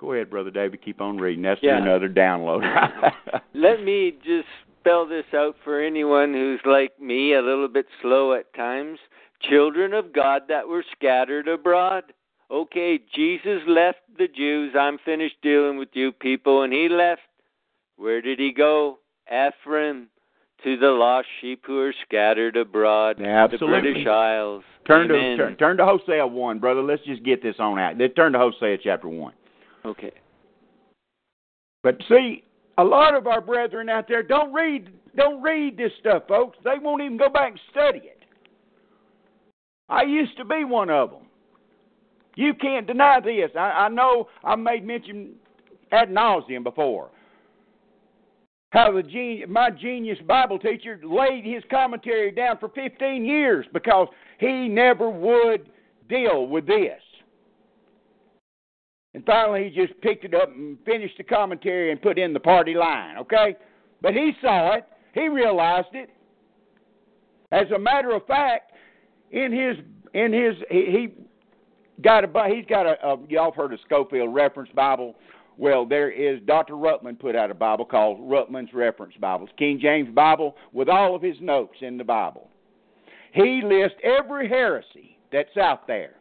Go 0.00 0.14
ahead, 0.14 0.30
Brother 0.30 0.50
David. 0.50 0.82
Keep 0.82 1.02
on 1.02 1.18
reading. 1.18 1.42
That's 1.42 1.62
Yeah. 1.62 1.76
another 1.76 2.08
download. 2.08 2.62
Let 3.54 3.82
me 3.82 4.12
just 4.24 4.48
spell 4.80 5.06
this 5.06 5.26
out 5.34 5.56
for 5.62 5.80
anyone 5.80 6.32
who's 6.32 6.60
like 6.64 6.98
me, 6.98 7.34
a 7.34 7.42
little 7.42 7.68
bit 7.68 7.86
slow 8.00 8.32
at 8.32 8.52
times. 8.54 8.98
Children 9.48 9.94
of 9.94 10.12
God 10.12 10.42
that 10.48 10.68
were 10.68 10.84
scattered 10.96 11.48
abroad. 11.48 12.04
Okay, 12.50 13.00
Jesus 13.14 13.60
left 13.66 14.00
the 14.18 14.28
Jews. 14.28 14.74
I'm 14.78 14.98
finished 15.04 15.36
dealing 15.42 15.78
with 15.78 15.90
you 15.92 16.12
people. 16.12 16.62
And 16.62 16.72
he 16.72 16.88
left. 16.88 17.22
Where 17.96 18.20
did 18.20 18.38
he 18.38 18.52
go? 18.52 18.98
Ephraim. 19.28 20.08
To 20.64 20.76
the 20.76 20.88
lost 20.88 21.26
sheep 21.40 21.62
who 21.66 21.78
are 21.78 21.94
scattered 22.06 22.54
abroad. 22.54 23.18
Absolutely. 23.18 23.76
The 23.76 23.80
British 23.80 24.06
Isles. 24.06 24.62
turn 24.86 25.10
Amen. 25.10 25.30
to 25.30 25.36
turn, 25.36 25.56
turn 25.56 25.76
to 25.78 25.86
Hosea 25.86 26.26
one, 26.26 26.58
brother. 26.58 26.82
Let's 26.82 27.02
just 27.06 27.24
get 27.24 27.42
this 27.42 27.54
on 27.58 27.78
out. 27.78 27.96
Let's 27.96 28.12
turn 28.14 28.32
to 28.32 28.38
Hosea 28.38 28.76
chapter 28.84 29.08
one. 29.08 29.32
Okay. 29.86 30.12
But 31.82 31.96
see, 32.10 32.44
a 32.76 32.84
lot 32.84 33.14
of 33.14 33.26
our 33.26 33.40
brethren 33.40 33.88
out 33.88 34.06
there 34.06 34.22
don't 34.22 34.52
read 34.52 34.90
don't 35.16 35.42
read 35.42 35.78
this 35.78 35.92
stuff, 35.98 36.24
folks. 36.28 36.58
They 36.62 36.78
won't 36.80 37.02
even 37.02 37.16
go 37.16 37.30
back 37.30 37.52
and 37.52 37.60
study 37.70 38.00
it. 38.04 38.19
I 39.90 40.02
used 40.04 40.36
to 40.38 40.44
be 40.44 40.64
one 40.64 40.88
of 40.88 41.10
them. 41.10 41.22
You 42.36 42.54
can't 42.54 42.86
deny 42.86 43.20
this. 43.20 43.50
I, 43.56 43.58
I 43.58 43.88
know 43.88 44.28
I 44.44 44.54
made 44.56 44.86
mention 44.86 45.32
ad 45.92 46.08
nauseum 46.08 46.62
before. 46.62 47.10
How 48.70 48.92
the 48.92 49.46
my 49.48 49.70
genius 49.70 50.18
Bible 50.28 50.58
teacher 50.58 51.00
laid 51.02 51.44
his 51.44 51.64
commentary 51.70 52.30
down 52.30 52.58
for 52.58 52.68
15 52.68 53.24
years 53.24 53.66
because 53.72 54.06
he 54.38 54.68
never 54.68 55.10
would 55.10 55.68
deal 56.08 56.46
with 56.46 56.68
this. 56.68 57.00
And 59.12 59.26
finally, 59.26 59.64
he 59.68 59.86
just 59.86 60.00
picked 60.02 60.24
it 60.24 60.34
up 60.34 60.50
and 60.50 60.78
finished 60.86 61.16
the 61.18 61.24
commentary 61.24 61.90
and 61.90 62.00
put 62.00 62.16
in 62.16 62.32
the 62.32 62.38
party 62.38 62.74
line, 62.74 63.16
okay? 63.18 63.56
But 64.02 64.14
he 64.14 64.32
saw 64.40 64.74
it, 64.74 64.84
he 65.14 65.26
realized 65.28 65.88
it. 65.94 66.10
As 67.50 67.66
a 67.74 67.78
matter 67.78 68.12
of 68.12 68.24
fact, 68.26 68.70
in 69.30 69.52
his 69.52 69.76
in 70.14 70.32
his 70.32 70.54
he, 70.70 70.84
he 70.86 71.08
got 72.02 72.24
a 72.24 72.54
he's 72.54 72.66
got 72.66 72.86
a, 72.86 73.06
a 73.06 73.16
y'all 73.28 73.52
heard 73.52 73.72
of 73.72 73.80
Scofield 73.86 74.34
Reference 74.34 74.70
Bible. 74.74 75.14
Well, 75.56 75.84
there 75.84 76.10
is 76.10 76.40
Dr. 76.46 76.74
Ruckman 76.74 77.18
put 77.18 77.36
out 77.36 77.50
a 77.50 77.54
Bible 77.54 77.84
called 77.84 78.18
Ruckman's 78.20 78.72
Reference 78.72 79.14
Bible. 79.20 79.44
It's 79.46 79.58
King 79.58 79.78
James 79.80 80.08
Bible 80.14 80.56
with 80.72 80.88
all 80.88 81.14
of 81.14 81.20
his 81.20 81.36
notes 81.40 81.76
in 81.82 81.98
the 81.98 82.04
Bible. 82.04 82.48
He 83.32 83.60
lists 83.62 83.98
every 84.02 84.48
heresy 84.48 85.18
that's 85.30 85.56
out 85.56 85.86
there. 85.86 86.14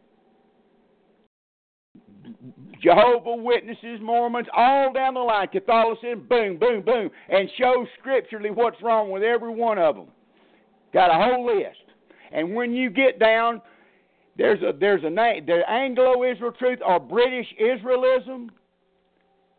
Jehovah 2.81 3.35
Witnesses, 3.35 3.99
Mormons, 4.01 4.47
all 4.55 4.93
down 4.93 5.15
the 5.15 5.19
line, 5.19 5.47
Catholicism, 5.47 6.25
boom, 6.29 6.57
boom, 6.57 6.81
boom, 6.81 7.09
and 7.29 7.49
shows 7.57 7.87
scripturally 7.99 8.51
what's 8.51 8.81
wrong 8.81 9.09
with 9.09 9.23
every 9.23 9.53
one 9.53 9.77
of 9.77 9.95
them. 9.95 10.07
Got 10.93 11.11
a 11.11 11.13
whole 11.13 11.45
list. 11.45 11.88
And 12.31 12.55
when 12.55 12.73
you 12.73 12.89
get 12.89 13.19
down, 13.19 13.61
there's 14.37 14.61
a 14.61 14.71
there's 14.77 15.03
a 15.03 15.09
name, 15.09 15.45
the 15.45 15.61
Anglo-Israel 15.69 16.53
truth 16.57 16.79
or 16.85 16.99
British 16.99 17.47
Israelism. 17.61 18.49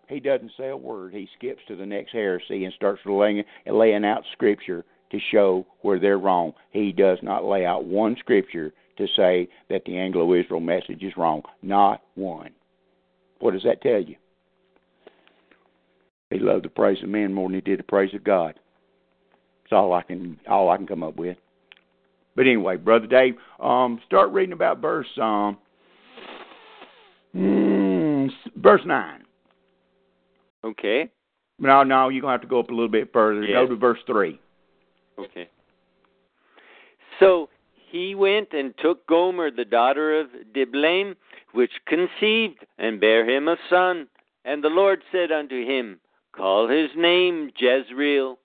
he 0.09 0.21
doesn't 0.21 0.53
say 0.57 0.69
a 0.69 0.77
word. 0.77 1.13
He 1.13 1.29
skips 1.37 1.61
to 1.69 1.77
the 1.77 1.87
next 1.87 2.13
heresy 2.13 2.65
and 2.65 2.75
starts 2.75 3.01
laying 3.05 3.45
laying 3.67 4.05
out 4.05 4.23
scripture 4.33 4.85
to 5.11 5.19
show 5.33 5.67
where 5.83 5.99
they're 5.99 6.19
wrong. 6.19 6.53
He 6.71 6.93
does 6.93 7.19
not 7.23 7.45
lay 7.45 7.67
out 7.67 7.85
one 7.85 8.17
scripture 8.21 8.73
to 8.97 9.07
say 9.17 9.49
that 9.69 9.83
the 9.85 9.97
Anglo 9.99 10.35
Israel 10.35 10.61
message 10.61 11.03
is 11.03 11.17
wrong. 11.17 11.43
Not 11.63 12.03
one. 12.15 12.51
What 13.41 13.53
does 13.55 13.63
that 13.65 13.83
tell 13.83 14.01
you? 14.01 14.17
He 16.31 16.39
loved 16.39 16.65
the 16.65 16.69
praise 16.69 17.03
of 17.03 17.09
men 17.09 17.33
more 17.33 17.49
than 17.49 17.57
he 17.57 17.61
did 17.61 17.81
the 17.81 17.85
praise 17.85 18.15
of 18.15 18.23
God. 18.23 18.55
That's 19.65 19.73
all 19.73 19.93
I 19.93 20.03
can 20.03 20.39
all 20.49 20.71
I 20.71 20.77
can 20.77 20.87
come 20.87 21.03
up 21.03 21.17
with. 21.17 21.37
But 22.37 22.47
anyway, 22.47 22.77
brother 22.77 23.07
Dave, 23.07 23.35
um, 23.59 24.01
start 24.07 24.31
reading 24.31 24.53
about 24.53 24.81
verse 24.81 25.09
um, 25.21 25.59
mm, 27.35 28.31
verse 28.57 28.83
nine. 28.85 29.25
Okay. 30.65 31.11
No, 31.59 31.83
no, 31.83 32.09
you're 32.09 32.23
gonna 32.23 32.33
have 32.33 32.41
to 32.43 32.47
go 32.47 32.61
up 32.61 32.71
a 32.71 32.73
little 32.73 32.89
bit 32.89 33.13
further. 33.13 33.43
Yes. 33.43 33.55
Go 33.55 33.69
to 33.69 33.77
verse 33.77 33.99
three. 34.07 34.41
Okay. 35.19 35.49
So 37.19 37.51
he 37.91 38.15
went 38.15 38.53
and 38.53 38.73
took 38.79 39.07
Gomer, 39.07 39.51
the 39.51 39.65
daughter 39.65 40.19
of 40.19 40.29
Diblaim, 40.55 41.17
which 41.53 41.73
conceived, 41.87 42.65
and 42.79 43.01
bare 43.01 43.29
him 43.29 43.49
a 43.49 43.57
son. 43.69 44.09
And 44.45 44.65
the 44.65 44.69
Lord 44.69 45.03
said 45.13 45.31
unto 45.31 45.67
him, 45.67 46.01
Call 46.33 46.69
his 46.69 46.91
name 46.97 47.51
Jezreel, 47.59 48.39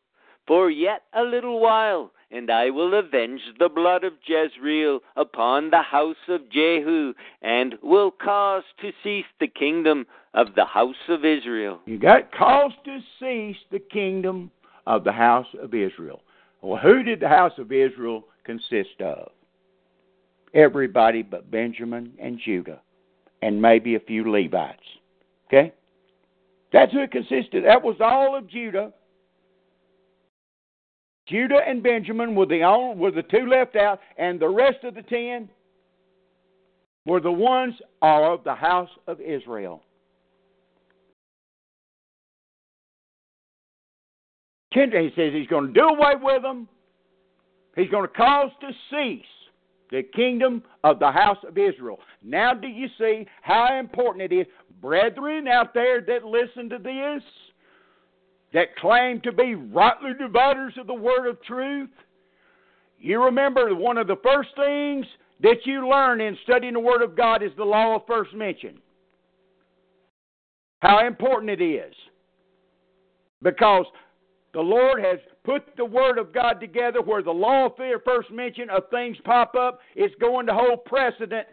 for 0.47 0.69
yet 0.69 1.03
a 1.13 1.23
little 1.23 1.59
while, 1.59 2.11
and 2.35 2.51
I 2.51 2.69
will 2.69 2.93
avenge 2.93 3.41
the 3.59 3.69
blood 3.69 4.03
of 4.03 4.13
Jezreel 4.25 4.99
upon 5.15 5.69
the 5.69 5.81
house 5.81 6.15
of 6.27 6.49
Jehu, 6.49 7.13
and 7.41 7.75
will 7.81 8.11
cause 8.11 8.63
to 8.81 8.91
cease 9.03 9.25
the 9.39 9.47
kingdom 9.47 10.05
of 10.33 10.47
the 10.55 10.65
house 10.65 10.95
of 11.07 11.23
Israel. 11.23 11.79
You 11.85 11.97
got 11.97 12.33
cause 12.33 12.73
to 12.83 12.99
cease 13.19 13.57
the 13.71 13.79
kingdom 13.79 14.51
of 14.85 15.03
the 15.05 15.13
house 15.13 15.47
of 15.61 15.73
Israel. 15.73 16.21
Well, 16.61 16.79
who 16.79 17.03
did 17.03 17.21
the 17.21 17.29
house 17.29 17.53
of 17.57 17.71
Israel 17.71 18.25
consist 18.43 18.99
of? 18.99 19.31
Everybody 20.53 21.21
but 21.21 21.49
Benjamin 21.49 22.11
and 22.19 22.39
Judah, 22.43 22.81
and 23.41 23.61
maybe 23.61 23.95
a 23.95 23.99
few 23.99 24.29
Levites. 24.29 24.79
Okay? 25.47 25.73
That's 26.73 26.91
who 26.91 26.99
it 26.99 27.11
consisted. 27.11 27.63
That 27.65 27.81
was 27.81 27.97
all 28.01 28.35
of 28.35 28.49
Judah. 28.49 28.91
Judah 31.27 31.59
and 31.67 31.81
Benjamin 31.81 32.35
were 32.35 32.45
the 32.45 32.61
only, 32.63 32.97
were 32.97 33.11
the 33.11 33.23
two 33.23 33.47
left 33.47 33.75
out, 33.75 33.99
and 34.17 34.39
the 34.39 34.47
rest 34.47 34.83
of 34.83 34.93
the 34.95 35.01
ten 35.01 35.49
were 37.05 37.19
the 37.19 37.31
ones 37.31 37.73
of 38.01 38.43
the 38.43 38.53
house 38.53 38.89
of 39.07 39.19
Israel. 39.21 39.81
He 44.71 45.11
says 45.15 45.31
he's 45.33 45.47
going 45.47 45.67
to 45.67 45.73
do 45.73 45.85
away 45.85 46.13
with 46.21 46.41
them. 46.41 46.67
He's 47.77 47.89
going 47.89 48.07
to 48.07 48.13
cause 48.13 48.51
to 48.59 48.71
cease 48.91 49.25
the 49.89 50.03
kingdom 50.03 50.63
of 50.83 50.99
the 50.99 51.11
house 51.11 51.37
of 51.47 51.57
Israel. 51.57 51.99
Now, 52.21 52.53
do 52.53 52.67
you 52.67 52.87
see 52.97 53.25
how 53.41 53.79
important 53.79 54.31
it 54.31 54.35
is, 54.35 54.47
brethren 54.81 55.47
out 55.47 55.73
there 55.73 56.01
that 56.01 56.25
listen 56.25 56.69
to 56.69 56.77
this, 56.77 57.23
that 58.55 58.75
claim 58.77 59.19
to 59.21 59.33
be 59.33 59.53
rightly 59.53 60.11
dividers 60.17 60.73
of 60.79 60.87
the 60.87 60.93
word 60.93 61.27
of 61.27 61.41
truth? 61.43 61.89
You 62.97 63.21
remember 63.23 63.75
one 63.75 63.97
of 63.97 64.07
the 64.07 64.15
first 64.23 64.49
things 64.55 65.05
that 65.41 65.57
you 65.65 65.87
learn 65.87 66.21
in 66.21 66.37
studying 66.43 66.73
the 66.73 66.79
Word 66.79 67.01
of 67.01 67.17
God 67.17 67.43
is 67.43 67.51
the 67.57 67.65
law 67.65 67.97
of 67.97 68.07
first 68.07 68.33
mention. 68.33 68.79
How 70.79 71.05
important 71.05 71.51
it 71.51 71.61
is. 71.61 71.93
Because 73.41 73.85
the 74.53 74.61
Lord 74.61 75.03
has 75.03 75.19
put 75.43 75.63
the 75.75 75.83
Word 75.83 76.17
of 76.17 76.33
God 76.33 76.61
together 76.61 77.01
where 77.01 77.21
the 77.21 77.31
law 77.31 77.65
of 77.65 77.73
first 78.05 78.31
mention 78.31 78.69
of 78.69 78.83
things 78.89 79.17
pop 79.25 79.55
up 79.55 79.81
is 79.97 80.11
going 80.21 80.45
to 80.47 80.53
hold 80.53 80.85
precedent 80.85 81.45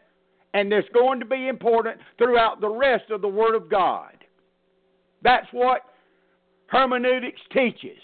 and 0.54 0.72
it's 0.72 0.88
going 0.94 1.18
to 1.18 1.26
be 1.26 1.48
important 1.48 1.98
throughout 2.16 2.60
the 2.60 2.70
rest 2.70 3.10
of 3.10 3.20
the 3.20 3.28
Word 3.28 3.56
of 3.56 3.68
God. 3.68 4.12
That's 5.22 5.48
what 5.50 5.82
hermeneutics 6.72 7.40
teaches. 7.52 8.00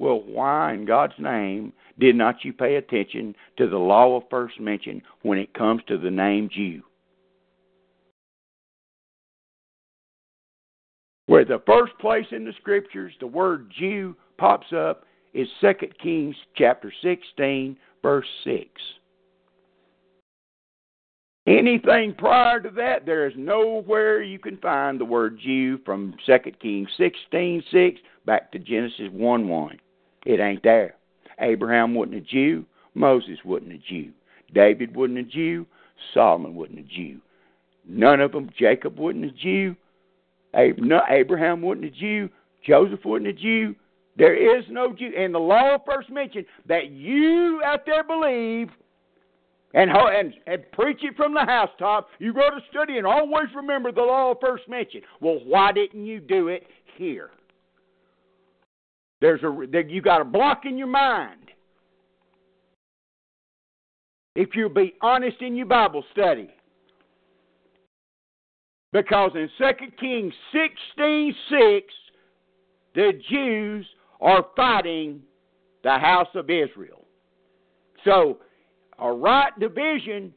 Well, 0.00 0.22
why 0.26 0.74
in 0.74 0.86
God's 0.86 1.14
name 1.18 1.72
did 1.98 2.16
not 2.16 2.44
you 2.44 2.52
pay 2.52 2.76
attention 2.76 3.34
to 3.58 3.68
the 3.68 3.78
law 3.78 4.16
of 4.16 4.24
first 4.28 4.58
mention 4.58 5.02
when 5.22 5.38
it 5.38 5.54
comes 5.54 5.82
to 5.86 5.98
the 5.98 6.10
name 6.10 6.48
Jew? 6.52 6.82
Where 11.26 11.44
the 11.44 11.62
first 11.64 11.92
place 12.00 12.26
in 12.32 12.44
the 12.44 12.52
scriptures 12.60 13.12
the 13.20 13.26
word 13.26 13.70
Jew 13.78 14.16
pops 14.36 14.72
up 14.72 15.04
is 15.32 15.46
2 15.60 15.72
Kings 16.02 16.34
chapter 16.56 16.92
16 17.02 17.76
verse 18.02 18.26
6. 18.42 18.66
Anything 21.50 22.14
prior 22.16 22.60
to 22.60 22.70
that, 22.76 23.06
there 23.06 23.26
is 23.26 23.32
nowhere 23.36 24.22
you 24.22 24.38
can 24.38 24.56
find 24.58 25.00
the 25.00 25.04
word 25.04 25.36
Jew 25.42 25.78
from 25.84 26.14
2 26.24 26.38
Kings 26.62 26.88
16 26.96 27.64
6 27.72 28.00
back 28.24 28.52
to 28.52 28.60
Genesis 28.60 29.08
1 29.10 29.48
1. 29.48 29.80
It 30.26 30.38
ain't 30.38 30.62
there. 30.62 30.94
Abraham 31.40 31.94
wasn't 31.94 32.18
a 32.18 32.20
Jew. 32.20 32.64
Moses 32.94 33.38
wasn't 33.44 33.72
a 33.72 33.78
Jew. 33.78 34.12
David 34.54 34.94
wasn't 34.94 35.18
a 35.18 35.22
Jew. 35.24 35.66
Solomon 36.14 36.54
wasn't 36.54 36.78
a 36.78 36.82
Jew. 36.82 37.20
None 37.88 38.20
of 38.20 38.30
them. 38.30 38.50
Jacob 38.56 38.96
wasn't 38.96 39.24
a 39.24 39.32
Jew. 39.32 39.74
Abraham 40.54 41.62
wasn't 41.62 41.86
a 41.86 41.90
Jew. 41.90 42.28
Joseph 42.64 43.04
wasn't 43.04 43.26
a 43.26 43.32
Jew. 43.32 43.74
There 44.16 44.58
is 44.58 44.64
no 44.68 44.92
Jew. 44.92 45.10
And 45.18 45.34
the 45.34 45.40
law 45.40 45.78
first 45.84 46.10
mentioned 46.10 46.46
that 46.68 46.92
you 46.92 47.60
out 47.64 47.86
there 47.86 48.04
believe 48.04 48.68
and, 49.74 49.90
and, 49.90 50.34
and 50.46 50.72
preach 50.72 51.00
it 51.02 51.16
from 51.16 51.34
the 51.34 51.44
housetop. 51.44 52.08
You 52.18 52.32
go 52.32 52.50
to 52.50 52.60
study 52.70 52.98
and 52.98 53.06
always 53.06 53.46
remember 53.54 53.92
the 53.92 54.02
law 54.02 54.34
first 54.40 54.68
mentioned. 54.68 55.04
Well, 55.20 55.40
why 55.44 55.72
didn't 55.72 56.06
you 56.06 56.20
do 56.20 56.48
it 56.48 56.64
here? 56.96 57.30
There's 59.20 59.42
a 59.42 59.66
you 59.88 60.00
got 60.00 60.22
a 60.22 60.24
block 60.24 60.62
in 60.64 60.78
your 60.78 60.86
mind. 60.86 61.50
If 64.34 64.50
you 64.54 64.68
be 64.68 64.94
honest 65.02 65.42
in 65.42 65.56
your 65.56 65.66
Bible 65.66 66.04
study. 66.12 66.48
Because 68.92 69.30
in 69.34 69.48
2 69.58 69.64
Kings 70.00 70.32
16 70.52 71.34
6, 71.50 71.94
the 72.94 73.12
Jews 73.30 73.86
are 74.20 74.46
fighting 74.56 75.20
the 75.84 75.96
house 75.98 76.28
of 76.34 76.50
Israel. 76.50 77.04
So, 78.04 78.38
a 79.00 79.12
right 79.12 79.52
division 79.58 80.32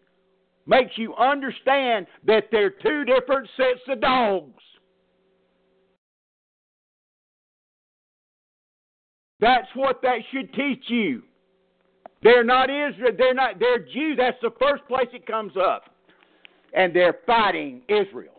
makes 0.66 0.98
you 0.98 1.14
understand 1.16 2.08
that 2.26 2.46
they're 2.52 2.70
two 2.70 3.06
different 3.06 3.50
sets 3.58 3.82
of 3.90 4.02
dogs. 4.02 4.64
That's 9.40 9.68
what 9.76 10.02
that 10.04 10.20
should 10.32 10.54
teach 10.54 10.84
you. 10.88 11.24
They're 12.22 12.46
not 12.46 12.70
Israel. 12.70 13.12
They're 13.18 13.34
not. 13.34 13.60
They're 13.60 13.80
Jews. 13.80 14.16
That's 14.18 14.38
the 14.42 14.52
first 14.58 14.88
place 14.88 15.08
it 15.12 15.28
comes 15.28 15.52
up, 15.58 15.90
and 16.74 16.96
they're 16.96 17.18
fighting 17.26 17.82
Israel. 17.90 18.32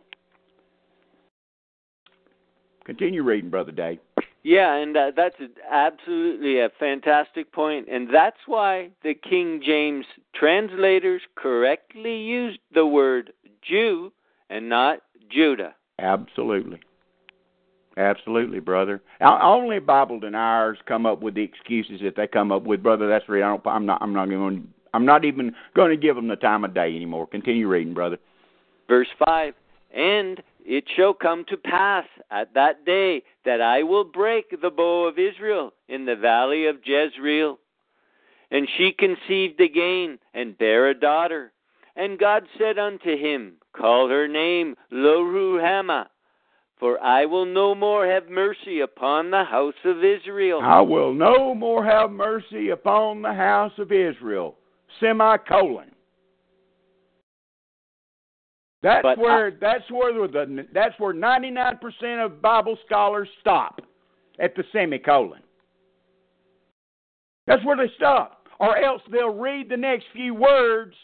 Continue 2.87 3.23
reading, 3.23 3.51
brother 3.51 3.73
Dave. 3.73 3.99
Yeah, 4.45 4.75
and 4.75 4.95
uh, 4.95 5.11
that's 5.17 5.37
absolutely 5.71 6.61
a 6.61 6.69
fantastic 6.79 7.51
point, 7.51 7.89
and 7.91 8.09
that's 8.13 8.37
why 8.47 8.91
the 9.03 9.15
King 9.15 9.63
James 9.65 10.05
translators 10.35 11.23
correctly 11.35 12.19
used 12.19 12.59
the 12.75 12.85
word 12.85 13.33
Jew 13.63 14.13
and 14.51 14.69
not 14.69 14.99
Judah. 15.31 15.75
Absolutely. 15.99 16.79
Absolutely, 17.97 18.61
brother. 18.61 19.01
Only 19.23 19.79
Bible 19.79 20.21
deniers 20.21 20.77
come 20.87 21.07
up 21.07 21.23
with 21.23 21.35
the 21.35 21.43
excuses 21.43 22.01
that 22.03 22.17
they 22.17 22.27
come 22.27 22.53
up 22.53 22.65
with, 22.65 22.83
brother. 22.83 23.09
That's 23.09 23.27
real. 23.29 23.45
I 23.45 23.49
don't, 23.49 23.67
I'm 23.67 23.87
not. 23.87 24.03
I'm 24.03 24.13
not 24.13 24.29
going. 24.29 24.69
I'm 24.93 25.07
not 25.07 25.25
even 25.25 25.55
going 25.75 25.91
to 25.91 25.97
give 25.97 26.17
them 26.17 26.29
the 26.29 26.37
time 26.37 26.65
of 26.65 26.75
day 26.75 26.95
anymore. 26.95 27.27
Continue 27.27 27.67
reading, 27.67 27.95
brother. 27.95 28.19
Verse 28.89 29.09
five. 29.25 29.55
And 29.97 30.43
it 30.65 30.85
shall 30.97 31.15
come 31.15 31.45
to 31.49 31.57
pass 31.57 32.07
at 32.31 32.55
that 32.55 32.85
day 32.85 33.23
that 33.45 33.61
I 33.61 33.83
will 33.83 34.05
break 34.05 34.61
the 34.61 34.71
bow 34.71 35.07
of 35.07 35.19
Israel 35.19 35.73
in 35.89 36.07
the 36.07 36.17
valley 36.17 36.67
of 36.67 36.77
Jezreel. 36.85 37.59
And 38.51 38.69
she 38.77 38.93
conceived 38.93 39.61
again 39.61 40.19
and 40.33 40.57
bare 40.57 40.89
a 40.89 40.99
daughter. 40.99 41.53
And 41.97 42.19
God 42.19 42.45
said 42.59 42.79
unto 42.79 43.17
him, 43.17 43.55
Call 43.73 44.09
her 44.09 44.29
name 44.29 44.77
Loruhamah 44.93 46.07
for 46.85 47.03
I 47.03 47.25
will 47.25 47.47
no 47.47 47.75
more 47.75 48.07
have 48.07 48.29
mercy 48.29 48.81
upon 48.81 49.31
the 49.31 49.45
house 49.45 49.73
of 49.85 50.05
Israel. 50.05 50.61
I 50.63 50.83
will 50.83 51.15
no 51.15 51.55
more 51.55 51.83
have 51.83 52.11
mercy 52.11 52.69
upon 52.69 53.23
the 53.23 53.33
house 53.33 53.73
of 53.79 53.91
Israel. 53.91 54.57
Semicolon. 55.01 55.94
That's 58.85 59.03
But 59.03 59.17
where 59.17 59.51
that's 59.51 59.91
where 59.91 60.13
the 60.13 60.67
that's 60.75 60.95
where 60.99 61.15
99% 61.15 62.25
of 62.25 62.43
Bible 62.43 62.77
scholars 62.85 63.29
stop 63.41 63.81
at 64.39 64.55
the 64.55 64.63
semicolon. 64.73 65.41
That's 67.47 67.65
where 67.65 67.79
they 67.79 67.91
stop, 67.97 68.47
or 68.61 68.77
else 68.77 69.01
they'll 69.11 69.35
read 69.35 69.71
the 69.71 69.77
next 69.79 70.05
few 70.13 70.35
words 70.35 70.95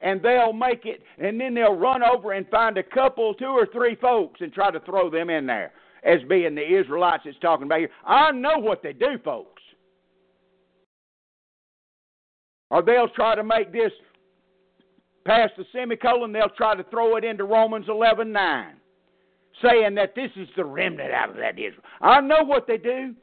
and 0.00 0.22
they'll 0.22 0.54
make 0.54 0.86
it, 0.86 1.02
and 1.18 1.38
then 1.38 1.52
they'll 1.52 1.76
run 1.76 2.02
over 2.02 2.32
and 2.32 2.48
find 2.48 2.78
a 2.78 2.82
couple, 2.82 3.34
two 3.34 3.46
or 3.46 3.66
three 3.66 3.96
folks, 3.96 4.40
and 4.40 4.52
try 4.52 4.70
to 4.70 4.80
throw 4.80 5.10
them 5.10 5.28
in 5.28 5.44
there 5.44 5.72
as 6.04 6.20
being 6.28 6.54
the 6.54 6.80
Israelites 6.80 7.24
it's 7.26 7.38
talking 7.40 7.66
about 7.66 7.80
here. 7.80 7.90
I 8.06 8.30
know 8.32 8.58
what 8.58 8.82
they 8.82 8.94
do, 8.94 9.18
folks. 9.22 9.60
Or 12.70 12.82
they'll 12.82 13.08
try 13.08 13.34
to 13.34 13.42
make 13.42 13.72
this 13.72 13.92
past 15.28 15.52
the 15.58 15.64
semicolon, 15.72 16.32
they'll 16.32 16.48
try 16.56 16.74
to 16.74 16.84
throw 16.84 17.16
it 17.16 17.24
into 17.24 17.44
Romans 17.44 17.86
eleven 17.88 18.32
nine, 18.32 18.76
saying 19.62 19.94
that 19.96 20.14
this 20.14 20.30
is 20.36 20.48
the 20.56 20.64
remnant 20.64 21.12
out 21.12 21.28
of 21.28 21.36
that 21.36 21.58
Israel. 21.58 21.84
I 22.00 22.22
know 22.22 22.44
what 22.44 22.66
they 22.66 22.78
do. 22.78 23.14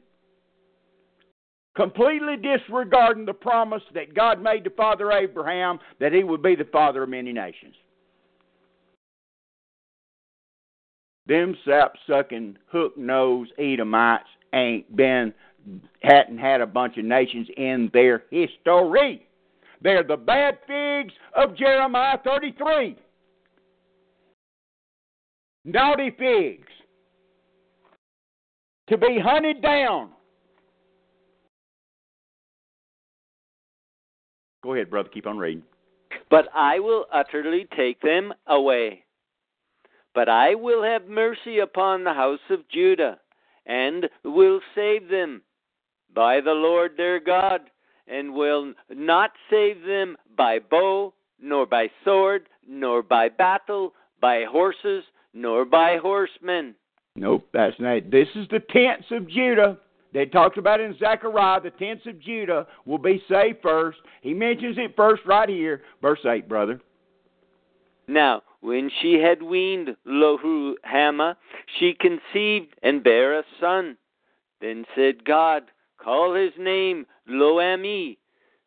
Completely 1.74 2.36
disregarding 2.36 3.26
the 3.26 3.34
promise 3.34 3.82
that 3.92 4.14
God 4.14 4.40
made 4.40 4.64
to 4.64 4.70
Father 4.70 5.10
Abraham 5.12 5.78
that 6.00 6.12
he 6.12 6.24
would 6.24 6.42
be 6.42 6.54
the 6.54 6.64
father 6.64 7.02
of 7.02 7.08
many 7.08 7.32
nations. 7.32 7.74
Them 11.26 11.56
sap 11.66 11.94
sucking, 12.08 12.56
hook 12.70 12.96
nosed 12.96 13.52
Edomites 13.58 14.28
ain't 14.54 14.94
been 14.94 15.34
hadn't 16.00 16.38
had 16.38 16.60
a 16.60 16.66
bunch 16.66 16.96
of 16.96 17.04
nations 17.04 17.48
in 17.56 17.90
their 17.92 18.22
history. 18.30 19.25
They're 19.82 20.02
the 20.02 20.16
bad 20.16 20.58
figs 20.66 21.14
of 21.34 21.56
Jeremiah 21.56 22.18
33. 22.24 22.96
Naughty 25.64 26.10
figs. 26.18 26.68
To 28.88 28.96
be 28.96 29.18
hunted 29.22 29.62
down. 29.62 30.10
Go 34.62 34.74
ahead, 34.74 34.90
brother. 34.90 35.08
Keep 35.08 35.26
on 35.26 35.38
reading. 35.38 35.62
But 36.30 36.48
I 36.54 36.78
will 36.80 37.06
utterly 37.12 37.68
take 37.76 38.00
them 38.00 38.32
away. 38.46 39.04
But 40.14 40.28
I 40.28 40.54
will 40.54 40.82
have 40.82 41.06
mercy 41.06 41.58
upon 41.58 42.02
the 42.02 42.14
house 42.14 42.40
of 42.50 42.68
Judah, 42.68 43.18
and 43.66 44.08
will 44.24 44.60
save 44.74 45.08
them 45.08 45.42
by 46.14 46.40
the 46.40 46.52
Lord 46.52 46.92
their 46.96 47.20
God, 47.20 47.60
and 48.08 48.34
will 48.34 48.72
not 48.90 49.32
save 49.50 49.82
them 49.82 50.16
by 50.36 50.58
bow, 50.58 51.12
nor 51.40 51.66
by 51.66 51.88
sword, 52.04 52.48
nor 52.66 53.02
by 53.02 53.28
battle, 53.28 53.92
by 54.20 54.44
horses, 54.48 55.04
nor 55.34 55.64
by 55.64 55.98
horsemen. 56.00 56.74
Nope, 57.14 57.48
that's 57.52 57.78
not. 57.78 58.10
This 58.10 58.28
is 58.34 58.46
the 58.48 58.60
tents 58.60 59.06
of 59.10 59.28
Judah. 59.28 59.78
They 60.12 60.26
talked 60.26 60.58
about 60.58 60.80
in 60.80 60.96
Zechariah. 60.98 61.60
The 61.60 61.70
tents 61.70 62.06
of 62.06 62.20
Judah 62.20 62.66
will 62.84 62.98
be 62.98 63.22
saved 63.28 63.58
first. 63.62 63.98
He 64.22 64.34
mentions 64.34 64.78
it 64.78 64.94
first 64.96 65.22
right 65.26 65.48
here, 65.48 65.82
verse 66.00 66.20
eight, 66.26 66.48
brother. 66.48 66.80
Now, 68.08 68.42
when 68.60 68.90
she 69.02 69.14
had 69.14 69.42
weaned 69.42 69.96
Lohuhama, 70.06 71.36
she 71.78 71.94
conceived 71.98 72.74
and 72.82 73.02
bare 73.02 73.38
a 73.38 73.44
son. 73.60 73.96
Then 74.60 74.84
said 74.94 75.24
God, 75.24 75.64
Call 76.06 76.34
his 76.36 76.52
name 76.56 77.04
Loammi, 77.28 78.16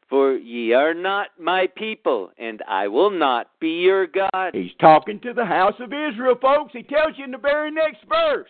for 0.10 0.34
ye 0.34 0.74
are 0.74 0.94
not 0.94 1.28
my 1.40 1.68
people, 1.78 2.32
and 2.38 2.62
I 2.68 2.90
will 2.90 3.12
not 3.12 3.48
be 3.62 3.80
your 3.80 4.08
God. 4.08 4.50
He's 4.52 4.74
talking 4.82 5.22
to 5.22 5.32
the 5.32 5.46
house 5.46 5.76
of 5.80 5.94
Israel, 5.94 6.36
folks. 6.42 6.74
He 6.74 6.84
tells 6.84 7.14
you 7.16 7.24
in 7.24 7.32
the 7.32 7.38
very 7.38 7.72
next 7.72 8.00
verse. 8.10 8.50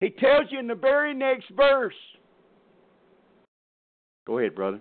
He 0.00 0.08
tells 0.08 0.44
you 0.48 0.58
in 0.58 0.68
the 0.68 0.74
very 0.74 1.12
next 1.12 1.50
verse. 1.54 1.92
Go 4.26 4.38
ahead, 4.38 4.54
brother. 4.54 4.80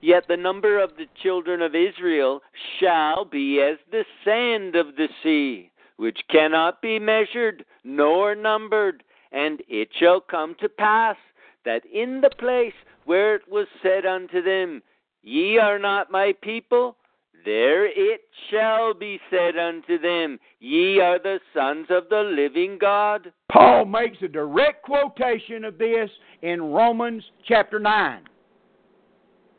Yet 0.00 0.24
the 0.26 0.36
number 0.36 0.82
of 0.82 0.96
the 0.96 1.06
children 1.22 1.62
of 1.62 1.76
Israel 1.76 2.40
shall 2.80 3.24
be 3.24 3.60
as 3.60 3.78
the 3.92 4.04
sand 4.24 4.74
of 4.74 4.96
the 4.96 5.08
sea, 5.22 5.70
which 5.96 6.18
cannot 6.28 6.82
be 6.82 6.98
measured 6.98 7.64
nor 7.84 8.34
numbered. 8.34 9.04
And 9.32 9.62
it 9.68 9.88
shall 9.98 10.20
come 10.20 10.54
to 10.60 10.68
pass 10.68 11.16
that 11.64 11.82
in 11.86 12.20
the 12.20 12.30
place 12.38 12.74
where 13.04 13.34
it 13.34 13.42
was 13.50 13.66
said 13.82 14.06
unto 14.06 14.42
them, 14.42 14.82
Ye 15.22 15.58
are 15.58 15.78
not 15.78 16.10
my 16.10 16.32
people, 16.42 16.96
there 17.44 17.86
it 17.86 18.22
shall 18.50 18.94
be 18.94 19.20
said 19.30 19.56
unto 19.56 19.98
them, 19.98 20.38
Ye 20.60 21.00
are 21.00 21.18
the 21.18 21.38
sons 21.54 21.86
of 21.90 22.08
the 22.08 22.20
living 22.20 22.78
God. 22.80 23.32
Paul 23.50 23.84
makes 23.84 24.18
a 24.22 24.28
direct 24.28 24.82
quotation 24.82 25.64
of 25.64 25.78
this 25.78 26.10
in 26.42 26.60
Romans 26.62 27.22
chapter 27.46 27.78
9. 27.78 28.22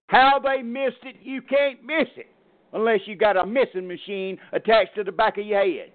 How 0.07 0.39
they 0.39 0.61
missed 0.61 1.03
it, 1.03 1.17
you 1.21 1.41
can't 1.41 1.83
miss 1.83 2.07
it 2.15 2.31
unless 2.73 2.99
you 3.05 3.15
got 3.15 3.37
a 3.37 3.45
missing 3.45 3.87
machine 3.87 4.37
attached 4.51 4.95
to 4.95 5.03
the 5.03 5.11
back 5.11 5.37
of 5.37 5.45
your 5.45 5.63
head. 5.63 5.91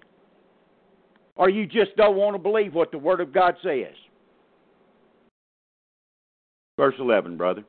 Or 1.35 1.49
you 1.49 1.65
just 1.65 1.95
don't 1.97 2.15
want 2.15 2.35
to 2.35 2.39
believe 2.39 2.73
what 2.73 2.91
the 2.91 2.97
Word 2.97 3.21
of 3.21 3.33
God 3.33 3.55
says. 3.63 3.93
Verse 6.77 6.95
11, 6.99 7.37
brother. 7.37 7.63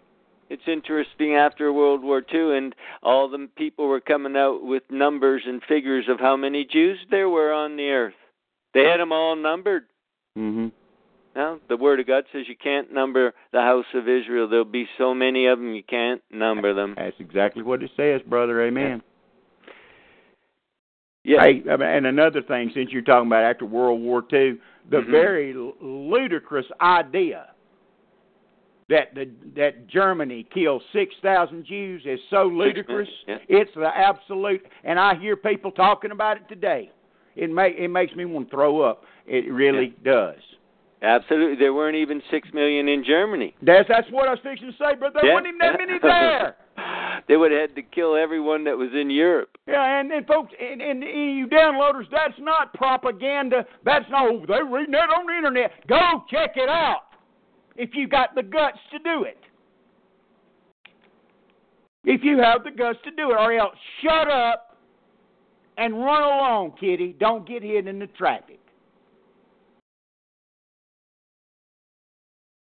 It's 0.48 0.62
interesting 0.68 1.34
after 1.34 1.72
World 1.72 2.02
War 2.02 2.22
II, 2.32 2.56
and 2.56 2.74
all 3.02 3.28
the 3.28 3.48
people 3.56 3.88
were 3.88 4.00
coming 4.00 4.36
out 4.36 4.60
with 4.62 4.84
numbers 4.90 5.42
and 5.44 5.60
figures 5.68 6.06
of 6.08 6.20
how 6.20 6.36
many 6.36 6.64
Jews 6.64 6.98
there 7.10 7.28
were 7.28 7.52
on 7.52 7.76
the 7.76 7.88
earth. 7.88 8.14
They 8.72 8.84
had 8.84 9.00
them 9.00 9.10
all 9.10 9.34
numbered. 9.34 9.84
Mm-hmm. 10.38 10.68
Now, 11.34 11.58
the 11.68 11.76
Word 11.76 12.00
of 12.00 12.06
God 12.06 12.24
says 12.32 12.44
you 12.48 12.56
can't 12.56 12.92
number 12.92 13.34
the 13.52 13.60
house 13.60 13.86
of 13.94 14.08
Israel. 14.08 14.48
There'll 14.48 14.64
be 14.64 14.86
so 14.96 15.14
many 15.14 15.46
of 15.46 15.58
them, 15.58 15.74
you 15.74 15.82
can't 15.82 16.22
number 16.30 16.72
them. 16.72 16.94
That's 16.96 17.16
exactly 17.18 17.62
what 17.62 17.82
it 17.82 17.90
says, 17.96 18.22
brother. 18.26 18.62
Amen. 18.66 19.02
Yeah. 21.26 21.42
Hey, 21.42 21.62
and 21.68 22.06
another 22.06 22.40
thing, 22.40 22.70
since 22.72 22.90
you're 22.92 23.02
talking 23.02 23.26
about 23.26 23.42
after 23.42 23.66
World 23.66 24.00
War 24.00 24.22
II, 24.32 24.58
the 24.90 24.98
Mhm. 24.98 25.10
very 25.10 25.52
ludicrous 25.54 26.66
idea 26.80 27.48
that 28.88 29.12
the 29.16 29.28
that 29.56 29.88
Germany 29.88 30.44
killed 30.54 30.82
six 30.92 31.12
thousand 31.22 31.64
Jews 31.64 32.06
is 32.06 32.20
so 32.30 32.44
ludicrous. 32.44 33.08
yeah. 33.26 33.38
It's 33.48 33.74
the 33.74 33.88
absolute, 33.96 34.64
and 34.84 35.00
I 35.00 35.16
hear 35.16 35.34
people 35.36 35.72
talking 35.72 36.12
about 36.12 36.36
it 36.36 36.48
today. 36.48 36.90
It 37.34 37.50
make 37.50 37.76
it 37.76 37.88
makes 37.88 38.14
me 38.14 38.24
want 38.24 38.48
to 38.48 38.56
throw 38.56 38.80
up. 38.82 39.04
It 39.26 39.50
really 39.52 39.94
does. 40.04 40.38
Absolutely. 41.02 41.56
There 41.56 41.74
weren't 41.74 41.96
even 41.96 42.22
six 42.30 42.52
million 42.54 42.88
in 42.88 43.02
Germany. 43.02 43.54
That's 43.62 43.88
that's 43.88 44.08
what 44.12 44.28
I 44.28 44.30
was 44.30 44.40
fixing 44.40 44.70
to 44.70 44.76
say, 44.78 44.94
but 44.94 45.12
there 45.12 45.26
Yeah. 45.26 45.34
wasn't 45.34 45.48
even 45.48 45.58
that 45.58 45.78
many 45.78 45.98
there. 46.02 46.54
They 47.28 47.36
would 47.36 47.50
have 47.50 47.70
had 47.70 47.76
to 47.76 47.82
kill 47.82 48.16
everyone 48.16 48.64
that 48.64 48.76
was 48.76 48.90
in 48.94 49.10
Europe. 49.10 49.50
Yeah, 49.66 50.00
and, 50.00 50.12
and 50.12 50.26
folks, 50.26 50.52
and, 50.60 50.80
and, 50.80 51.02
you 51.02 51.46
downloaders, 51.48 52.04
that's 52.10 52.38
not 52.38 52.72
propaganda. 52.74 53.66
That's 53.84 54.04
not, 54.10 54.30
oh, 54.30 54.44
they're 54.46 54.64
reading 54.64 54.92
that 54.92 55.10
on 55.10 55.26
the 55.26 55.36
internet. 55.36 55.72
Go 55.88 56.24
check 56.30 56.52
it 56.56 56.68
out 56.68 57.02
if 57.74 57.90
you 57.94 58.06
got 58.06 58.34
the 58.34 58.42
guts 58.42 58.78
to 58.92 58.98
do 59.00 59.24
it. 59.24 59.38
If 62.04 62.22
you 62.22 62.38
have 62.38 62.62
the 62.62 62.70
guts 62.70 62.98
to 63.04 63.10
do 63.10 63.30
it, 63.30 63.34
or 63.34 63.52
else 63.52 63.74
shut 64.02 64.30
up 64.30 64.76
and 65.76 65.94
run 65.94 66.22
along, 66.22 66.74
kitty. 66.78 67.16
Don't 67.18 67.46
get 67.46 67.62
hit 67.62 67.88
in 67.88 67.98
the 67.98 68.06
traffic. 68.06 68.60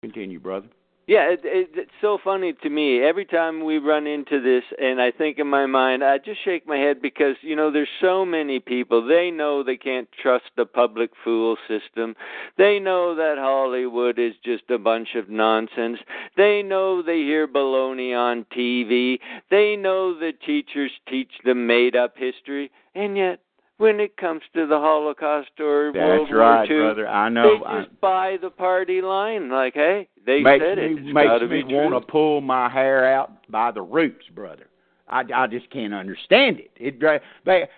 Continue, 0.03 0.39
brother. 0.39 0.69
Yeah, 1.09 1.31
it, 1.31 1.41
it, 1.45 1.71
it's 1.75 1.91
so 2.01 2.19
funny 2.23 2.53
to 2.65 2.69
me. 2.69 3.01
Every 3.01 3.25
time 3.25 3.65
we 3.65 3.79
run 3.79 4.09
into 4.09 4.43
this, 4.43 4.65
and 4.81 5.01
I 5.01 5.13
think 5.13 5.39
in 5.39 5.47
my 5.47 5.65
mind, 5.65 6.03
I 6.03 6.19
just 6.19 6.45
shake 6.45 6.67
my 6.67 6.79
head 6.79 7.01
because 7.01 7.37
you 7.43 7.55
know 7.55 7.71
there's 7.71 7.89
so 8.01 8.25
many 8.25 8.59
people. 8.59 9.07
They 9.07 9.31
know 9.31 9.63
they 9.63 9.77
can't 9.77 10.09
trust 10.21 10.47
the 10.57 10.67
public 10.67 11.11
fool 11.23 11.57
system. 11.69 12.17
They 12.59 12.81
know 12.81 13.15
that 13.15 13.37
Hollywood 13.39 14.19
is 14.19 14.35
just 14.45 14.65
a 14.69 14.79
bunch 14.79 15.11
of 15.15 15.29
nonsense. 15.29 15.99
They 16.37 16.65
know 16.65 17.03
they 17.03 17.19
hear 17.19 17.47
baloney 17.47 18.13
on 18.13 18.45
TV. 18.57 19.21
They 19.49 19.77
know 19.77 20.13
the 20.19 20.33
teachers 20.45 20.91
teach 21.09 21.31
them 21.45 21.69
made-up 21.69 22.15
history, 22.17 22.73
and 22.97 23.17
yet 23.17 23.39
when 23.79 24.01
it 24.01 24.17
comes 24.17 24.43
to 24.55 24.67
the 24.67 24.79
Holocaust 24.79 25.51
or 25.61 25.93
World 25.93 26.29
right, 26.33 26.69
War 26.69 26.79
II, 26.79 26.87
brother. 26.87 27.09
I 27.09 27.29
know. 27.29 27.59
they 27.59 27.65
I- 27.65 27.83
just 27.85 28.01
buy 28.01 28.37
the 28.41 28.51
party 28.51 29.01
line. 29.03 29.51
Like, 29.51 29.75
hey, 29.75 30.09
they 30.25 30.41
makes 30.41 30.65
said 30.65 30.79
it. 30.79 30.93
It's 30.93 31.15
makes 31.15 31.43
me 31.51 31.65
want 31.65 31.95
to 31.95 32.11
pull 32.11 32.41
my 32.41 32.69
hair 32.69 33.13
out 33.15 33.51
by 33.51 33.71
the 33.71 33.83
roots, 33.83 34.25
brother. 34.35 34.69
I, 35.09 35.23
I 35.35 35.47
just 35.47 35.71
can't 35.71 35.95
understand 35.95 36.59
it. 36.59 36.71
It 36.77 36.97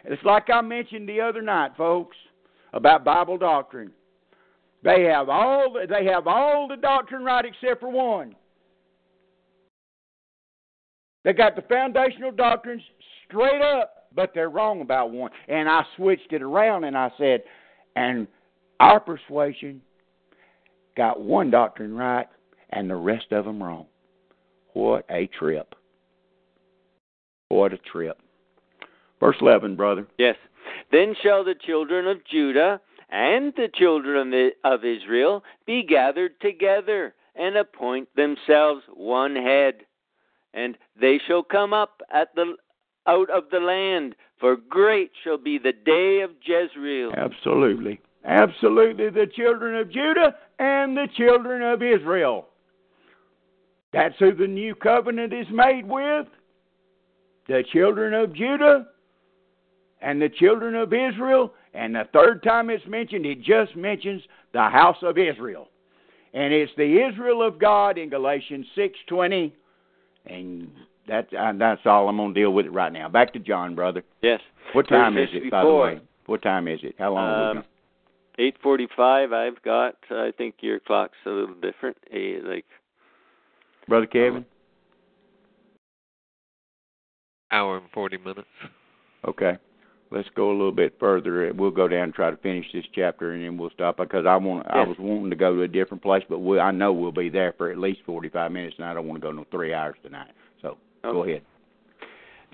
it's 0.04 0.24
like 0.24 0.48
I 0.50 0.62
mentioned 0.62 1.08
the 1.08 1.20
other 1.20 1.42
night, 1.42 1.72
folks, 1.76 2.16
about 2.72 3.04
Bible 3.04 3.36
doctrine. 3.36 3.90
They 4.82 5.04
have 5.04 5.28
all 5.28 5.72
the, 5.72 5.86
they 5.86 6.06
have 6.06 6.26
all 6.26 6.68
the 6.68 6.76
doctrine 6.76 7.24
right 7.24 7.44
except 7.44 7.80
for 7.80 7.90
one. 7.90 8.34
They 11.24 11.32
got 11.32 11.56
the 11.56 11.62
foundational 11.62 12.30
doctrines 12.30 12.82
straight 13.26 13.60
up. 13.60 13.97
But 14.14 14.32
they're 14.34 14.50
wrong 14.50 14.80
about 14.80 15.10
one. 15.10 15.30
And 15.48 15.68
I 15.68 15.82
switched 15.96 16.32
it 16.32 16.42
around 16.42 16.84
and 16.84 16.96
I 16.96 17.10
said, 17.18 17.42
and 17.96 18.26
our 18.80 19.00
persuasion 19.00 19.80
got 20.96 21.20
one 21.20 21.50
doctrine 21.50 21.94
right 21.94 22.26
and 22.70 22.88
the 22.88 22.96
rest 22.96 23.32
of 23.32 23.44
them 23.44 23.62
wrong. 23.62 23.86
What 24.74 25.04
a 25.10 25.26
trip. 25.38 25.74
What 27.48 27.72
a 27.72 27.78
trip. 27.78 28.18
Verse 29.20 29.36
11, 29.40 29.76
brother. 29.76 30.06
Yes. 30.18 30.36
Then 30.92 31.14
shall 31.22 31.44
the 31.44 31.54
children 31.66 32.06
of 32.06 32.24
Judah 32.30 32.80
and 33.10 33.52
the 33.56 33.68
children 33.74 34.52
of 34.64 34.84
Israel 34.84 35.42
be 35.66 35.82
gathered 35.82 36.40
together 36.40 37.14
and 37.34 37.56
appoint 37.56 38.08
themselves 38.14 38.82
one 38.94 39.34
head. 39.34 39.74
And 40.54 40.76
they 41.00 41.20
shall 41.26 41.42
come 41.42 41.72
up 41.72 42.00
at 42.12 42.34
the 42.34 42.56
out 43.08 43.30
of 43.30 43.44
the 43.50 43.58
land, 43.58 44.14
for 44.38 44.56
great 44.56 45.10
shall 45.24 45.38
be 45.38 45.58
the 45.58 45.72
day 45.72 46.20
of 46.20 46.30
Jezreel. 46.44 47.12
Absolutely. 47.16 48.00
Absolutely. 48.24 49.10
The 49.10 49.26
children 49.34 49.76
of 49.76 49.90
Judah 49.90 50.34
and 50.58 50.96
the 50.96 51.08
children 51.16 51.62
of 51.62 51.82
Israel. 51.82 52.48
That's 53.92 54.14
who 54.18 54.34
the 54.34 54.46
new 54.46 54.74
covenant 54.74 55.32
is 55.32 55.46
made 55.50 55.86
with. 55.86 56.26
The 57.48 57.64
children 57.72 58.12
of 58.12 58.34
Judah 58.34 58.88
and 60.02 60.20
the 60.20 60.28
children 60.28 60.74
of 60.74 60.92
Israel. 60.92 61.54
And 61.72 61.94
the 61.94 62.04
third 62.12 62.42
time 62.42 62.68
it's 62.68 62.86
mentioned, 62.86 63.24
it 63.24 63.42
just 63.42 63.74
mentions 63.74 64.22
the 64.52 64.68
house 64.68 64.98
of 65.02 65.16
Israel. 65.16 65.68
And 66.34 66.52
it's 66.52 66.72
the 66.76 67.08
Israel 67.08 67.42
of 67.42 67.58
God 67.58 67.96
in 67.96 68.10
Galatians 68.10 68.66
6.20. 68.76 69.52
And 70.26 70.70
that, 71.08 71.28
uh, 71.34 71.52
that's 71.58 71.80
all. 71.84 72.08
I'm 72.08 72.16
going 72.16 72.34
to 72.34 72.40
deal 72.40 72.52
with 72.52 72.66
it 72.66 72.72
right 72.72 72.92
now. 72.92 73.08
Back 73.08 73.32
to 73.32 73.38
John, 73.38 73.74
brother. 73.74 74.02
Yes. 74.22 74.40
What 74.72 74.88
time 74.88 75.16
is 75.18 75.28
it, 75.32 75.50
by 75.50 75.64
the 75.64 75.74
way? 75.74 76.00
What 76.26 76.42
time 76.42 76.68
is 76.68 76.80
it? 76.82 76.94
How 76.98 77.12
long 77.14 77.26
have 77.46 77.54
we 77.54 77.58
Um. 77.60 77.64
Eight 78.40 78.56
forty-five. 78.62 79.32
I've 79.32 79.60
got. 79.62 79.96
I 80.10 80.30
think 80.38 80.56
your 80.60 80.78
clock's 80.78 81.16
a 81.26 81.30
little 81.30 81.56
different. 81.56 81.96
Eh, 82.12 82.38
like 82.44 82.64
Brother 83.88 84.06
Kevin? 84.06 84.44
Hour 87.50 87.78
and 87.78 87.86
40 87.92 88.18
minutes. 88.18 88.46
Okay. 89.26 89.56
Let's 90.10 90.28
go 90.36 90.50
a 90.50 90.52
little 90.52 90.70
bit 90.72 90.94
further. 91.00 91.52
We'll 91.52 91.70
go 91.70 91.88
down 91.88 92.04
and 92.04 92.14
try 92.14 92.30
to 92.30 92.36
finish 92.38 92.66
this 92.72 92.84
chapter, 92.94 93.32
and 93.32 93.44
then 93.44 93.58
we'll 93.58 93.70
stop 93.70 93.96
because 93.96 94.24
I 94.24 94.36
want. 94.36 94.66
I 94.70 94.78
Yes. 94.80 94.88
was 94.88 94.96
wanting 94.98 95.30
to 95.30 95.36
go 95.36 95.54
to 95.56 95.62
a 95.62 95.68
different 95.68 96.02
place, 96.02 96.22
but 96.28 96.38
we, 96.38 96.58
I 96.60 96.70
know 96.70 96.92
we'll 96.92 97.10
be 97.12 97.28
there 97.30 97.52
for 97.58 97.70
at 97.70 97.78
least 97.78 98.00
forty-five 98.06 98.52
minutes, 98.52 98.76
and 98.78 98.86
I 98.86 98.94
don't 98.94 99.06
want 99.08 99.20
to 99.20 99.26
go 99.26 99.32
no 99.32 99.44
three 99.50 99.74
hours 99.74 99.96
tonight. 100.02 100.30
So 101.08 101.14
go 101.14 101.24
ahead. 101.24 101.42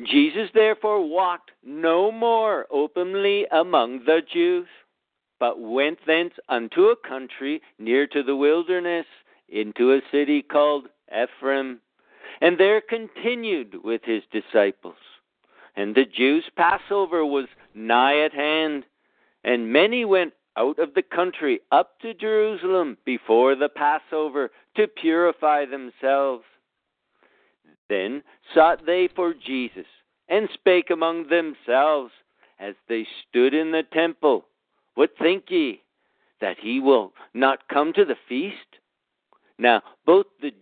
Jesus 0.06 0.48
therefore 0.54 1.06
walked 1.06 1.50
no 1.64 2.10
more 2.10 2.66
openly 2.70 3.46
among 3.52 4.04
the 4.04 4.20
Jews, 4.32 4.66
but 5.38 5.60
went 5.60 5.98
thence 6.06 6.34
unto 6.48 6.86
a 6.86 6.96
country 6.96 7.62
near 7.78 8.06
to 8.08 8.22
the 8.22 8.36
wilderness, 8.36 9.06
into 9.48 9.92
a 9.92 10.00
city 10.10 10.42
called 10.42 10.86
Ephraim, 11.10 11.80
and 12.40 12.58
there 12.58 12.80
continued 12.80 13.76
with 13.84 14.02
his 14.04 14.22
disciples. 14.32 14.96
And 15.76 15.94
the 15.94 16.04
Jews' 16.04 16.44
Passover 16.56 17.24
was 17.24 17.46
nigh 17.74 18.24
at 18.24 18.32
hand, 18.32 18.84
and 19.42 19.72
many 19.72 20.04
went 20.04 20.32
out 20.56 20.78
of 20.78 20.94
the 20.94 21.02
country 21.02 21.60
up 21.72 22.00
to 22.00 22.14
Jerusalem 22.14 22.98
before 23.04 23.54
the 23.54 23.68
Passover 23.68 24.50
to 24.76 24.86
purify 24.86 25.64
themselves. 25.64 26.44
Then 27.88 28.22
sought 28.54 28.86
they 28.86 29.08
for 29.14 29.34
Jesus, 29.34 29.86
and 30.28 30.48
spake 30.54 30.90
among 30.90 31.28
themselves 31.28 32.12
as 32.58 32.74
they 32.88 33.06
stood 33.28 33.52
in 33.52 33.72
the 33.72 33.82
temple, 33.92 34.46
What 34.94 35.10
think 35.18 35.44
ye, 35.48 35.82
that 36.40 36.56
he 36.60 36.80
will 36.80 37.12
not 37.32 37.68
come 37.68 37.92
to 37.94 38.04
the 38.04 38.16
feast? 38.28 38.56
Now 39.58 39.82
both 40.06 40.26
the 40.40 40.52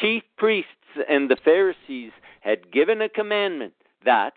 chief 0.00 0.22
priests 0.36 0.70
and 1.08 1.30
the 1.30 1.38
Pharisees 1.44 2.12
had 2.40 2.72
given 2.72 3.00
a 3.02 3.08
commandment 3.08 3.72
that, 4.04 4.34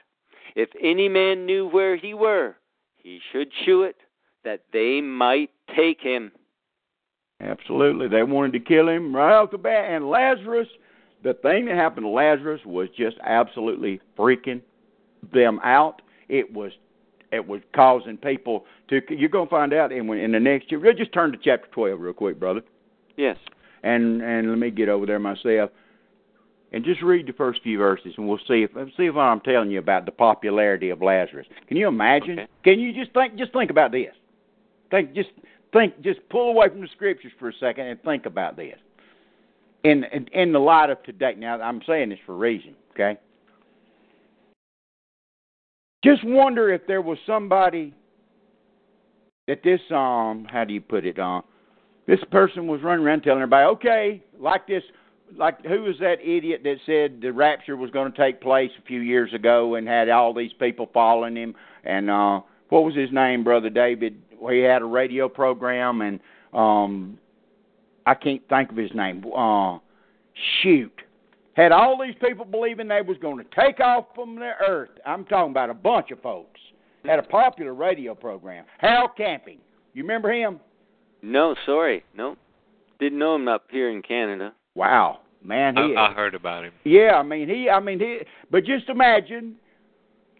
if 0.56 0.70
any 0.82 1.10
man 1.10 1.46
knew 1.46 1.68
where 1.68 1.96
he 1.98 2.14
were, 2.14 2.56
he 2.96 3.20
should 3.32 3.50
shew 3.66 3.84
it, 3.84 3.98
that 4.44 4.62
they 4.72 5.02
might 5.02 5.50
take 5.76 6.02
him. 6.02 6.32
Absolutely, 7.42 8.08
they 8.08 8.24
wanted 8.24 8.54
to 8.54 8.60
kill 8.60 8.90
him 8.90 9.16
right 9.16 9.36
off 9.36 9.52
the 9.52 9.58
bat. 9.58 9.92
And 9.92 10.10
Lazarus, 10.10 10.68
the 11.24 11.34
thing 11.34 11.66
that 11.66 11.76
happened 11.76 12.06
to 12.06 12.10
Lazarus 12.10 12.62
was 12.66 12.90
just 12.98 13.18
absolutely 13.24 14.00
freaking 14.18 14.62
them 15.34 15.60
out. 15.64 16.02
It 16.30 16.54
was, 16.54 16.72
it 17.32 17.46
was 17.48 17.62
causing 17.74 18.18
people 18.18 18.66
to. 18.90 19.02
You're 19.10 19.30
going 19.30 19.48
to 19.48 19.50
find 19.50 19.74
out 19.74 19.92
in 19.92 20.10
in 20.10 20.32
the 20.32 20.40
next 20.40 20.72
year. 20.72 20.94
Just 20.94 21.14
turn 21.14 21.32
to 21.32 21.38
chapter 21.42 21.68
twelve 21.72 22.00
real 22.00 22.14
quick, 22.14 22.40
brother. 22.40 22.62
Yes. 23.18 23.38
and 23.84 24.22
and 24.22 24.50
let 24.50 24.60
me 24.60 24.70
get 24.72 24.90
over 24.90 25.06
there 25.06 25.20
myself 25.20 25.72
and 26.72 26.84
just 26.84 27.02
read 27.02 27.28
the 27.28 27.34
first 27.34 27.62
few 27.64 27.78
verses 27.78 28.14
and 28.18 28.28
we'll 28.28 28.40
see 28.48 28.64
if 28.64 28.72
see 28.96 29.06
if 29.06 29.16
I'm 29.16 29.40
telling 29.42 29.72
you 29.72 29.80
about 29.80 30.06
the 30.06 30.12
popularity 30.12 30.90
of 30.90 31.02
Lazarus. 31.02 31.48
Can 31.68 31.78
you 31.78 31.88
imagine? 31.88 32.40
Okay. 32.40 32.48
Can 32.64 32.80
you 32.80 32.94
just 32.94 33.14
think 33.14 33.38
just 33.38 33.54
think 33.54 33.72
about 33.72 33.92
this. 33.92 34.14
Think 34.92 35.14
just 35.14 35.30
think 35.74 36.02
just 36.02 36.20
pull 36.30 36.50
away 36.50 36.70
from 36.70 36.82
the 36.82 36.88
scriptures 36.94 37.32
for 37.40 37.50
a 37.50 37.54
second 37.60 37.88
and 37.88 38.02
think 38.04 38.26
about 38.26 38.58
this. 38.58 38.78
In 39.84 40.04
in, 40.06 40.28
in 40.34 40.52
the 40.52 40.60
light 40.60 40.90
of 40.90 41.02
today. 41.04 41.36
Now 41.38 41.62
I'm 41.62 41.82
saying 41.88 42.10
this 42.10 42.20
for 42.26 42.34
a 42.34 42.38
reason, 42.38 42.76
okay? 42.92 43.18
Just 46.04 46.24
wonder 46.24 46.74
if 46.74 46.86
there 46.88 47.02
was 47.02 47.18
somebody 47.26 47.94
that 49.48 49.64
this 49.64 49.82
um 49.92 50.46
how 50.50 50.64
do 50.66 50.74
you 50.74 50.82
put 50.82 51.06
it 51.06 51.20
um 51.20 51.44
this 52.08 52.20
person 52.32 52.68
was 52.68 52.82
running 52.82 53.06
around 53.06 53.22
telling 53.22 53.42
everybody, 53.42 53.66
okay, 53.66 54.24
like 54.40 54.66
this, 54.66 54.84
like 55.36 55.64
who 55.66 55.84
was 55.84 55.96
that 56.00 56.22
idiot 56.22 56.62
that 56.64 56.78
said 56.86 57.22
the 57.22 57.32
rapture 57.32 57.76
was 57.76 57.92
going 57.92 58.12
to 58.12 58.18
take 58.18 58.42
place 58.42 58.72
a 58.80 58.88
few 58.88 59.02
years 59.02 59.34
ago 59.34 59.76
and 59.76 59.88
had 59.88 60.10
all 60.10 60.34
these 60.34 60.54
people 60.58 60.90
following 60.94 61.36
him? 61.36 61.54
And 61.84 62.10
uh, 62.10 62.40
what 62.70 62.86
was 62.86 62.96
his 62.96 63.12
name, 63.12 63.44
brother 63.44 63.70
David? 63.70 64.22
He 64.50 64.60
had 64.60 64.82
a 64.82 64.86
radio 64.86 65.28
program, 65.28 66.02
and 66.02 66.20
um, 66.54 67.20
I 68.08 68.14
can't 68.16 68.42
think 68.48 68.72
of 68.72 68.78
his 68.78 68.92
name. 68.96 69.24
Uh, 69.36 69.80
shoot, 70.62 70.94
had 71.56 71.74
all 71.74 72.00
these 72.02 72.16
people 72.26 72.46
believing 72.46 72.88
they 72.88 73.02
was 73.02 73.18
going 73.18 73.38
to 73.38 73.46
take 73.60 73.82
off 73.82 74.06
from 74.16 74.36
the 74.36 74.52
earth. 74.66 74.92
I'm 75.06 75.26
talking 75.26 75.52
about 75.52 75.70
a 75.70 75.74
bunch 75.74 76.12
of 76.12 76.22
folks. 76.22 76.60
Had 77.04 77.20
a 77.20 77.24
popular 77.24 77.74
radio 77.74 78.16
program. 78.16 78.66
Hal 78.78 79.10
Camping, 79.16 79.60
you 79.94 80.04
remember 80.04 80.32
him? 80.32 80.60
No, 81.22 81.54
sorry. 81.66 82.04
No. 82.16 82.38
Didn't 83.00 83.20
know 83.20 83.36
him 83.36 83.48
up 83.50 83.66
here 83.70 83.90
in 83.90 84.02
Canada. 84.02 84.54
Wow, 84.74 85.20
man, 85.44 85.76
he 85.76 85.96
I, 85.98 86.08
I 86.08 86.14
heard 86.14 86.34
about 86.34 86.64
him. 86.64 86.72
Yeah, 86.86 87.16
I 87.16 87.24
mean 87.24 87.50
he. 87.50 87.70
I 87.70 87.80
mean 87.80 88.00
he. 88.00 88.20
But 88.50 88.64
just 88.64 88.90
imagine, 88.90 89.56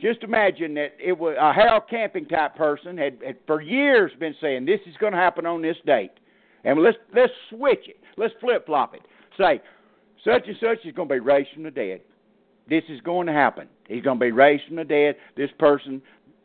just 0.02 0.24
imagine 0.24 0.74
that 0.76 0.94
it 1.04 1.18
was 1.18 1.36
a 1.40 1.52
Harold 1.52 1.84
Camping 1.90 2.26
type 2.28 2.56
person 2.56 2.98
had, 2.98 3.18
had 3.26 3.38
for 3.46 3.62
years 3.62 4.12
been 4.20 4.36
saying 4.40 4.66
this 4.66 4.80
is 4.88 4.96
going 5.00 5.14
to 5.14 5.20
happen 5.20 5.46
on 5.46 5.62
this 5.62 5.78
date, 5.86 6.12
and 6.68 6.84
let's 6.84 6.98
let's 7.16 7.32
switch 7.50 7.88
it. 7.88 7.98
Let's 8.18 8.34
flip 8.42 8.66
flop 8.66 8.94
it. 8.94 9.02
Say 9.38 9.62
such 10.26 10.48
and 10.48 10.58
such 10.60 10.86
is 10.86 10.94
going 10.94 11.08
to 11.08 11.16
be 11.16 11.20
raised 11.20 11.50
from 11.54 11.64
the 11.64 11.72
dead. 11.72 12.02
This 12.70 12.84
is 12.90 13.00
going 13.02 13.28
to 13.28 13.34
happen. 13.34 13.70
He's 13.88 14.04
going 14.04 14.20
to 14.20 14.26
be 14.26 14.34
raised 14.34 14.66
from 14.68 14.76
the 14.76 14.84
dead. 14.84 15.16
This 15.38 15.50
person, 15.58 16.02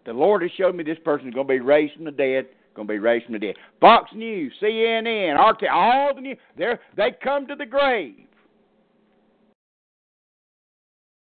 the 0.07 0.13
Lord 0.13 0.43
has 0.43 0.53
showed 0.57 0.77
me 0.77 0.85
this 0.85 0.99
person 1.05 1.27
is 1.27 1.35
going 1.35 1.49
to 1.49 1.53
be 1.53 1.59
raised 1.59 1.95
from 1.95 2.05
the 2.05 2.13
dead. 2.13 2.47
Going 2.77 2.87
to 2.87 2.95
be 2.95 3.01
raised 3.01 3.25
from 3.25 3.33
the 3.33 3.41
dead. 3.41 3.57
Fox 3.81 4.11
News, 4.15 4.55
CNN, 4.63 5.35
RT, 5.37 5.65
all 5.69 6.15
the 6.15 6.21
news. 6.21 6.39
They 6.57 6.73
they 6.97 7.11
come 7.23 7.49
to 7.49 7.57
the 7.57 7.67
grave. 7.67 8.15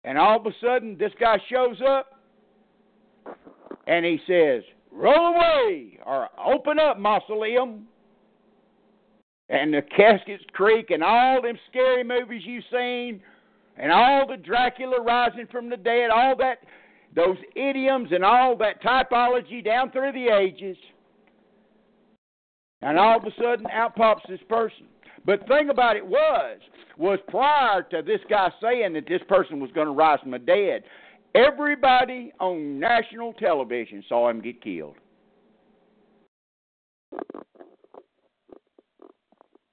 And 0.06 0.18
all 0.18 0.40
of 0.40 0.46
a 0.46 0.52
sudden, 0.64 0.98
this 0.98 1.12
guy 1.20 1.38
shows 1.52 1.82
up 1.86 2.22
and 3.86 4.06
he 4.06 4.18
says, 4.26 4.64
Roll 4.94 5.36
away 5.36 6.00
or 6.06 6.30
open 6.40 6.80
up, 6.80 6.98
mausoleum. 6.98 7.88
And 9.50 9.74
the 9.74 9.82
caskets 9.82 10.44
creak 10.54 10.92
and 10.92 11.04
all 11.04 11.42
them 11.42 11.58
scary 11.70 12.04
movies 12.04 12.42
you've 12.46 12.64
seen 12.72 13.22
and 13.78 13.92
all 13.92 14.28
the 14.28 14.38
Dracula 14.38 15.02
rising 15.02 15.48
from 15.52 15.70
the 15.70 15.78
dead, 15.78 16.10
all 16.10 16.36
that, 16.38 16.60
those 17.16 17.38
idioms 17.56 18.10
and 18.12 18.26
all 18.26 18.58
that 18.58 18.82
typology 18.84 19.64
down 19.64 19.92
through 19.92 20.12
the 20.14 20.28
ages. 20.34 20.78
And 22.82 22.98
all 22.98 23.18
of 23.18 23.24
a 23.24 23.32
sudden, 23.42 23.68
out 23.72 23.96
pops 23.96 24.24
this 24.28 24.40
person. 24.50 24.86
But 25.26 25.42
the 25.42 25.48
thing 25.48 25.70
about 25.70 25.96
it 25.96 26.06
was, 26.06 26.60
was 26.98 27.20
prior 27.28 27.84
to 27.84 28.02
this 28.02 28.20
guy 28.30 28.50
saying 28.62 28.94
that 28.94 29.08
this 29.08 29.22
person 29.28 29.60
was 29.60 29.72
going 29.72 29.88
to 29.88 29.94
rise 29.94 30.20
from 30.22 30.32
the 30.32 30.40
dead, 30.40 30.84
everybody 31.36 32.32
on 32.40 32.80
national 32.80 33.34
television 33.34 34.04
saw 34.08 34.30
him 34.30 34.42
get 34.42 34.62
killed. 34.62 34.96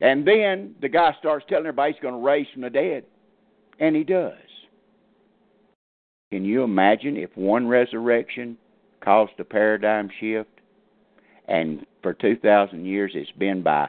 And 0.04 0.28
then 0.28 0.74
the 0.82 0.88
guy 0.90 1.12
starts 1.18 1.46
telling 1.48 1.64
everybody 1.64 1.94
he's 1.94 2.02
going 2.02 2.12
to 2.12 2.20
raise 2.20 2.46
from 2.52 2.60
the 2.60 2.68
dead. 2.68 3.04
And 3.80 3.96
he 3.96 4.04
does. 4.04 4.34
Can 6.30 6.44
you 6.44 6.62
imagine 6.62 7.16
if 7.16 7.34
one 7.36 7.66
resurrection 7.66 8.58
caused 9.02 9.32
a 9.38 9.44
paradigm 9.44 10.10
shift? 10.20 10.50
And 11.48 11.86
for 12.02 12.12
2,000 12.12 12.84
years 12.84 13.12
it's 13.14 13.30
been 13.38 13.62
by 13.62 13.88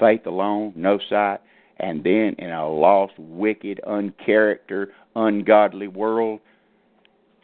faith 0.00 0.26
alone, 0.26 0.72
no 0.74 0.98
sight, 1.08 1.38
and 1.78 2.02
then 2.02 2.34
in 2.38 2.50
a 2.50 2.68
lost, 2.68 3.12
wicked, 3.16 3.80
uncharacter, 3.86 4.86
ungodly 5.14 5.86
world, 5.86 6.40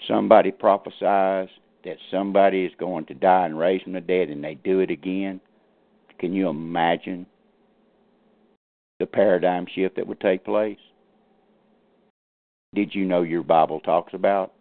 somebody 0.09 0.51
prophesies 0.51 1.49
that 1.85 1.97
somebody 2.11 2.65
is 2.65 2.73
going 2.81 3.07
to 3.07 3.15
die 3.15 3.47
and 3.47 3.57
raise 3.57 3.83
from 3.83 3.93
the 3.93 4.01
dead 4.01 4.31
and 4.31 4.43
they 4.43 4.57
do 4.57 4.81
it 4.81 4.91
again. 4.91 5.41
Can 6.19 6.33
you 6.33 6.49
imagine 6.49 7.25
the 9.03 9.07
paradigm 9.07 9.67
shift 9.75 9.97
that 9.97 10.07
would 10.07 10.21
take 10.21 10.45
place? 10.45 10.79
Did 12.73 12.95
you 12.95 13.05
know 13.05 13.23
your 13.23 13.43
Bible 13.43 13.81
talks 13.81 14.15
about 14.15 14.53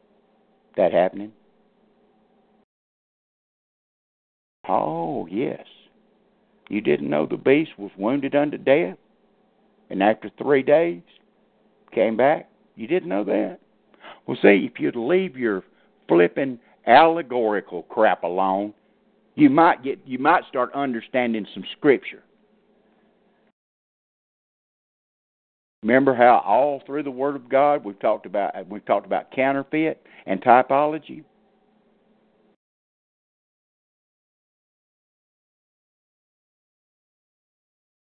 that 0.77 0.91
happening? 0.91 1.31
Oh, 4.67 5.27
yes. 5.29 5.63
You 6.69 6.81
didn't 6.81 7.11
know 7.11 7.27
the 7.27 7.37
beast 7.37 7.69
was 7.77 7.91
wounded 7.99 8.33
unto 8.33 8.57
death? 8.57 8.97
And 9.91 10.01
after 10.01 10.31
three 10.41 10.63
days 10.63 11.03
came 11.93 12.17
back? 12.17 12.49
You 12.75 12.87
didn't 12.87 13.09
know 13.09 13.23
that? 13.25 13.59
Well, 14.25 14.39
see, 14.41 14.67
if 14.71 14.79
you'd 14.79 14.95
leave 14.95 15.37
your 15.37 15.63
flipping 16.07 16.57
allegorical 16.87 17.83
crap 17.83 18.23
alone, 18.23 18.73
you 19.35 19.51
might 19.51 19.83
get 19.83 19.99
you 20.03 20.17
might 20.17 20.45
start 20.49 20.73
understanding 20.73 21.45
some 21.53 21.63
scripture. 21.77 22.23
Remember 25.83 26.13
how 26.13 26.43
all 26.45 26.81
through 26.85 27.03
the 27.03 27.11
Word 27.11 27.35
of 27.35 27.49
God 27.49 27.83
we've 27.83 27.99
talked 27.99 28.25
about 28.25 28.67
we've 28.67 28.85
talked 28.85 29.05
about 29.05 29.31
counterfeit 29.31 30.05
and 30.27 30.41
typology. 30.41 31.23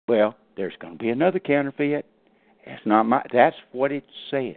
Well, 0.06 0.36
there's 0.56 0.74
going 0.80 0.98
to 0.98 1.02
be 1.02 1.10
another 1.10 1.40
counterfeit. 1.40 2.06
That's 2.64 2.84
not 2.86 3.04
my. 3.04 3.22
That's 3.32 3.56
what 3.72 3.90
it 3.90 4.04
says. 4.30 4.54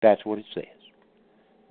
That's 0.00 0.24
what 0.24 0.38
it 0.38 0.44
says. 0.54 0.64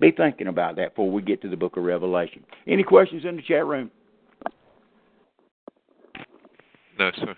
Be 0.00 0.10
thinking 0.10 0.48
about 0.48 0.76
that 0.76 0.90
before 0.90 1.10
we 1.10 1.22
get 1.22 1.40
to 1.42 1.48
the 1.48 1.56
book 1.56 1.76
of 1.76 1.84
Revelation. 1.84 2.44
Any 2.66 2.82
questions 2.82 3.24
in 3.24 3.36
the 3.36 3.42
chat 3.42 3.64
room? 3.64 3.90
No, 6.98 7.10
sir. 7.16 7.36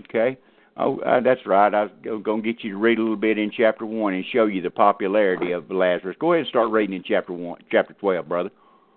Okay. 0.00 0.36
Oh, 0.76 0.98
uh, 1.00 1.20
that's 1.20 1.46
right. 1.46 1.72
I 1.72 1.84
was 1.84 2.22
going 2.24 2.42
to 2.42 2.52
get 2.52 2.64
you 2.64 2.70
to 2.70 2.76
read 2.76 2.98
a 2.98 3.00
little 3.00 3.16
bit 3.16 3.38
in 3.38 3.52
chapter 3.56 3.86
one 3.86 4.14
and 4.14 4.24
show 4.32 4.46
you 4.46 4.60
the 4.60 4.70
popularity 4.70 5.52
of 5.52 5.70
Lazarus. 5.70 6.16
Go 6.18 6.32
ahead 6.32 6.40
and 6.40 6.48
start 6.48 6.70
reading 6.70 6.96
in 6.96 7.04
chapter 7.04 7.32
one, 7.32 7.60
chapter 7.70 7.94
twelve, 7.94 8.28
brother. 8.28 8.50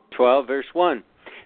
Twelve, 0.09 0.47
verse 0.47 0.65
one. 0.73 1.03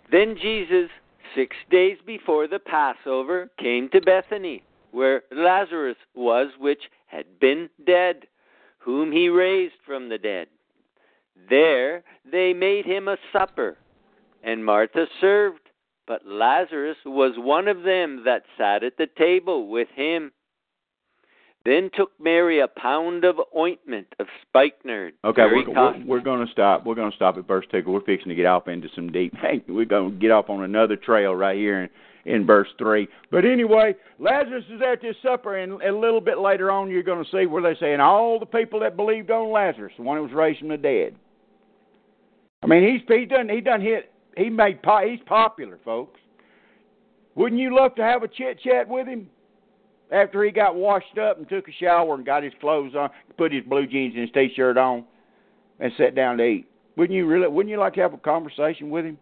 Then 0.10 0.38
Jesus, 0.42 0.90
six 1.36 1.56
days 1.70 1.98
before 2.06 2.48
the 2.48 2.60
Passover, 2.60 3.50
came 3.60 3.90
to 3.90 4.00
Bethany, 4.00 4.64
where 4.92 5.24
Lazarus 5.34 5.98
was, 6.16 6.48
which 6.60 6.82
had 7.08 7.26
been 7.42 7.70
dead, 7.86 8.28
whom 8.80 9.12
he 9.12 9.28
raised 9.28 9.76
from 9.86 10.08
the 10.08 10.18
dead. 10.18 10.48
There 11.50 12.04
they 12.30 12.54
made 12.54 12.86
him 12.86 13.10
a 13.10 13.18
supper, 13.34 13.78
and 14.44 14.64
Martha 14.64 15.08
served, 15.20 15.60
but 16.08 16.26
Lazarus 16.26 16.98
was 17.06 17.34
one 17.38 17.68
of 17.68 17.84
them 17.84 18.24
that 18.26 18.44
sat 18.58 18.84
at 18.84 18.98
the 18.98 19.08
table 19.18 19.68
with 19.68 19.88
him. 19.96 20.32
Then 21.64 21.92
took 21.96 22.12
Mary 22.20 22.60
a 22.60 22.68
pound 22.68 23.24
of 23.24 23.36
ointment 23.56 24.08
of 24.20 24.26
spikenard. 24.42 25.14
Okay, 25.24 25.44
we're, 25.44 25.70
we're, 25.70 26.06
we're 26.06 26.20
going 26.20 26.44
to 26.44 26.52
stop. 26.52 26.88
We're 26.88 26.96
going 26.96 27.12
to 27.12 27.16
stop 27.16 27.38
at 27.38 27.48
verse 27.48 27.66
two. 27.72 27.84
We're 27.86 28.02
fixing 28.02 28.30
to 28.30 28.36
get 28.36 28.48
off 28.48 28.68
into 28.68 28.88
some 28.96 29.12
deep. 29.12 29.34
Hey, 29.42 29.64
we're 29.68 29.86
going 29.86 30.14
to 30.14 30.20
get 30.20 30.32
off 30.32 30.50
on 30.50 30.64
another 30.64 30.96
trail 30.96 31.36
right 31.36 31.56
here 31.56 31.84
in, 31.84 32.34
in 32.34 32.48
verse 32.48 32.68
three. 32.80 33.08
But 33.30 33.46
anyway, 33.46 33.96
Lazarus 34.18 34.64
is 34.72 34.82
at 34.82 35.04
this 35.04 35.16
supper, 35.22 35.58
and 35.58 35.84
a 35.84 35.96
little 35.96 36.22
bit 36.22 36.40
later 36.40 36.72
on, 36.72 36.90
you're 36.90 37.04
going 37.04 37.24
to 37.24 37.30
see 37.32 37.46
where 37.46 37.62
they 37.62 37.80
say, 37.80 37.94
and 37.94 38.02
all 38.02 38.40
the 38.40 38.46
people 38.48 38.80
that 38.80 38.96
believed 38.96 39.30
on 39.30 39.52
Lazarus, 39.52 39.94
the 39.98 40.04
one 40.04 40.18
who 40.18 40.24
was 40.24 40.34
raised 40.34 40.60
from 40.60 40.70
the 40.70 40.78
dead. 40.78 41.16
I 42.64 42.68
mean, 42.68 42.92
he's 42.92 43.02
he 43.08 43.26
done 43.26 43.50
he 43.50 43.62
done 43.62 43.82
hit 43.82 44.12
he 44.38 44.50
made 44.50 44.82
po- 44.82 45.08
he's 45.08 45.20
popular, 45.26 45.80
folks. 45.84 46.20
Wouldn't 47.36 47.62
you 47.62 47.76
love 47.76 47.96
to 47.96 48.04
have 48.04 48.24
a 48.24 48.28
chit 48.28 48.60
chat 48.62 48.88
with 48.88 49.08
him 49.08 49.30
after 50.12 50.44
he 50.44 50.52
got 50.52 50.76
washed 50.76 51.18
up 51.18 51.38
and 51.38 51.48
took 51.48 51.68
a 51.68 51.72
shower 51.72 52.16
and 52.16 52.26
got 52.26 52.44
his 52.44 52.54
clothes 52.60 52.94
on, 52.96 53.10
put 53.38 53.54
his 53.54 53.64
blue 53.64 53.88
jeans 53.88 54.14
and 54.14 54.24
his 54.24 54.32
t-shirt 54.32 54.78
on, 54.78 55.06
and 55.80 55.92
sat 55.98 56.16
down 56.16 56.38
to 56.38 56.44
eat? 56.44 56.68
Wouldn't 56.98 57.16
you 57.16 57.26
really? 57.26 57.48
Wouldn't 57.48 57.72
you 57.72 57.80
like 57.80 57.94
to 57.96 58.02
have 58.02 58.14
a 58.14 58.18
conversation 58.18 58.90
with 58.90 59.06
him? 59.06 59.18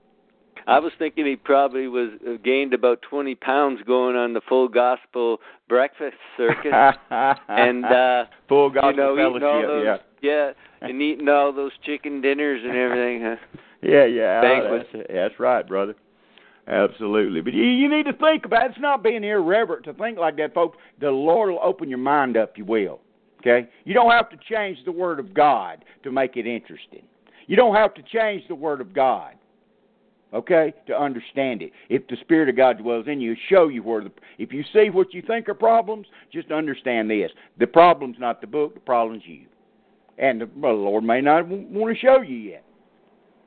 I 0.68 0.80
was 0.80 0.92
thinking 1.00 1.26
he 1.26 1.36
probably 1.36 1.88
was 1.88 2.10
uh, 2.28 2.34
gained 2.44 2.74
about 2.74 3.02
twenty 3.04 3.36
pounds 3.36 3.80
going 3.86 4.16
on 4.16 4.34
the 4.34 4.42
full 4.50 4.68
gospel 4.68 5.40
breakfast 5.68 6.18
circuit, 6.36 6.74
and 7.48 7.86
uh, 7.86 8.26
full 8.48 8.70
gospel 8.70 8.92
you 8.92 8.98
know, 8.98 9.16
fellowship. 9.16 9.68
those, 9.68 9.86
yeah, 10.22 10.52
yeah, 10.82 10.88
and 10.90 11.02
eating 11.02 11.30
all 11.30 11.54
those 11.54 11.72
chicken 11.86 12.22
dinners 12.22 12.62
and 12.64 12.76
everything. 12.76 13.22
Huh? 13.22 13.60
Yeah, 13.82 14.06
yeah. 14.06 14.42
Banquet. 14.42 14.88
That's, 14.94 15.08
that's 15.14 15.40
right, 15.40 15.68
brother. 15.68 15.96
Absolutely. 16.68 17.42
But 17.42 17.54
you, 17.54 17.64
you 17.64 17.90
need 17.90 18.06
to 18.06 18.14
think 18.14 18.46
about 18.46 18.66
it. 18.66 18.72
It's 18.72 18.80
not 18.80 19.04
being 19.04 19.24
irreverent 19.24 19.86
to 19.86 19.94
think 19.94 20.18
like 20.20 20.38
that, 20.38 20.54
folks. 20.54 20.78
The 21.02 21.10
Lord 21.10 21.50
will 21.50 21.60
open 21.64 21.90
your 21.90 21.98
mind 21.98 22.38
up, 22.38 22.58
you 22.58 22.66
will. 22.66 23.00
Okay? 23.40 23.68
You 23.86 23.94
don't 23.94 24.12
have 24.12 24.30
to 24.30 24.38
change 24.50 24.78
the 24.86 24.92
Word 24.92 25.20
of 25.20 25.34
God 25.34 25.84
to 26.04 26.12
make 26.12 26.38
it 26.38 26.46
interesting. 26.46 27.04
You 27.48 27.56
don't 27.56 27.76
have 27.76 27.96
to 27.96 28.04
change 28.04 28.48
the 28.48 28.54
Word 28.54 28.82
of 28.82 28.94
God, 28.94 29.34
okay, 30.32 30.72
to 30.86 30.96
understand 30.96 31.64
it. 31.64 31.72
If 31.90 32.06
the 32.08 32.18
Spirit 32.22 32.50
of 32.50 32.56
God 32.56 32.78
dwells 32.78 33.08
in 33.08 33.20
you, 33.20 33.36
show 33.50 33.70
you 33.70 33.82
where 33.82 34.04
the. 34.04 34.12
If 34.38 34.54
you 34.54 34.64
see 34.72 34.92
what 34.92 35.16
you 35.16 35.24
think 35.24 35.50
are 35.50 35.56
problems, 35.56 36.06
just 36.32 36.52
understand 36.52 37.10
this: 37.10 37.32
the 37.58 37.66
problem's 37.66 38.18
not 38.20 38.42
the 38.42 38.46
book, 38.46 38.76
the 38.76 38.80
problem's 38.82 39.24
you. 39.26 39.46
And 40.20 40.42
the, 40.42 40.50
well, 40.56 40.76
the 40.76 40.84
Lord 40.84 41.04
may 41.04 41.22
not 41.22 41.48
want 41.48 41.96
to 41.96 42.00
show 42.00 42.22
you 42.22 42.36
yet. 42.36 42.64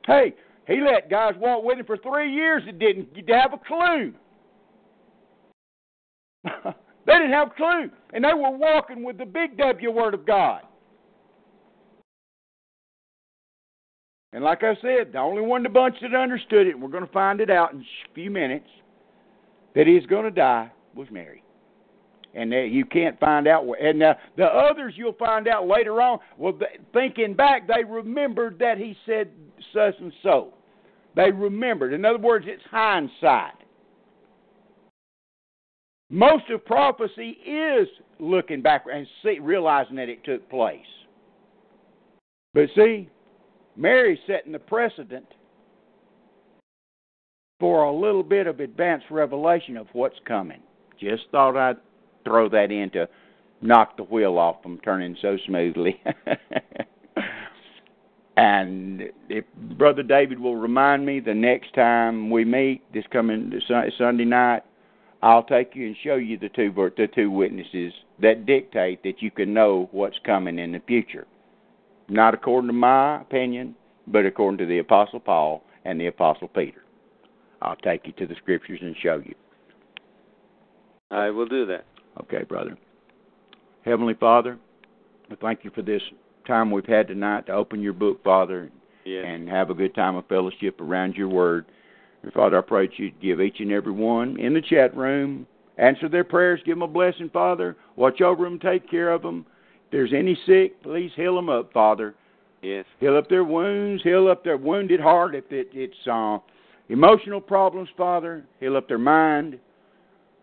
Hey, 0.05 0.33
he 0.67 0.79
let 0.81 1.09
guys 1.09 1.33
walk 1.37 1.63
with 1.63 1.79
him 1.79 1.85
for 1.85 1.97
three 1.97 2.33
years 2.33 2.63
that 2.65 2.79
didn't 2.79 3.09
have 3.29 3.53
a 3.53 3.57
clue. 3.57 4.13
they 7.05 7.13
didn't 7.13 7.31
have 7.31 7.49
a 7.49 7.55
clue. 7.55 7.89
And 8.13 8.23
they 8.23 8.33
were 8.33 8.51
walking 8.51 9.03
with 9.03 9.17
the 9.17 9.25
big 9.25 9.57
W 9.57 9.91
Word 9.91 10.13
of 10.13 10.25
God. 10.25 10.61
And 14.33 14.43
like 14.43 14.63
I 14.63 14.73
said, 14.81 15.13
the 15.13 15.19
only 15.19 15.43
one 15.43 15.59
in 15.59 15.63
the 15.63 15.69
bunch 15.69 15.95
that 16.01 16.15
understood 16.15 16.65
it, 16.65 16.71
and 16.71 16.81
we're 16.81 16.89
going 16.89 17.05
to 17.05 17.11
find 17.11 17.39
it 17.39 17.51
out 17.51 17.73
in 17.73 17.81
a 17.81 18.13
few 18.15 18.31
minutes, 18.31 18.67
that 19.75 19.85
he's 19.85 20.05
going 20.07 20.25
to 20.25 20.31
die 20.31 20.71
was 20.95 21.07
Mary. 21.11 21.43
And 22.35 22.51
you 22.51 22.85
can't 22.85 23.19
find 23.19 23.47
out. 23.47 23.65
And 23.79 23.99
now 23.99 24.15
the 24.37 24.45
others 24.45 24.95
you'll 24.97 25.13
find 25.13 25.47
out 25.47 25.67
later 25.67 26.01
on. 26.01 26.19
Well, 26.37 26.57
thinking 26.91 27.35
back, 27.35 27.67
they 27.67 27.83
remembered 27.83 28.57
that 28.59 28.77
he 28.77 28.95
said 29.05 29.29
such 29.73 29.93
and 29.99 30.11
so. 30.23 30.53
They 31.15 31.31
remembered. 31.31 31.93
In 31.93 32.05
other 32.05 32.17
words, 32.17 32.45
it's 32.47 32.63
hindsight. 32.71 33.53
Most 36.09 36.49
of 36.49 36.65
prophecy 36.65 37.37
is 37.45 37.87
looking 38.19 38.61
back 38.61 38.85
and 38.91 39.07
see, 39.23 39.39
realizing 39.39 39.95
that 39.97 40.09
it 40.09 40.23
took 40.23 40.47
place. 40.49 40.79
But 42.53 42.69
see, 42.75 43.09
Mary's 43.75 44.19
setting 44.27 44.51
the 44.51 44.59
precedent 44.59 45.25
for 47.59 47.83
a 47.83 47.95
little 47.95 48.23
bit 48.23 48.45
of 48.47 48.59
advanced 48.59 49.05
revelation 49.09 49.77
of 49.77 49.87
what's 49.93 50.19
coming. 50.27 50.61
Just 50.99 51.23
thought 51.31 51.57
I'd 51.57 51.77
throw 52.23 52.49
that 52.49 52.71
in 52.71 52.89
to 52.91 53.07
knock 53.61 53.97
the 53.97 54.03
wheel 54.03 54.37
off 54.37 54.61
from 54.61 54.79
turning 54.79 55.15
so 55.21 55.37
smoothly. 55.45 56.01
and 58.37 59.03
if 59.29 59.45
Brother 59.77 60.03
David 60.03 60.39
will 60.39 60.55
remind 60.55 61.05
me 61.05 61.19
the 61.19 61.33
next 61.33 61.73
time 61.73 62.29
we 62.29 62.45
meet 62.45 62.81
this 62.93 63.05
coming 63.11 63.51
Sunday 63.97 64.25
night, 64.25 64.63
I'll 65.21 65.43
take 65.43 65.73
you 65.73 65.87
and 65.87 65.95
show 66.03 66.15
you 66.15 66.37
the 66.37 66.49
two 66.49 66.73
the 66.97 67.07
two 67.07 67.31
witnesses 67.31 67.93
that 68.21 68.45
dictate 68.45 69.03
that 69.03 69.21
you 69.21 69.31
can 69.31 69.53
know 69.53 69.87
what's 69.91 70.17
coming 70.25 70.59
in 70.59 70.73
the 70.73 70.81
future. 70.85 71.25
Not 72.09 72.33
according 72.33 72.67
to 72.67 72.73
my 72.73 73.21
opinion, 73.21 73.75
but 74.07 74.25
according 74.25 74.57
to 74.57 74.65
the 74.65 74.79
Apostle 74.79 75.21
Paul 75.21 75.63
and 75.85 75.99
the 75.99 76.07
Apostle 76.07 76.49
Peter. 76.49 76.83
I'll 77.61 77.77
take 77.77 78.05
you 78.05 78.11
to 78.13 78.27
the 78.27 78.35
scriptures 78.35 78.79
and 78.81 78.95
show 79.01 79.21
you. 79.23 79.33
I 81.09 81.29
will 81.29 81.47
do 81.47 81.65
that. 81.67 81.85
Okay, 82.21 82.43
brother. 82.43 82.77
Heavenly 83.85 84.13
Father, 84.13 84.57
we 85.29 85.35
thank 85.37 85.63
you 85.63 85.71
for 85.73 85.81
this 85.81 86.01
time 86.47 86.71
we've 86.71 86.85
had 86.85 87.07
tonight 87.07 87.47
to 87.47 87.53
open 87.53 87.81
your 87.81 87.93
book, 87.93 88.23
Father, 88.23 88.69
yes. 89.05 89.23
and 89.27 89.49
have 89.49 89.69
a 89.69 89.73
good 89.73 89.95
time 89.95 90.15
of 90.15 90.27
fellowship 90.27 90.79
around 90.79 91.15
your 91.15 91.27
word. 91.27 91.65
And 92.21 92.31
Father, 92.33 92.57
I 92.57 92.61
pray 92.61 92.87
that 92.87 92.99
you'd 92.99 93.21
give 93.21 93.41
each 93.41 93.59
and 93.59 93.71
every 93.71 93.91
one 93.91 94.39
in 94.39 94.53
the 94.53 94.61
chat 94.61 94.95
room, 94.95 95.45
answer 95.77 96.07
their 96.07 96.23
prayers, 96.23 96.61
give 96.65 96.75
them 96.75 96.83
a 96.83 96.87
blessing, 96.87 97.29
Father. 97.31 97.75
Watch 97.95 98.21
over 98.21 98.43
them, 98.45 98.59
take 98.59 98.89
care 98.89 99.11
of 99.11 99.21
them. 99.21 99.45
If 99.85 99.91
there's 99.91 100.13
any 100.13 100.37
sick, 100.45 100.81
please 100.83 101.11
heal 101.15 101.35
them 101.35 101.49
up, 101.49 101.73
Father. 101.73 102.15
Yes. 102.61 102.85
Heal 102.99 103.17
up 103.17 103.29
their 103.29 103.43
wounds, 103.43 104.03
heal 104.03 104.29
up 104.29 104.43
their 104.43 104.57
wounded 104.57 105.01
heart. 105.01 105.35
If 105.35 105.51
it, 105.51 105.69
it's 105.73 106.07
uh, 106.09 106.37
emotional 106.87 107.41
problems, 107.41 107.89
Father, 107.97 108.45
heal 108.59 108.77
up 108.77 108.87
their 108.87 108.97
mind. 108.97 109.59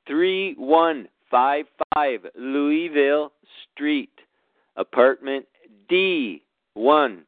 3155 0.07 2.25
Louisville 2.35 3.31
Street, 3.73 4.11
apartment 4.75 5.45
D1, 5.91 7.23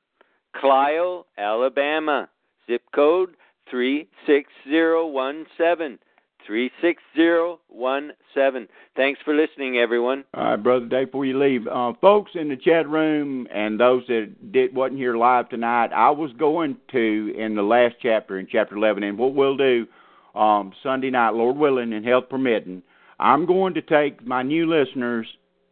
Clio, 0.56 1.26
Alabama. 1.38 2.30
Zip 2.68 2.84
code 2.94 3.36
36017. 3.70 6.00
36017. 6.48 8.68
Thanks 8.96 9.20
for 9.24 9.34
listening, 9.34 9.78
everyone. 9.78 10.24
All 10.34 10.44
right, 10.44 10.56
Brother 10.56 10.86
Dave, 10.86 11.08
before 11.08 11.26
you 11.26 11.40
leave, 11.40 11.68
uh, 11.68 11.94
folks 12.02 12.32
in 12.36 12.50
the 12.50 12.58
chat 12.58 12.90
room 12.90 13.48
and 13.54 13.80
those 13.80 14.04
that 14.08 14.52
did, 14.52 14.76
wasn't 14.76 15.00
here 15.00 15.16
live 15.16 15.50
tonight, 15.50 15.92
I 15.94 16.10
was 16.10 16.32
going 16.38 16.78
to, 16.92 17.34
in 17.38 17.56
the 17.56 17.62
last 17.62 17.96
chapter, 18.02 18.40
in 18.40 18.48
chapter 18.52 18.76
11, 18.76 19.04
and 19.04 19.18
what 19.18 19.34
we'll 19.34 19.58
do 19.58 19.88
um, 20.36 20.74
Sunday 20.84 21.10
night, 21.10 21.34
Lord 21.34 21.58
willing 21.58 21.94
and 21.94 22.06
health 22.06 22.30
permitting, 22.30 22.84
I'm 23.20 23.46
going 23.46 23.74
to 23.76 23.82
take 23.82 24.26
my 24.26 24.44
new 24.44 24.70
listeners 24.70 25.28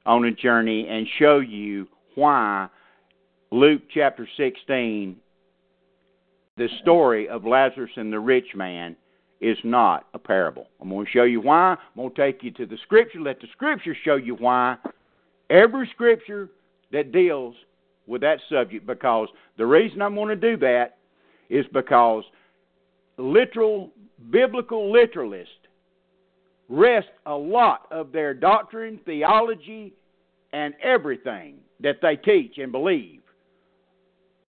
on 0.05 0.25
a 0.25 0.31
journey 0.31 0.87
and 0.89 1.07
show 1.17 1.39
you 1.39 1.87
why 2.15 2.69
Luke 3.51 3.81
chapter 3.93 4.27
16, 4.37 5.15
the 6.57 6.67
story 6.81 7.27
of 7.27 7.45
Lazarus 7.45 7.91
and 7.95 8.11
the 8.11 8.19
rich 8.19 8.55
man, 8.55 8.95
is 9.41 9.57
not 9.63 10.07
a 10.13 10.19
parable. 10.19 10.67
I'm 10.81 10.89
going 10.89 11.05
to 11.05 11.11
show 11.11 11.23
you 11.23 11.41
why. 11.41 11.71
I'm 11.71 11.77
going 11.95 12.13
to 12.13 12.15
take 12.15 12.43
you 12.43 12.51
to 12.51 12.65
the 12.65 12.77
Scripture. 12.83 13.21
Let 13.21 13.39
the 13.39 13.47
Scripture 13.53 13.95
show 14.03 14.15
you 14.15 14.35
why. 14.35 14.77
Every 15.49 15.89
Scripture 15.93 16.49
that 16.91 17.11
deals 17.11 17.55
with 18.07 18.21
that 18.21 18.39
subject, 18.49 18.85
because 18.85 19.29
the 19.57 19.65
reason 19.65 20.01
I'm 20.01 20.15
going 20.15 20.29
to 20.29 20.35
do 20.35 20.57
that 20.57 20.97
is 21.49 21.65
because 21.73 22.23
literal, 23.17 23.91
biblical 24.29 24.91
literalists 24.91 25.45
rest 26.67 27.07
a 27.25 27.33
lot 27.33 27.87
of 27.91 28.11
their 28.11 28.33
doctrine, 28.33 28.99
theology, 29.05 29.93
and 30.53 30.73
everything 30.81 31.55
that 31.79 31.97
they 32.01 32.15
teach 32.15 32.57
and 32.57 32.71
believe 32.71 33.21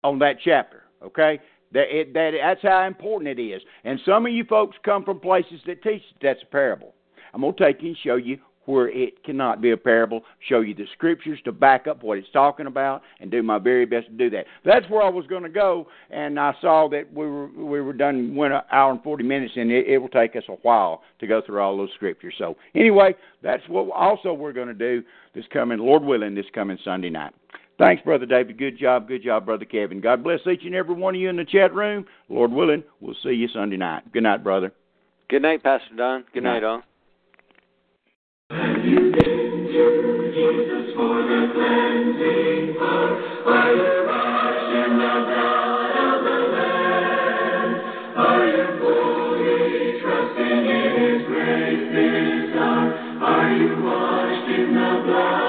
on 0.03 0.19
that 0.19 0.37
chapter. 0.43 0.83
Okay? 1.03 1.39
That, 1.73 1.85
it, 1.89 2.13
that 2.13 2.31
that's 2.41 2.61
how 2.63 2.87
important 2.87 3.39
it 3.39 3.41
is. 3.41 3.61
And 3.83 3.99
some 4.05 4.25
of 4.25 4.31
you 4.31 4.43
folks 4.43 4.77
come 4.83 5.03
from 5.03 5.19
places 5.19 5.61
that 5.67 5.83
teach 5.83 6.01
that 6.21 6.21
that's 6.21 6.43
a 6.43 6.45
parable. 6.47 6.93
I'm 7.33 7.41
going 7.41 7.55
to 7.55 7.63
take 7.63 7.81
you 7.81 7.89
and 7.89 7.97
show 8.03 8.15
you 8.15 8.39
where 8.65 8.89
it 8.89 9.23
cannot 9.23 9.61
be 9.61 9.71
a 9.71 9.77
parable, 9.77 10.21
show 10.47 10.61
you 10.61 10.75
the 10.75 10.85
scriptures 10.93 11.39
to 11.43 11.51
back 11.51 11.87
up 11.87 12.03
what 12.03 12.19
it's 12.19 12.29
talking 12.31 12.67
about, 12.67 13.01
and 13.19 13.31
do 13.31 13.41
my 13.41 13.57
very 13.57 13.83
best 13.83 14.05
to 14.05 14.13
do 14.13 14.29
that. 14.29 14.45
That's 14.63 14.87
where 14.89 15.01
I 15.01 15.09
was 15.09 15.25
going 15.25 15.41
to 15.41 15.49
go, 15.49 15.87
and 16.11 16.39
I 16.39 16.53
saw 16.61 16.87
that 16.89 17.11
we 17.11 17.25
were 17.25 17.47
we 17.47 17.81
were 17.81 17.93
done 17.93 18.35
one 18.35 18.51
hour 18.71 18.91
and 18.91 19.01
forty 19.01 19.23
minutes, 19.23 19.53
and 19.55 19.71
it, 19.71 19.87
it 19.87 19.97
will 19.97 20.09
take 20.09 20.35
us 20.35 20.43
a 20.49 20.53
while 20.61 21.01
to 21.19 21.25
go 21.25 21.41
through 21.43 21.59
all 21.59 21.77
those 21.77 21.89
scriptures. 21.95 22.35
So 22.37 22.57
anyway, 22.75 23.15
that's 23.41 23.63
what 23.67 23.89
also 23.91 24.33
we're 24.33 24.53
going 24.53 24.67
to 24.67 24.73
do 24.75 25.03
this 25.33 25.45
coming, 25.51 25.79
Lord 25.79 26.03
willing, 26.03 26.35
this 26.35 26.45
coming 26.53 26.77
Sunday 26.83 27.09
night. 27.09 27.33
Thanks, 27.80 28.03
Brother 28.03 28.26
David. 28.26 28.57
Good 28.57 28.77
job. 28.77 29.07
Good 29.07 29.23
job, 29.23 29.45
Brother 29.45 29.64
Kevin. 29.64 30.01
God 30.01 30.22
bless 30.22 30.41
each 30.45 30.65
and 30.65 30.76
every 30.76 30.95
one 30.95 31.15
of 31.15 31.22
you 31.22 31.30
in 31.30 31.38
the 31.38 31.45
chat 31.45 31.73
room. 31.73 32.06
Lord 32.27 32.51
willing, 32.51 32.84
we'll 32.99 33.15
see 33.23 33.30
you 33.30 33.47
Sunday 33.47 33.77
night. 33.77 34.11
Good 34.11 34.23
night, 34.23 34.43
brother. 34.43 34.73
Good 35.30 35.43
night, 35.43 35.64
Pastor 35.64 35.95
Don. 35.95 36.26
Good 36.34 36.43
night, 36.43 36.65
all. 36.65 36.81
And 38.49 38.84
you 38.84 39.14
came 39.14 39.68
to 39.68 40.31
Jesus 40.35 40.93
for 40.93 41.23
the 41.23 41.51
cleansing 41.53 42.76
flood. 42.77 43.11
Are 53.22 53.56
you 53.56 53.84
washed 53.84 54.49
in 54.49 54.73
the 54.73 55.03
blood 55.06 55.48